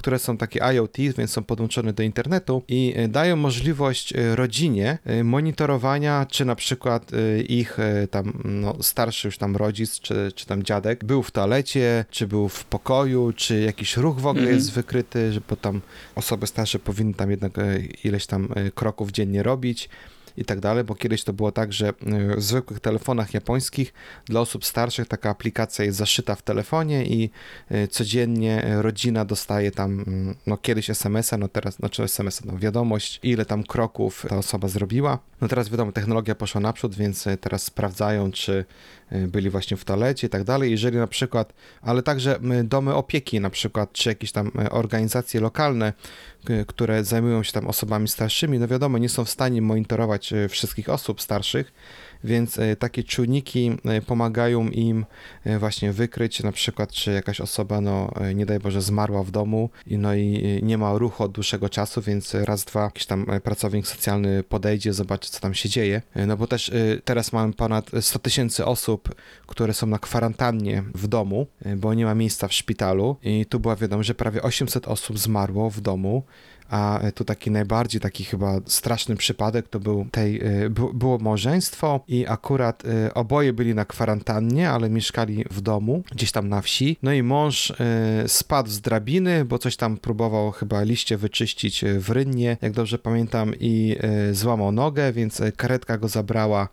które 0.00 0.18
są 0.18 0.36
takie 0.36 0.60
IoT, 0.60 0.96
więc 1.18 1.30
są 1.30 1.44
podłączone 1.44 1.92
do 1.92 2.02
internetu 2.02 2.62
i 2.68 2.92
e, 2.96 3.08
dają 3.08 3.36
możliwość 3.36 4.12
e, 4.12 4.36
rodzinie 4.36 4.98
e, 5.04 5.24
monitorowania, 5.24 6.26
czy 6.30 6.44
na 6.44 6.54
przykład 6.54 7.10
ich 7.48 7.78
tam 8.10 8.42
no, 8.44 8.82
starszy 8.82 9.28
już 9.28 9.38
tam 9.38 9.56
rodzic, 9.56 10.00
czy, 10.00 10.32
czy 10.34 10.46
tam 10.46 10.62
dziadek 10.62 11.04
był 11.04 11.22
w 11.22 11.30
toalecie, 11.30 12.04
czy 12.10 12.26
był 12.26 12.48
w 12.48 12.64
pokoju, 12.64 13.32
czy 13.36 13.60
jakiś 13.60 13.96
ruch 13.96 14.20
w 14.20 14.26
ogóle 14.26 14.40
Mhm. 14.40 14.56
jest 14.56 14.72
wykryty, 14.72 15.40
bo 15.48 15.56
tam 15.56 15.80
osoby 16.14 16.46
starsze 16.46 16.78
powinny 16.78 17.14
tam 17.14 17.30
jednak 17.30 17.52
ileś 18.04 18.26
tam 18.26 18.48
kroków 18.74 19.10
dziennie 19.10 19.42
robić 19.42 19.88
i 20.40 20.44
tak 20.44 20.60
dalej, 20.60 20.84
bo 20.84 20.94
kiedyś 20.94 21.24
to 21.24 21.32
było 21.32 21.52
tak, 21.52 21.72
że 21.72 21.88
e, 21.88 21.92
w 22.36 22.42
zwykłych 22.42 22.80
telefonach 22.80 23.34
japońskich 23.34 23.92
dla 24.24 24.40
osób 24.40 24.64
starszych 24.64 25.08
taka 25.08 25.30
aplikacja 25.30 25.84
jest 25.84 25.98
zaszyta 25.98 26.34
w 26.34 26.42
telefonie 26.42 27.06
i 27.06 27.30
e, 27.70 27.88
codziennie 27.88 28.64
e, 28.64 28.82
rodzina 28.82 29.24
dostaje 29.24 29.70
tam, 29.70 30.04
mm, 30.06 30.34
no 30.46 30.56
kiedyś 30.56 30.90
SMS-a, 30.90 31.36
no 31.36 31.48
teraz, 31.48 31.74
znaczy 31.74 32.02
SMS-a, 32.02 32.42
no 32.46 32.58
wiadomość, 32.58 33.20
ile 33.22 33.44
tam 33.44 33.64
kroków 33.64 34.26
ta 34.28 34.36
osoba 34.36 34.68
zrobiła. 34.68 35.18
No 35.40 35.48
teraz 35.48 35.68
wiadomo, 35.68 35.92
technologia 35.92 36.34
poszła 36.34 36.60
naprzód, 36.60 36.94
więc 36.94 37.24
teraz 37.40 37.62
sprawdzają, 37.62 38.32
czy 38.32 38.64
byli 39.10 39.50
właśnie 39.50 39.76
w 39.76 39.84
toalecie 39.84 40.26
i 40.26 40.30
tak 40.30 40.44
dalej. 40.44 40.70
Jeżeli 40.70 40.96
na 40.96 41.06
przykład, 41.06 41.52
ale 41.82 42.02
także 42.02 42.38
domy 42.64 42.94
opieki 42.94 43.40
na 43.40 43.50
przykład, 43.50 43.92
czy 43.92 44.08
jakieś 44.08 44.32
tam 44.32 44.50
organizacje 44.70 45.40
lokalne, 45.40 45.92
które 46.66 47.04
zajmują 47.04 47.42
się 47.42 47.52
tam 47.52 47.66
osobami 47.66 48.08
starszymi, 48.08 48.58
no 48.58 48.68
wiadomo, 48.68 48.98
nie 48.98 49.08
są 49.08 49.24
w 49.24 49.30
stanie 49.30 49.62
monitorować 49.62 50.32
e, 50.32 50.48
wszystkich 50.48 50.88
osób 50.88 51.20
starszych, 51.20 51.72
więc 52.24 52.58
e, 52.58 52.76
takie 52.76 53.04
czujniki 53.04 53.76
e, 53.84 54.02
pomagają 54.02 54.68
im 54.68 55.06
e, 55.44 55.58
właśnie 55.58 55.92
wykryć 55.92 56.42
na 56.42 56.52
przykład, 56.52 56.92
czy 56.92 57.12
jakaś 57.12 57.40
osoba, 57.40 57.80
no 57.80 58.12
nie 58.34 58.46
daj 58.46 58.58
Boże, 58.58 58.82
zmarła 58.82 59.22
w 59.22 59.30
domu 59.30 59.70
no 59.86 60.14
i 60.14 60.60
nie 60.62 60.78
ma 60.78 60.98
ruchu 60.98 61.24
od 61.24 61.32
dłuższego 61.32 61.68
czasu, 61.68 62.02
więc 62.02 62.34
raz, 62.34 62.64
dwa 62.64 62.84
jakiś 62.84 63.06
tam 63.06 63.26
pracownik 63.44 63.86
socjalny 63.86 64.42
podejdzie, 64.42 64.92
zobaczy, 64.92 65.30
co 65.30 65.40
tam 65.40 65.54
się 65.54 65.68
dzieje. 65.68 66.02
No 66.26 66.36
bo 66.36 66.46
też 66.46 66.72
teraz 67.04 67.32
mamy 67.32 67.52
ponad 67.52 67.90
100 68.00 68.18
tysięcy 68.18 68.64
osób, 68.64 69.14
które 69.46 69.74
są 69.74 69.86
na 69.86 69.98
kwarantannie 69.98 70.82
w 70.94 71.06
domu, 71.06 71.46
bo 71.76 71.94
nie 71.94 72.04
ma 72.04 72.14
miejsca 72.14 72.48
w 72.48 72.52
szpitalu 72.52 73.16
i 73.22 73.46
tu 73.46 73.60
była 73.60 73.76
wiadomość, 73.76 74.06
że 74.06 74.14
prawie 74.14 74.42
800 74.42 74.88
osób 74.88 75.18
zmarło 75.18 75.70
w 75.70 75.80
domu, 75.80 76.22
a 76.70 77.00
e, 77.00 77.12
tu 77.12 77.24
taki 77.24 77.50
najbardziej 77.50 78.00
taki 78.00 78.24
chyba 78.24 78.60
straszny 78.66 79.16
przypadek 79.16 79.68
to 79.68 79.80
był 79.80 80.06
tej, 80.10 80.40
e, 80.40 80.70
było 80.70 81.18
małżeństwo 81.18 82.04
i 82.08 82.26
akurat 82.28 82.82
e, 82.84 83.14
oboje 83.14 83.52
byli 83.52 83.74
na 83.74 83.84
kwarantannie, 83.84 84.70
ale 84.70 84.90
mieszkali 84.90 85.44
w 85.50 85.60
domu, 85.60 86.02
gdzieś 86.12 86.32
tam 86.32 86.48
na 86.48 86.60
wsi. 86.60 86.96
No 87.02 87.12
i 87.12 87.22
mąż 87.22 87.72
spadł 88.26 88.70
z 88.70 88.80
drabiny, 88.80 89.44
bo 89.44 89.58
coś 89.58 89.76
tam 89.76 89.96
próbował 89.96 90.50
chyba 90.50 90.82
liście 90.82 91.16
wyczyścić 91.16 91.84
w 91.98 92.10
rynnie, 92.10 92.56
jak 92.62 92.72
dobrze 92.72 92.98
pamiętam, 92.98 93.52
i 93.60 93.96
złamał 94.32 94.72
nogę, 94.72 95.12
więc 95.12 95.42
karetka 95.56 95.98
go 95.98 96.08
zabrała 96.08 96.68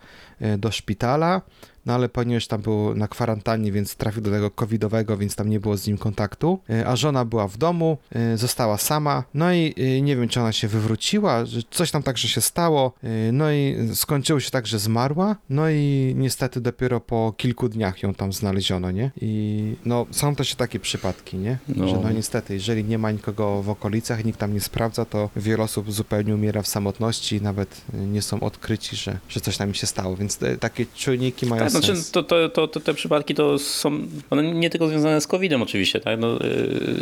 do 0.58 0.72
szpitala. 0.72 1.42
no 1.88 1.94
ale 1.94 2.10
ponieważ 2.10 2.48
tam 2.48 2.62
był 2.62 2.96
na 2.96 3.08
kwarantannie, 3.08 3.72
więc 3.72 3.96
trafił 3.96 4.22
do 4.22 4.32
tego 4.32 4.52
covidowego, 4.52 5.18
więc 5.18 5.36
tam 5.36 5.50
nie 5.50 5.60
było 5.60 5.78
z 5.78 5.88
nim 5.88 5.98
kontaktu, 5.98 6.60
e, 6.70 6.88
a 6.88 6.96
żona 6.96 7.26
była 7.26 7.48
w 7.48 7.58
domu, 7.58 7.98
e, 8.12 8.38
została 8.38 8.78
sama, 8.78 9.24
no 9.34 9.54
i 9.54 9.74
e, 9.78 10.02
nie 10.02 10.16
wiem, 10.16 10.28
czy 10.30 10.42
ona 10.42 10.52
się 10.52 10.68
wywróciła, 10.68 11.46
że 11.46 11.62
coś 11.72 11.92
tam 11.92 12.04
także 12.04 12.28
się 12.28 12.42
stało, 12.42 12.94
e, 13.04 13.32
no 13.32 13.52
i 13.52 13.76
skończyło 13.94 14.40
się 14.40 14.52
tak, 14.52 14.68
że 14.68 14.80
zmarła, 14.80 15.36
no 15.50 15.70
i 15.70 16.14
niestety 16.18 16.62
dopiero 16.62 17.00
po 17.00 17.34
kilku 17.38 17.70
dniach 17.70 18.04
ją 18.04 18.14
tam 18.14 18.34
znaleziono, 18.34 18.92
nie? 18.92 19.12
I 19.22 19.74
no, 19.86 20.06
są 20.12 20.36
też 20.36 20.56
takie 20.56 20.80
przypadki, 20.80 21.38
nie? 21.38 21.58
No. 21.68 21.88
Że 21.88 21.98
no 21.98 22.12
niestety, 22.12 22.54
jeżeli 22.54 22.84
nie 22.84 22.98
ma 22.98 23.12
nikogo 23.12 23.64
w 23.64 23.70
okolicach, 23.70 24.26
nikt 24.26 24.40
tam 24.40 24.54
nie 24.54 24.62
sprawdza, 24.62 25.06
to 25.06 25.30
wiele 25.36 25.64
osób 25.64 25.92
zupełnie 25.92 26.36
umiera 26.36 26.62
w 26.62 26.68
samotności 26.68 27.36
i 27.36 27.42
nawet 27.42 27.82
e, 27.94 27.98
nie 27.98 28.22
są 28.22 28.40
odkryci, 28.40 28.96
że, 28.96 29.18
że 29.30 29.42
coś 29.42 29.58
tam 29.58 29.68
im 29.68 29.74
się 29.74 29.88
stało, 29.88 30.16
więc 30.16 30.27
te, 30.36 30.58
takie 30.58 30.86
czujniki 30.96 31.46
mają 31.46 31.62
Tak, 31.62 31.72
znaczy 31.72 31.88
sens. 31.88 32.12
to, 32.12 32.24
to, 32.24 32.50
to, 32.50 32.68
to 32.68 32.80
te 32.80 32.94
przypadki 32.94 33.36
to 33.36 33.60
są 33.60 34.00
one 34.30 34.44
nie 34.44 34.70
tylko 34.70 34.88
związane 34.88 35.22
z 35.22 35.28
COVID-em 35.28 35.62
oczywiście, 35.62 36.00
tak? 36.00 36.20
No, 36.20 36.40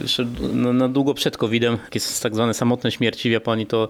jeszcze 0.02 0.28
no, 0.54 0.74
na 0.74 0.90
długo 0.90 1.14
przed 1.14 1.38
COVID-em, 1.38 1.78
jakieś 1.84 2.20
tak 2.20 2.36
zwane 2.36 2.54
samotne 2.54 2.92
śmierci 2.92 3.30
w 3.30 3.32
Japonii, 3.32 3.66
to, 3.66 3.88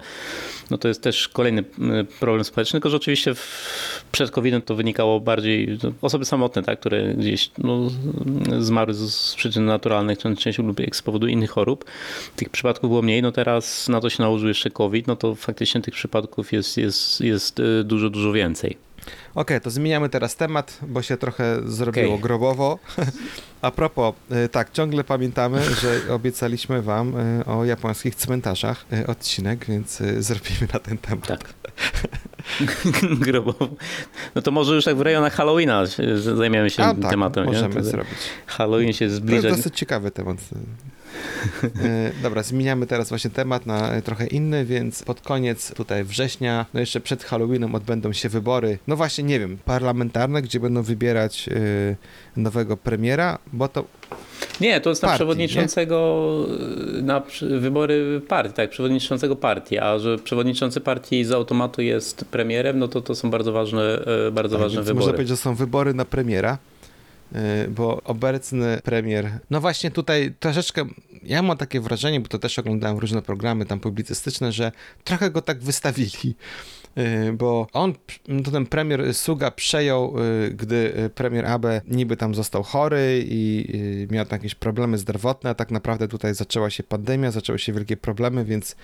no, 0.70 0.78
to 0.78 0.88
jest 0.88 1.02
też 1.02 1.28
kolejny 1.28 1.64
yy, 1.78 2.04
problem 2.20 2.44
społeczny, 2.44 2.76
tylko 2.76 2.90
że 2.90 2.96
oczywiście 2.96 3.34
w, 3.34 4.04
przed 4.12 4.30
COVID-em 4.30 4.62
to 4.62 4.74
wynikało 4.74 5.20
bardziej 5.20 5.78
no, 5.82 5.92
osoby 6.02 6.24
samotne, 6.24 6.62
tak? 6.62 6.80
które 6.80 7.14
gdzieś 7.14 7.50
no, 7.58 7.90
zmarły 8.58 8.94
z, 8.94 9.34
przyczyn 9.34 9.64
naturalnych, 9.64 10.18
częściej 10.18 10.66
lub 10.66 10.80
z 10.92 11.02
powodu 11.02 11.26
innych 11.26 11.50
chorób. 11.50 11.84
Tych 12.36 12.50
przypadków 12.50 12.90
było 12.90 13.02
mniej, 13.02 13.22
no 13.22 13.32
teraz 13.32 13.88
na 13.88 14.00
to 14.00 14.10
się 14.10 14.22
nałożył 14.22 14.48
jeszcze 14.48 14.70
COVID, 14.70 15.06
no 15.06 15.16
to 15.16 15.34
faktycznie 15.34 15.80
tych 15.80 15.94
przypadków 15.94 16.52
jest, 16.52 16.76
jest, 16.76 17.20
jest 17.20 17.58
yy, 17.58 17.84
dużo, 17.84 18.10
dużo 18.10 18.32
więcej. 18.32 18.85
Okej, 19.34 19.60
to 19.60 19.70
zmieniamy 19.70 20.08
teraz 20.08 20.36
temat, 20.36 20.78
bo 20.82 21.02
się 21.02 21.16
trochę 21.16 21.56
zrobiło 21.66 22.06
Okej. 22.06 22.20
grobowo. 22.22 22.78
A 23.62 23.70
propos, 23.70 24.14
y, 24.44 24.48
tak, 24.48 24.72
ciągle 24.72 25.04
pamiętamy, 25.04 25.62
że 25.82 26.14
obiecaliśmy 26.14 26.82
wam 26.82 27.16
y, 27.40 27.44
o 27.44 27.64
japońskich 27.64 28.14
cmentarzach 28.14 28.84
y, 28.92 29.06
odcinek, 29.06 29.64
więc 29.66 30.02
zrobimy 30.18 30.68
na 30.72 30.78
ten 30.78 30.98
temat. 30.98 31.26
Tak. 31.26 31.54
Grobowo. 33.26 33.68
No 34.34 34.42
to 34.42 34.50
może 34.50 34.74
już 34.74 34.84
tak 34.84 34.96
w 34.96 35.00
rejonach 35.00 35.34
Halloweena 35.34 35.82
zajmiemy 36.36 36.70
się 36.70 36.82
A 36.82 36.94
tak, 36.94 37.10
tematem. 37.10 37.44
nie? 37.46 37.52
możemy 37.52 37.74
To- 37.74 37.84
zrobić. 37.84 38.18
Halloween 38.46 38.92
się 38.92 38.98
To 38.98 39.04
jest 39.04 39.16
zbliża. 39.16 39.48
dosyć 39.48 39.76
ciekawy 39.78 40.10
temat. 40.10 40.36
E, 41.64 42.12
Dobra, 42.22 42.42
zmieniamy 42.42 42.86
teraz 42.86 43.08
właśnie 43.08 43.30
temat 43.30 43.66
na 43.66 43.90
e, 43.92 44.02
trochę 44.02 44.26
inny, 44.26 44.64
więc 44.64 45.02
pod 45.02 45.20
koniec 45.20 45.74
tutaj 45.74 46.04
września, 46.04 46.66
no 46.74 46.80
jeszcze 46.80 47.00
przed 47.00 47.24
Halloweenem 47.24 47.74
odbędą 47.74 48.12
się 48.12 48.28
wybory, 48.28 48.78
no 48.86 48.96
właśnie 48.96 49.24
nie 49.24 49.40
wiem, 49.40 49.58
parlamentarne, 49.64 50.42
gdzie 50.42 50.60
będą 50.60 50.82
wybierać 50.82 51.48
e, 51.48 52.40
nowego 52.40 52.76
premiera, 52.76 53.38
bo 53.52 53.68
to 53.68 53.84
Nie, 54.60 54.80
to 54.80 54.90
jest 54.90 55.02
na 55.02 55.08
Partii, 55.08 55.18
przewodniczącego, 55.18 56.46
na 57.02 57.20
przy- 57.20 57.60
wybory 57.60 58.20
partii, 58.28 58.54
tak, 58.54 58.70
przewodniczącego 58.70 59.36
partii, 59.36 59.78
a 59.78 59.98
że 59.98 60.18
przewodniczący 60.18 60.80
partii 60.80 61.24
z 61.24 61.32
automatu 61.32 61.82
jest 61.82 62.24
premierem, 62.24 62.78
no 62.78 62.88
to 62.88 63.00
to 63.02 63.14
są 63.14 63.30
bardzo 63.30 63.52
ważne, 63.52 63.98
bardzo 64.32 64.56
tak, 64.56 64.62
ważne 64.62 64.76
więc 64.76 64.88
można 64.88 64.94
wybory. 65.00 65.12
powiedzieć, 65.12 65.28
że 65.28 65.36
są 65.42 65.54
wybory 65.54 65.94
na 65.94 66.04
premiera. 66.04 66.58
E, 67.34 67.68
Bo 67.68 68.02
obecny 68.04 68.80
premier, 68.84 69.38
no 69.50 69.60
właśnie 69.60 69.90
tutaj 69.90 70.34
troszeczkę, 70.40 70.84
ja 71.22 71.42
mam 71.42 71.56
takie 71.56 71.80
wrażenie, 71.80 72.20
bo 72.20 72.28
to 72.28 72.38
też 72.38 72.58
oglądałem 72.58 72.98
różne 72.98 73.22
programy 73.22 73.66
tam 73.66 73.80
publicystyczne, 73.80 74.52
że 74.52 74.72
trochę 75.04 75.30
go 75.30 75.42
tak 75.42 75.58
wystawili. 75.58 76.36
Y, 76.98 77.32
bo 77.32 77.66
on, 77.72 77.94
to 78.44 78.50
ten 78.50 78.66
premier 78.66 79.14
Suga 79.14 79.50
przejął, 79.50 80.14
y, 80.22 80.50
gdy 80.50 80.92
y, 81.04 81.10
premier 81.10 81.46
Abe 81.46 81.80
niby 81.88 82.16
tam 82.16 82.34
został 82.34 82.62
chory 82.62 83.24
i 83.28 83.66
y, 84.10 84.14
miał 84.14 84.26
tam 84.26 84.36
jakieś 84.38 84.54
problemy 84.54 84.98
zdrowotne, 84.98 85.50
a 85.50 85.54
tak 85.54 85.70
naprawdę 85.70 86.08
tutaj 86.08 86.34
zaczęła 86.34 86.70
się 86.70 86.82
pandemia, 86.82 87.30
zaczęły 87.30 87.58
się 87.58 87.72
wielkie 87.72 87.96
problemy, 87.96 88.44
więc 88.44 88.76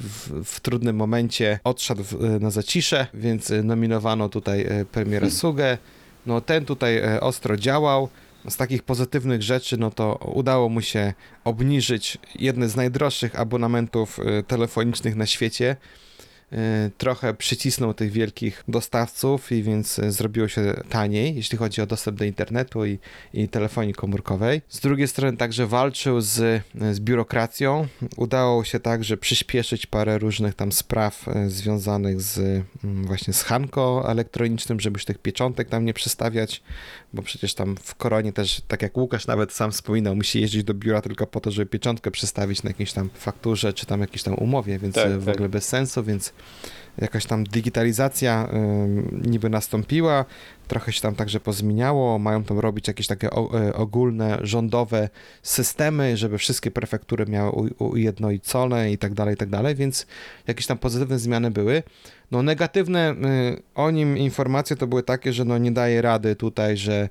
w, 0.00 0.44
w 0.44 0.60
trudnym 0.60 0.96
momencie 0.96 1.58
odszedł 1.64 2.02
y, 2.02 2.40
na 2.40 2.50
zacisze, 2.50 3.06
więc 3.14 3.50
y, 3.50 3.62
nominowano 3.62 4.28
tutaj 4.28 4.80
y, 4.80 4.84
premiera 4.84 5.30
Sugę. 5.30 5.78
No 6.26 6.40
ten 6.40 6.64
tutaj 6.64 7.14
y, 7.14 7.20
ostro 7.20 7.56
działał. 7.56 8.08
Z 8.48 8.56
takich 8.56 8.82
pozytywnych 8.82 9.42
rzeczy, 9.42 9.76
no 9.76 9.90
to 9.90 10.14
udało 10.34 10.68
mu 10.68 10.80
się 10.80 11.14
obniżyć 11.44 12.18
jedne 12.34 12.68
z 12.68 12.76
najdroższych 12.76 13.40
abonamentów 13.40 14.18
y, 14.18 14.42
telefonicznych 14.42 15.16
na 15.16 15.26
świecie. 15.26 15.76
Y, 16.52 16.90
Trochę 16.98 17.34
przycisnął 17.34 17.94
tych 17.94 18.12
wielkich 18.12 18.64
dostawców 18.68 19.52
i 19.52 19.62
więc 19.62 19.98
y, 19.98 20.12
zrobiło 20.12 20.48
się 20.48 20.82
taniej, 20.88 21.34
jeśli 21.36 21.58
chodzi 21.58 21.82
o 21.82 21.86
dostęp 21.86 22.18
do 22.18 22.24
internetu 22.24 22.86
i, 22.86 22.98
i 23.34 23.48
telefonii 23.48 23.94
komórkowej. 23.94 24.62
Z 24.68 24.80
drugiej 24.80 25.08
strony 25.08 25.36
także 25.36 25.66
walczył 25.66 26.20
z, 26.20 26.62
z 26.92 27.00
biurokracją. 27.00 27.86
Udało 28.16 28.64
się 28.64 28.80
także 28.80 29.16
przyspieszyć 29.16 29.86
parę 29.86 30.18
różnych 30.18 30.54
tam 30.54 30.72
spraw 30.72 31.28
y, 31.28 31.50
związanych 31.50 32.20
z 32.20 32.38
mm, 32.84 33.06
właśnie 33.06 33.32
z 33.34 33.42
Hanko 33.42 34.04
elektronicznym, 34.08 34.80
żeby 34.80 34.94
już 34.96 35.04
tych 35.04 35.18
pieczątek 35.18 35.68
tam 35.68 35.84
nie 35.84 35.94
przestawiać, 35.94 36.62
bo 37.12 37.22
przecież 37.22 37.54
tam 37.54 37.76
w 37.82 37.94
koronie 37.94 38.32
też, 38.32 38.62
tak 38.68 38.82
jak 38.82 38.96
Łukasz 38.96 39.26
nawet 39.26 39.52
sam 39.52 39.72
wspominał, 39.72 40.16
musi 40.16 40.40
jeździć 40.40 40.64
do 40.64 40.74
biura 40.74 41.02
tylko 41.02 41.26
po 41.26 41.40
to, 41.40 41.50
żeby 41.50 41.66
pieczątkę 41.66 42.10
przestawić 42.10 42.62
na 42.62 42.70
jakiejś 42.70 42.92
tam 42.92 43.10
fakturze, 43.14 43.72
czy 43.72 43.86
tam 43.86 44.00
jakiejś 44.00 44.22
tam 44.22 44.34
umowie, 44.34 44.78
więc 44.78 44.94
Tak, 44.94 45.10
w 45.12 45.24
tak. 45.24 45.34
ogóle 45.34 45.48
bez 45.48 45.68
sensu, 45.68 46.04
więc 46.04 46.32
jakaś 46.98 47.26
tam 47.26 47.44
digitalizacja 47.44 48.48
niby 49.12 49.50
nastąpiła, 49.50 50.24
trochę 50.68 50.92
się 50.92 51.00
tam 51.00 51.14
także 51.14 51.40
pozmieniało, 51.40 52.18
mają 52.18 52.44
tam 52.44 52.58
robić 52.58 52.88
jakieś 52.88 53.06
takie 53.06 53.28
e, 53.32 53.74
ogólne, 53.74 54.38
rządowe 54.40 55.08
systemy, 55.42 56.16
żeby 56.16 56.38
wszystkie 56.38 56.70
prefektury 56.70 57.26
miały 57.26 57.70
ujednolicone 57.78 58.92
i 58.92 58.98
tak 58.98 59.14
dalej, 59.14 59.34
i 59.34 59.36
tak 59.36 59.48
dalej, 59.48 59.74
więc 59.74 60.06
jakieś 60.46 60.66
tam 60.66 60.78
pozytywne 60.78 61.18
zmiany 61.18 61.50
były. 61.50 61.82
No 62.30 62.42
negatywne 62.42 63.10
y, 63.10 63.62
o 63.74 63.90
nim 63.90 64.18
informacje 64.18 64.76
to 64.76 64.86
były 64.86 65.02
takie, 65.02 65.32
że 65.32 65.44
no 65.44 65.58
nie 65.58 65.72
daje 65.72 66.02
rady 66.02 66.36
tutaj, 66.36 66.76
że, 66.76 67.08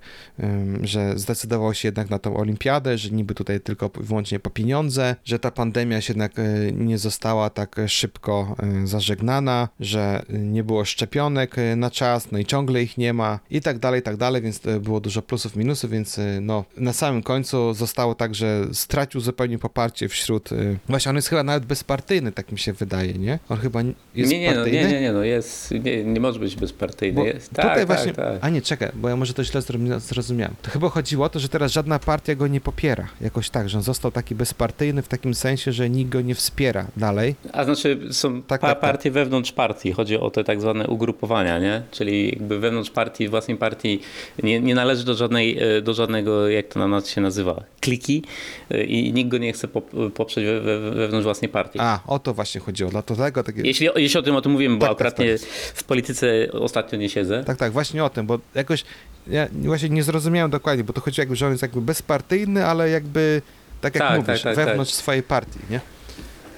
że 0.82 1.20
zdecydował 1.20 1.74
się 1.74 1.88
jednak 1.88 2.10
na 2.10 2.20
tą 2.20 2.38
olimpiadę, 2.38 2.98
że 2.98 3.10
niby 3.10 3.36
tutaj 3.36 3.62
tylko 3.62 3.90
wyłącznie 3.96 4.40
po 4.40 4.50
pieniądze, 4.50 5.16
że 5.26 5.40
ta 5.40 5.52
pandemia 5.52 6.02
się 6.02 6.14
jednak 6.14 6.40
y, 6.40 6.74
nie 6.78 6.98
została 6.98 7.50
tak 7.50 7.76
szybko 7.88 8.56
y, 8.84 8.88
zażegnana, 8.88 9.70
że 9.80 10.22
nie 10.30 10.64
było 10.64 10.86
szczepionek 10.86 11.56
na 11.76 11.92
czas, 11.92 12.32
no 12.32 12.38
i 12.40 12.46
ciągle 12.46 12.84
ich 12.84 12.98
nie 12.98 13.14
ma 13.14 13.40
i 13.50 13.62
tak 13.62 13.80
dalej, 13.80 14.00
i 14.00 14.04
tak 14.04 14.18
dalej, 14.18 14.42
więc 14.42 14.62
było 14.82 15.00
dużo 15.00 15.22
plusów, 15.22 15.56
minusów, 15.56 15.92
więc 15.92 16.20
no 16.42 16.66
na 16.78 16.94
samym 16.94 17.24
końcu 17.24 17.74
zostało 17.74 18.16
tak, 18.16 18.36
że 18.36 18.68
stracił 18.74 19.22
zupełnie 19.22 19.60
poparcie 19.60 20.10
wśród, 20.10 20.50
właśnie 20.90 21.10
on 21.10 21.16
jest 21.16 21.28
chyba 21.28 21.44
nawet 21.44 21.66
bezpartyjny, 21.66 22.32
tak 22.32 22.52
mi 22.52 22.60
się 22.60 22.74
wydaje, 22.74 23.14
nie? 23.14 23.40
On 23.50 23.58
chyba 23.58 23.82
nie- 23.82 23.94
jest 24.16 24.32
nie, 24.32 24.40
nie, 24.40 24.50
no, 24.50 24.56
partyjny? 24.56 24.92
nie, 24.92 25.02
nie, 25.02 25.09
nie, 25.10 25.14
no 25.14 25.24
jest, 25.24 25.72
nie, 25.72 26.04
nie 26.04 26.20
może 26.20 26.40
być 26.40 26.56
bezpartyjny. 26.56 27.26
Jest. 27.26 27.50
Tak, 27.54 27.66
tutaj 27.66 27.78
tak, 27.78 27.88
właśnie, 27.88 28.14
tak. 28.14 28.38
a 28.42 28.50
nie, 28.50 28.62
czekaj, 28.62 28.90
bo 28.94 29.10
ja 29.10 29.16
może 29.16 29.34
to 29.34 29.44
źle 29.44 29.62
zrozumia- 29.62 30.00
zrozumiałem. 30.00 30.56
To 30.62 30.72
chyba 30.72 30.90
chodziło 30.90 31.26
o 31.26 31.30
to, 31.30 31.40
że 31.40 31.50
teraz 31.50 31.72
żadna 31.72 32.00
partia 32.00 32.36
go 32.36 32.48
nie 32.48 32.62
popiera. 32.62 33.08
Jakoś 33.22 33.50
tak, 33.50 33.70
że 33.70 33.78
on 33.78 33.84
został 33.84 34.12
taki 34.12 34.36
bezpartyjny 34.36 35.02
w 35.02 35.08
takim 35.08 35.34
sensie, 35.34 35.72
że 35.72 35.90
nikt 35.90 36.12
go 36.12 36.22
nie 36.22 36.36
wspiera 36.36 36.86
dalej. 36.98 37.36
A 37.54 37.64
znaczy 37.64 38.00
są 38.12 38.42
Tak, 38.42 38.62
pa- 38.62 38.68
tak, 38.68 38.80
tak. 38.82 38.92
partie 38.92 39.12
wewnątrz 39.12 39.52
partii, 39.52 39.92
chodzi 39.92 40.18
o 40.18 40.30
te 40.32 40.44
tak 40.44 40.62
zwane 40.62 40.88
ugrupowania, 40.88 41.60
nie? 41.60 41.82
Czyli 41.92 42.30
jakby 42.30 42.60
wewnątrz 42.60 42.90
partii, 42.92 43.28
własnej 43.28 43.58
partii 43.58 44.02
nie, 44.44 44.60
nie 44.60 44.76
należy 44.76 45.06
do 45.06 45.14
żadnej, 45.14 45.60
e, 45.78 45.82
do 45.82 45.94
żadnego, 45.94 46.50
jak 46.50 46.68
to 46.68 46.80
na 46.80 46.88
nas 46.88 47.10
się 47.10 47.22
nazywa, 47.22 47.64
kliki 47.82 48.24
e, 48.72 48.84
i 48.84 49.14
nikt 49.14 49.30
go 49.32 49.38
nie 49.38 49.54
chce 49.54 49.68
pop- 49.68 50.12
poprzeć 50.12 50.46
we, 50.46 50.62
we, 50.62 50.92
wewnątrz 50.92 51.24
własnej 51.24 51.50
partii. 51.50 51.80
A, 51.82 52.00
o 52.08 52.20
to 52.20 52.34
właśnie 52.34 52.62
chodziło. 52.62 52.90
Dlatego 52.90 53.44
takie... 53.44 53.62
Jeśli, 53.62 53.88
jeśli 53.96 54.20
o 54.20 54.24
tym 54.24 54.36
o 54.36 54.42
tym 54.42 54.52
mówimy, 54.52 54.78
bo 54.78 54.88
Tak, 54.88 54.98
tak, 55.00 55.08
akurat 55.08 55.20
nie, 55.20 55.38
w 55.74 55.84
polityce 55.84 56.52
ostatnio 56.52 57.00
nie 57.00 57.10
siedzę. 57.10 57.44
Tak, 57.44 57.58
tak, 57.58 57.72
właśnie 57.72 58.04
o 58.04 58.10
tym, 58.10 58.28
bo 58.28 58.40
jakoś 58.56 58.84
ja 59.28 59.48
właśnie 59.54 59.90
nie 59.90 60.04
zrozumiałem 60.04 60.52
dokładnie, 60.52 60.84
bo 60.84 60.94
to 60.94 61.02
chodzi 61.02 61.22
jakby, 61.22 61.36
że 61.36 61.46
on 61.46 61.52
jest 61.52 61.62
jakby 61.62 61.82
bezpartyjny, 61.82 62.66
ale 62.66 62.90
jakby, 62.90 63.42
tak 63.82 63.96
jak 63.96 64.04
Tak, 64.08 64.18
mówisz, 64.18 64.42
tak, 64.42 64.56
tak, 64.56 64.66
wewnątrz 64.66 64.94
swojej 64.94 65.24
partii, 65.24 65.60
nie? 65.70 65.80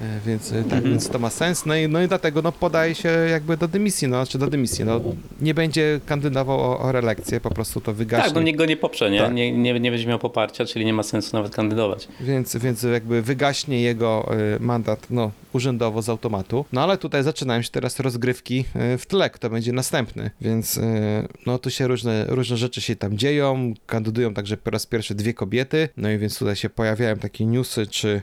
E, 0.01 0.19
Więc, 0.25 0.51
e, 0.51 0.55
tak, 0.63 0.73
Mhm. 0.73 0.83
więc 0.83 1.09
to 1.09 1.19
ma 1.19 1.29
sens. 1.29 1.65
No 1.65 1.75
i, 1.75 1.87
no 1.87 2.01
i 2.01 2.07
dlatego 2.07 2.41
no, 2.41 2.51
podaje 2.51 2.95
się 2.95 3.09
jakby 3.09 3.57
do 3.57 3.67
dymisji, 3.67 4.07
no, 4.07 4.25
czy 4.25 4.37
do 4.37 4.47
dymisji. 4.47 4.85
No, 4.85 5.01
nie 5.41 5.53
będzie 5.53 5.99
kandydował 6.05 6.59
o, 6.59 6.79
o 6.79 6.91
reelekcję, 6.91 7.39
po 7.41 7.49
prostu 7.49 7.81
to 7.81 7.93
wygaśnie. 7.93 8.25
Tak, 8.25 8.35
no 8.35 8.41
nikt 8.41 8.57
go 8.57 8.65
nie 8.65 8.77
poprze, 8.77 9.11
nie? 9.11 9.19
Tak. 9.19 9.33
Nie, 9.33 9.51
nie? 9.51 9.79
Nie 9.79 9.91
będzie 9.91 10.07
miał 10.07 10.19
poparcia, 10.19 10.65
czyli 10.65 10.85
nie 10.85 10.93
ma 10.93 11.03
sensu 11.03 11.29
nawet 11.37 11.55
kandydować. 11.55 12.07
Więc, 12.21 12.55
więc 12.55 12.83
jakby 12.83 13.21
wygaśnie 13.21 13.81
jego 13.81 14.31
y, 14.55 14.59
mandat 14.59 15.07
no, 15.09 15.31
urzędowo 15.53 16.01
z 16.01 16.09
automatu. 16.09 16.65
No 16.73 16.83
ale 16.83 16.97
tutaj 16.97 17.23
zaczynają 17.23 17.61
się 17.61 17.69
teraz 17.69 17.99
rozgrywki 17.99 18.65
w 18.97 19.05
tle, 19.07 19.29
kto 19.29 19.49
będzie 19.49 19.71
następny. 19.73 20.31
Więc 20.41 20.79
no 21.45 21.59
tu 21.59 21.69
się 21.69 21.87
różne, 21.87 22.25
różne 22.29 22.57
rzeczy 22.57 22.81
się 22.81 22.95
tam 22.95 23.17
dzieją. 23.17 23.73
Kandydują 23.85 24.33
także 24.33 24.57
po 24.57 24.71
raz 24.71 24.85
pierwszy 24.85 25.15
dwie 25.15 25.33
kobiety. 25.33 25.89
No 25.97 26.11
i 26.11 26.17
więc 26.17 26.39
tutaj 26.39 26.55
się 26.55 26.69
pojawiają 26.69 27.15
takie 27.17 27.45
newsy, 27.45 27.87
czy 27.87 28.21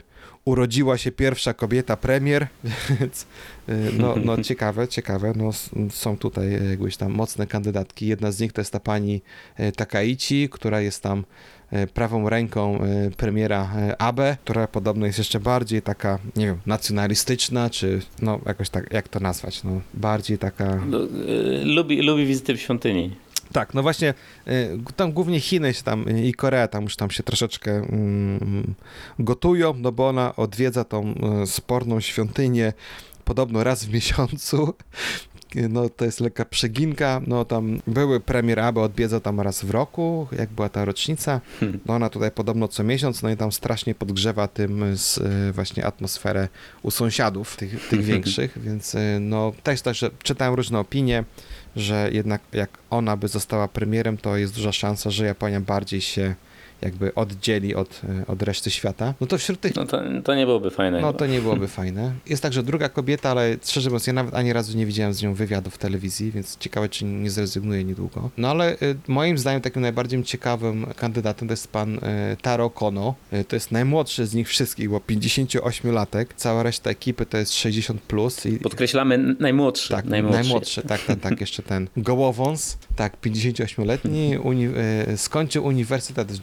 urodziła 0.49 0.97
się 0.97 1.11
pierwsza 1.11 1.53
kobieta 1.53 1.97
premier, 1.97 2.47
więc 2.99 3.25
y, 3.69 3.91
no, 3.97 4.15
no 4.25 4.43
ciekawe, 4.43 4.87
ciekawe. 4.87 5.33
No, 5.35 5.49
są 5.89 6.17
tutaj 6.17 6.47
jakieś 6.71 6.97
tam 6.97 7.11
mocne 7.11 7.47
kandydatki. 7.47 8.07
Jedna 8.07 8.31
z 8.31 8.39
nich 8.39 8.53
to 8.53 8.61
jest 8.61 8.71
ta 8.71 8.79
pani 8.79 9.21
y, 9.59 9.71
Takaichi, 9.71 10.49
która 10.49 10.81
jest 10.81 11.03
tam 11.03 11.23
y, 11.73 11.87
prawą 11.87 12.29
ręką 12.29 12.85
y, 12.85 13.11
premiera 13.17 13.71
Abe, 13.97 14.37
która 14.43 14.67
podobno 14.67 15.05
jest 15.05 15.17
jeszcze 15.17 15.39
bardziej 15.39 15.81
taka, 15.81 16.19
nie 16.35 16.45
wiem, 16.45 16.57
nacjonalistyczna, 16.65 17.69
czy 17.69 18.01
no 18.21 18.39
jakoś 18.45 18.69
tak, 18.69 18.93
jak 18.93 19.07
to 19.07 19.19
nazwać, 19.19 19.63
no 19.63 19.81
bardziej 19.93 20.37
taka... 20.37 20.75
No, 20.85 20.99
lubi, 21.63 22.01
lubi 22.01 22.25
wizyty 22.25 22.53
w 22.53 22.61
świątyni. 22.61 23.15
Tak, 23.53 23.73
no 23.73 23.81
właśnie, 23.81 24.13
y, 24.47 24.77
tam 24.95 25.11
głównie 25.11 25.39
Chiny 25.39 25.73
się 25.73 25.83
tam 25.83 26.23
i 26.23 26.33
Korea 26.33 26.67
tam 26.67 26.83
już 26.83 26.95
tam 26.95 27.11
się 27.11 27.23
troszeczkę 27.23 27.71
mm, 27.71 28.75
gotują, 29.19 29.73
no 29.77 29.91
bo 29.91 30.07
ona 30.07 30.35
odwiedza 30.35 30.83
tą 30.83 31.15
y, 31.43 31.47
sporną 31.47 31.99
świątynię 31.99 32.73
podobno 33.25 33.63
raz 33.63 33.85
w 33.85 33.93
miesiącu. 33.93 34.73
No 35.69 35.89
to 35.89 36.05
jest 36.05 36.19
lekka 36.19 36.45
przeginka, 36.45 37.21
no 37.27 37.45
tam 37.45 37.81
były 37.87 38.19
premier 38.19 38.59
Abe 38.59 38.81
odwiedza 38.81 39.19
tam 39.19 39.39
raz 39.41 39.65
w 39.65 39.69
roku, 39.69 40.27
jak 40.31 40.49
była 40.49 40.69
ta 40.69 40.85
rocznica, 40.85 41.41
Hmm. 41.59 41.79
no 41.85 41.95
ona 41.95 42.09
tutaj 42.09 42.31
podobno 42.31 42.67
co 42.67 42.83
miesiąc, 42.83 43.23
no 43.23 43.29
i 43.29 43.37
tam 43.37 43.51
strasznie 43.51 43.95
podgrzewa 43.95 44.47
tym 44.47 44.97
z, 44.97 45.17
y, 45.17 45.51
właśnie 45.53 45.85
atmosferę 45.85 46.47
u 46.83 46.91
sąsiadów, 46.91 47.55
tych, 47.55 47.87
tych 47.87 48.03
większych, 48.11 48.57
więc 48.61 48.95
y, 48.95 49.17
no 49.19 49.53
też 49.63 49.81
też 49.81 50.05
czytałem 50.23 50.53
różne 50.53 50.79
opinie, 50.79 51.23
że 51.75 52.09
jednak 52.13 52.41
jak 52.53 52.69
ona 52.89 53.17
by 53.17 53.27
została 53.27 53.67
premierem, 53.67 54.17
to 54.17 54.37
jest 54.37 54.55
duża 54.55 54.71
szansa, 54.71 55.11
że 55.11 55.25
Japonia 55.25 55.61
bardziej 55.61 56.01
się 56.01 56.35
jakby 56.81 57.15
oddzieli 57.15 57.75
od, 57.75 58.01
y, 58.21 58.27
od 58.27 58.41
reszty 58.43 58.71
świata. 58.71 59.13
No 59.21 59.27
to 59.27 59.37
wśród 59.37 59.59
tych 59.59 59.75
No 59.75 59.85
to, 59.85 60.01
to 60.23 60.35
nie 60.35 60.45
byłoby 60.45 60.71
fajne. 60.71 61.01
no 61.01 61.13
to 61.13 61.25
nie 61.25 61.41
byłoby 61.41 61.67
fajne. 61.79 62.13
Jest 62.25 62.43
także 62.43 62.63
druga 62.63 62.89
kobieta, 62.89 63.29
ale 63.29 63.57
szczerze 63.65 63.89
mówiąc, 63.89 64.07
ja 64.07 64.13
nawet 64.13 64.35
ani 64.35 64.53
razu 64.53 64.77
nie 64.77 64.85
widziałem 64.85 65.13
z 65.13 65.21
nią 65.23 65.33
wywiadu 65.33 65.69
w 65.69 65.77
telewizji, 65.77 66.31
więc 66.31 66.57
ciekawe, 66.57 66.89
czy 66.89 67.05
nie 67.05 67.29
zrezygnuje 67.29 67.83
niedługo. 67.83 68.29
No 68.37 68.49
ale 68.49 68.73
y, 68.73 68.95
moim 69.07 69.37
zdaniem 69.37 69.61
takim 69.61 69.81
najbardziej 69.81 70.23
ciekawym 70.23 70.85
kandydatem 70.95 71.47
to 71.47 71.51
jest 71.53 71.67
pan 71.67 71.95
y, 71.95 72.01
Taro 72.41 72.69
Kono. 72.69 73.15
To 73.47 73.55
jest 73.55 73.71
najmłodszy 73.71 74.25
z 74.27 74.33
nich 74.33 74.47
wszystkich, 74.47 74.89
bo 74.89 74.97
58-latek. 74.97 76.25
Cała 76.35 76.63
reszta 76.63 76.89
ekipy 76.89 77.25
to 77.25 77.37
jest 77.37 77.53
60+. 77.53 77.97
Plus 78.07 78.45
i, 78.45 78.51
Podkreślamy 78.57 79.35
najmłodszy. 79.39 79.89
tak, 79.93 80.05
najmłodszy. 80.05 80.39
najmłodszy. 80.41 80.81
tak, 80.81 81.01
tak, 81.05 81.19
tak, 81.19 81.41
jeszcze 81.41 81.63
ten 81.63 81.87
gołowąs, 81.97 82.77
tak, 82.95 83.21
58-letni, 83.21 84.37
uni, 84.49 84.67
e, 85.07 85.17
skończył 85.17 85.65
uniwersytet 85.65 86.31
w 86.31 86.39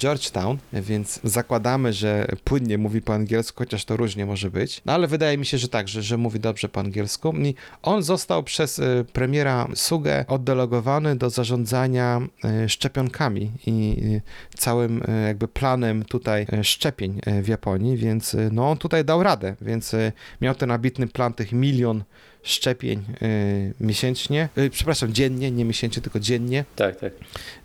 Więc 0.73 1.21
zakładamy, 1.25 1.93
że 1.93 2.27
płynnie 2.45 2.79
mówi 2.79 3.03
po 3.03 3.15
angielsku, 3.15 3.59
chociaż 3.59 3.85
to 3.85 3.97
różnie 3.97 4.27
może 4.27 4.51
być, 4.51 4.83
no 4.87 4.93
ale 4.93 5.07
wydaje 5.07 5.39
mi 5.39 5.47
się, 5.47 5.59
że 5.59 5.69
tak, 5.69 5.89
że, 5.89 6.03
że 6.03 6.17
mówi 6.17 6.41
dobrze 6.41 6.69
po 6.69 6.81
angielsku. 6.81 7.33
I 7.37 7.55
on 7.83 8.03
został 8.03 8.43
przez 8.43 8.79
e, 8.79 9.05
premiera 9.13 9.69
Sugę 9.75 10.25
oddelegowany 10.29 11.17
do 11.17 11.31
zarządzania 11.31 12.21
e, 12.45 12.69
szczepionkami 12.69 13.53
i 13.67 13.97
e, 14.17 14.21
całym 14.59 15.03
jakby 15.27 15.49
planem 15.49 16.05
tutaj 16.05 16.47
szczepień 16.63 17.21
w 17.43 17.49
Japonii, 17.49 17.97
więc 17.97 18.37
no 18.53 18.71
on 18.71 18.79
tutaj 18.79 19.05
dał 19.05 19.23
radę, 19.23 19.57
więc 19.61 19.95
miał 20.41 20.55
ten 20.55 20.71
ambitny 20.71 21.07
plan 21.07 21.33
tych 21.33 21.53
milion 21.53 22.05
szczepień 22.47 23.05
y, 23.23 23.75
miesięcznie, 23.81 24.49
y, 24.59 24.71
przepraszam, 24.71 25.13
dziennie, 25.13 25.51
nie 25.51 25.65
miesięcznie, 25.65 26.03
tylko 26.03 26.21
dziennie, 26.21 26.65
Tak, 26.77 27.01
tak. 27.01 27.13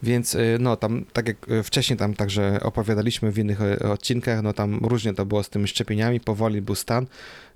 więc 0.03 0.35
y, 0.35 0.57
no 0.59 0.75
tam, 0.75 1.05
tak 1.13 1.27
jak 1.27 1.37
wcześniej 1.63 1.99
tam 1.99 2.13
także 2.13 2.59
opowiadaliśmy 2.63 3.31
w 3.31 3.37
innych 3.37 3.59
odcinkach, 3.91 4.41
no 4.43 4.53
tam 4.53 4.79
różnie 4.83 5.13
to 5.13 5.25
było 5.25 5.43
z 5.43 5.49
tymi 5.49 5.67
szczepieniami, 5.67 6.19
powoli 6.19 6.61
był 6.61 6.75
stan, 6.75 7.05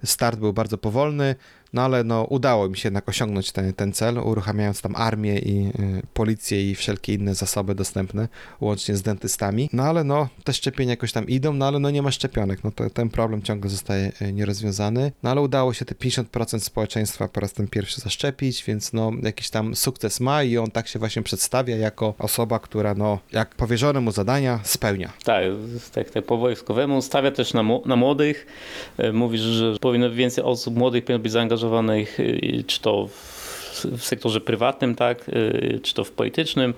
start 0.03 0.39
był 0.39 0.53
bardzo 0.53 0.77
powolny, 0.77 1.35
no 1.75 1.81
ale 1.81 2.03
no 2.03 2.23
udało 2.23 2.69
mi 2.69 2.77
się 2.77 2.87
jednak 2.87 3.09
osiągnąć 3.09 3.51
ten, 3.51 3.73
ten 3.73 3.93
cel, 3.93 4.17
uruchamiając 4.17 4.81
tam 4.81 4.95
armię 4.95 5.39
i 5.39 5.67
y, 5.67 6.01
policję 6.13 6.71
i 6.71 6.75
wszelkie 6.75 7.13
inne 7.13 7.35
zasoby 7.35 7.75
dostępne, 7.75 8.27
łącznie 8.61 8.95
z 8.95 9.01
dentystami, 9.01 9.69
no 9.73 9.83
ale 9.83 10.03
no 10.03 10.27
te 10.43 10.53
szczepienia 10.53 10.91
jakoś 10.91 11.11
tam 11.11 11.27
idą, 11.27 11.53
no 11.53 11.67
ale 11.67 11.79
no 11.79 11.89
nie 11.89 12.01
ma 12.01 12.11
szczepionek, 12.11 12.63
no 12.63 12.71
to 12.71 12.89
ten 12.89 13.09
problem 13.09 13.41
ciągle 13.41 13.69
zostaje 13.69 14.11
y, 14.21 14.33
nierozwiązany, 14.33 15.11
no 15.23 15.29
ale 15.31 15.41
udało 15.41 15.73
się 15.73 15.85
te 15.85 15.95
50% 15.95 16.59
społeczeństwa 16.59 17.27
po 17.27 17.39
raz 17.39 17.53
ten 17.53 17.67
pierwszy 17.67 18.01
zaszczepić, 18.01 18.63
więc 18.63 18.93
no 18.93 19.11
jakiś 19.23 19.49
tam 19.49 19.75
sukces 19.75 20.19
ma 20.19 20.43
i 20.43 20.57
on 20.57 20.71
tak 20.71 20.87
się 20.87 20.99
właśnie 20.99 21.21
przedstawia 21.21 21.77
jako 21.77 22.13
osoba, 22.19 22.59
która 22.59 22.93
no 22.93 23.19
jak 23.31 23.55
powierzone 23.55 24.01
mu 24.01 24.11
zadania 24.11 24.59
spełnia. 24.63 25.13
Tak, 25.23 25.43
tak, 25.93 26.09
tak 26.09 26.25
po 26.25 26.37
wojskowemu. 26.37 27.01
Stawia 27.01 27.31
też 27.31 27.53
na, 27.53 27.63
na 27.85 27.95
młodych. 27.95 28.47
E, 28.97 29.11
Mówisz, 29.11 29.41
że 29.41 29.75
powinno 29.81 30.11
więcej 30.11 30.43
osób 30.43 30.75
młodych 30.75 31.05
powinno 31.05 31.23
być 31.23 31.31
zaangażowanych, 31.31 31.64
y, 32.19 32.63
czy 32.67 32.81
to 32.81 33.07
w, 33.07 33.35
sektorze 33.99 34.41
prywatnym, 34.41 34.95
tak, 34.95 35.29
y, 35.29 35.79
czy 35.83 35.93
to 35.93 36.03
w 36.03 36.11
politycznym. 36.11 36.73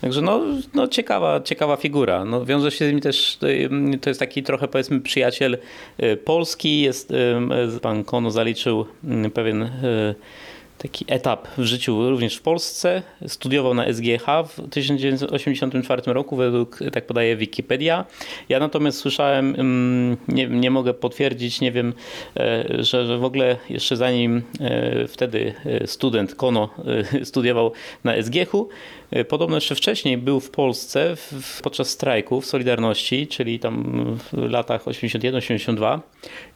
Także 0.00 0.22
no, 0.22 0.40
no 0.74 0.88
ciekawa, 0.88 1.40
ciekawa 1.40 1.76
figura. 1.76 2.24
No, 2.24 2.44
wiąże 2.44 2.70
się 2.70 2.88
z 2.88 2.90
nim 2.90 3.00
też, 3.00 3.38
y, 3.42 3.98
to 3.98 4.10
jest 4.10 4.20
taki 4.20 4.42
trochę 4.42 4.68
powiedzmy 4.68 5.00
przyjaciel 5.00 5.58
y, 6.02 6.16
Polski. 6.16 6.80
Jest, 6.80 7.10
y, 7.10 7.80
pan 7.82 8.04
Kono 8.04 8.30
zaliczył 8.30 8.86
y, 9.26 9.30
pewien 9.30 9.62
y, 9.62 10.14
taki 10.84 11.04
etap 11.08 11.48
w 11.58 11.64
życiu 11.64 12.10
również 12.10 12.36
w 12.36 12.42
Polsce. 12.42 13.02
Studiował 13.26 13.74
na 13.74 13.92
SGH 13.92 14.26
w 14.48 14.68
1984 14.70 16.02
roku, 16.06 16.36
według, 16.36 16.78
tak 16.92 17.06
podaje 17.06 17.36
Wikipedia. 17.36 18.04
Ja 18.48 18.58
natomiast 18.58 18.98
słyszałem, 18.98 19.54
mm, 19.58 20.16
nie, 20.28 20.46
nie 20.46 20.70
mogę 20.70 20.94
potwierdzić, 20.94 21.60
nie 21.60 21.72
wiem, 21.72 21.92
e, 22.36 22.64
że, 22.84 23.06
że 23.06 23.18
w 23.18 23.24
ogóle 23.24 23.56
jeszcze 23.70 23.96
zanim 23.96 24.42
e, 24.60 25.08
wtedy 25.08 25.54
e, 25.64 25.86
student 25.86 26.34
Kono 26.34 26.68
studiował 27.30 27.72
na 28.04 28.22
SGH-u, 28.22 28.68
podobno 29.28 29.56
jeszcze 29.56 29.74
wcześniej 29.74 30.18
był 30.18 30.40
w 30.40 30.50
Polsce 30.50 31.16
w, 31.16 31.60
podczas 31.62 31.88
strajków 31.88 32.46
Solidarności, 32.46 33.26
czyli 33.26 33.58
tam 33.58 34.04
w 34.32 34.38
latach 34.50 34.84
81-82 34.84 36.00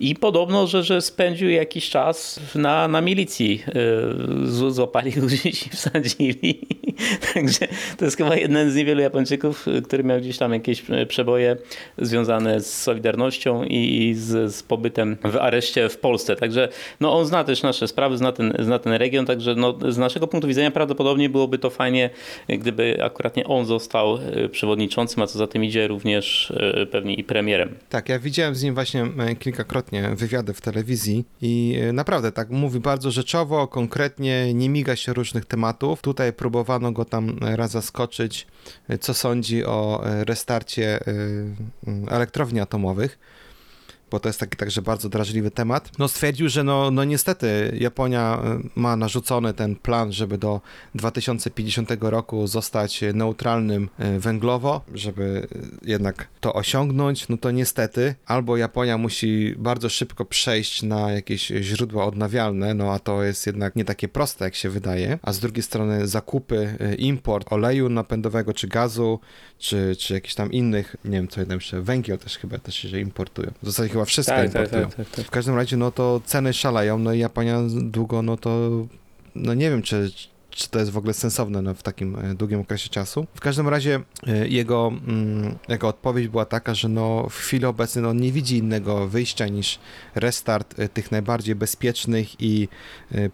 i 0.00 0.14
podobno, 0.14 0.66
że, 0.66 0.82
że 0.82 1.02
spędził 1.02 1.50
jakiś 1.50 1.90
czas 1.90 2.40
na, 2.54 2.88
na 2.88 3.00
milicji. 3.00 3.62
e, 3.68 4.72
Złapali 4.72 5.12
ludzi 5.12 5.48
i 5.66 5.70
wsadzili. 5.70 6.66
Także 7.34 7.68
to 7.96 8.04
jest 8.04 8.16
chyba 8.16 8.36
jeden 8.36 8.70
z 8.70 8.74
niewielu 8.74 9.00
Japończyków, 9.00 9.66
który 9.84 10.04
miał 10.04 10.20
gdzieś 10.20 10.38
tam 10.38 10.52
jakieś 10.52 10.82
przeboje 11.08 11.56
związane 11.98 12.60
z 12.60 12.82
Solidarnością 12.82 13.64
i 13.64 14.14
z, 14.16 14.54
z 14.54 14.62
pobytem 14.62 15.16
w 15.24 15.36
areszcie 15.36 15.88
w 15.88 15.98
Polsce. 15.98 16.36
Także 16.36 16.68
no, 17.00 17.18
on 17.18 17.26
zna 17.26 17.44
też 17.44 17.62
nasze 17.62 17.88
sprawy, 17.88 18.18
zna 18.18 18.32
ten, 18.32 18.52
zna 18.58 18.78
ten 18.78 18.92
region, 18.92 19.26
także 19.26 19.54
no, 19.54 19.78
z 19.88 19.98
naszego 19.98 20.26
punktu 20.26 20.48
widzenia 20.48 20.70
prawdopodobnie 20.70 21.28
byłoby 21.28 21.58
to 21.58 21.70
fajnie, 21.70 22.10
gdyby 22.48 23.04
akurat 23.04 23.36
nie 23.36 23.46
on 23.46 23.66
został 23.66 24.16
e, 24.16 24.48
przewodniczącym, 24.48 25.22
a 25.22 25.26
co 25.26 25.38
za 25.38 25.46
tym 25.46 25.64
idzie 25.64 25.88
również 25.88 26.50
e, 26.50 26.86
pewnie 26.86 27.14
i 27.14 27.24
premierem. 27.24 27.74
Tak, 27.88 28.08
ja 28.08 28.18
widziałem 28.18 28.54
z 28.54 28.62
nim 28.62 28.74
właśnie 28.74 29.06
e, 29.18 29.36
kilkakrotnie 29.36 30.10
wywiady 30.16 30.54
w 30.54 30.60
telewizji 30.60 31.24
i 31.42 31.78
naprawdę 31.92 32.32
tak 32.32 32.50
mówi 32.50 32.80
bardzo 32.80 33.10
rzeczowo, 33.10 33.68
konkretnie, 33.68 34.54
nie 34.54 34.68
miga 34.68 34.96
się 34.96 35.12
różnych 35.12 35.44
tematów. 35.44 36.02
Tutaj 36.02 36.32
próbowano 36.32 36.87
go 36.92 37.04
tam 37.04 37.38
e, 37.42 37.56
raz 37.56 37.70
zaskoczyć, 37.70 38.46
e, 38.88 38.98
co 38.98 39.14
sądzi 39.14 39.64
o 39.64 40.06
e, 40.06 40.24
restarcie 40.24 41.00
elektrowni 42.08 42.60
atomowych. 42.60 43.18
Bo 44.10 44.20
to 44.20 44.28
jest 44.28 44.40
taki 44.40 44.56
także 44.56 44.82
bardzo 44.82 45.08
drażliwy 45.08 45.50
temat. 45.50 45.90
No 45.98 46.08
stwierdził, 46.08 46.48
że 46.48 46.64
no, 46.64 46.90
no 46.90 47.04
niestety 47.04 47.76
Japonia 47.80 48.42
e, 48.44 48.60
ma 48.74 48.96
narzucony 48.96 49.54
ten 49.54 49.76
plan, 49.76 50.12
żeby 50.12 50.38
do 50.38 50.60
2050 50.94 51.90
roku 52.00 52.46
zostać 52.46 53.00
neutralnym 53.14 53.88
e, 53.98 54.18
węglowo, 54.18 54.80
żeby 54.94 55.48
e, 55.54 55.88
jednak 55.90 56.28
to 56.40 56.54
osiągnąć, 56.54 57.28
no 57.28 57.36
to 57.36 57.50
niestety 57.50 58.14
albo 58.26 58.56
Japonia 58.56 58.98
musi 58.98 59.54
bardzo 59.58 59.88
szybko 59.88 60.24
przejść 60.24 60.82
na 60.82 61.12
jakieś 61.12 61.46
źródła 61.46 62.04
odnawialne, 62.04 62.74
no 62.74 62.92
a 62.92 62.98
to 62.98 63.22
jest 63.22 63.46
jednak 63.46 63.76
nie 63.76 63.84
takie 63.84 64.08
proste, 64.08 64.44
jak 64.44 64.54
się 64.54 64.70
wydaje, 64.70 65.18
a 65.22 65.32
z 65.32 65.38
drugiej 65.38 65.62
strony 65.62 66.06
zakupy, 66.06 66.76
import 66.98 67.52
oleju 67.52 67.88
napędowego, 67.88 68.54
czy 68.54 68.68
gazu, 68.68 69.20
czy, 69.58 69.96
czy 69.98 70.14
jakichś 70.14 70.34
tam 70.34 70.52
innych, 70.52 70.96
nie 71.04 71.10
wiem 71.10 71.28
co 71.28 71.40
jeszcze, 71.40 71.82
węgiel 71.82 72.18
też 72.18 72.38
chyba 72.38 72.58
też 72.58 72.74
się 72.74 73.00
importują. 73.00 73.50
W 73.62 73.66
zasadzie 73.66 73.97
chyba 73.98 74.04
wszystko 74.04 74.34
Tak, 74.34 74.46
importują. 74.46 74.88
W 75.24 75.30
każdym 75.30 75.56
razie, 75.56 75.76
no 75.76 75.90
to 75.90 76.20
ceny 76.24 76.52
szaleją, 76.52 76.98
no 76.98 77.12
i 77.12 77.18
Japonia 77.18 77.58
długo, 77.80 78.22
no 78.22 78.36
to, 78.36 78.70
no 79.34 79.54
nie 79.54 79.70
wiem, 79.70 79.82
czy, 79.82 80.10
czy 80.50 80.70
to 80.70 80.78
jest 80.78 80.90
w 80.90 80.96
ogóle 80.96 81.14
sensowne 81.14 81.62
no, 81.62 81.74
w 81.74 81.82
takim 81.82 82.16
e, 82.16 82.34
długim 82.34 82.60
okresie 82.60 82.88
czasu. 82.88 83.26
W 83.34 83.40
każdym 83.40 83.68
razie 83.68 84.00
e, 84.26 84.48
jego, 84.48 84.92
mm, 85.06 85.58
jego 85.68 85.88
odpowiedź 85.88 86.28
była 86.28 86.44
taka, 86.44 86.74
że 86.74 86.88
no 86.88 87.26
w 87.30 87.34
chwili 87.34 87.64
obecnej 87.64 88.02
no, 88.02 88.08
on 88.08 88.16
nie 88.16 88.32
widzi 88.32 88.58
innego 88.58 89.08
wyjścia 89.08 89.46
niż 89.46 89.78
restart 90.14 90.80
e, 90.80 90.88
tych 90.88 91.12
najbardziej 91.12 91.54
bezpiecznych 91.54 92.42
i 92.42 92.68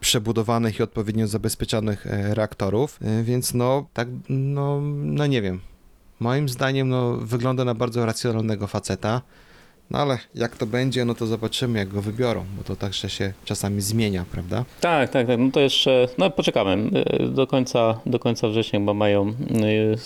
przebudowanych 0.01 0.79
i 0.79 0.83
odpowiednio 0.83 1.27
zabezpieczonych 1.27 2.07
reaktorów, 2.11 2.99
więc 3.23 3.55
no 3.55 3.87
tak, 3.95 4.09
no, 4.29 4.81
no 4.95 5.27
nie 5.27 5.43
wiem. 5.43 5.61
Moim 6.21 6.49
zdaniem 6.49 6.89
no, 6.89 7.17
wygląda 7.17 7.65
na 7.65 7.75
bardzo 7.75 8.07
racjonalnego 8.07 8.67
faceta. 8.67 9.23
No 9.91 9.99
ale 9.99 10.18
jak 10.35 10.57
to 10.57 10.66
będzie, 10.66 11.05
no 11.05 11.14
to 11.14 11.26
zobaczymy, 11.26 11.78
jak 11.78 11.89
go 11.89 12.03
wybiorą, 12.03 12.45
bo 12.57 12.64
to 12.64 12.76
także 12.76 13.11
się 13.11 13.32
czasami 13.45 13.80
zmienia, 13.80 14.24
prawda? 14.32 14.64
Tak, 14.80 15.11
tak, 15.11 15.26
tak. 15.26 15.39
No 15.39 15.51
to 15.51 15.61
jeszcze, 15.61 16.09
no 16.18 16.30
poczekamy. 16.30 16.91
Y, 17.22 17.28
Do 17.28 17.47
końca, 17.47 18.01
do 18.07 18.18
końca 18.18 18.49
września 18.49 18.78
chyba 18.78 18.95
mają, 18.95 19.28
y, 19.28 19.35
y, 19.64 19.97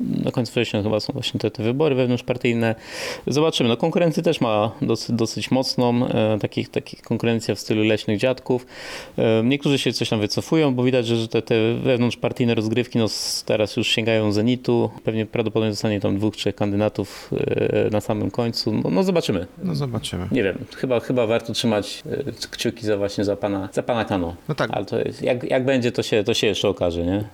do 0.00 0.32
końca 0.32 0.52
września 0.52 0.82
chyba 0.82 1.00
są 1.00 1.12
właśnie 1.12 1.40
te, 1.40 1.50
te 1.50 1.62
wybory 1.62 1.94
wewnątrzpartyjne. 1.94 2.74
Zobaczymy. 3.26 3.68
No 3.68 3.76
konkurencja 3.76 4.22
też 4.22 4.40
ma 4.40 4.72
dosyć, 4.82 5.16
dosyć 5.16 5.50
mocną, 5.50 6.08
takich, 6.40 6.68
takich 6.68 7.02
konkurencja 7.02 7.54
w 7.54 7.58
stylu 7.60 7.82
leśnych 7.84 8.18
dziadków. 8.18 8.66
Niektórzy 9.44 9.78
się 9.78 9.92
coś 9.92 10.08
tam 10.08 10.20
wycofują, 10.20 10.74
bo 10.74 10.82
widać, 10.82 11.06
że 11.06 11.28
te, 11.28 11.42
te 11.42 11.74
wewnątrzpartyjne 11.74 12.54
rozgrywki 12.54 12.98
no, 12.98 13.06
teraz 13.46 13.76
już 13.76 13.88
sięgają 13.88 14.32
zenitu. 14.32 14.90
Pewnie 15.04 15.26
prawdopodobnie 15.26 15.72
zostanie 15.72 16.00
tam 16.00 16.16
dwóch, 16.18 16.36
trzech 16.36 16.54
kandydatów 16.54 17.30
na 17.90 18.00
samym 18.00 18.30
końcu. 18.30 18.72
No, 18.72 18.90
no 18.90 19.03
zobaczymy. 19.04 19.46
No 19.62 19.74
zobaczymy. 19.74 20.28
Nie 20.32 20.42
wiem, 20.42 20.58
chyba, 20.76 21.00
chyba 21.00 21.26
warto 21.26 21.52
trzymać 21.52 22.02
e, 22.10 22.32
kciuki 22.50 22.86
za 22.86 22.96
właśnie 22.96 23.24
za 23.24 23.36
pana, 23.36 23.68
za 23.72 23.82
pana 23.82 24.04
Kano. 24.04 24.36
No 24.48 24.54
tak, 24.54 24.70
Ale 24.72 24.84
to 24.84 24.98
jest, 24.98 25.22
jak, 25.22 25.44
jak 25.50 25.64
będzie, 25.64 25.92
to 25.92 26.02
się, 26.02 26.24
to 26.24 26.34
się 26.34 26.46
jeszcze 26.46 26.68
okaże, 26.68 27.02
nie? 27.04 27.24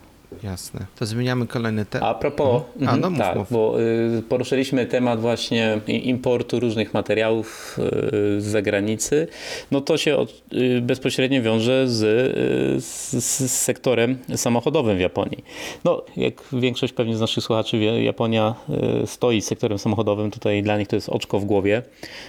Jasne. 0.42 0.86
To 0.98 1.06
zmieniamy 1.06 1.46
kolejny 1.46 1.84
temat. 1.86 2.08
A 2.08 2.14
propos, 2.14 2.62
Mhm. 2.76 2.88
A, 2.88 2.94
mhm, 2.94 3.00
no 3.00 3.10
mów, 3.10 3.18
tak, 3.18 3.36
mów. 3.36 3.52
bo 3.52 3.80
y, 4.18 4.22
poruszyliśmy 4.28 4.86
temat 4.86 5.20
właśnie 5.20 5.80
importu 5.86 6.60
różnych 6.60 6.94
materiałów 6.94 7.78
y, 7.78 8.40
z 8.40 8.44
zagranicy, 8.44 9.26
no 9.70 9.80
to 9.80 9.96
się 9.98 10.16
od, 10.16 10.42
y, 10.52 10.80
bezpośrednio 10.80 11.42
wiąże 11.42 11.88
z, 11.88 12.02
y, 12.02 12.80
z, 12.80 13.10
z 13.24 13.50
sektorem 13.50 14.18
samochodowym 14.36 14.96
w 14.96 15.00
Japonii. 15.00 15.44
No, 15.84 16.02
jak 16.16 16.34
większość 16.52 16.92
pewnie 16.92 17.16
z 17.16 17.20
naszych 17.20 17.44
słuchaczy 17.44 17.78
wie, 17.78 18.04
Japonia 18.04 18.54
y, 19.02 19.06
stoi 19.06 19.40
z 19.40 19.46
sektorem 19.46 19.78
samochodowym, 19.78 20.30
tutaj 20.30 20.62
dla 20.62 20.78
nich 20.78 20.88
to 20.88 20.96
jest 20.96 21.08
oczko 21.08 21.38
w 21.40 21.44
głowie. 21.44 21.82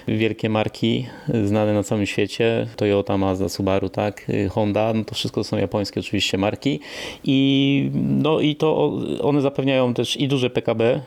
Wielkie 0.08 0.49
marki 0.49 1.06
y, 1.36 1.47
znane 1.47 1.74
na 1.74 1.84
całym 1.84 2.06
świecie, 2.06 2.68
Toyota, 2.76 3.18
Mazda, 3.18 3.49
Subaru, 3.49 3.89
tak, 3.89 4.26
Honda, 4.49 4.93
no 4.93 5.04
to 5.04 5.16
wszystko 5.16 5.43
są 5.43 5.58
japońskie 5.58 5.99
oczywiście 5.99 6.38
marki 6.38 6.80
i 7.24 7.91
no 7.94 8.39
i 8.39 8.56
to 8.56 9.00
one 9.22 9.42
zapewniają 9.42 9.94
też 9.94 10.18
i 10.18 10.28
duże 10.28 10.50
PKB 10.50 11.02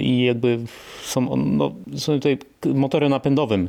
i 0.00 0.24
jakby 0.24 0.58
są, 1.02 1.36
no, 1.36 1.72
są 1.96 2.12
tutaj 2.12 2.38
motorem 2.66 3.10
napędowym, 3.10 3.68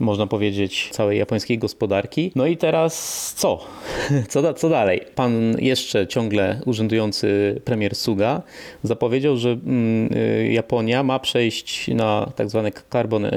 można 0.00 0.26
powiedzieć, 0.26 0.88
całej 0.92 1.18
japońskiej 1.18 1.58
gospodarki. 1.58 2.32
No 2.34 2.46
i 2.46 2.56
teraz 2.56 3.34
co? 3.36 3.60
Co, 4.28 4.42
da, 4.42 4.54
co 4.54 4.68
dalej? 4.68 5.00
Pan 5.14 5.56
jeszcze 5.58 6.06
ciągle 6.06 6.60
urzędujący 6.66 7.60
premier 7.64 7.94
Suga 7.94 8.42
zapowiedział, 8.82 9.36
że 9.36 9.50
mm, 9.50 10.12
y, 10.12 10.52
Japonia 10.52 11.02
ma 11.02 11.18
przejść 11.18 11.88
na 11.88 12.32
tak 12.36 12.50
zwany 12.50 12.72
carbon 12.92 13.24
e, 13.24 13.30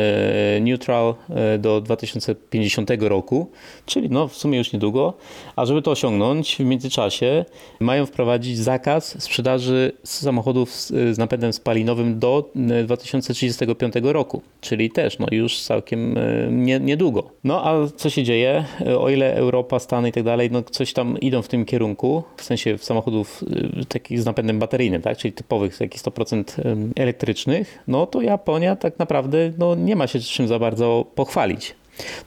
neutral 0.62 1.16
e, 1.30 1.58
do 1.58 1.82
2050 1.82 2.92
roku, 3.00 3.52
czyli 3.86 4.10
no 4.10 4.28
w 4.28 4.36
sumie 4.36 4.58
już 4.58 4.74
niedługo. 4.74 5.14
A 5.56 5.66
żeby 5.66 5.82
to 5.82 5.92
osiągnąć, 5.92 6.56
w 6.56 6.60
międzyczasie 6.60 7.46
mają 7.80 8.06
wprowadzić 8.06 8.58
zakaz 8.58 9.24
sprzedaży 9.24 9.92
samochodów 10.04 10.72
z, 10.72 10.88
z 10.88 11.18
napędem 11.18 11.54
spalinowym 11.54 11.83
do 12.16 12.52
e, 12.70 12.84
2035 12.84 13.94
roku, 14.04 14.42
czyli 14.62 14.92
też 14.92 15.20
no 15.20 15.28
już 15.32 15.62
całkiem 15.62 16.18
e, 16.18 16.48
nie, 16.52 16.80
niedługo. 16.80 17.30
No 17.44 17.66
a 17.66 17.88
co 17.88 18.10
się 18.10 18.24
dzieje? 18.24 18.66
E, 18.82 19.00
O 19.00 19.10
ile 19.10 19.36
Europa, 19.36 19.80
Stany 19.80 20.10
i 20.10 20.12
tak 20.12 20.24
dalej, 20.24 20.50
no 20.52 20.64
coś 20.64 20.94
tam 20.94 21.20
idą 21.20 21.42
w 21.42 21.48
tym 21.48 21.66
kierunku, 21.66 22.24
w 22.38 22.44
sensie 22.44 22.78
samochodów 22.78 23.44
e, 23.82 23.86
takich 23.86 24.22
z 24.22 24.26
napędem 24.26 24.60
bateryjnym, 24.60 25.02
tak, 25.02 25.18
czyli 25.18 25.34
typowych, 25.34 25.78
takich 25.78 26.02
100% 26.02 26.66
em, 26.66 26.92
elektrycznych, 26.96 27.80
no 27.88 28.06
to 28.06 28.22
Japonia 28.22 28.76
tak 28.76 29.00
naprawdę 29.00 29.52
no, 29.58 29.76
nie 29.76 29.96
ma 29.96 30.08
się 30.08 30.20
czym 30.20 30.48
za 30.48 30.60
bardzo 30.60 31.06
pochwalić. 31.16 31.76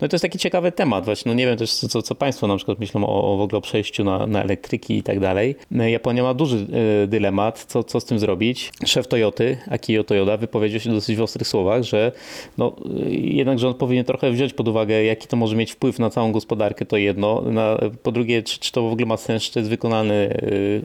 No 0.01 0.07
i 0.07 0.11
to 0.11 0.15
jest 0.15 0.23
taki 0.23 0.39
ciekawy 0.39 0.73
temat 0.73 1.05
właśnie. 1.05 1.29
No 1.31 1.35
nie 1.35 1.47
wiem 1.47 1.57
też, 1.57 1.73
co, 1.73 2.03
co 2.03 2.15
Państwo 2.15 2.47
na 2.47 2.57
przykład 2.57 2.79
myślą 2.79 3.07
o, 3.07 3.35
o 3.35 3.37
w 3.37 3.41
ogóle 3.41 3.59
o 3.59 3.61
przejściu 3.61 4.05
na, 4.05 4.27
na 4.27 4.43
elektryki 4.43 4.97
i 4.97 5.03
tak 5.03 5.21
dalej. 5.21 5.55
Japonia 5.71 6.23
ma 6.23 6.35
duży 6.35 6.67
e, 7.03 7.07
dylemat, 7.07 7.65
co, 7.69 7.85
co 7.85 8.01
z 8.01 8.05
tym 8.05 8.19
zrobić. 8.19 8.73
Szef 8.87 9.09
Toyoty, 9.09 9.59
Akio 9.71 10.05
Toyoda, 10.05 10.37
wypowiedział 10.37 10.81
się 10.81 10.91
dosyć 10.91 11.17
w 11.17 11.23
ostrych 11.23 11.49
słowach, 11.49 11.83
że 11.83 12.13
no, 12.59 12.77
jednak 13.11 13.59
rząd 13.59 13.77
powinien 13.77 14.05
trochę 14.05 14.31
wziąć 14.31 14.53
pod 14.53 14.69
uwagę, 14.69 15.05
jaki 15.05 15.29
to 15.29 15.37
może 15.37 15.57
mieć 15.57 15.73
wpływ 15.73 15.99
na 15.99 16.11
całą 16.11 16.33
gospodarkę, 16.33 16.87
to 16.87 16.97
jedno. 16.97 17.43
Na, 17.43 17.79
po 18.03 18.13
drugie, 18.13 18.43
czy, 18.43 18.59
czy 18.59 18.73
to 18.73 18.83
w 18.83 18.93
ogóle 18.93 19.07
ma 19.07 19.17
sens, 19.17 19.43
czy 19.43 19.53
to 19.53 19.59
jest 19.59 19.71
wykonane 19.71 20.15
e, 20.15 20.39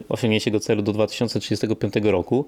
osiągnięcie 0.08 0.44
tego 0.44 0.60
celu 0.60 0.82
do 0.82 0.92
2035 0.92 1.94
roku 2.02 2.46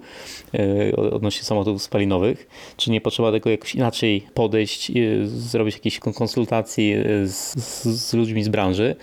e, 0.53 0.95
odnośnie 0.95 1.43
samochodów 1.43 1.83
spalinowych, 1.83 2.47
czy 2.77 2.91
nie 2.91 3.01
potrzeba 3.01 3.31
tego 3.31 3.49
jakoś 3.49 3.75
inaczej 3.75 4.23
podejść, 4.33 4.91
e, 4.91 4.93
zrobić 5.25 5.75
jakieś 5.75 5.99
kon- 5.99 6.13
konsultacji 6.25 6.93
e, 6.93 7.27
z, 7.27 7.53
z, 7.83 8.13
ludźmi 8.13 8.43
z 8.43 8.49
branży, 8.49 8.95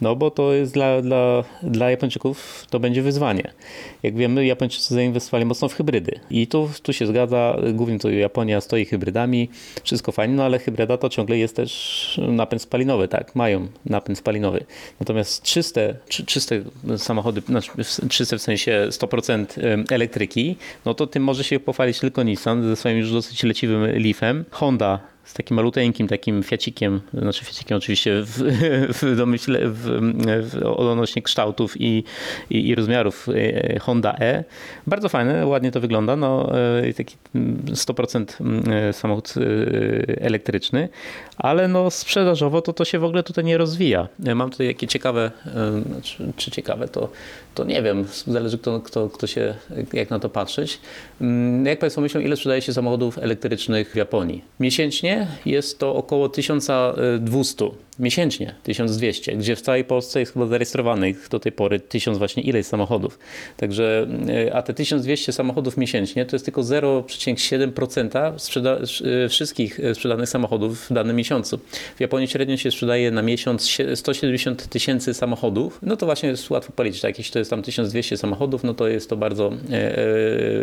no 0.00 0.16
bo 0.16 0.30
to 0.30 0.52
jest 0.52 0.72
dla, 0.72 1.02
dla, 1.02 1.44
dla 1.62 1.90
Japończyków 1.90 2.66
to 2.70 2.80
będzie 2.80 3.02
wyzwanie. 3.02 3.50
Jak 4.02 4.16
wiemy, 4.16 4.46
Japończycy 4.46 4.94
zainwestowali 4.94 5.44
mocno 5.44 5.68
w 5.68 5.74
hybrydy 5.74 6.20
i 6.30 6.46
tu, 6.46 6.70
tu 6.82 6.92
się 6.92 7.06
zgadza, 7.06 7.56
głównie 7.72 7.98
to 7.98 8.10
Japonia 8.10 8.60
stoi 8.60 8.84
hybrydami, 8.84 9.48
wszystko 9.82 10.12
fajnie, 10.12 10.34
no 10.34 10.44
ale 10.44 10.58
hybryda 10.58 10.96
to 10.96 11.08
ciągle 11.08 11.38
jest 11.38 11.56
też 11.56 12.20
napęd 12.28 12.62
spalinowy, 12.62 13.08
tak, 13.08 13.34
mają 13.34 13.68
napęd 13.86 14.18
spalinowy. 14.18 14.64
Natomiast 15.00 15.42
czyste, 15.42 15.96
czy, 16.08 16.26
czyste 16.26 16.62
samochody, 16.96 17.40
znaczy 17.40 17.70
czyste 18.08 18.38
w 18.38 18.42
sensie 18.42 18.86
100% 18.90 19.64
em, 19.64 19.84
elektryki, 19.90 20.56
no 20.84 20.94
to 20.94 21.06
tym 21.06 21.22
może 21.22 21.44
się 21.44 21.60
pochwalić 21.60 22.00
tylko 22.00 22.22
Nissan 22.22 22.62
ze 22.62 22.76
swoim 22.76 22.98
już 22.98 23.12
dosyć 23.12 23.42
leciwym 23.42 23.82
Leafem. 24.04 24.44
Honda 24.50 25.11
z 25.24 25.34
takim 25.34 25.56
maluteńkim 25.56 26.08
takim 26.08 26.42
fiacikiem, 26.42 27.00
znaczy 27.14 27.44
fiacikiem 27.44 27.76
oczywiście 27.76 28.22
w, 28.22 28.38
w 29.02 29.16
domyśle, 29.16 29.60
w, 29.68 29.80
w, 30.50 30.62
odnośnie 30.62 31.22
kształtów 31.22 31.80
i, 31.80 32.04
i, 32.50 32.68
i 32.68 32.74
rozmiarów 32.74 33.28
e, 33.28 33.78
Honda 33.78 34.14
E. 34.20 34.44
Bardzo 34.86 35.08
fajne, 35.08 35.46
ładnie 35.46 35.70
to 35.70 35.80
wygląda, 35.80 36.16
no 36.16 36.58
e, 36.58 36.92
taki 36.92 37.16
mm, 37.34 37.56
100% 37.66 38.40
mm, 38.40 38.92
samochód 38.92 39.34
e, 39.36 39.40
elektryczny, 40.20 40.88
ale 41.38 41.68
no 41.68 41.90
sprzedażowo 41.90 42.62
to 42.62 42.72
to 42.72 42.84
się 42.84 42.98
w 42.98 43.04
ogóle 43.04 43.22
tutaj 43.22 43.44
nie 43.44 43.58
rozwija. 43.58 44.08
Mam 44.34 44.50
tutaj 44.50 44.66
jakie 44.66 44.86
ciekawe, 44.86 45.30
e, 45.46 45.82
znaczy, 45.82 46.32
czy 46.36 46.50
ciekawe 46.50 46.88
to, 46.88 47.08
to 47.54 47.64
nie 47.64 47.82
wiem, 47.82 48.04
zależy 48.26 48.58
kto, 48.58 48.80
kto, 48.80 49.08
kto 49.08 49.26
się, 49.26 49.54
jak 49.92 50.10
na 50.10 50.18
to 50.18 50.28
patrzeć. 50.28 50.80
Mm, 51.20 51.66
Jak 51.66 51.78
Państwo 51.78 52.00
myślą, 52.00 52.20
ile 52.20 52.36
sprzedaje 52.36 52.62
się 52.62 52.72
samochodów 52.72 53.18
elektrycznych 53.18 53.92
w 53.92 53.96
Japonii? 53.96 54.44
Miesięcznie 54.60 55.26
jest 55.46 55.78
to 55.78 55.94
około 55.94 56.28
1200. 56.28 57.70
Miesięcznie 58.02 58.54
1200, 58.62 59.36
gdzie 59.36 59.56
w 59.56 59.60
całej 59.60 59.84
Polsce 59.84 60.20
jest 60.20 60.32
chyba 60.32 60.46
zarejestrowanych 60.46 61.28
do 61.30 61.40
tej 61.40 61.52
pory 61.52 61.80
1000 61.80 62.18
właśnie 62.18 62.42
ileś 62.42 62.66
samochodów. 62.66 63.18
Także, 63.56 64.06
y, 64.46 64.54
a 64.54 64.62
te 64.62 64.74
1200 64.74 65.32
samochodów 65.32 65.76
miesięcznie 65.76 66.26
to 66.26 66.36
jest 66.36 66.44
tylko 66.44 66.62
0,7% 66.62 68.38
sprzeda- 68.38 68.78
y, 69.24 69.28
wszystkich 69.28 69.80
y, 69.80 69.94
sprzedanych 69.94 70.28
samochodów 70.28 70.86
w 70.90 70.92
danym 70.92 71.16
miesiącu. 71.16 71.58
W 71.96 72.00
Japonii 72.00 72.28
średnio 72.28 72.56
się 72.56 72.70
sprzedaje 72.70 73.10
na 73.10 73.22
miesiąc 73.22 73.66
sie- 73.68 73.96
170 73.96 74.66
tysięcy 74.68 75.14
samochodów. 75.14 75.78
No 75.82 75.96
to 75.96 76.06
właśnie 76.06 76.28
jest 76.28 76.50
łatwo 76.50 76.72
policzyć. 76.72 77.00
Tak? 77.00 77.18
Jeśli 77.18 77.32
to 77.32 77.38
jest 77.38 77.50
tam 77.50 77.62
1200 77.62 78.16
samochodów, 78.16 78.64
no 78.64 78.74
to 78.74 78.88
jest 78.88 79.10
to 79.10 79.16
bardzo, 79.16 79.52
e, 79.72 79.98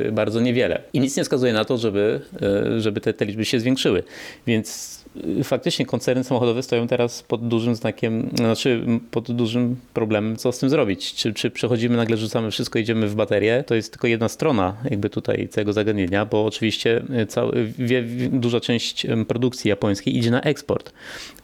e, 0.08 0.12
bardzo 0.12 0.42
niewiele. 0.42 0.82
I 0.94 1.00
nic 1.00 1.18
nie 1.18 1.24
wskazuje 1.24 1.54
na 1.54 1.66
to, 1.66 1.78
żeby, 1.78 2.22
e, 2.42 2.82
żeby 2.82 3.02
te, 3.02 3.14
te 3.14 3.26
liczby 3.26 3.46
się 3.46 3.60
zwiększyły. 3.60 4.04
Więc 4.48 4.99
faktycznie 5.44 5.86
koncerny 5.86 6.24
samochodowe 6.24 6.64
stoją 6.64 6.88
teraz 6.88 7.24
pod 7.24 7.48
dużym 7.48 7.76
znakiem, 7.76 8.30
znaczy 8.34 8.86
pod 9.12 9.32
dużym 9.32 9.76
problemem, 9.94 10.38
co 10.38 10.52
z 10.52 10.60
tym 10.60 10.70
zrobić. 10.70 11.14
Czy, 11.14 11.34
czy 11.34 11.52
przechodzimy, 11.52 11.98
nagle 11.98 12.18
rzucamy 12.18 12.52
wszystko, 12.52 12.80
idziemy 12.80 13.08
w 13.08 13.16
baterię. 13.16 13.64
To 13.68 13.76
jest 13.76 13.92
tylko 13.92 14.08
jedna 14.08 14.30
strona 14.30 14.76
jakby 14.90 15.10
tutaj 15.10 15.48
całego 15.48 15.74
zagadnienia, 15.74 16.26
bo 16.26 16.46
oczywiście 16.46 17.04
y, 17.22 17.26
cały, 17.26 17.74
wie, 17.78 18.04
duża 18.32 18.60
część 18.60 19.08
produkcji 19.28 19.70
japońskiej 19.70 20.18
idzie 20.18 20.32
na 20.32 20.42
eksport, 20.42 20.94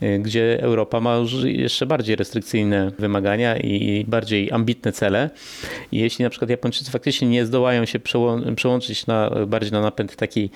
y, 0.03 0.20
gdzie 0.20 0.63
Europa 0.63 0.99
ma 0.99 1.16
już 1.16 1.34
jeszcze 1.43 1.86
bardziej 1.86 2.16
restrykcyjne 2.16 2.91
wymagania 2.99 3.57
i 3.57 4.05
bardziej 4.07 4.51
ambitne 4.51 4.91
cele. 4.91 5.30
I 5.91 5.97
jeśli 5.97 6.24
na 6.24 6.30
przykład 6.30 6.49
Japończycy 6.49 6.91
faktycznie 6.91 7.28
nie 7.28 7.45
zdołają 7.45 7.86
się 7.86 7.99
przełą- 7.99 8.55
przełączyć 8.55 9.07
na, 9.07 9.32
bardziej 9.47 9.72
na 9.72 9.82
napęd 9.82 10.16
taki 10.16 10.49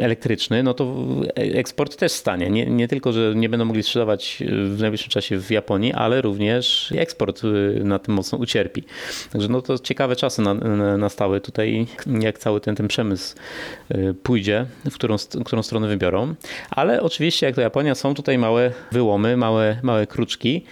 elektryczny, 0.00 0.62
no 0.62 0.74
to 0.74 0.94
eksport 1.36 1.96
też 1.96 2.12
stanie. 2.12 2.50
Nie, 2.50 2.66
nie 2.66 2.88
tylko, 2.88 3.12
że 3.12 3.32
nie 3.36 3.48
będą 3.48 3.64
mogli 3.64 3.82
sprzedawać 3.82 4.42
w 4.50 4.80
najbliższym 4.80 5.10
czasie 5.10 5.38
w 5.38 5.50
Japonii, 5.50 5.92
ale 5.92 6.22
również 6.22 6.92
eksport 6.96 7.44
y, 7.44 7.80
na 7.84 7.98
tym 7.98 8.14
mocno 8.14 8.38
ucierpi. 8.38 8.84
Także 9.32 9.48
no 9.48 9.62
to 9.62 9.78
ciekawe 9.78 10.16
czasy 10.16 10.42
na- 10.42 10.54
na- 10.54 10.96
nastały 10.96 11.40
tutaj, 11.40 11.86
jak 12.20 12.38
cały 12.38 12.60
ten, 12.60 12.76
ten 12.76 12.88
przemysł 12.88 13.36
pójdzie, 14.22 14.66
w 14.90 14.94
którą, 14.94 15.16
którą 15.44 15.62
stronę 15.62 15.88
wybiorą. 15.88 16.34
Ale 16.70 17.02
oczywiście, 17.02 17.46
jak 17.46 17.54
to 17.54 17.60
Japonia, 17.60 17.94
są 17.94 18.14
tutaj 18.14 18.38
małe 18.38 18.72
wyłomy, 18.92 19.36
małe, 19.36 19.76
małe 19.82 20.06
kruczki, 20.06 20.64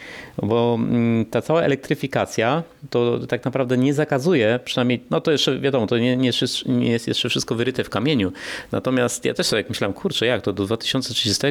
bo 0.42 0.78
mm, 0.80 1.24
ta 1.24 1.42
cała 1.42 1.62
elektryfikacja 1.62 2.62
to 2.90 3.18
tak 3.28 3.44
naprawdę 3.44 3.78
nie 3.78 3.94
zakazuje, 3.94 4.60
przynajmniej, 4.64 5.02
no 5.10 5.20
to 5.20 5.30
jeszcze 5.30 5.58
wiadomo, 5.58 5.86
to 5.86 5.98
nie, 5.98 6.16
nie, 6.16 6.30
nie 6.66 6.90
jest 6.90 7.08
jeszcze 7.08 7.28
wszystko 7.28 7.54
wyryte 7.54 7.84
w 7.84 7.90
kamieniu, 7.90 8.32
Natomiast 8.72 9.24
ja 9.24 9.34
też 9.34 9.46
sobie 9.46 9.60
jak 9.60 9.68
myślałem, 9.68 9.94
kurczę, 9.94 10.26
jak 10.26 10.42
to 10.42 10.52
do 10.52 10.64
2030 10.64 11.46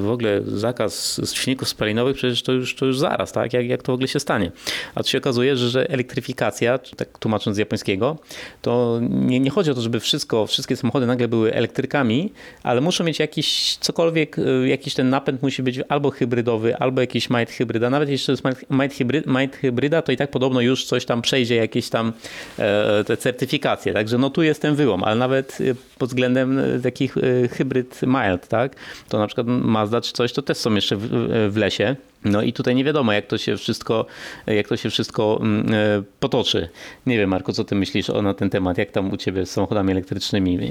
w 0.00 0.10
ogóle 0.10 0.40
zakaz 0.46 1.20
silników 1.34 1.68
spalinowych, 1.68 2.16
przecież 2.16 2.42
to 2.42 2.52
już, 2.52 2.74
to 2.74 2.86
już 2.86 2.98
zaraz, 2.98 3.32
tak? 3.32 3.52
Jak, 3.52 3.66
jak 3.66 3.82
to 3.82 3.92
w 3.92 3.94
ogóle 3.94 4.08
się 4.08 4.20
stanie? 4.20 4.52
A 4.94 5.02
tu 5.02 5.08
się 5.08 5.18
okazuje, 5.18 5.56
że, 5.56 5.70
że 5.70 5.90
elektryfikacja, 5.90 6.78
tak 6.78 7.18
tłumacząc 7.18 7.56
z 7.56 7.58
japońskiego, 7.58 8.18
to 8.62 9.00
nie, 9.10 9.40
nie 9.40 9.50
chodzi 9.50 9.70
o 9.70 9.74
to, 9.74 9.80
żeby 9.80 10.00
wszystko, 10.00 10.46
wszystkie 10.46 10.76
samochody 10.76 11.06
nagle 11.06 11.28
były 11.28 11.54
elektrykami, 11.54 12.32
ale 12.62 12.80
muszą 12.80 13.04
mieć 13.04 13.18
jakiś 13.18 13.76
cokolwiek, 13.76 14.38
y, 14.38 14.68
jakiś 14.68 14.94
ten 14.94 15.10
napęd 15.10 15.42
musi 15.42 15.62
być 15.62 15.80
albo 15.88 16.10
hybrydowy, 16.10 16.76
albo 16.76 17.00
jakiś 17.00 17.30
might 17.30 17.50
hybryda. 17.50 17.90
Nawet 17.90 18.08
jeśli 18.08 18.23
to 18.26 18.32
jest 18.32 18.44
might, 18.70 18.94
hybryd, 18.94 19.26
might 19.26 19.56
hybryda, 19.56 20.02
to 20.02 20.12
i 20.12 20.16
tak 20.16 20.30
podobno 20.30 20.60
już 20.60 20.84
coś 20.84 21.04
tam 21.04 21.22
przejdzie, 21.22 21.56
jakieś 21.56 21.88
tam 21.88 22.12
e, 22.58 23.04
te 23.04 23.16
certyfikacje. 23.16 23.92
Także 23.92 24.18
no 24.18 24.30
tu 24.30 24.42
jest 24.42 24.62
ten 24.62 24.74
wyłom, 24.74 25.04
ale 25.04 25.16
nawet 25.16 25.60
y, 25.60 25.76
pod 25.98 26.08
względem 26.08 26.58
y, 26.58 26.80
takich 26.82 27.14
hybryd 27.50 28.00
mild, 28.02 28.48
tak, 28.48 28.76
to 29.08 29.18
na 29.18 29.26
przykład 29.26 29.46
Mazda 29.46 30.00
czy 30.00 30.12
coś, 30.12 30.32
to 30.32 30.42
też 30.42 30.58
są 30.58 30.74
jeszcze 30.74 30.96
w, 30.96 31.08
w 31.50 31.56
lesie. 31.56 31.96
No 32.24 32.42
i 32.42 32.52
tutaj 32.52 32.74
nie 32.74 32.84
wiadomo, 32.84 33.12
jak 33.12 33.26
to 33.26 33.38
się 33.38 33.56
wszystko, 33.56 34.06
jak 34.46 34.68
to 34.68 34.76
się 34.76 34.90
wszystko 34.90 35.38
mm, 35.40 35.74
e, 35.74 36.02
potoczy. 36.20 36.68
Nie 37.06 37.18
wiem, 37.18 37.30
Marko, 37.30 37.52
co 37.52 37.64
ty 37.64 37.74
myślisz 37.74 38.10
o, 38.10 38.22
na 38.22 38.34
ten 38.34 38.50
temat? 38.50 38.78
Jak 38.78 38.90
tam 38.90 39.12
u 39.12 39.16
ciebie 39.16 39.46
z 39.46 39.50
samochodami 39.50 39.92
elektrycznymi? 39.92 40.58
E, 40.64 40.70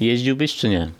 Jeździłbyś 0.00 0.54
czy 0.54 0.68
nie? 0.68 0.90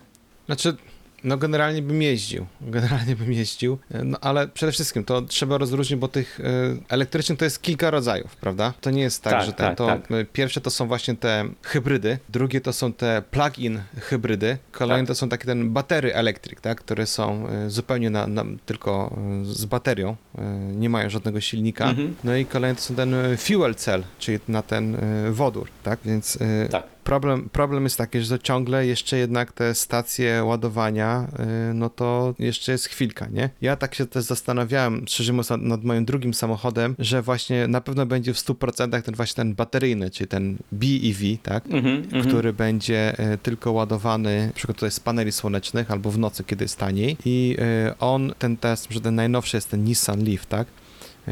Znaczy, 0.46 0.76
no 1.24 1.36
generalnie 1.36 1.82
bym 1.82 2.02
jeździł, 2.02 2.46
generalnie 2.60 3.16
bym 3.16 3.32
jeździł, 3.32 3.78
no 4.04 4.18
ale 4.20 4.48
przede 4.48 4.72
wszystkim 4.72 5.04
to 5.04 5.22
trzeba 5.22 5.58
rozróżnić, 5.58 6.00
bo 6.00 6.08
tych 6.08 6.40
y, 6.40 6.44
elektrycznych 6.88 7.38
to 7.38 7.44
jest 7.44 7.62
kilka 7.62 7.90
rodzajów, 7.90 8.36
prawda? 8.36 8.72
To 8.80 8.90
nie 8.90 9.02
jest 9.02 9.22
tak, 9.22 9.32
Tak, 9.32 9.46
że 9.46 9.52
ten, 9.52 9.66
tak, 9.66 9.76
to 9.76 9.86
tak. 9.86 10.10
y, 10.10 10.26
pierwsze 10.32 10.60
to 10.60 10.70
są 10.70 10.86
właśnie 10.88 11.14
te 11.16 11.48
hybrydy, 11.62 12.18
drugie 12.28 12.60
to 12.60 12.72
są 12.72 12.92
te 12.92 13.22
plug-in 13.30 13.80
hybrydy, 14.00 14.58
kolejne 14.72 15.02
Tak. 15.06 15.08
to 15.08 15.14
są 15.14 15.28
takie 15.28 15.44
ten 15.46 15.70
batery 15.70 16.14
electric, 16.14 16.60
tak, 16.60 16.78
które 16.80 17.06
są 17.06 17.46
zupełnie 17.68 18.10
na, 18.10 18.26
na, 18.26 18.44
tylko 18.66 19.16
z 19.42 19.64
baterią, 19.64 20.16
nie 20.72 20.88
mają 20.90 21.10
żadnego 21.10 21.40
silnika, 21.40 21.90
Mhm. 21.90 22.14
no 22.24 22.36
i 22.36 22.46
kolejne 22.46 22.76
to 22.76 22.82
są 22.82 22.94
ten 22.94 23.14
fuel 23.38 23.74
cell, 23.74 24.02
czyli 24.18 24.38
na 24.48 24.62
ten 24.62 24.96
wodór, 25.30 25.68
tak, 25.82 25.98
więc 26.04 26.38
Tak. 26.70 26.93
Problem, 27.04 27.48
problem 27.52 27.84
jest 27.84 27.98
taki, 27.98 28.20
że 28.20 28.38
ciągle 28.38 28.86
jeszcze 28.86 29.18
jednak 29.18 29.52
te 29.52 29.74
stacje 29.74 30.44
ładowania, 30.44 31.28
y, 31.70 31.74
no 31.74 31.90
to 31.90 32.34
jeszcze 32.38 32.72
jest 32.72 32.86
chwilka, 32.86 33.26
nie? 33.26 33.50
Ja 33.60 33.76
tak 33.76 33.94
się 33.94 34.06
też 34.06 34.24
zastanawiałem, 34.24 35.04
szczerze 35.08 35.32
mówiąc, 35.32 35.50
nad, 35.62 35.84
moim 35.84 36.04
drugim 36.04 36.34
samochodem, 36.34 36.94
że 36.98 37.22
właśnie 37.22 37.68
na 37.68 37.80
pewno 37.80 38.06
będzie 38.06 38.34
w 38.34 38.36
100% 38.36 39.02
ten 39.02 39.14
właśnie 39.14 39.36
ten 39.36 39.54
bateryjny, 39.54 40.10
czyli 40.10 40.28
ten 40.28 40.56
BEV, 40.72 41.38
tak? 41.42 41.66
Mhm, 41.66 41.96
mhm. 41.96 42.24
który 42.24 42.52
będzie 42.52 43.18
e, 43.18 43.38
tylko 43.38 43.72
ładowany, 43.72 44.46
na 44.46 44.52
przykład 44.52 44.76
tutaj 44.76 44.90
z 44.90 45.00
paneli 45.00 45.32
słonecznych 45.32 45.90
albo 45.90 46.10
w 46.10 46.18
nocy, 46.18 46.44
kiedy 46.44 46.64
jest 46.64 46.78
taniej 46.78 47.16
i 47.24 47.56
e, 47.58 47.94
on, 47.98 48.32
ten 48.38 48.56
test, 48.56 48.86
że 48.90 49.00
ten 49.00 49.14
najnowszy 49.14 49.56
jest 49.56 49.70
ten 49.70 49.84
Nissan 49.84 50.24
Leaf, 50.24 50.46
tak? 50.46 50.66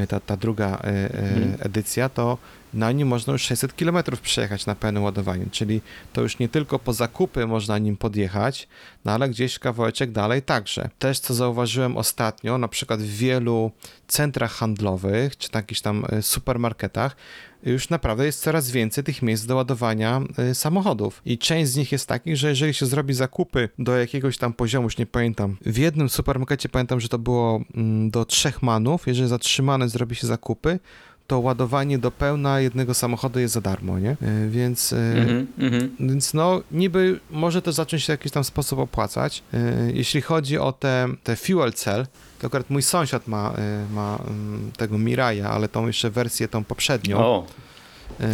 Ta, 0.08 0.20
ta 0.20 0.36
druga 0.36 0.66
e, 0.66 0.84
e, 0.84 1.08
Mhm. 1.12 1.56
edycja, 1.60 2.08
to 2.08 2.38
na 2.74 2.92
nim 2.92 3.08
można 3.08 3.32
już 3.32 3.42
600 3.42 3.72
km 3.72 3.96
przejechać 4.22 4.66
na 4.66 4.74
pełnym 4.74 5.02
ładowaniu, 5.02 5.46
czyli 5.50 5.80
to 6.12 6.22
już 6.22 6.38
nie 6.38 6.48
tylko 6.48 6.78
po 6.78 6.92
zakupy 6.92 7.46
można 7.46 7.78
nim 7.78 7.96
podjechać, 7.96 8.68
no 9.04 9.12
ale 9.12 9.28
gdzieś 9.28 9.58
kawałeczek 9.58 10.12
dalej 10.12 10.42
także. 10.42 10.88
Też 10.98 11.20
co 11.20 11.34
zauważyłem 11.34 11.96
ostatnio, 11.96 12.58
na 12.58 12.68
przykład 12.68 13.00
w 13.00 13.16
wielu 13.16 13.70
centrach 14.06 14.52
handlowych, 14.52 15.36
czy 15.36 15.48
jakichś 15.54 15.80
tam 15.80 16.04
e, 16.08 16.22
supermarketach, 16.22 17.16
już 17.62 17.88
naprawdę 17.88 18.26
jest 18.26 18.42
coraz 18.42 18.70
więcej 18.70 19.04
tych 19.04 19.22
miejsc 19.22 19.46
do 19.46 19.56
ładowania 19.56 20.20
y, 20.50 20.54
samochodów. 20.54 21.22
I 21.24 21.38
część 21.38 21.70
z 21.70 21.76
nich 21.76 21.92
jest 21.92 22.08
takich, 22.08 22.36
że 22.36 22.48
jeżeli 22.48 22.74
się 22.74 22.86
zrobi 22.86 23.14
zakupy 23.14 23.68
do 23.78 23.96
jakiegoś 23.96 24.38
tam 24.38 24.52
poziomu, 24.52 24.86
już 24.86 24.98
nie 24.98 25.06
pamiętam, 25.06 25.56
w 25.66 25.78
jednym 25.78 26.08
supermarkecie 26.08 26.68
pamiętam, 26.68 27.00
że 27.00 27.08
to 27.08 27.18
było 27.18 27.60
mm, 27.74 28.10
do 28.10 28.24
trzech 28.24 28.62
manów, 28.62 29.06
jeżeli 29.06 29.28
zatrzymane 29.28 29.88
zrobi 29.88 30.16
się 30.16 30.26
zakupy, 30.26 30.78
to 31.26 31.38
ładowanie 31.40 31.98
do 31.98 32.10
pełna 32.10 32.60
jednego 32.60 32.94
samochodu 32.94 33.40
jest 33.40 33.54
za 33.54 33.60
darmo, 33.60 33.98
nie? 33.98 34.10
Y, 34.22 34.50
Więc, 34.50 34.92
Mhm, 34.92 35.46
mhm. 35.58 35.96
więc 36.00 36.34
no 36.34 36.62
niby 36.70 37.20
może 37.30 37.62
to 37.62 37.72
zacząć 37.72 38.02
się 38.02 38.06
w 38.06 38.08
jakiś 38.18 38.32
tam 38.32 38.44
sposób 38.44 38.78
opłacać. 38.78 39.42
Y, 39.54 39.92
Jeśli 39.94 40.20
chodzi 40.22 40.58
o 40.58 40.72
te, 40.72 41.08
te 41.24 41.36
fuel 41.36 41.72
cell, 41.72 42.06
to 42.40 42.46
akurat 42.46 42.70
mój 42.70 42.82
sąsiad 42.82 43.28
ma, 43.28 43.54
ma 43.94 44.18
mm, 44.28 44.70
tego 44.76 44.98
Miraja, 44.98 45.50
ale 45.50 45.68
tą 45.68 45.86
jeszcze 45.86 46.10
wersję, 46.10 46.48
tą 46.48 46.64
poprzednią. 46.64 47.18
O, 47.18 47.46
Y, 47.48 47.71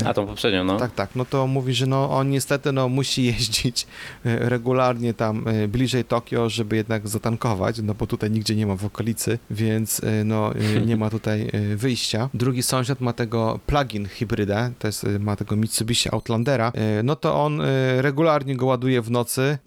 a 0.04 0.14
tą 0.14 0.26
poprzednią, 0.26 0.64
no. 0.64 0.76
tak, 0.76 0.94
tak. 0.94 1.10
No 1.16 1.24
to 1.24 1.46
mówi, 1.46 1.74
że 1.74 1.86
no 1.86 2.10
on 2.10 2.30
niestety 2.30 2.72
no, 2.72 2.88
musi 2.88 3.24
jeździć 3.32 3.86
e, 4.24 4.48
regularnie 4.48 5.14
tam 5.14 5.48
e, 5.48 5.68
bliżej 5.68 6.04
Tokio, 6.04 6.48
żeby 6.48 6.76
jednak 6.76 7.08
zatankować, 7.08 7.80
no 7.82 7.94
bo 7.94 8.06
tutaj 8.06 8.30
nigdzie 8.30 8.56
nie 8.56 8.66
ma 8.66 8.76
w 8.76 8.84
okolicy, 8.84 9.38
więc 9.50 10.00
no 10.24 10.52
nie 10.86 10.96
ma 10.96 11.10
tutaj 11.10 11.50
wyjścia. 11.76 12.28
Drugi 12.34 12.62
sąsiad 12.62 13.00
ma 13.00 13.12
tego 13.12 13.60
plug-in 13.66 14.06
hybrydę, 14.06 14.72
to 14.78 14.88
jest, 14.88 15.06
ma 15.20 15.36
tego 15.36 15.56
Mitsubishi 15.56 16.08
Outlandera, 16.12 16.72
no 17.04 17.16
to 17.16 17.44
on 17.44 17.62
regularnie 17.98 18.56
go 18.56 18.66
ładuje 18.66 19.02
w 19.02 19.10
nocy, 19.10 19.58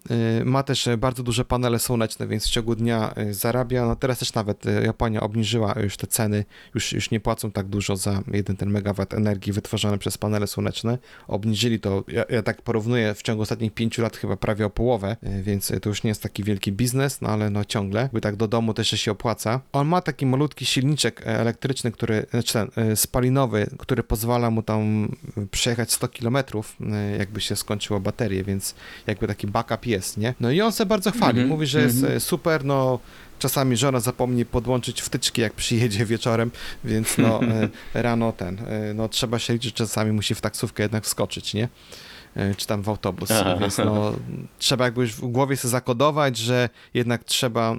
ma 0.44 0.62
też 0.62 0.88
bardzo 0.98 1.22
duże 1.22 1.44
panele 1.44 1.78
słoneczne, 1.78 2.26
więc 2.26 2.46
w 2.46 2.50
ciągu 2.50 2.74
dnia 2.74 3.14
zarabia, 3.30 3.86
no 3.86 3.96
teraz 3.96 4.18
też 4.18 4.34
nawet 4.34 4.64
Japonia 4.84 5.20
obniżyła 5.20 5.74
już 5.82 5.96
te 5.96 6.06
ceny, 6.06 6.44
już, 6.74 6.92
już 6.92 7.10
nie 7.10 7.20
płacą 7.20 7.50
tak 7.50 7.66
dużo 7.66 7.96
za 7.96 8.22
jeden 8.32 8.56
ten 8.56 8.70
megawat 8.70 9.14
energii 9.14 9.52
wytwarzany 9.52 9.98
przez 10.02 10.18
panele 10.18 10.46
słoneczne. 10.46 10.98
Obniżyli 11.28 11.80
to, 11.80 12.04
ja, 12.08 12.24
ja 12.28 12.42
tak 12.42 12.62
porównuję, 12.62 13.14
w 13.14 13.22
ciągu 13.22 13.42
ostatnich 13.42 13.72
pięciu 13.72 14.02
lat 14.02 14.16
chyba 14.16 14.36
prawie 14.36 14.66
o 14.66 14.70
połowę, 14.70 15.16
e, 15.22 15.42
więc 15.42 15.72
to 15.82 15.88
już 15.88 16.02
nie 16.02 16.08
jest 16.08 16.22
taki 16.22 16.44
wielki 16.44 16.72
biznes, 16.72 17.20
no 17.20 17.28
ale 17.28 17.50
no 17.50 17.64
ciągle, 17.64 18.08
by 18.12 18.20
tak 18.20 18.36
do 18.36 18.48
domu 18.48 18.74
też 18.74 18.88
się 18.88 19.10
opłaca. 19.10 19.60
On 19.72 19.88
ma 19.88 20.00
taki 20.00 20.26
malutki 20.26 20.66
silniczek 20.66 21.20
e, 21.20 21.40
elektryczny, 21.40 21.92
który, 21.92 22.26
znaczy 22.30 22.52
ten, 22.52 22.96
spalinowy, 22.96 23.70
który 23.78 24.02
pozwala 24.02 24.50
mu 24.50 24.62
tam 24.62 25.08
przejechać 25.50 25.92
100 25.92 26.08
km, 26.08 26.36
jakby 27.18 27.40
się 27.40 27.56
skończyło 27.56 28.00
baterie, 28.00 28.44
więc 28.44 28.74
jakby 29.06 29.26
taki 29.26 29.46
backup 29.46 29.86
jest, 29.86 30.16
nie? 30.16 30.34
No 30.40 30.50
i 30.50 30.60
on 30.60 30.72
se 30.72 30.86
bardzo 30.86 31.10
chwali, 31.10 31.42
Mhm, 31.42 31.48
mówi, 31.48 31.66
że 31.66 31.80
jest 31.82 32.02
mhm. 32.02 32.20
super, 32.20 32.64
no 32.64 32.98
Czasami 33.42 33.76
żona 33.76 34.00
zapomni 34.00 34.44
podłączyć 34.44 35.02
wtyczki, 35.02 35.40
jak 35.40 35.52
przyjedzie 35.52 36.06
wieczorem, 36.06 36.50
więc 36.84 37.18
no 37.18 37.40
e, 37.94 38.02
rano 38.02 38.32
ten, 38.32 38.58
e, 38.58 38.94
no 38.94 39.08
trzeba 39.08 39.38
się 39.38 39.52
liczyć, 39.52 39.74
czasami 39.74 40.12
musi 40.12 40.34
w 40.34 40.40
taksówkę 40.40 40.82
jednak 40.82 41.04
wskoczyć, 41.04 41.54
nie? 41.54 41.68
E, 42.36 42.54
Czy 42.54 42.66
tam 42.66 42.82
w 42.82 42.88
autobus, 42.88 43.30
Aha. 43.30 43.56
więc 43.60 43.78
no 43.78 44.12
trzeba 44.58 44.84
jakby 44.84 45.00
już 45.00 45.12
w 45.12 45.20
głowie 45.20 45.56
sobie 45.56 45.70
zakodować, 45.70 46.36
że 46.36 46.68
jednak 46.94 47.24
trzeba 47.24 47.76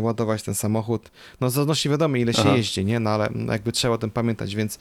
ładować 0.00 0.42
ten 0.42 0.54
samochód. 0.54 1.10
No 1.40 1.50
z 1.50 1.58
odnośnie 1.58 1.90
wiadomo, 1.90 2.16
ile 2.16 2.34
się 2.34 2.40
Aha. 2.40 2.56
jeździ, 2.56 2.84
nie? 2.84 3.00
No 3.00 3.10
ale 3.10 3.28
jakby 3.48 3.72
trzeba 3.72 3.94
o 3.94 3.98
tym 3.98 4.10
pamiętać, 4.10 4.54
więc 4.54 4.78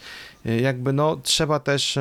jakby 0.62 0.94
no 0.94 1.16
trzeba 1.16 1.60
też 1.60 2.00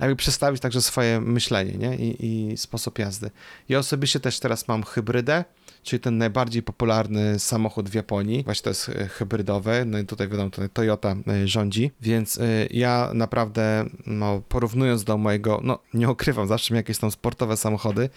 jakby 0.00 0.16
przestawić 0.16 0.60
także 0.62 0.82
swoje 0.82 1.20
myślenie, 1.20 1.72
nie? 1.72 1.96
I, 1.96 2.26
i 2.52 2.56
sposób 2.56 2.98
jazdy. 2.98 3.30
Ja 3.68 3.78
osobiście 3.78 4.20
też 4.20 4.40
teraz 4.40 4.68
mam 4.68 4.82
hybrydę, 4.82 5.44
czyli 5.82 6.00
ten 6.00 6.18
najbardziej 6.18 6.62
popularny 6.62 7.38
samochód 7.38 7.88
w 7.88 7.94
Japonii. 7.94 8.44
Właśnie 8.44 8.62
to 8.62 8.70
jest 8.70 8.88
e, 8.88 9.08
hybrydowy, 9.08 9.84
no 9.86 9.98
i 9.98 10.04
tutaj 10.04 10.28
wiadomo, 10.28 10.50
tutaj 10.50 10.68
Toyota 10.68 11.16
e, 11.28 11.48
rządzi, 11.48 11.90
więc 12.00 12.38
e, 12.38 12.66
ja 12.70 13.10
naprawdę, 13.14 13.84
no 14.06 14.42
porównując 14.48 15.04
do 15.04 15.18
mojego, 15.18 15.60
no 15.64 15.78
nie 15.94 16.10
ukrywam, 16.10 16.48
zawsze 16.48 16.74
jakieś 16.74 16.98
tam 16.98 17.10
sportowe 17.10 17.56
samochody, 17.56 18.08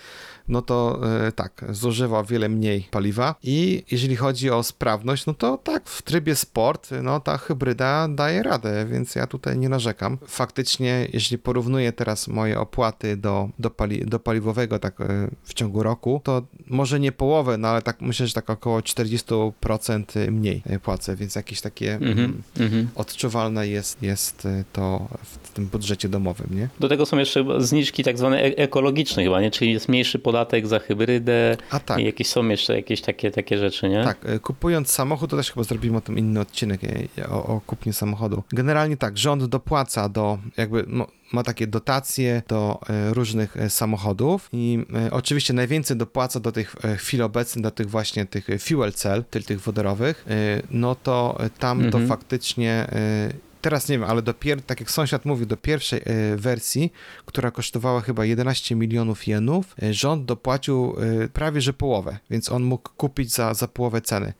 no 0.48 0.62
to 0.62 1.02
tak, 1.36 1.66
zużywa 1.70 2.20
o 2.20 2.24
wiele 2.24 2.50
mniej 2.50 2.88
paliwa 2.92 3.36
i 3.44 3.84
jeżeli 3.92 4.16
chodzi 4.16 4.50
o 4.50 4.64
sprawność, 4.64 5.26
no 5.26 5.34
to 5.34 5.58
tak, 5.58 5.90
w 5.90 6.02
trybie 6.02 6.36
sport, 6.36 6.90
no 7.04 7.20
ta 7.20 7.38
hybryda 7.38 8.08
daje 8.08 8.44
radę, 8.44 8.86
więc 8.86 9.16
ja 9.16 9.28
tutaj 9.28 9.58
nie 9.58 9.70
narzekam. 9.70 10.18
Faktycznie, 10.28 11.08
jeśli 11.14 11.38
porównuję 11.38 11.92
teraz 11.92 12.28
moje 12.28 12.60
opłaty 12.60 13.18
do, 13.18 13.50
do, 13.60 13.70
pali, 13.70 14.06
do 14.06 14.20
paliwowego 14.20 14.80
tak 14.80 14.96
w 15.44 15.54
ciągu 15.54 15.84
roku, 15.84 16.22
to 16.24 16.42
może 16.68 17.00
nie 17.00 17.12
połowę, 17.12 17.53
no 17.58 17.68
ale 17.68 17.82
tak 17.82 18.02
myślę, 18.02 18.28
że 18.28 18.34
tak 18.34 18.50
około 18.50 18.80
40% 18.80 20.32
mniej 20.32 20.62
e, 20.66 20.80
płacę, 20.80 21.16
więc 21.16 21.36
jakieś 21.36 21.62
takie 21.62 21.96
mm, 21.96 22.42
mhm. 22.60 22.88
odczuwalne 22.96 23.68
jest, 23.68 24.04
jest 24.04 24.46
e, 24.46 24.64
to 24.74 25.08
w 25.24 25.54
tym 25.54 25.66
budżecie 25.66 26.10
domowym, 26.10 26.48
nie? 26.52 26.70
Do 26.80 26.90
tego 26.90 27.06
są 27.06 27.18
jeszcze 27.18 27.46
zniżki 27.58 28.04
tak 28.04 28.18
zwane 28.18 28.44
e- 28.44 28.58
ekologiczne 28.58 29.24
chyba, 29.24 29.42
nie? 29.42 29.52
Czyli 29.52 29.72
jest 29.72 29.90
mniejszy 29.90 30.20
podatek 30.20 30.68
za 30.68 30.80
hybrydę 30.80 31.58
A 31.72 31.80
tak. 31.80 32.00
i 32.00 32.06
jakieś 32.06 32.28
są 32.28 32.48
jeszcze 32.48 32.76
jakieś 32.76 33.02
takie, 33.02 33.32
takie 33.32 33.58
rzeczy, 33.58 33.90
nie? 33.90 34.04
Tak, 34.04 34.42
kupując 34.42 34.92
samochód, 34.92 35.30
to 35.30 35.38
też 35.38 35.52
chyba 35.52 35.64
zrobimy 35.64 35.98
o 35.98 36.02
tym 36.02 36.18
inny 36.18 36.40
odcinek 36.40 36.82
o, 37.30 37.46
o 37.46 37.62
kupnie 37.68 37.94
samochodu. 37.94 38.44
Generalnie 38.52 38.98
tak, 38.98 39.18
rząd 39.18 39.46
dopłaca 39.46 40.10
do, 40.10 40.38
jakby 40.58 40.86
no, 40.88 41.08
ma 41.34 41.44
takie 41.44 41.68
dotacje 41.68 42.42
do 42.48 42.80
e, 42.90 43.14
różnych 43.14 43.58
e, 43.58 43.70
samochodów 43.70 44.50
i 44.52 44.86
e, 45.08 45.12
oczywiście 45.12 45.54
najwięcej 45.54 45.98
dopłaca 45.98 46.40
do 46.40 46.52
tych 46.52 46.76
w 46.84 46.98
chwili 46.98 47.24
obecnej, 47.24 47.64
do 47.64 47.72
tych 47.72 47.90
właśnie 47.90 48.26
tych 48.26 48.48
fuel 48.60 48.94
cell, 48.94 49.24
tych, 49.24 49.46
tych 49.46 49.60
wodorowych, 49.62 50.26
no 50.72 50.96
to 50.96 51.38
tam 51.60 51.80
to 51.80 51.86
Mhm. 51.86 52.08
faktycznie 52.08 52.72
e, 52.72 53.30
teraz 53.62 53.90
nie 53.90 54.00
wiem, 54.00 54.10
ale 54.10 54.22
do 54.22 54.32
pier- 54.34 54.62
tak 54.66 54.80
jak 54.80 54.92
sąsiad 54.92 55.26
mówił, 55.26 55.46
do 55.46 55.58
pierwszej 55.58 56.02
wersji, 56.36 56.94
która 57.26 57.52
kosztowała 57.52 58.02
chyba 58.02 58.26
11 58.26 58.76
milionów 58.76 59.28
jenów, 59.28 59.76
rząd 59.92 60.26
dopłacił 60.26 60.96
prawie 61.34 61.62
że 61.62 61.74
połowę, 61.74 62.18
więc 62.30 62.52
on 62.52 62.64
mógł 62.64 62.90
kupić 62.98 63.34
za, 63.34 63.54
za 63.54 63.68
połowę 63.68 64.02
ceny 64.02 64.34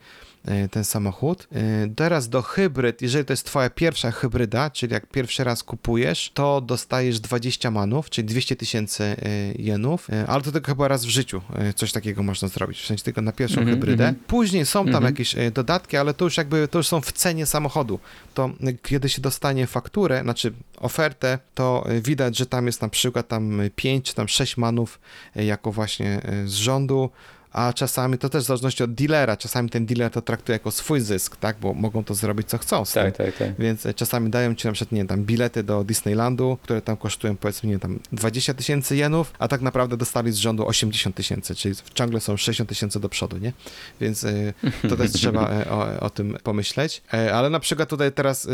ten 0.72 0.84
samochód. 0.84 1.48
E, 1.52 1.88
Teraz 1.96 2.30
do 2.30 2.42
hybryd, 2.42 3.02
jeżeli 3.02 3.26
to 3.26 3.34
jest 3.34 3.46
twoja 3.46 3.70
pierwsza 3.70 4.12
hybryda, 4.12 4.70
czyli 4.70 4.94
jak 4.94 5.06
pierwszy 5.08 5.44
raz 5.44 5.64
kupujesz, 5.64 6.32
to 6.34 6.62
dostajesz 6.62 7.20
20 7.20 7.72
manów, 7.72 8.10
czyli 8.10 8.26
200 8.28 8.56
tysięcy 8.56 9.04
e, 9.04 9.16
jenów, 9.56 10.10
e, 10.10 10.28
ale 10.28 10.42
to 10.44 10.52
tylko 10.52 10.72
chyba 10.72 10.88
raz 10.88 11.06
w 11.06 11.10
życiu 11.10 11.42
e, 11.56 11.74
coś 11.74 11.92
takiego 11.92 12.24
można 12.24 12.48
zrobić, 12.48 12.80
w 12.82 12.86
sensie 12.86 13.04
tylko 13.04 13.22
na 13.22 13.32
pierwszą 13.32 13.60
Mhm, 13.62 13.78
hybrydę. 13.78 14.08
mhm. 14.08 14.24
Później 14.28 14.66
są 14.66 14.80
tam 14.86 14.88
Mhm. 14.96 15.06
jakieś 15.14 15.36
e, 15.38 15.52
dodatki, 15.52 15.98
ale 15.98 16.14
to 16.14 16.26
już 16.26 16.38
jakby, 16.38 16.68
to 16.68 16.80
już 16.80 16.88
są 16.88 17.02
w 17.02 17.12
cenie 17.12 17.46
samochodu. 17.46 18.00
To 18.34 18.46
e, 18.64 18.74
kiedy 18.74 19.10
się 19.10 19.22
dostanie 19.22 19.68
fakturę, 19.68 20.22
znaczy 20.24 20.54
ofertę, 20.78 21.40
to 21.56 21.86
e, 21.90 22.02
widać, 22.02 22.38
że 22.38 22.46
tam 22.46 22.66
jest 22.66 22.82
na 22.82 22.90
przykład 22.90 23.28
tam 23.28 23.62
5 23.76 24.06
czy 24.06 24.16
tam 24.16 24.28
6 24.28 24.58
manów 24.58 25.00
e, 25.36 25.46
jako 25.46 25.72
właśnie 25.72 26.22
e, 26.24 26.48
z 26.48 26.54
rządu, 26.54 27.10
a 27.54 27.74
czasami 27.74 28.18
to 28.18 28.30
też 28.30 28.44
w 28.44 28.48
zależności 28.48 28.84
od 28.84 28.94
dealera, 28.94 29.38
czasami 29.38 29.70
ten 29.70 29.86
dealer 29.86 30.12
to 30.12 30.22
traktuje 30.22 30.54
jako 30.54 30.72
swój 30.72 31.02
zysk, 31.02 31.36
tak, 31.36 31.58
bo 31.62 31.74
mogą 31.74 32.04
to 32.04 32.14
zrobić 32.14 32.48
co 32.48 32.58
chcą 32.58 32.86
z 32.86 32.94
tym. 32.94 33.04
Tak, 33.04 33.18
tak, 33.18 33.38
tak. 33.38 33.50
Więc 33.60 33.86
e, 33.86 33.94
czasami 33.94 34.30
dają 34.30 34.56
ci 34.56 34.68
na 34.68 34.74
przykład, 34.74 34.92
nie 34.92 34.98
wiem, 34.98 35.08
tam 35.08 35.24
bilety 35.24 35.64
do 35.64 35.84
Disneylandu, 35.84 36.58
które 36.64 36.82
tam 36.82 36.98
kosztują 36.98 37.38
powiedzmy, 37.38 37.68
nie 37.68 37.74
wiem, 37.74 37.80
tam 37.80 38.00
20 38.12 38.54
tysięcy 38.54 38.96
jenów, 38.96 39.34
a 39.40 39.48
tak 39.48 39.62
naprawdę 39.62 39.98
dostali 39.98 40.32
z 40.32 40.36
rządu 40.36 40.68
80 40.68 41.16
tysięcy, 41.16 41.56
czyli 41.56 41.76
ciągle 41.94 42.20
są 42.20 42.38
60 42.38 42.70
tysięcy 42.70 43.00
do 43.00 43.10
przodu, 43.10 43.38
nie? 43.38 43.54
Więc 44.02 44.24
e, 44.24 44.54
to 44.90 44.98
też 44.98 45.12
trzeba 45.12 45.50
e, 45.50 45.72
o, 45.72 46.00
o 46.00 46.10
tym 46.10 46.38
pomyśleć. 46.44 47.02
Ale 47.34 47.50
na 47.50 47.60
przykład 47.60 47.90
tutaj 47.90 48.12
teraz 48.12 48.48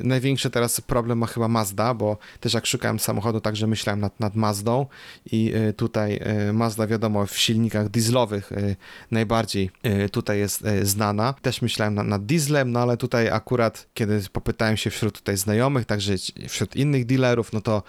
największy 0.00 0.50
teraz 0.50 0.80
problem 0.80 1.18
ma 1.18 1.26
chyba 1.26 1.48
Mazda, 1.48 1.94
bo 1.94 2.16
też 2.40 2.54
jak 2.54 2.66
szukałem 2.66 2.98
samochodu, 2.98 3.40
także 3.40 3.66
myślałem 3.66 4.00
nad, 4.00 4.20
nad 4.20 4.34
Mazdą 4.34 4.86
i 5.32 5.52
tutaj 5.76 6.20
Mazda 6.52 6.86
wiadomo 6.86 7.26
w 7.26 7.38
silnikach 7.38 7.88
dieslowych 7.88 8.21
y, 8.32 8.76
najbardziej 9.10 9.70
y, 10.04 10.08
tutaj 10.08 10.38
jest 10.38 10.66
y, 10.66 10.86
znana. 10.86 11.34
Też 11.42 11.62
myślałem 11.62 11.94
nad, 11.94 12.06
nad 12.06 12.26
dieslem, 12.26 12.72
no 12.72 12.80
ale 12.80 12.96
tutaj 12.96 13.28
akurat 13.30 13.86
kiedy 13.94 14.22
popytałem 14.32 14.76
się 14.76 14.90
wśród 14.90 15.18
tutaj 15.18 15.36
znajomych, 15.36 15.86
także 15.86 16.14
wśród 16.48 16.76
innych 16.76 17.06
dealerów, 17.06 17.52
no 17.52 17.60
to 17.60 17.82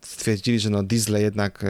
stwierdzili, 0.00 0.60
że 0.60 0.70
no 0.70 0.82
diesle 0.82 1.22
jednak 1.22 1.64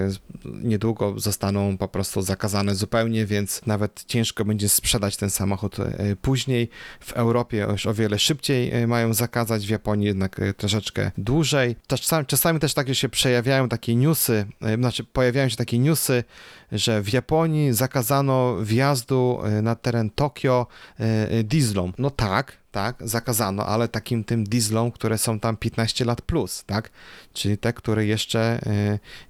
niedługo 0.45 1.21
zostaną 1.21 1.79
po 1.79 1.89
prostu 1.89 2.23
zakazane 2.23 2.75
zupełnie, 2.75 3.27
więc 3.27 3.67
nawet 3.67 4.05
ciężko 4.07 4.45
będzie 4.45 4.69
sprzedać 4.69 5.17
ten 5.17 5.31
samochód 5.31 5.77
później. 6.23 6.69
W 7.01 7.13
Europie 7.13 7.67
już 7.71 7.87
o 7.87 7.95
wiele 7.95 8.19
szybciej 8.19 8.87
mają 8.87 9.15
zakazać, 9.15 9.67
w 9.67 9.71
Japonii 9.71 10.07
jednak 10.07 10.41
troszeczkę 10.57 11.11
dłużej. 11.19 11.77
Czasami, 11.87 12.27
czasami 12.27 12.61
też 12.61 12.75
takie 12.75 12.95
się 12.95 13.09
przejawiają 13.09 13.69
takie 13.69 13.95
newsy, 13.95 14.47
znaczy 14.79 15.05
pojawiają 15.05 15.49
się 15.49 15.57
takie 15.57 15.79
newsy, 15.79 16.25
że 16.73 17.03
w 17.03 17.13
Japonii 17.13 17.73
zakazano 17.73 18.57
wjazdu 18.63 19.41
e, 19.45 19.63
na 19.63 19.75
teren 19.75 20.11
Tokio 20.11 20.67
e, 21.01 21.31
e, 21.31 21.45
dieslom. 21.45 21.93
No 21.99 22.11
tak, 22.11 22.57
tak, 22.71 22.97
zakazano, 23.01 23.67
ale 23.67 23.89
takim 23.89 24.25
tym 24.25 24.45
dieslom, 24.45 24.91
które 24.91 25.19
są 25.19 25.41
tam 25.41 25.57
15 25.57 26.05
lat 26.05 26.23
plus, 26.23 26.65
tak? 26.67 26.91
Czyli 27.33 27.59
te, 27.59 27.73
które 27.73 28.07
jeszcze 28.07 28.61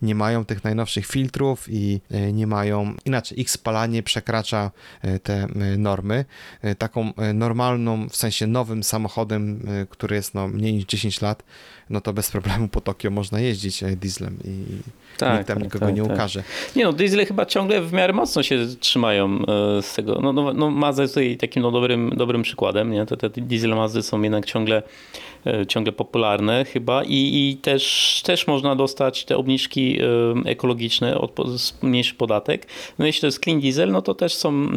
nie 0.02 0.14
mają 0.14 0.44
tych 0.44 0.64
najnowszych 0.64 1.06
filtrów 1.06 1.66
i 1.68 2.00
nie 2.32 2.46
mają, 2.46 2.94
inaczej, 3.04 3.40
ich 3.40 3.50
spalanie 3.50 4.02
przekracza 4.02 4.70
te 5.22 5.46
normy. 5.78 6.24
Taką 6.78 7.12
normalną, 7.34 8.08
w 8.08 8.16
sensie 8.16 8.46
nowym 8.46 8.82
samochodem, 8.82 9.68
który 9.90 10.16
jest 10.16 10.34
no, 10.34 10.48
mniej 10.48 10.72
niż 10.72 10.84
10 10.84 11.20
lat, 11.20 11.42
no 11.90 12.00
to 12.00 12.12
bez 12.12 12.30
problemu 12.30 12.68
po 12.68 12.80
Tokio 12.80 13.10
można 13.10 13.40
jeździć 13.40 13.82
e, 13.82 13.96
dieslem 13.96 14.36
i 14.44 14.64
Tak, 15.18 15.34
nikt 15.34 15.48
tam 15.48 15.56
tak, 15.56 15.64
nikogo 15.64 15.86
tak, 15.86 15.94
nie 15.94 16.02
tak. 16.02 16.12
ukaże. 16.12 16.42
Nie 16.76 16.84
no, 16.84 16.92
diesle 16.92 17.26
chyba 17.26 17.46
ciągle 17.46 17.82
w 17.82 17.92
miarę 17.92 18.12
mocno 18.12 18.42
się 18.42 18.66
trzymają 18.80 19.38
e, 19.78 19.82
z 19.82 19.94
tego. 19.94 20.18
No, 20.22 20.32
no, 20.32 20.52
no 20.52 20.70
Mazda 20.70 21.02
jest 21.02 21.14
tutaj 21.14 21.36
takim 21.36 21.62
no, 21.62 21.70
dobrym, 21.70 22.12
dobrym 22.16 22.42
przykładem. 22.42 22.90
Nie? 22.90 23.06
Te, 23.06 23.16
te 23.16 23.40
diesel 23.40 23.76
Mazdy 23.76 24.02
są 24.02 24.22
jednak 24.22 24.46
ciągle, 24.46 24.82
ciągle 25.68 25.92
popularne 25.92 26.64
chyba 26.64 27.04
i, 27.04 27.48
i 27.50 27.56
też, 27.56 28.22
też 28.24 28.46
można 28.46 28.76
dostać 28.76 29.24
te 29.24 29.36
obniżki 29.36 29.98
e, 30.00 30.50
ekologiczne, 30.50 31.18
od, 31.18 31.36
mniejszy 31.82 32.14
podatek. 32.14 32.66
No 32.98 33.06
jeśli 33.06 33.20
to 33.20 33.26
jest 33.26 33.44
clean 33.44 33.60
diesel, 33.60 33.90
no 33.90 34.02
to 34.02 34.14
też 34.14 34.34
są 34.34 34.68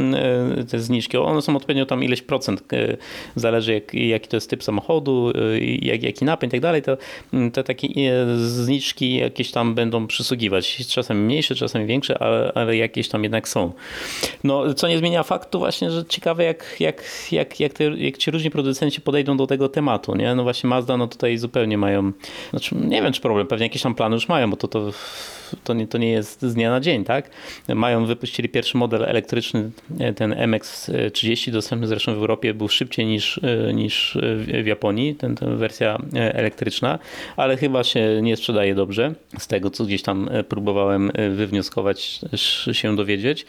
e, 0.57 0.63
te 0.63 0.79
zniżki. 0.79 1.17
One 1.17 1.41
są 1.41 1.55
odpowiednio 1.55 1.85
tam 1.85 2.03
ileś 2.03 2.21
procent, 2.21 2.73
e, 2.73 2.97
zależy 3.35 3.73
jak, 3.73 3.93
jaki 3.93 4.27
to 4.27 4.37
jest 4.37 4.49
typ 4.49 4.63
samochodu, 4.63 5.33
e, 5.35 5.59
jak, 5.59 6.03
jaki 6.03 6.25
napęd 6.25 6.53
i 6.53 6.55
tak 6.55 6.61
dalej, 6.61 6.81
to 6.81 6.97
mm, 7.33 7.51
te 7.51 7.63
takie 7.63 7.87
e, 7.87 8.37
zniżki 8.37 9.15
jakieś 9.15 9.51
tam 9.51 9.75
będą 9.75 10.07
przysługiwać. 10.07 10.87
Czasami 10.87 11.21
mniejsze, 11.21 11.55
czasami 11.55 11.85
większe, 11.85 12.21
ale, 12.21 12.51
ale 12.55 12.77
jakieś 12.77 13.09
tam 13.09 13.23
jednak 13.23 13.47
są. 13.47 13.73
No, 14.43 14.73
co 14.73 14.87
nie 14.87 14.97
zmienia 14.97 15.23
faktu 15.23 15.59
właśnie, 15.59 15.91
że 15.91 16.05
ciekawe 16.05 16.43
jak, 16.43 16.75
jak, 16.79 17.03
jak, 17.31 17.59
jak, 17.59 17.73
te, 17.73 17.83
jak 17.83 18.17
ci 18.17 18.31
różni 18.31 18.51
producenci 18.51 19.01
podejdą 19.01 19.37
do 19.37 19.47
tego 19.47 19.69
tematu, 19.69 20.15
nie? 20.15 20.35
No 20.35 20.43
właśnie 20.53 20.69
Mazda, 20.69 20.97
no 20.97 21.07
tutaj 21.07 21.37
zupełnie 21.37 21.77
mają, 21.77 22.11
znaczy 22.49 22.75
nie 22.75 23.01
wiem 23.01 23.13
czy 23.13 23.21
problem, 23.21 23.47
pewnie 23.47 23.65
jakieś 23.65 23.81
tam 23.81 23.95
plany 23.95 24.15
już 24.15 24.29
mają, 24.29 24.49
bo 24.49 24.57
to, 24.57 24.67
to, 24.67 24.91
to, 25.63 25.73
nie, 25.73 25.87
to 25.87 25.97
nie 25.97 26.11
jest 26.11 26.41
z 26.41 26.53
dnia 26.53 26.69
na 26.69 26.79
dzień, 26.79 27.03
tak? 27.03 27.29
Mają, 27.75 28.05
wypuścili 28.05 28.49
pierwszy 28.49 28.77
model 28.77 29.03
elektryczny, 29.03 29.71
e, 29.99 30.13
ten 30.13 30.33
MX-30, 30.33 31.51
dostępny 31.51 31.87
zresztą 31.87 32.13
w 32.13 32.17
Europie, 32.17 32.53
był 32.53 32.69
szybciej 32.69 33.05
niż, 33.05 33.39
e, 33.43 33.73
niż 33.73 34.17
w 34.61 34.65
Japonii, 34.65 35.15
ten, 35.15 35.35
ta 35.35 35.45
wersja 35.45 35.97
e, 36.15 36.35
elektryczna, 36.35 36.99
ale 37.37 37.57
chyba 37.57 37.83
się 37.83 38.19
nie 38.21 38.37
sprzedaje 38.37 38.75
dobrze, 38.75 39.13
z 39.39 39.47
tego 39.47 39.69
co 39.69 39.85
gdzieś 39.85 40.01
tam 40.01 40.29
próbowałem 40.49 41.11
wywnioskować, 41.35 42.19
się 42.71 42.95
dowiedzieć. 42.95 43.45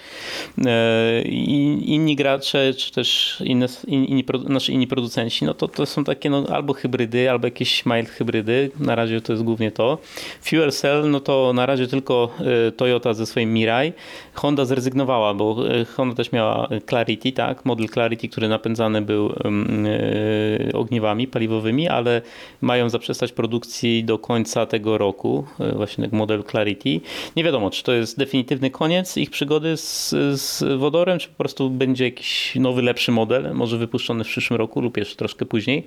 I 1.25 1.83
inni 1.87 2.17
gracze, 2.17 2.75
czy 2.75 2.93
też 2.93 3.39
inne, 3.45 3.67
inni, 3.87 4.25
znaczy 4.47 4.73
inni 4.73 4.87
producenci, 4.87 5.45
no 5.45 5.55
to, 5.55 5.69
to 5.69 5.87
są 5.87 6.05
takie 6.05 6.31
no, 6.31 6.45
albo 6.53 6.73
hybrydy, 6.73 7.31
albo 7.31 7.47
jakieś 7.47 7.87
mild 7.87 8.09
hybrydy, 8.09 8.71
na 8.81 8.95
razie 8.95 9.21
to 9.21 9.33
jest 9.33 9.45
głównie 9.45 9.73
to. 9.73 9.99
Fuel 10.41 10.73
cell, 10.73 11.11
no 11.11 11.21
to 11.21 11.53
na 11.53 11.67
razie 11.67 11.87
tylko 11.95 12.31
e, 12.69 12.73
Toyota 12.73 13.15
ze 13.15 13.27
swoim 13.27 13.53
Mirai. 13.53 13.93
Honda 14.35 14.65
zrezygnowała, 14.65 15.35
bo 15.35 15.69
e, 15.69 15.85
Honda 15.85 16.15
też 16.15 16.33
miała 16.33 16.69
Clarity, 16.89 17.33
tak, 17.33 17.65
model 17.65 17.89
Clarity, 17.89 18.29
który 18.29 18.49
napędzany 18.49 19.03
był 19.03 19.35
em, 19.45 19.87
e, 19.87 20.73
ogniwami 20.73 21.27
paliwowymi, 21.27 21.89
ale 21.89 22.23
mają 22.61 22.91
zaprzestać 22.91 23.33
produkcji 23.33 24.05
do 24.05 24.19
końca 24.19 24.67
tego 24.67 24.99
roku, 24.99 25.45
właśnie 25.77 26.05
tak 26.05 26.13
model 26.13 26.45
Clarity. 26.51 27.01
Nie 27.37 27.45
wiadomo, 27.45 27.71
czy 27.71 27.83
to 27.83 27.93
jest 27.93 28.19
definitywny 28.19 28.71
koniec 28.71 29.17
ich 29.17 29.31
przygody 29.31 29.77
z, 29.77 30.11
z 30.41 30.79
wodorem, 30.79 31.19
czy 31.19 31.29
po 31.29 31.35
prostu 31.35 31.71
będzie 31.71 32.05
jakiś 32.05 32.55
nowy, 32.55 32.83
lepszy 32.83 33.13
model, 33.13 33.55
może 33.55 33.79
wypuszczony 33.79 34.25
w 34.25 34.27
przyszłym 34.27 34.59
roku 34.59 34.81
lub 34.81 34.97
jeszcze 34.97 35.17
troszkę 35.17 35.47
później. 35.47 35.87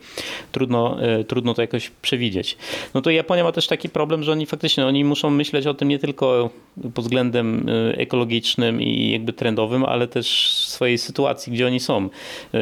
Trudno, 0.51 0.97
trudno 1.28 1.53
to 1.53 1.62
jakoś 1.62 1.91
przewidzieć. 2.01 2.58
No 2.93 3.01
to 3.01 3.10
Japonia 3.10 3.43
ma 3.43 3.51
też 3.51 3.68
taki 3.68 3.89
problem, 3.89 4.24
że 4.24 4.32
oni 4.32 4.45
faktycznie 4.45 4.86
oni 4.86 5.03
muszą 5.03 5.30
myśleć 5.30 5.68
o 5.68 5.74
tym 5.74 5.88
nie 5.88 5.97
tylko 6.00 6.50
pod 6.93 7.06
względem 7.06 7.70
e, 7.70 7.98
ekologicznym 7.98 8.82
i 8.82 9.12
jakby 9.12 9.34
trendowym, 9.34 9.86
ale 9.86 10.08
też 10.08 10.52
swojej 10.52 10.98
sytuacji, 10.98 11.54
gdzie 11.54 11.68
oni 11.68 11.80
są. 11.80 12.10
E, 12.54 12.60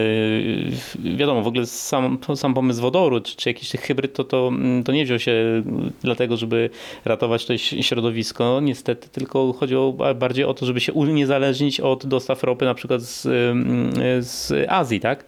Wiadomo, 1.18 1.42
w 1.42 1.48
ogóle 1.48 1.66
sam, 1.66 2.18
sam 2.36 2.54
pomysł 2.54 2.82
wodoru, 2.82 3.22
czy, 3.22 3.36
czy 3.36 3.50
jakiś 3.50 3.72
hybryd, 3.72 4.14
to, 4.14 4.24
to, 4.24 4.52
to 4.86 4.92
nie 4.92 5.06
wziął 5.06 5.20
się 5.20 5.64
dlatego, 6.02 6.38
żeby 6.38 6.70
ratować 7.06 7.46
to 7.46 7.58
środowisko, 7.58 8.60
niestety, 8.64 9.10
tylko 9.10 9.54
chodziło 9.54 9.94
ba- 9.94 10.14
bardziej 10.14 10.46
o 10.46 10.54
to, 10.54 10.66
żeby 10.66 10.80
się 10.82 10.94
uniezależnić 10.94 11.80
od 11.80 12.06
dostaw 12.06 12.44
ropy 12.44 12.66
na 12.66 12.74
przykład 12.74 13.02
z, 13.02 13.26
ym, 13.26 13.92
z 14.20 14.54
Azji, 14.70 15.00
tak? 15.00 15.26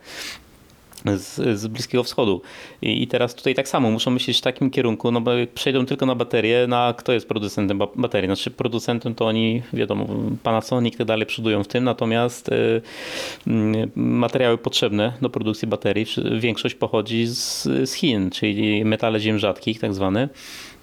Z, 1.05 1.59
z 1.59 1.67
Bliskiego 1.67 2.03
Wschodu. 2.03 2.41
I, 2.81 3.03
I 3.03 3.07
teraz 3.07 3.35
tutaj 3.35 3.55
tak 3.55 3.67
samo 3.67 3.91
muszą 3.91 4.11
myśleć 4.11 4.37
w 4.37 4.41
takim 4.41 4.69
kierunku, 4.69 5.11
no 5.11 5.21
bo 5.21 5.31
przejdą 5.55 5.85
tylko 5.85 6.05
na 6.05 6.15
baterie, 6.15 6.67
na 6.67 6.93
kto 6.97 7.13
jest 7.13 7.27
producentem 7.27 7.77
ba- 7.77 7.87
baterii? 7.95 8.27
Znaczy 8.27 8.51
producentem 8.51 9.15
to 9.15 9.25
oni, 9.25 9.61
wiadomo, 9.73 10.07
Panasonic 10.43 10.93
i 10.93 10.97
tak 10.97 11.07
dalej 11.07 11.25
przodują 11.25 11.63
w 11.63 11.67
tym, 11.67 11.83
natomiast 11.83 12.49
y, 12.49 12.53
y, 13.47 13.89
materiały 13.95 14.57
potrzebne 14.57 15.13
do 15.21 15.29
produkcji 15.29 15.67
baterii, 15.67 16.05
większość 16.39 16.75
pochodzi 16.75 17.25
z, 17.27 17.63
z 17.63 17.93
Chin, 17.93 18.29
czyli 18.29 18.85
metale 18.85 19.19
ziem 19.19 19.39
rzadkich 19.39 19.79
tak 19.79 19.93
zwane. 19.93 20.29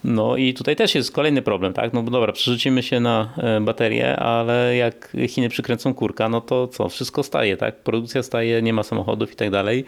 No 0.05 0.37
i 0.37 0.55
tutaj 0.55 0.77
też 0.77 0.95
jest 0.95 1.13
kolejny 1.13 1.43
problem, 1.43 1.73
tak? 1.73 1.93
No 1.93 2.03
bo 2.03 2.11
dobra, 2.11 2.33
przerzucimy 2.33 2.83
się 2.83 3.01
na 3.01 3.33
e, 3.37 3.61
baterie, 3.61 4.17
ale 4.17 4.77
jak 4.77 5.17
Chiny 5.29 5.49
przykręcą 5.49 5.95
kurka, 5.95 6.29
no 6.29 6.41
to 6.41 6.69
co? 6.69 6.89
Wszystko 6.89 7.23
staje, 7.23 7.57
tak? 7.57 7.83
Produkcja 7.83 8.23
staje, 8.23 8.63
nie 8.63 8.73
ma 8.73 8.83
samochodów 8.83 9.33
i 9.33 9.37
tak 9.37 9.51
dalej. 9.51 9.85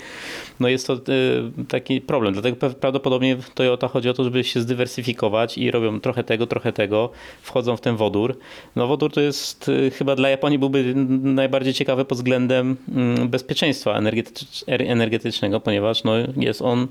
No 0.60 0.68
jest 0.68 0.86
to 0.86 0.94
e, 0.94 0.98
taki 1.68 2.00
problem. 2.00 2.32
Dlatego 2.32 2.70
prawdopodobnie 2.80 3.36
w 3.36 3.50
Toyota 3.50 3.88
chodzi 3.88 4.08
o 4.08 4.14
to, 4.14 4.24
żeby 4.24 4.44
się 4.44 4.60
zdywersyfikować 4.60 5.58
i 5.58 5.70
robią 5.70 6.00
trochę 6.00 6.24
tego, 6.24 6.46
trochę 6.46 6.72
tego, 6.72 7.10
wchodzą 7.42 7.76
w 7.76 7.80
ten 7.80 7.96
wodór. 7.96 8.38
No 8.76 8.86
wodór 8.86 9.12
to 9.12 9.20
jest 9.20 9.70
e, 9.86 9.90
chyba 9.90 10.16
dla 10.16 10.28
Japonii 10.28 10.58
byłby 10.58 10.94
najbardziej 11.22 11.74
ciekawy 11.74 12.04
pod 12.04 12.18
względem 12.18 12.76
mm, 12.94 13.28
bezpieczeństwa 13.28 14.00
er- 14.66 14.82
energetycznego, 14.82 15.60
ponieważ 15.60 16.04
no, 16.04 16.12
jest 16.36 16.62
on 16.62 16.88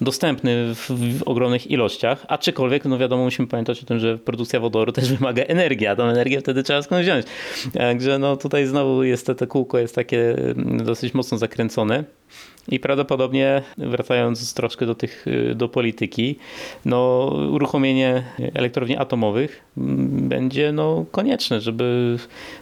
dostępny 0.00 0.74
w, 0.74 0.90
w 1.18 1.22
ogromnych 1.22 1.70
ilościach, 1.70 2.26
aczkolwiek 2.66 2.84
no 2.84 2.98
wiadomo 2.98 3.24
musimy 3.24 3.48
pamiętać 3.48 3.82
o 3.82 3.86
tym, 3.86 3.98
że 3.98 4.18
produkcja 4.18 4.60
wodoru 4.60 4.92
też 4.92 5.12
wymaga 5.12 5.42
energii, 5.42 5.86
a 5.86 5.96
tą 5.96 6.04
energię 6.04 6.40
wtedy 6.40 6.62
trzeba 6.62 6.82
skąd 6.82 7.02
wziąć. 7.02 7.26
Także 7.72 8.18
no 8.18 8.36
tutaj 8.36 8.66
znowu 8.66 9.02
jest 9.02 9.26
to, 9.26 9.34
to 9.34 9.46
kółko 9.46 9.78
jest 9.78 9.94
takie 9.94 10.34
mm, 10.38 10.84
dosyć 10.84 11.14
mocno 11.14 11.38
zakręcone. 11.38 12.04
I 12.68 12.80
prawdopodobnie, 12.80 13.62
wracając 13.78 14.54
troszkę 14.54 14.86
do 14.86 14.94
tych, 14.94 15.26
y, 15.26 15.54
do 15.54 15.68
polityki, 15.68 16.38
no, 16.84 17.30
uruchomienie 17.52 18.22
elektrowni 18.54 18.96
atomowych 18.96 19.60
mm, 19.78 20.28
będzie 20.28 20.72
no, 20.72 21.04
konieczne, 21.10 21.60
żeby 21.60 22.16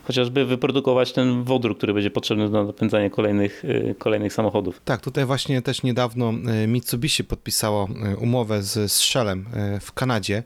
chociażby 0.04 0.44
wyprodukować 0.44 1.12
ten 1.12 1.44
wodór, 1.44 1.76
który 1.76 1.94
będzie 1.94 2.10
potrzebny 2.10 2.50
do 2.50 2.64
napędzania 2.64 3.10
kolejnych, 3.10 3.64
y, 3.64 3.94
kolejnych 3.98 4.32
samochodów. 4.32 4.80
Tak, 4.84 5.00
tutaj 5.00 5.24
właśnie 5.24 5.62
też 5.62 5.82
niedawno 5.82 6.32
e, 6.46 6.66
Mitsubishi 6.66 7.24
podpisało 7.24 7.88
umowę 8.20 8.62
z 8.62 8.92
Shellem 8.92 9.46
w 9.80 9.92
Kanadzie 9.92 10.42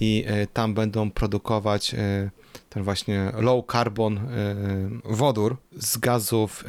i 0.00 0.24
e, 0.26 0.46
tam 0.46 0.74
będą 0.74 1.10
produkować 1.10 1.94
e, 1.94 2.30
ten 2.68 2.82
właśnie 2.82 3.32
low 3.38 3.64
carbon 3.72 4.18
e, 4.18 4.22
wodór 5.04 5.56
z 5.78 5.98
gazów, 5.98 6.64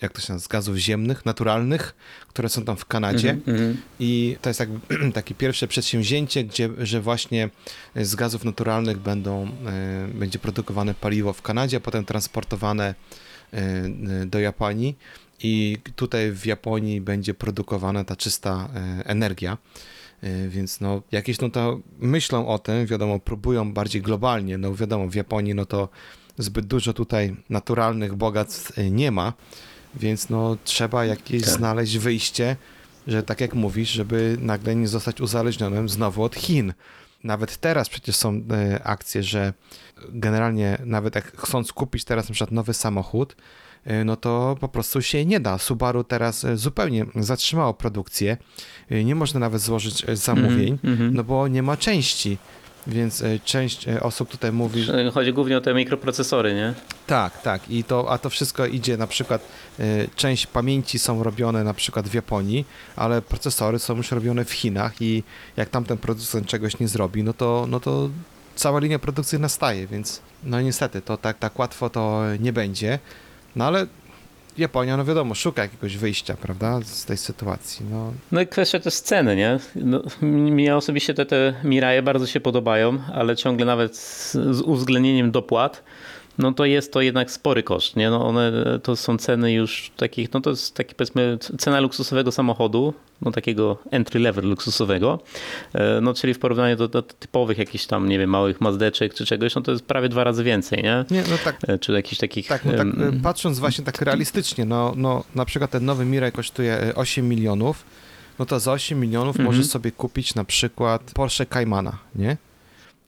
jak 0.00 0.12
to 0.12 0.20
się 0.20 0.32
nazywa, 0.32 0.44
z 0.44 0.48
gazów 0.48 0.76
ziemnych, 0.76 1.26
naturalnych, 1.26 1.94
które 2.28 2.48
są 2.48 2.64
tam 2.64 2.76
w 2.76 2.86
Kanadzie. 2.86 3.30
Mhm. 3.30 3.76
I 4.00 4.36
to 4.42 4.50
jest 4.50 4.60
jakby 4.60 4.80
takie 5.12 5.34
pierwsze 5.34 5.68
przedsięwzięcie, 5.68 6.44
gdzie, 6.44 6.68
że 6.78 7.00
właśnie 7.00 7.50
z 7.96 8.14
gazów 8.14 8.44
naturalnych 8.44 8.98
będą, 8.98 9.48
będzie 10.14 10.38
produkowane 10.38 10.94
paliwo 10.94 11.32
w 11.32 11.42
Kanadzie, 11.42 11.76
a 11.76 11.80
potem 11.80 12.04
transportowane 12.04 12.94
do 14.26 14.40
Japonii 14.40 14.96
i 15.42 15.78
tutaj 15.96 16.32
w 16.32 16.46
Japonii 16.46 17.00
będzie 17.00 17.34
produkowana 17.34 18.04
ta 18.04 18.16
czysta 18.16 18.68
energia. 19.04 19.58
E, 20.22 20.48
Więc 20.48 20.80
no, 20.80 21.02
jakieś 21.12 21.40
no 21.40 21.50
to 21.50 21.80
myślą 21.98 22.48
o 22.48 22.58
tym, 22.58 22.86
wiadomo, 22.86 23.18
próbują 23.18 23.72
bardziej 23.72 24.02
globalnie, 24.02 24.58
no 24.58 24.74
wiadomo, 24.74 25.08
w 25.08 25.14
Japonii 25.14 25.54
no 25.54 25.66
to 25.66 25.88
zbyt 26.38 26.66
dużo 26.66 26.92
tutaj 26.92 27.36
naturalnych 27.50 28.14
bogactw 28.14 28.78
e, 28.78 28.90
nie 28.90 29.10
ma, 29.10 29.32
więc 29.94 30.30
no 30.30 30.56
trzeba 30.64 31.04
jakieś 31.04 31.42
Tak. 31.42 31.50
znaleźć 31.50 31.98
wyjście, 31.98 32.56
że 33.06 33.22
tak 33.22 33.40
jak 33.40 33.54
mówisz, 33.54 33.90
żeby 33.90 34.36
nagle 34.40 34.74
nie 34.76 34.88
zostać 34.88 35.20
uzależnionym 35.20 35.88
znowu 35.88 36.22
od 36.22 36.34
Chin. 36.36 36.72
Nawet 37.24 37.56
teraz 37.56 37.88
przecież 37.88 38.16
są 38.16 38.42
e, 38.50 38.82
akcje, 38.84 39.22
że 39.22 39.52
generalnie 40.08 40.78
nawet 40.84 41.14
jak 41.14 41.36
chcąc 41.36 41.72
kupić 41.72 42.04
teraz 42.04 42.28
na 42.28 42.32
przykład 42.32 42.50
nowy 42.52 42.74
samochód, 42.74 43.36
no 44.04 44.16
to 44.16 44.56
po 44.60 44.68
prostu 44.68 45.02
się 45.02 45.24
nie 45.26 45.40
da. 45.40 45.58
Subaru 45.58 46.04
teraz 46.04 46.44
e, 46.44 46.56
zupełnie 46.56 47.06
zatrzymało 47.16 47.74
produkcję. 47.74 48.36
E, 48.90 49.04
Nie 49.04 49.14
można 49.14 49.40
nawet 49.40 49.60
złożyć 49.60 50.04
e, 50.08 50.16
zamówień, 50.16 50.72
Mhm, 50.72 50.92
mhm. 50.92 51.14
no 51.14 51.24
bo 51.24 51.48
nie 51.48 51.62
ma 51.62 51.76
części. 51.76 52.38
Więc 52.86 53.22
e, 53.22 53.38
część 53.44 53.88
e, 53.88 54.02
osób 54.02 54.30
tutaj 54.30 54.52
mówi, 54.52 54.86
Chodzi 55.14 55.32
głównie 55.32 55.56
o 55.58 55.60
te 55.60 55.74
mikroprocesory, 55.74 56.54
nie? 56.54 56.74
tak, 57.06 57.42
tak. 57.42 57.70
I 57.70 57.84
to, 57.84 58.10
a 58.10 58.18
to 58.18 58.30
wszystko 58.30 58.66
idzie 58.66 58.96
na 58.96 59.06
przykład, 59.06 59.48
część 60.16 60.46
pamięci 60.46 60.98
są 60.98 61.22
robione 61.22 61.64
na 61.64 61.74
przykład 61.74 62.08
w 62.08 62.14
Japonii, 62.14 62.64
ale 62.96 63.22
procesory 63.22 63.78
są 63.78 63.96
już 63.96 64.10
robione 64.10 64.44
w 64.44 64.52
Chinach 64.52 65.02
i 65.02 65.22
jak 65.56 65.68
tamten 65.68 65.98
producent 65.98 66.46
czegoś 66.46 66.78
nie 66.78 66.88
zrobi, 66.88 67.22
no 67.22 67.32
to, 67.32 67.66
no 67.68 67.80
to 67.80 68.10
cała 68.54 68.80
linia 68.80 68.98
produkcyjna 68.98 69.48
staje, 69.48 69.86
więc 69.86 70.20
no 70.44 70.60
niestety 70.60 71.02
to 71.02 71.16
tak, 71.16 71.38
tak 71.38 71.58
łatwo 71.58 71.90
to 71.90 72.22
nie 72.40 72.52
będzie. 72.52 72.98
No 73.56 73.64
ale 73.64 73.86
Japonia, 74.58 74.96
no 74.96 75.04
wiadomo, 75.04 75.34
szuka 75.34 75.62
jakiegoś 75.62 75.96
wyjścia, 75.96 76.36
prawda, 76.36 76.80
z 76.84 77.04
tej 77.04 77.16
sytuacji. 77.16 77.86
No, 77.90 78.12
No 78.32 78.40
i 78.40 78.46
kwestia 78.46 78.80
też 78.80 78.94
ceny, 78.94 79.36
nie? 79.36 79.58
No, 79.74 80.02
mnie 80.22 80.76
osobiście 80.76 81.14
te, 81.14 81.26
te 81.26 81.54
Miraje 81.64 82.02
bardzo 82.02 82.26
się 82.26 82.40
podobają, 82.40 82.98
ale 83.12 83.36
ciągle 83.36 83.66
nawet 83.66 83.96
z, 83.96 84.32
z 84.32 84.60
uwzględnieniem 84.60 85.30
dopłat, 85.30 85.82
no 86.38 86.52
to 86.52 86.64
jest 86.64 86.92
to 86.92 87.00
jednak 87.00 87.30
spory 87.30 87.62
koszt, 87.62 87.96
nie? 87.96 88.10
No 88.10 88.26
one 88.26 88.52
to 88.82 88.96
są 88.96 89.18
ceny 89.18 89.52
już 89.52 89.90
takich, 89.96 90.32
no 90.32 90.40
to 90.40 90.50
jest 90.50 90.74
taki 90.74 90.94
powiedzmy 90.94 91.38
cena 91.58 91.80
luksusowego 91.80 92.32
samochodu, 92.32 92.94
no 93.22 93.30
takiego 93.30 93.78
entry 93.90 94.20
level 94.20 94.44
luksusowego, 94.44 95.18
e, 95.74 96.00
no 96.00 96.14
czyli 96.14 96.34
w 96.34 96.38
porównaniu 96.38 96.76
do, 96.76 96.88
do 96.88 97.02
typowych 97.02 97.58
jakichś 97.58 97.86
tam, 97.86 98.08
nie 98.08 98.18
wiem, 98.18 98.30
małych 98.30 98.60
mazdeczek 98.60 99.14
czy 99.14 99.26
czegoś, 99.26 99.54
no 99.54 99.60
to 99.62 99.72
jest 99.72 99.84
prawie 99.84 100.08
dwa 100.08 100.24
razy 100.24 100.44
więcej, 100.44 100.82
nie? 100.82 101.04
nie, 101.10 101.22
no 101.30 101.36
tak, 101.44 101.56
E, 101.68 101.78
Czy 101.78 101.92
jakichś 101.92 102.18
takich... 102.20 102.46
Tak, 102.48 102.64
no 102.64 102.72
tak 102.72 102.86
e, 102.86 103.12
patrząc 103.22 103.58
właśnie 103.58 103.84
tak 103.84 104.02
realistycznie, 104.02 104.64
no, 104.64 104.92
no 104.96 105.24
na 105.34 105.44
przykład 105.44 105.70
ten 105.70 105.84
nowy 105.84 106.04
Mirai 106.04 106.32
kosztuje 106.32 106.74
e, 106.80 106.94
8 106.94 107.28
milionów, 107.28 107.84
no 108.38 108.46
to 108.46 108.60
za 108.60 108.72
8 108.72 109.00
milionów 109.00 109.36
Mhm. 109.36 109.46
możesz 109.46 109.66
sobie 109.66 109.92
kupić 109.92 110.34
na 110.34 110.44
przykład 110.44 111.10
Porsche 111.14 111.46
Caymana, 111.46 111.98
nie? 112.14 112.36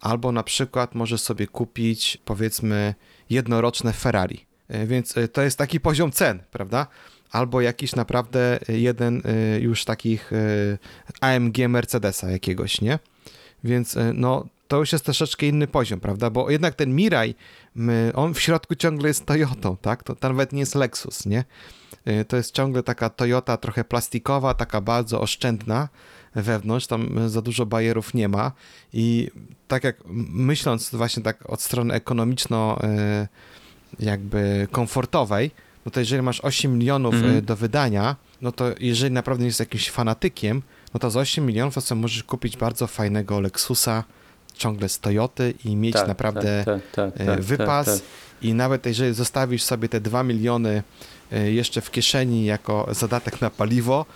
Albo 0.01 0.33
na 0.33 0.43
przykład 0.43 0.95
możesz 0.95 1.20
sobie 1.20 1.47
kupić 1.47 2.18
powiedzmy 2.25 2.95
jednoroczne 3.35 3.93
Ferrari. 3.93 4.47
E, 4.68 4.87
Więc 4.87 5.16
e, 5.16 5.28
to 5.28 5.43
jest 5.43 5.59
taki 5.59 5.80
poziom 5.80 6.12
cen, 6.12 6.43
prawda? 6.51 6.87
Albo 7.30 7.61
jakiś 7.61 7.95
naprawdę 7.95 8.59
jeden 8.68 9.22
e, 9.24 9.61
już 9.61 9.85
takich 9.85 10.30
AMG 11.20 11.59
Mercedesa 11.68 12.30
jakiegoś, 12.30 12.80
nie? 12.80 12.99
Więc 13.64 13.97
no 14.14 14.47
to 14.68 14.78
już 14.78 14.93
jest 14.93 15.05
troszeczkę 15.05 15.47
inny 15.47 15.66
poziom, 15.66 16.01
prawda? 16.01 16.30
Bo 16.30 16.51
jednak 16.51 16.74
ten 16.74 16.95
Mirai, 16.95 17.35
on 18.14 18.35
w 18.35 18.41
środku 18.41 18.74
ciągle 18.74 19.09
jest 19.09 19.26
Toyotą, 19.26 19.76
tak? 19.76 20.03
To, 20.03 20.14
to 20.16 20.28
nawet 20.28 20.53
nie 20.53 20.61
jest 20.61 20.74
Lexus, 20.74 21.26
nie? 21.26 21.45
To 22.28 22.37
jest 22.37 22.55
ciągle 22.55 22.82
taka 22.82 23.11
Toyota 23.11 23.57
trochę 23.57 23.85
plastikowa, 23.85 24.55
taka 24.55 24.80
bardzo 24.80 25.20
oszczędna 25.20 25.89
wewnątrz, 26.43 26.87
tam 26.87 27.18
y, 27.18 27.28
za 27.28 27.43
dużo 27.43 27.66
bajerów 27.66 28.14
nie 28.14 28.28
ma. 28.28 28.53
I 28.93 29.30
tak 29.68 29.85
jak 29.85 29.97
myśląc 30.32 30.91
właśnie 30.91 31.22
tak 31.22 31.51
od 31.51 31.62
strony 31.62 31.95
ekonomiczno 31.95 32.78
y, 34.01 34.05
jakby 34.05 34.68
komfortowej, 34.70 35.51
no 35.87 35.91
to 35.91 36.01
jeżeli 36.01 36.22
masz 36.22 36.41
8 36.41 36.78
milionów 36.78 37.14
Mhm. 37.14 37.37
y, 37.37 37.43
do 37.43 37.57
wydania, 37.57 38.16
no 38.43 38.53
to 38.53 38.64
jeżeli 38.80 39.14
naprawdę 39.14 39.45
jesteś 39.45 39.66
jakimś 39.66 39.91
fanatykiem, 39.91 40.62
no 40.95 41.01
to 41.01 41.11
za 41.11 41.20
8 41.20 41.47
milionów 41.47 41.74
to 41.74 41.80
sobie 41.80 42.01
możesz 42.01 42.22
kupić 42.24 42.57
bardzo 42.57 42.87
fajnego 42.87 43.41
Lexusa, 43.41 44.05
ciągle 44.55 44.89
z 44.89 44.99
Toyoty 45.01 45.55
i 45.64 45.76
mieć 45.76 45.95
tak, 45.95 46.09
naprawdę 46.09 46.62
tak, 46.64 46.80
tak, 46.93 47.12
tak, 47.12 47.20
e, 47.20 47.26
tak, 47.26 47.41
wypas. 47.41 47.87
tak, 47.87 47.99
i 48.43 48.55
nawet 48.55 48.87
jeżeli 48.87 49.14
zostawisz 49.14 49.62
sobie 49.62 49.89
te 49.89 50.01
2 50.01 50.22
miliony 50.22 50.82
jeszcze 51.47 51.80
w 51.80 51.91
kieszeni 51.91 52.45
jako 52.45 52.89
zadatek 52.91 53.41
na 53.41 53.51
paliwo, 53.51 54.07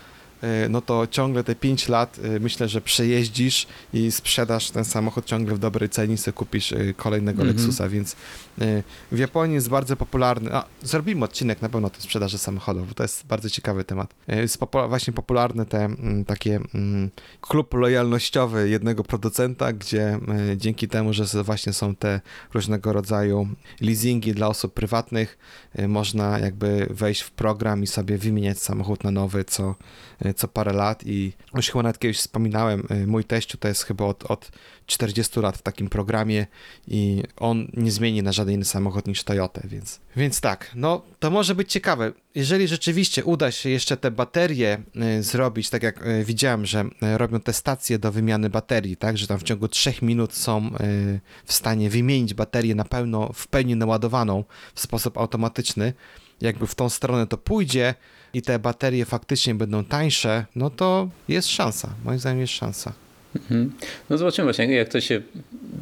no 0.68 0.80
to 0.80 1.06
ciągle 1.06 1.44
te 1.44 1.54
5 1.54 1.88
lat 1.88 2.18
e, 2.36 2.40
myślę, 2.40 2.68
że 2.68 2.80
przejeździsz 2.80 3.66
i 3.92 4.12
sprzedasz 4.12 4.70
ten 4.70 4.84
samochód 4.84 5.24
ciągle 5.24 5.54
w 5.54 5.58
dobrej 5.58 5.88
cenie 5.88 6.14
i 6.14 6.18
sobie 6.18 6.32
kupisz 6.32 6.72
e, 6.72 6.94
kolejnego 6.94 7.42
Mhm. 7.42 7.56
Lexusa, 7.56 7.88
więc 7.88 8.16
e, 8.60 8.82
w 9.12 9.18
Japonii 9.18 9.54
jest 9.54 9.68
bardzo 9.68 9.96
popularny, 9.96 10.54
a 10.54 10.64
zrobimy 10.82 11.24
odcinek 11.24 11.62
na 11.62 11.68
pewno 11.68 11.86
o 11.86 11.90
tej 11.90 12.00
sprzedaży 12.02 12.38
samochodów, 12.38 12.88
bo 12.88 12.94
to 12.94 13.02
jest 13.02 13.26
bardzo 13.26 13.50
ciekawy 13.50 13.84
temat. 13.84 14.14
E, 14.28 14.40
Jest 14.40 14.58
popu- 14.58 14.88
właśnie 14.88 15.12
popularne 15.12 15.66
te 15.66 15.84
mm, 15.84 16.24
takie 16.24 16.60
mm, 16.74 17.10
klub 17.40 17.74
lojalnościowy 17.74 18.68
jednego 18.68 19.04
producenta, 19.04 19.72
gdzie 19.72 20.02
e, 20.50 20.56
dzięki 20.56 20.88
temu, 20.88 21.12
że 21.12 21.24
właśnie 21.44 21.72
są 21.72 21.94
te 21.94 22.20
różnego 22.54 22.92
rodzaju 22.92 23.48
leasingi 23.80 24.32
dla 24.34 24.48
osób 24.48 24.74
prywatnych, 24.74 25.38
e, 25.74 25.88
można 25.88 26.38
jakby 26.38 26.86
wejść 26.90 27.20
w 27.20 27.30
program 27.30 27.82
i 27.82 27.86
sobie 27.86 28.18
wymieniać 28.18 28.58
samochód 28.62 29.04
na 29.04 29.10
nowy 29.10 29.44
co, 29.44 29.74
e, 30.18 30.27
co 30.34 30.48
parę 30.48 30.72
lat 30.72 31.06
i 31.06 31.32
już 31.54 31.70
chyba 31.70 31.82
nawet 31.82 31.98
kiedyś 31.98 32.18
wspominałem, 32.18 32.86
e, 32.90 33.06
mój 33.06 33.24
teściu 33.24 33.58
to 33.58 33.68
jest 33.68 33.82
chyba 33.82 34.04
od, 34.04 34.30
od 34.30 34.50
40 34.88 35.40
lat 35.40 35.56
w 35.56 35.62
takim 35.62 35.88
programie 35.88 36.46
i 36.88 37.22
on 37.36 37.68
nie 37.74 37.90
zmieni 37.90 38.22
na 38.22 38.32
żaden 38.32 38.54
inny 38.54 38.64
samochód 38.64 39.06
niż 39.06 39.24
Toyota, 39.24 39.60
więc, 39.64 40.00
więc 40.16 40.40
tak, 40.40 40.70
no 40.74 41.02
to 41.18 41.30
może 41.30 41.54
być 41.54 41.72
ciekawe. 41.72 42.12
Jeżeli 42.34 42.68
rzeczywiście 42.68 43.24
uda 43.24 43.50
się 43.50 43.70
jeszcze 43.70 43.96
te 43.96 44.10
baterie 44.10 44.82
y, 45.18 45.22
zrobić, 45.22 45.70
tak 45.70 45.82
jak 45.82 46.06
y, 46.06 46.24
widziałem, 46.24 46.66
że 46.66 46.80
y, 46.80 47.18
robią 47.18 47.40
te 47.40 47.52
stacje 47.52 47.98
do 47.98 48.12
wymiany 48.12 48.50
baterii, 48.50 48.96
tak, 48.96 49.18
że 49.18 49.26
tam 49.26 49.38
w 49.38 49.42
ciągu 49.42 49.68
3 49.68 49.94
minut 50.02 50.34
są 50.34 50.66
y, 50.66 51.20
w 51.44 51.52
stanie 51.52 51.90
wymienić 51.90 52.34
baterię 52.34 52.74
na 52.74 52.84
pełno, 52.84 53.32
w 53.32 53.48
pełni 53.48 53.76
naładowaną 53.76 54.44
w 54.74 54.80
sposób 54.80 55.18
automatyczny, 55.18 55.92
jakby 56.40 56.66
w 56.66 56.74
tą 56.74 56.88
stronę 56.88 57.26
to 57.26 57.36
pójdzie 57.38 57.94
i 58.34 58.42
te 58.42 58.58
baterie 58.58 59.04
faktycznie 59.04 59.54
będą 59.54 59.84
tańsze, 59.84 60.46
no 60.56 60.70
to 60.70 61.08
jest 61.28 61.48
szansa, 61.48 61.94
moim 62.04 62.18
zdaniem 62.18 62.40
jest 62.40 62.52
szansa. 62.52 62.92
Mhm. 63.36 63.72
No 64.10 64.18
zobaczymy 64.18 64.46
właśnie, 64.46 64.74
jak 64.74 64.88
to 64.88 65.00
się, 65.00 65.20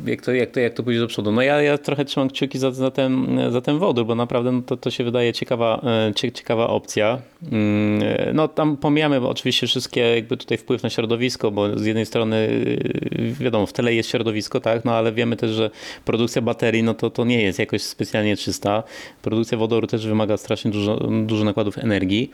jak 0.07 0.22
to, 0.22 0.32
jak 0.32 0.51
to, 0.51 0.61
jak 0.61 0.74
to 0.74 0.82
pójdzie 0.82 1.01
do 1.01 1.07
przodu. 1.07 1.32
No 1.32 1.42
ja, 1.42 1.62
ja 1.62 1.78
trochę 1.78 2.05
trzymam 2.05 2.28
kciuki 2.28 2.59
za, 2.59 2.70
za, 2.70 2.90
ten, 2.90 3.38
za 3.53 3.61
ten 3.61 3.78
wodór, 3.78 4.07
bo 4.07 4.14
naprawdę 4.14 4.53
no 4.53 4.62
to, 4.62 4.76
to 4.76 4.90
się 4.90 5.05
wydaje 5.05 5.32
ciekawa, 5.32 5.80
e, 6.09 6.12
cie- 6.14 6.32
ciekawa 6.32 6.68
opcja. 6.68 7.18
Mm, 7.53 8.03
e, 8.03 8.32
No 8.34 8.49
tam 8.49 8.76
pomijamy 8.76 9.28
oczywiście 9.28 9.66
wszystkie 9.66 10.01
jakby 10.01 10.36
tutaj 10.36 10.59
wpływ 10.59 10.82
na 10.82 10.90
środowisko, 10.90 11.51
bo 11.51 11.78
z 11.78 11.84
jednej 11.86 12.07
strony 12.07 12.36
y, 12.36 13.34
wiadomo, 13.40 13.66
w 13.66 13.72
tyle 13.72 13.94
jest 13.94 14.11
środowisko, 14.11 14.61
tak, 14.61 14.84
no 14.84 14.92
ale 14.92 15.12
wiemy 15.12 15.36
też, 15.36 15.51
że 15.51 15.70
produkcja 16.05 16.42
baterii, 16.42 16.82
no 16.82 16.94
to, 16.94 17.11
to 17.11 17.24
nie 17.24 17.42
jest 17.42 17.59
jakoś 17.59 17.82
specjalnie 17.82 18.36
czysta. 18.36 18.82
Produkcja 19.22 19.59
wodoru 19.59 19.86
też 19.86 20.07
wymaga 20.07 20.36
strasznie 20.36 20.70
dużo, 20.70 20.97
dużo 21.26 21.44
nakładów 21.44 21.78
energii. 21.78 22.30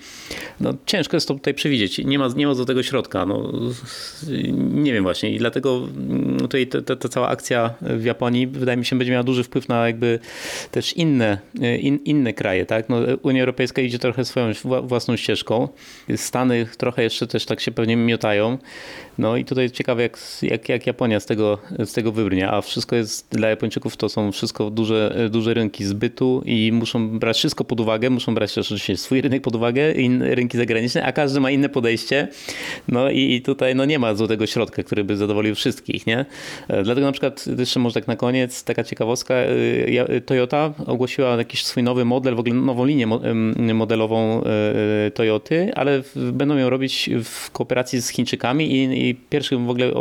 No 0.61 0.75
ciężko 0.87 1.17
jest 1.17 1.29
to 1.29 1.35
tutaj 1.35 1.55
przewidzieć. 1.55 1.99
Nie 1.99 2.19
ma, 2.19 2.29
nie 2.37 2.47
ma 2.47 2.55
do 2.55 2.65
tego 2.65 2.83
środka. 2.83 3.27
No, 3.27 3.53
nie 4.73 4.93
wiem 4.93 5.02
właśnie 5.03 5.31
i 5.31 5.39
dlatego 5.39 5.89
mm, 5.97 6.39
tutaj 6.39 6.67
ta, 6.67 6.97
ta, 6.97 7.09
cała 7.09 7.29
akcja 7.29 7.75
w 7.81 8.05
Japonii 8.05 8.47
wydaje 8.47 8.79
mi 8.79 8.85
się 8.85 8.99
będzie 8.99 9.13
miała 9.13 9.25
duży 9.25 9.45
wpływ 9.45 9.69
na 9.69 9.87
jakby 9.87 10.19
też 10.71 10.93
inne, 10.93 11.39
in, 11.81 11.99
inne 12.05 12.33
kraje, 12.33 12.67
tak? 12.67 12.89
No, 12.89 12.97
Unia 13.23 13.41
Europejska 13.41 13.83
idzie 13.83 13.99
trochę 13.99 14.25
swoją 14.25 14.53
wła- 14.53 14.89
własną 14.89 15.17
ścieżką. 15.17 15.69
Stany 16.17 16.67
trochę 16.79 17.03
jeszcze 17.03 17.27
też 17.27 17.47
tak 17.47 17.61
się 17.61 17.71
pewnie 17.71 17.97
miotają. 17.97 18.59
No 19.19 19.37
i 19.37 19.45
tutaj 19.45 19.71
ciekawe 19.71 20.03
jak, 20.03 20.19
jak, 20.43 20.69
jak 20.69 20.87
Japonia 20.87 21.21
z 21.21 21.27
tego, 21.27 21.59
z 21.79 21.93
tego 21.93 22.13
wybrnie, 22.13 22.51
a 22.51 22.61
wszystko 22.61 22.97
jest 22.97 23.29
dla 23.31 23.49
Japończyków 23.49 23.97
to 23.97 24.09
są 24.09 24.33
wszystko 24.33 24.71
duże, 24.71 25.29
duże 25.31 25.55
rynki 25.55 25.85
zbytu 25.85 26.43
i 26.45 26.73
muszą 26.73 27.19
brać 27.19 27.37
wszystko 27.37 27.65
pod 27.65 27.81
uwagę, 27.81 28.11
muszą 28.11 28.35
brać 28.35 28.55
też 28.55 28.67
oczywiście 28.67 28.97
swój 28.97 29.21
rynek 29.21 29.43
pod 29.43 29.57
uwagę, 29.57 29.93
inne 29.93 30.35
rynki 30.35 30.59
zagraniczne, 30.59 31.05
a 31.05 31.13
każdy 31.13 31.41
ma 31.41 31.51
inne 31.51 31.69
podejście. 31.69 32.29
No 32.89 33.11
i, 33.11 33.35
i 33.35 33.43
tutaj 33.43 33.75
no 33.75 33.85
nie 33.85 33.99
ma 33.99 34.15
złotego 34.15 34.47
środka, 34.47 34.83
który 34.93 35.05
by 35.05 35.17
zadowolił 35.17 35.55
wszystkich, 35.55 36.07
nie? 36.07 36.25
E, 36.69 36.83
Dlatego 36.83 37.07
na 37.07 37.13
przykład 37.13 37.47
jeszcze 37.59 37.81
może 37.81 37.95
tak 37.95 38.07
na 38.09 38.17
koniec 38.17 38.65
taka 38.65 38.85
ciekawostka, 38.85 39.35
e, 39.35 39.91
ja- 39.91 40.07
Toyota 40.27 40.73
ogłosiła 40.87 41.37
jakiś 41.37 41.65
swój 41.65 41.83
nowy 41.83 42.05
model, 42.05 42.35
w 42.35 42.39
ogóle 42.39 42.55
nową 42.55 42.85
linię 42.85 43.07
modelową 43.75 44.43
e, 44.45 45.11
Toyoty, 45.11 45.73
ale 45.75 46.03
będą 46.17 46.57
ją 46.57 46.71
robić 46.71 47.11
w 47.25 47.51
kooperacji 47.51 48.01
z 48.03 48.09
Chińczykami 48.09 48.73
i, 48.73 49.09
i 49.09 49.15
pierwszym 49.15 49.67
w 49.67 49.71
ogóle 49.71 49.93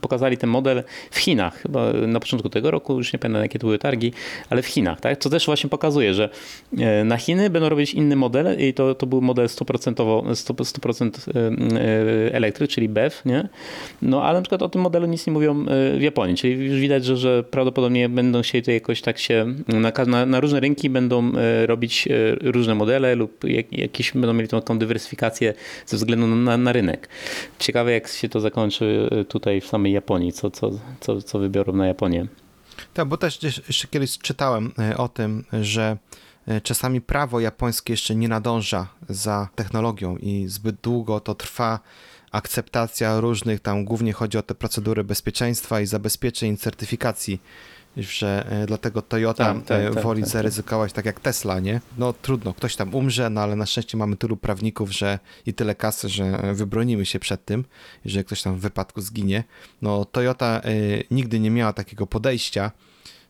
pokazali 0.00 0.36
ten 0.36 0.50
model 0.50 0.82
w 1.10 1.18
Chinach, 1.18 1.62
chyba 1.62 1.92
na 1.92 2.20
początku 2.20 2.48
tego 2.48 2.70
roku, 2.70 2.98
już 2.98 3.12
nie 3.12 3.18
pamiętam 3.18 3.42
jakie 3.42 3.58
to 3.58 3.66
były 3.66 3.78
targi, 3.78 4.12
ale 4.50 4.62
w 4.62 4.66
Chinach, 4.66 5.00
tak? 5.00 5.18
Co 5.18 5.30
też 5.30 5.46
właśnie 5.46 5.70
pokazuje, 5.70 6.14
że 6.14 6.28
e, 6.78 7.04
na 7.04 7.16
Chiny 7.16 7.50
będą 7.50 7.68
robić 7.68 7.94
inny 7.94 8.16
model 8.16 8.60
i 8.60 8.74
to, 8.74 8.94
to 8.94 9.06
był 9.06 9.20
model 9.20 9.46
100%, 9.46 9.94
100%, 9.94 10.54
100% 10.54 11.10
e, 11.28 12.34
elektryk, 12.34 12.70
czyli 12.70 12.88
BEV, 12.88 13.22
nie? 13.24 13.48
No 14.02 14.24
ale 14.24 14.38
na 14.38 14.42
przykład 14.42 14.62
o 14.62 14.68
tym 14.68 14.80
modelu 14.80 15.06
nic 15.06 15.26
nie 15.26 15.32
mówią 15.32 15.66
e, 15.66 15.98
w 15.98 16.02
Japonii, 16.02 16.36
czyli 16.36 16.66
już 16.66 16.80
widać, 16.80 17.04
że, 17.04 17.16
że 17.16 17.44
prawdopodobnie 17.44 18.08
będą 18.08 18.42
się 18.42 18.60
tutaj 18.60 18.74
jakoś 18.74 19.02
tak 19.02 19.18
się, 19.18 19.54
na, 19.68 19.92
na, 20.06 20.26
na 20.26 20.40
różne 20.40 20.60
rynki 20.60 20.90
będą 20.90 21.32
e, 21.36 21.66
robić 21.66 22.08
różne 22.40 22.74
modele 22.74 23.14
lub 23.14 23.44
jak, 23.44 23.72
jakieś 23.72 24.12
będą 24.12 24.32
mieli 24.32 24.48
taką 24.48 24.78
dywersyfikację 24.78 25.54
ze 25.86 25.96
względu 25.96 26.26
na, 26.26 26.56
na 26.56 26.72
rynek. 26.72 27.08
Ciekawe 27.58 27.92
jak 27.92 28.08
się 28.08 28.28
to 28.28 28.40
zakończy 28.40 29.08
tutaj 29.28 29.60
w 29.60 29.66
samej 29.82 29.92
Japonii, 29.92 30.32
co, 30.32 30.50
co, 30.50 30.70
co, 31.00 31.22
co 31.22 31.38
wybiorą 31.38 31.72
na 31.72 31.86
Japonię. 31.86 32.26
Tak, 32.94 33.08
bo 33.08 33.16
też 33.16 33.42
jeszcze 33.42 33.88
kiedyś 33.88 34.18
czytałem 34.18 34.72
e, 34.78 34.96
o 34.96 35.08
tym, 35.08 35.44
że 35.62 35.96
e, 36.46 36.60
czasami 36.60 37.00
prawo 37.00 37.40
japońskie 37.40 37.92
jeszcze 37.92 38.14
nie 38.14 38.28
nadąża 38.28 38.86
za 39.08 39.48
technologią 39.54 40.16
i 40.16 40.46
zbyt 40.48 40.76
długo 40.82 41.20
to 41.20 41.34
trwa 41.34 41.80
akceptacja 42.32 43.20
różnych, 43.20 43.60
tam 43.60 43.84
głównie 43.84 44.12
chodzi 44.12 44.38
o 44.38 44.42
te 44.42 44.54
procedury 44.54 45.04
bezpieczeństwa 45.04 45.80
i 45.80 45.86
zabezpieczeń, 45.86 46.56
certyfikacji, 46.56 47.40
że 47.96 48.46
e, 48.48 48.66
dlatego 48.66 49.02
Toyota 49.02 49.54
Tak, 49.54 49.64
tak, 49.64 49.80
e, 49.80 49.94
tak, 49.94 50.04
woli 50.04 50.22
tak, 50.22 50.30
zaryzykować 50.30 50.92
tak 50.92 51.04
jak 51.04 51.20
Tesla, 51.20 51.60
nie? 51.60 51.80
No 51.98 52.12
trudno, 52.12 52.54
ktoś 52.54 52.76
tam 52.76 52.94
umrze, 52.94 53.30
no 53.30 53.40
ale 53.40 53.56
na 53.56 53.66
szczęście 53.66 53.96
mamy 53.98 54.16
tylu 54.16 54.36
prawników, 54.36 54.92
że 54.92 55.18
i 55.46 55.54
tyle 55.54 55.74
kasy, 55.74 56.08
że 56.08 56.24
e, 56.24 56.54
wybronimy 56.54 57.06
się 57.06 57.18
przed 57.18 57.44
tym, 57.44 57.64
jeżeli 58.04 58.24
ktoś 58.24 58.42
tam 58.42 58.56
w 58.56 58.60
wypadku 58.60 59.00
zginie. 59.00 59.44
No 59.82 60.04
Toyota 60.04 60.60
e, 60.64 60.70
nigdy 61.10 61.40
nie 61.40 61.50
miała 61.50 61.72
takiego 61.72 62.06
podejścia, 62.06 62.70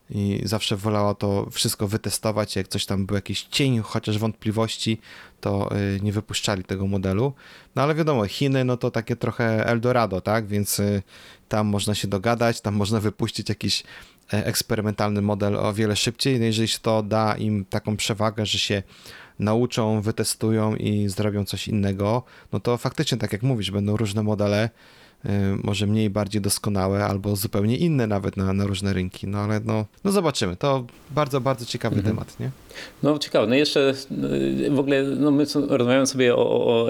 i 0.09 0.41
zawsze 0.43 0.75
wolała 0.77 1.15
to 1.15 1.47
wszystko 1.51 1.87
wytestować. 1.87 2.55
Jak 2.55 2.67
coś 2.67 2.85
tam 2.85 3.05
był 3.05 3.15
jakiś 3.15 3.43
cień, 3.43 3.79
chociaż 3.79 4.17
wątpliwości, 4.17 4.99
to 5.41 5.69
y, 5.77 5.99
nie 6.01 6.11
wypuszczali 6.11 6.63
tego 6.63 6.87
modelu. 6.87 7.33
No 7.75 7.81
ale 7.81 7.95
wiadomo, 7.95 8.25
Chiny 8.27 8.63
no 8.63 8.77
to 8.77 8.91
takie 8.91 9.15
trochę 9.15 9.65
Eldorado, 9.65 10.21
tak? 10.21 10.47
Więc 10.47 10.79
y, 10.79 11.03
tam 11.49 11.67
można 11.67 11.95
się 11.95 12.07
dogadać, 12.07 12.61
tam 12.61 12.75
można 12.75 12.99
wypuścić 12.99 13.49
jakiś 13.49 13.83
eksperymentalny 14.33 15.21
model 15.21 15.55
o 15.55 15.73
wiele 15.73 15.95
szybciej. 15.95 16.39
No 16.39 16.45
jeżeli 16.45 16.67
się 16.67 16.79
to 16.79 17.03
da 17.03 17.35
im 17.35 17.65
taką 17.65 17.97
przewagę, 17.97 18.45
że 18.45 18.59
się 18.59 18.83
nauczą, 19.39 20.01
wytestują 20.01 20.75
i 20.75 21.09
zrobią 21.09 21.45
coś 21.45 21.67
innego, 21.67 22.23
no 22.51 22.59
to 22.59 22.77
faktycznie, 22.77 23.17
tak 23.17 23.33
jak 23.33 23.43
mówisz, 23.43 23.71
będą 23.71 23.97
różne 23.97 24.23
modele, 24.23 24.69
może 25.63 25.87
mniej, 25.87 26.09
bardziej 26.09 26.41
doskonałe, 26.41 27.05
albo 27.05 27.35
zupełnie 27.35 27.77
inne 27.77 28.07
nawet 28.07 28.37
na, 28.37 28.53
na 28.53 28.65
różne 28.65 28.93
rynki. 28.93 29.27
No 29.27 29.37
ale 29.37 29.59
no, 29.65 29.85
no 30.03 30.11
zobaczymy. 30.11 30.55
To 30.55 30.85
bardzo, 31.11 31.41
bardzo 31.41 31.65
ciekawy 31.65 31.95
Mhm. 31.95 32.15
temat, 32.15 32.39
nie? 32.39 32.49
No 33.03 33.19
ciekawe, 33.19 33.47
no 33.47 33.55
jeszcze 33.55 33.93
y, 34.11 34.69
w 34.71 34.79
ogóle 34.79 35.03
no 35.03 35.31
my 35.31 35.45
rozmawiamy 35.69 36.07
sobie 36.07 36.35
o, 36.35 36.37
o, 36.37 36.89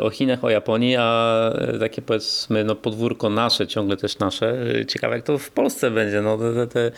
o, 0.00 0.04
o 0.04 0.10
Chinach, 0.10 0.44
o 0.44 0.50
Japonii, 0.50 0.96
a 0.98 1.50
takie 1.80 2.02
powiedzmy 2.02 2.64
no 2.64 2.74
podwórko 2.74 3.30
nasze, 3.30 3.66
ciągle 3.66 3.96
też 3.96 4.18
nasze. 4.18 4.76
Y, 4.80 4.86
Ciekawe 4.86 5.16
jak 5.16 5.24
to 5.24 5.38
w 5.38 5.50
Polsce 5.50 5.90
będzie, 5.90 6.22
no 6.22 6.38
te, 6.38 6.66
te, 6.66 6.92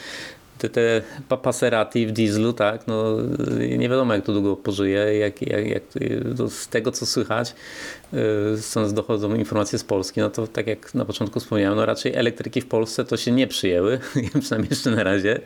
te 0.59 0.69
te, 0.69 1.02
Passerati 1.43 2.06
w 2.06 2.12
dieslu, 2.12 2.52
tak, 2.52 2.86
no 2.86 3.20
y, 3.61 3.78
nie 3.78 3.89
wiadomo 3.89 4.15
jak 4.15 4.24
to 4.24 4.32
długo 4.32 4.56
pożyje, 4.56 5.19
jak, 5.19 5.43
jak, 5.43 5.66
jak 5.66 5.82
z 6.48 6.69
tego 6.69 6.93
co 6.93 7.06
słychać, 7.06 7.51
y, 7.51 7.55
stąd 8.60 8.92
dochodzą 8.92 9.34
informacje 9.34 9.78
z 9.78 9.84
Polski, 9.84 10.20
no 10.20 10.30
to 10.30 10.46
tak 10.46 10.66
jak 10.66 10.94
na 10.94 11.04
początku 11.04 11.40
wspomniałem, 11.40 11.76
no 11.76 11.86
raczej 11.86 12.14
elektryki 12.14 12.60
w 12.60 12.66
Polsce 12.66 13.04
to 13.04 13.16
się 13.16 13.32
nie 13.32 13.46
przyjęły, 13.46 13.98
przynajmniej 14.40 14.70
jeszcze 14.70 14.90
na 14.90 15.02
razie. 15.02 15.40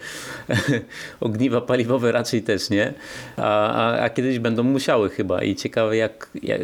Ogniwa 1.20 1.60
paliwowe 1.60 2.12
raczej 2.12 2.42
też 2.42 2.70
nie, 2.70 2.94
a, 3.36 3.72
a, 3.72 4.00
a 4.00 4.10
kiedyś 4.10 4.38
będą 4.38 4.62
musiały 4.62 5.10
chyba 5.10 5.42
i 5.42 5.54
ciekawe 5.56 5.96
jak, 5.96 6.30
jak 6.42 6.60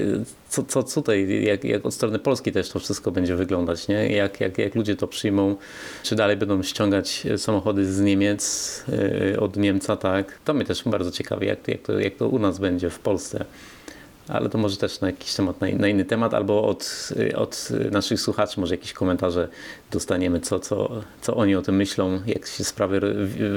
co, 0.48 0.62
co 0.62 0.84
tutaj, 1.02 1.44
jak, 1.44 1.64
jak 1.64 1.86
od 1.86 1.94
strony 1.94 2.18
polskiej 2.18 2.52
też 2.52 2.68
to 2.68 2.78
wszystko 2.78 3.10
będzie 3.10 3.36
wyglądać, 3.36 3.88
nie? 3.88 4.08
Jak, 4.12 4.40
jak, 4.40 4.58
jak 4.58 4.74
ludzie 4.74 4.96
to 4.96 5.06
przyjmą, 5.06 5.56
czy 6.02 6.16
dalej 6.16 6.36
będą 6.36 6.62
ściągać 6.62 7.26
samochody 7.36 7.92
z 7.92 8.00
Niemiec, 8.00 8.84
yy, 9.32 9.40
od 9.40 9.56
Niemca, 9.56 9.96
tak? 9.96 10.38
To 10.44 10.54
mnie 10.54 10.64
też 10.64 10.82
bardzo 10.84 11.10
ciekawi, 11.10 11.46
jak, 11.46 11.68
jak, 11.68 11.82
to, 11.82 12.00
jak 12.00 12.14
to 12.14 12.28
u 12.28 12.38
nas 12.38 12.58
będzie 12.58 12.90
w 12.90 12.98
Polsce. 12.98 13.44
Ale 14.28 14.48
to 14.48 14.58
może 14.58 14.76
też 14.76 15.00
na 15.00 15.06
jakiś 15.06 15.34
temat, 15.34 15.60
na, 15.60 15.88
inny 15.88 16.04
temat, 16.04 16.34
albo 16.34 16.64
od, 16.68 17.08
od 17.34 17.68
naszych 17.90 18.20
słuchaczy 18.20 18.60
może 18.60 18.74
jakieś 18.74 18.92
komentarze 18.92 19.48
dostaniemy, 19.90 20.40
co, 20.40 20.60
co, 20.60 20.90
co 21.20 21.36
oni 21.36 21.56
o 21.56 21.62
tym 21.62 21.76
myślą, 21.76 22.20
jak 22.26 22.46
się 22.46 22.64
sprawy 22.64 23.00
ro- 23.00 23.08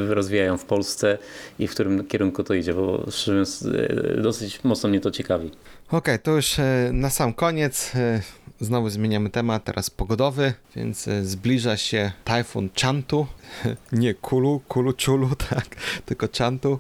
rozwijają 0.10 0.57
w 0.57 0.65
Polsce 0.65 1.18
i 1.60 1.68
w 1.68 1.72
którym 1.72 2.06
kierunku 2.07 2.44
to 2.44 2.53
idzie, 2.53 2.73
bo 2.73 3.03
szczerze 3.11 3.31
mówiąc 3.31 3.61
y, 3.61 4.19
dosyć 4.23 4.64
mocno 4.64 4.89
mnie 4.89 4.99
to 5.02 5.11
ciekawi. 5.11 5.52
Okej, 5.91 6.19
to 6.19 6.31
już 6.31 6.60
e, 6.60 6.89
na 6.94 7.10
sam 7.10 7.34
koniec. 7.34 7.91
e, 7.95 8.22
Znowu 8.61 8.89
zmieniamy 8.89 9.30
temat, 9.30 9.64
teraz 9.64 9.89
pogodowy, 9.89 10.53
więc 10.76 11.07
e, 11.07 11.26
zbliża 11.26 11.77
się 11.77 12.11
tajfun 12.26 12.69
Chantu. 12.81 13.27
Nie 13.91 14.14
Kulu, 14.14 14.61
Kulu 14.68 14.94
Czulu, 14.94 15.30
tak, 15.49 15.65
tylko 16.06 16.27
Chantu. 16.38 16.80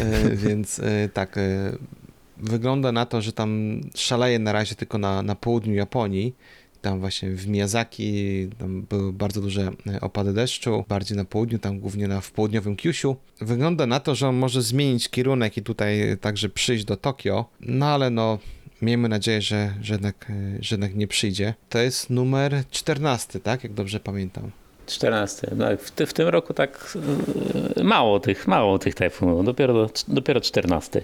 E, 0.00 0.30
Więc 0.36 0.78
e, 0.78 1.08
tak, 1.12 1.38
e, 1.38 1.72
wygląda 2.42 2.92
na 2.92 3.06
to, 3.06 3.22
że 3.22 3.32
tam 3.32 3.80
szaleje 3.94 4.38
na 4.38 4.52
razie 4.52 4.74
tylko 4.74 4.98
na, 4.98 5.22
na 5.22 5.34
południu 5.34 5.74
Japonii. 5.74 6.34
Tam 6.80 7.00
właśnie 7.00 7.30
w 7.30 7.48
Miyazaki 7.48 8.48
tam 8.58 8.82
były 8.82 9.12
bardzo 9.12 9.40
duże 9.40 9.70
e, 9.86 10.00
opady 10.00 10.32
deszczu, 10.32 10.84
bardziej 10.88 11.16
na 11.16 11.24
południu, 11.24 11.58
tam 11.58 11.80
głównie 11.80 12.08
na, 12.08 12.20
w 12.20 12.30
południowym 12.30 12.76
Kyushu. 12.76 13.16
Wygląda 13.40 13.86
na 13.86 14.00
to, 14.00 14.14
że 14.14 14.28
on 14.28 14.36
może 14.36 14.62
zmienić 14.62 15.08
kierunek 15.08 15.56
i 15.56 15.62
tutaj 15.62 16.16
także 16.20 16.48
przyjść 16.48 16.84
do 16.84 16.96
Tokio, 16.96 17.44
no 17.60 17.86
ale 17.86 18.10
no 18.10 18.38
miejmy 18.82 19.08
nadzieję, 19.08 19.42
że, 19.42 19.74
że, 19.80 19.94
jednak, 19.94 20.26
e, 20.30 20.34
że 20.60 20.74
jednak 20.74 20.94
nie 20.94 21.06
przyjdzie. 21.08 21.54
To 21.68 21.78
jest 21.78 22.10
numer 22.10 22.64
14, 22.70 23.40
tak? 23.40 23.64
Jak 23.64 23.74
dobrze 23.74 24.00
pamiętam. 24.00 24.50
14. 24.86 25.50
No, 25.56 25.66
w, 25.78 25.90
ty, 25.90 26.06
w 26.06 26.12
tym 26.12 26.28
roku 26.28 26.54
tak 26.54 26.98
mało 27.84 28.20
tych, 28.20 28.48
mało 28.48 28.78
tych 28.78 28.94
tajfunów, 28.94 29.44
dopiero, 29.44 29.90
dopiero 30.08 30.40
14. 30.40 31.02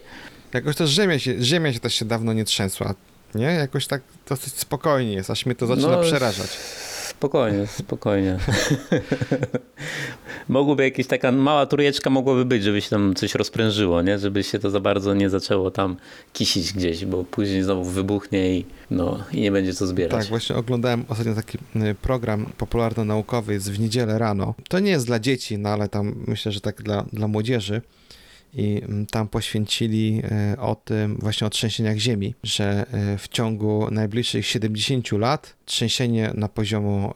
Jakoś 0.54 0.76
też 0.76 0.90
ziemia 0.90 1.18
się, 1.18 1.42
ziemia 1.42 1.72
się 1.72 1.80
też 1.80 1.94
się 1.94 2.04
dawno 2.04 2.32
nie 2.32 2.44
trzęsła, 2.44 2.94
nie? 3.34 3.46
Jakoś 3.46 3.86
tak 3.86 4.02
dosyć 4.28 4.54
spokojnie 4.54 5.12
jest, 5.12 5.30
aż 5.30 5.46
mnie 5.46 5.54
to 5.54 5.66
zaczyna 5.66 5.88
No, 5.88 6.02
przerażać. 6.02 6.50
Spokojnie, 7.08 7.66
spokojnie. 7.66 8.38
Mogłoby 10.48 10.84
jakaś 10.84 11.06
taka 11.06 11.32
mała 11.32 11.66
trójeczka 11.66 12.10
mogłoby 12.10 12.44
być, 12.44 12.62
żeby 12.62 12.80
się 12.80 12.90
tam 12.90 13.14
coś 13.14 13.34
rozprężyło, 13.34 14.02
nie? 14.02 14.18
Żeby 14.18 14.42
się 14.42 14.58
to 14.58 14.70
za 14.70 14.80
bardzo 14.80 15.14
nie 15.14 15.30
zaczęło 15.30 15.70
tam 15.70 15.96
kisić 16.32 16.72
gdzieś, 16.72 17.04
bo 17.04 17.24
później 17.24 17.62
znowu 17.62 17.84
wybuchnie 17.84 18.58
i, 18.58 18.64
no, 18.90 19.24
i 19.32 19.40
nie 19.40 19.52
będzie 19.52 19.74
co 19.74 19.86
zbierać. 19.86 20.20
Tak, 20.20 20.28
właśnie 20.28 20.56
oglądałem 20.56 21.04
ostatnio 21.08 21.34
taki 21.34 21.58
y, 21.76 21.94
program 22.02 22.46
popularno-naukowy, 22.58 23.52
jest 23.52 23.72
w 23.72 23.80
niedzielę 23.80 24.18
rano. 24.18 24.54
To 24.68 24.78
nie 24.78 24.90
jest 24.90 25.06
dla 25.06 25.18
dzieci, 25.18 25.58
no 25.58 25.68
ale 25.68 25.88
tam 25.88 26.14
myślę, 26.26 26.52
że 26.52 26.60
tak 26.60 26.82
dla, 26.82 27.04
dla 27.12 27.28
młodzieży. 27.28 27.82
I 28.54 28.82
mm, 28.84 29.06
tam 29.06 29.28
poświęcili 29.28 30.22
y, 30.54 30.60
o 30.60 30.74
tym, 30.74 31.16
właśnie 31.20 31.46
o 31.46 31.50
trzęsieniach 31.50 31.96
ziemi, 31.96 32.34
że 32.42 32.86
y, 33.14 33.18
w 33.18 33.28
ciągu 33.28 33.88
najbliższych 33.90 34.46
70 34.46 35.12
lat 35.12 35.54
trzęsienie 35.64 36.30
na 36.34 36.48
poziomu 36.48 37.14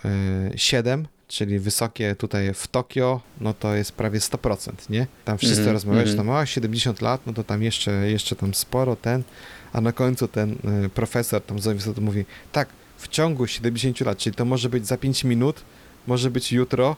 y, 0.55 0.59
7, 0.59 1.07
czyli 1.29 1.59
wysokie 1.59 2.15
tutaj 2.15 2.55
w 2.55 2.67
Tokio, 2.67 3.21
no 3.41 3.55
to 3.55 3.75
jest 3.75 3.93
prawie 3.93 4.19
100%, 4.19 4.91
nie? 4.91 5.07
Tam 5.25 5.39
wszyscy 5.39 5.59
Mhm, 5.59 5.73
rozmawiają, 5.73 6.07
że 6.07 6.13
mhm. 6.13 6.29
tam 6.29 6.37
o 6.37 6.47
70 6.47 7.01
lat, 7.01 7.21
no 7.27 7.33
to 7.33 7.45
tam 7.45 7.63
jeszcze, 7.63 7.91
jeszcze 7.91 8.37
tam 8.37 8.55
sporo 8.55 8.97
ten, 8.97 9.23
a 9.73 9.81
na 9.81 9.93
końcu 9.93 10.29
ten 10.29 10.57
profesor 10.95 11.43
tam 11.43 11.59
z 11.59 11.67
uniwersytetu 11.67 12.03
mówi, 12.03 12.25
tak, 12.53 12.69
w 12.99 13.09
ciągu 13.09 13.47
70 13.47 14.01
lat, 14.01 14.19
czyli 14.19 14.37
to 14.37 14.45
może 14.45 14.69
być 14.69 14.87
za 14.87 14.97
5 14.97 15.25
minut, 15.25 15.63
może 16.07 16.31
być 16.31 16.53
jutro, 16.53 16.97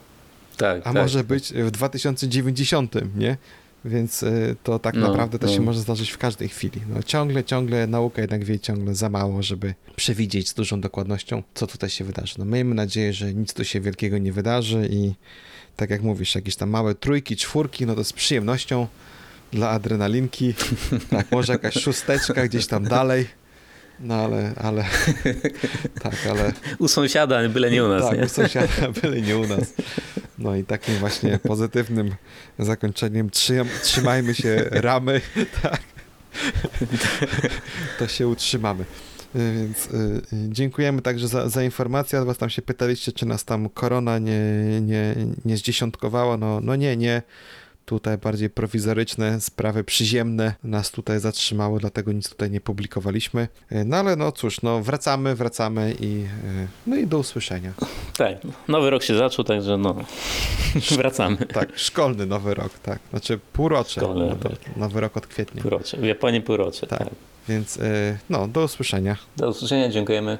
tak, 0.56 0.80
a 0.80 0.92
tak. 0.92 0.94
może 0.94 1.24
być 1.24 1.52
w 1.52 1.70
2090, 1.70 2.94
nie? 3.16 3.36
Więc 3.84 4.22
y, 4.22 4.56
to 4.62 4.78
tak 4.78 4.94
No, 4.94 5.08
naprawdę 5.08 5.38
to 5.38 5.46
no. 5.46 5.52
się 5.52 5.60
może 5.60 5.80
zdarzyć 5.80 6.10
w 6.10 6.18
każdej 6.18 6.48
chwili. 6.48 6.80
No, 6.88 7.02
ciągle, 7.02 7.44
ciągle 7.44 7.86
nauka 7.86 8.20
jednak 8.20 8.44
wie 8.44 8.58
ciągle 8.60 8.94
za 8.94 9.08
mało, 9.08 9.42
żeby 9.42 9.74
przewidzieć 9.96 10.48
z 10.48 10.54
dużą 10.54 10.80
dokładnością, 10.80 11.42
co 11.54 11.66
tutaj 11.66 11.90
się 11.90 12.04
wydarzy. 12.04 12.34
No, 12.38 12.44
miejmy 12.44 12.74
nadzieję, 12.74 13.12
że 13.12 13.34
nic 13.34 13.54
tu 13.54 13.64
się 13.64 13.80
wielkiego 13.80 14.18
nie 14.18 14.32
wydarzy 14.32 14.88
i 14.90 15.12
tak 15.76 15.90
jak 15.90 16.02
mówisz, 16.02 16.34
jakieś 16.34 16.56
tam 16.56 16.70
małe 16.70 16.94
trójki, 16.94 17.36
czwórki, 17.36 17.86
no 17.86 17.94
to 17.94 18.04
z 18.04 18.12
przyjemnością 18.12 18.86
dla 19.52 19.70
adrenalinki, 19.70 20.54
tak, 21.10 21.32
może 21.32 21.52
jakaś 21.52 21.74
szósteczka 21.74 22.46
gdzieś 22.48 22.66
tam 22.66 22.84
dalej, 22.84 23.26
no 24.00 24.14
ale, 24.14 24.52
ale, 24.56 24.84
tak, 26.02 26.14
ale 26.30 26.52
U 26.78 26.88
sąsiada, 26.88 27.48
byle 27.48 27.70
nie 27.70 27.84
u 27.84 27.88
nas, 27.88 28.08
tak, 28.08 28.18
nie? 28.18 28.24
u 28.24 28.28
sąsiada, 28.28 28.92
byle 29.02 29.20
nie 29.20 29.38
u 29.38 29.46
nas. 29.46 29.74
No 30.38 30.56
i 30.56 30.64
takim 30.64 30.94
właśnie 30.94 31.38
pozytywnym 31.48 32.14
zakończeniem 32.58 33.30
trzym, 33.30 33.68
trzymajmy 33.82 34.34
się 34.34 34.64
ramy, 34.70 35.20
tak. 35.62 35.80
To 37.98 38.08
się 38.08 38.28
utrzymamy. 38.28 38.84
Y, 39.36 39.52
Więc 39.54 39.86
y, 39.86 39.90
y, 40.32 40.48
dziękujemy 40.48 41.02
także 41.02 41.28
za, 41.28 41.48
za 41.48 41.62
informację. 41.62 42.24
Was 42.24 42.38
tam 42.38 42.50
się 42.50 42.62
pytaliście, 42.62 43.12
czy 43.12 43.26
nas 43.26 43.44
tam 43.44 43.68
korona 43.68 44.18
nie, 44.18 44.40
nie, 44.80 45.14
nie 45.44 45.56
zdziesiątkowała. 45.56 46.36
No, 46.36 46.60
no 46.62 46.76
nie, 46.76 46.96
nie. 46.96 47.22
Tutaj 47.86 48.18
bardziej 48.18 48.50
prowizoryczne 48.50 49.40
sprawy 49.40 49.84
przyziemne 49.84 50.54
nas 50.64 50.90
tutaj 50.90 51.20
zatrzymały, 51.20 51.80
dlatego 51.80 52.12
nic 52.12 52.28
tutaj 52.28 52.50
nie 52.50 52.60
publikowaliśmy. 52.60 53.48
Y, 53.72 53.84
No 53.84 53.96
ale 53.96 54.16
no 54.16 54.32
cóż, 54.32 54.62
no 54.62 54.80
wracamy, 54.82 55.34
wracamy 55.34 55.94
i 56.00 56.24
y, 56.24 56.68
no 56.86 56.96
i 56.96 57.06
do 57.06 57.18
usłyszenia. 57.18 57.72
Tak, 58.16 58.36
nowy 58.68 58.90
rok 58.90 59.02
się 59.02 59.16
zaczął, 59.16 59.44
także 59.44 59.76
no, 59.76 59.94
wracamy. 60.96 61.36
Tak, 61.36 61.78
szkolny 61.78 62.26
nowy 62.26 62.54
rok, 62.54 62.78
tak. 62.82 62.98
Znaczy 63.10 63.38
półrocze. 63.52 64.00
Szkolny, 64.00 64.26
no 64.26 64.36
to 64.36 64.48
tak. 64.48 64.76
nowy 64.76 65.00
rok 65.00 65.16
od 65.16 65.26
kwietnia. 65.26 65.62
Półrocze, 65.62 65.96
w 65.96 66.04
Japonii 66.04 66.40
półrocze. 66.40 66.86
Tak. 66.86 66.98
tak. 66.98 67.08
Więc 67.48 67.76
y, 67.76 68.18
no, 68.30 68.48
do 68.48 68.64
usłyszenia. 68.64 69.16
Do 69.36 69.48
usłyszenia, 69.48 69.88
dziękujemy. 69.88 70.38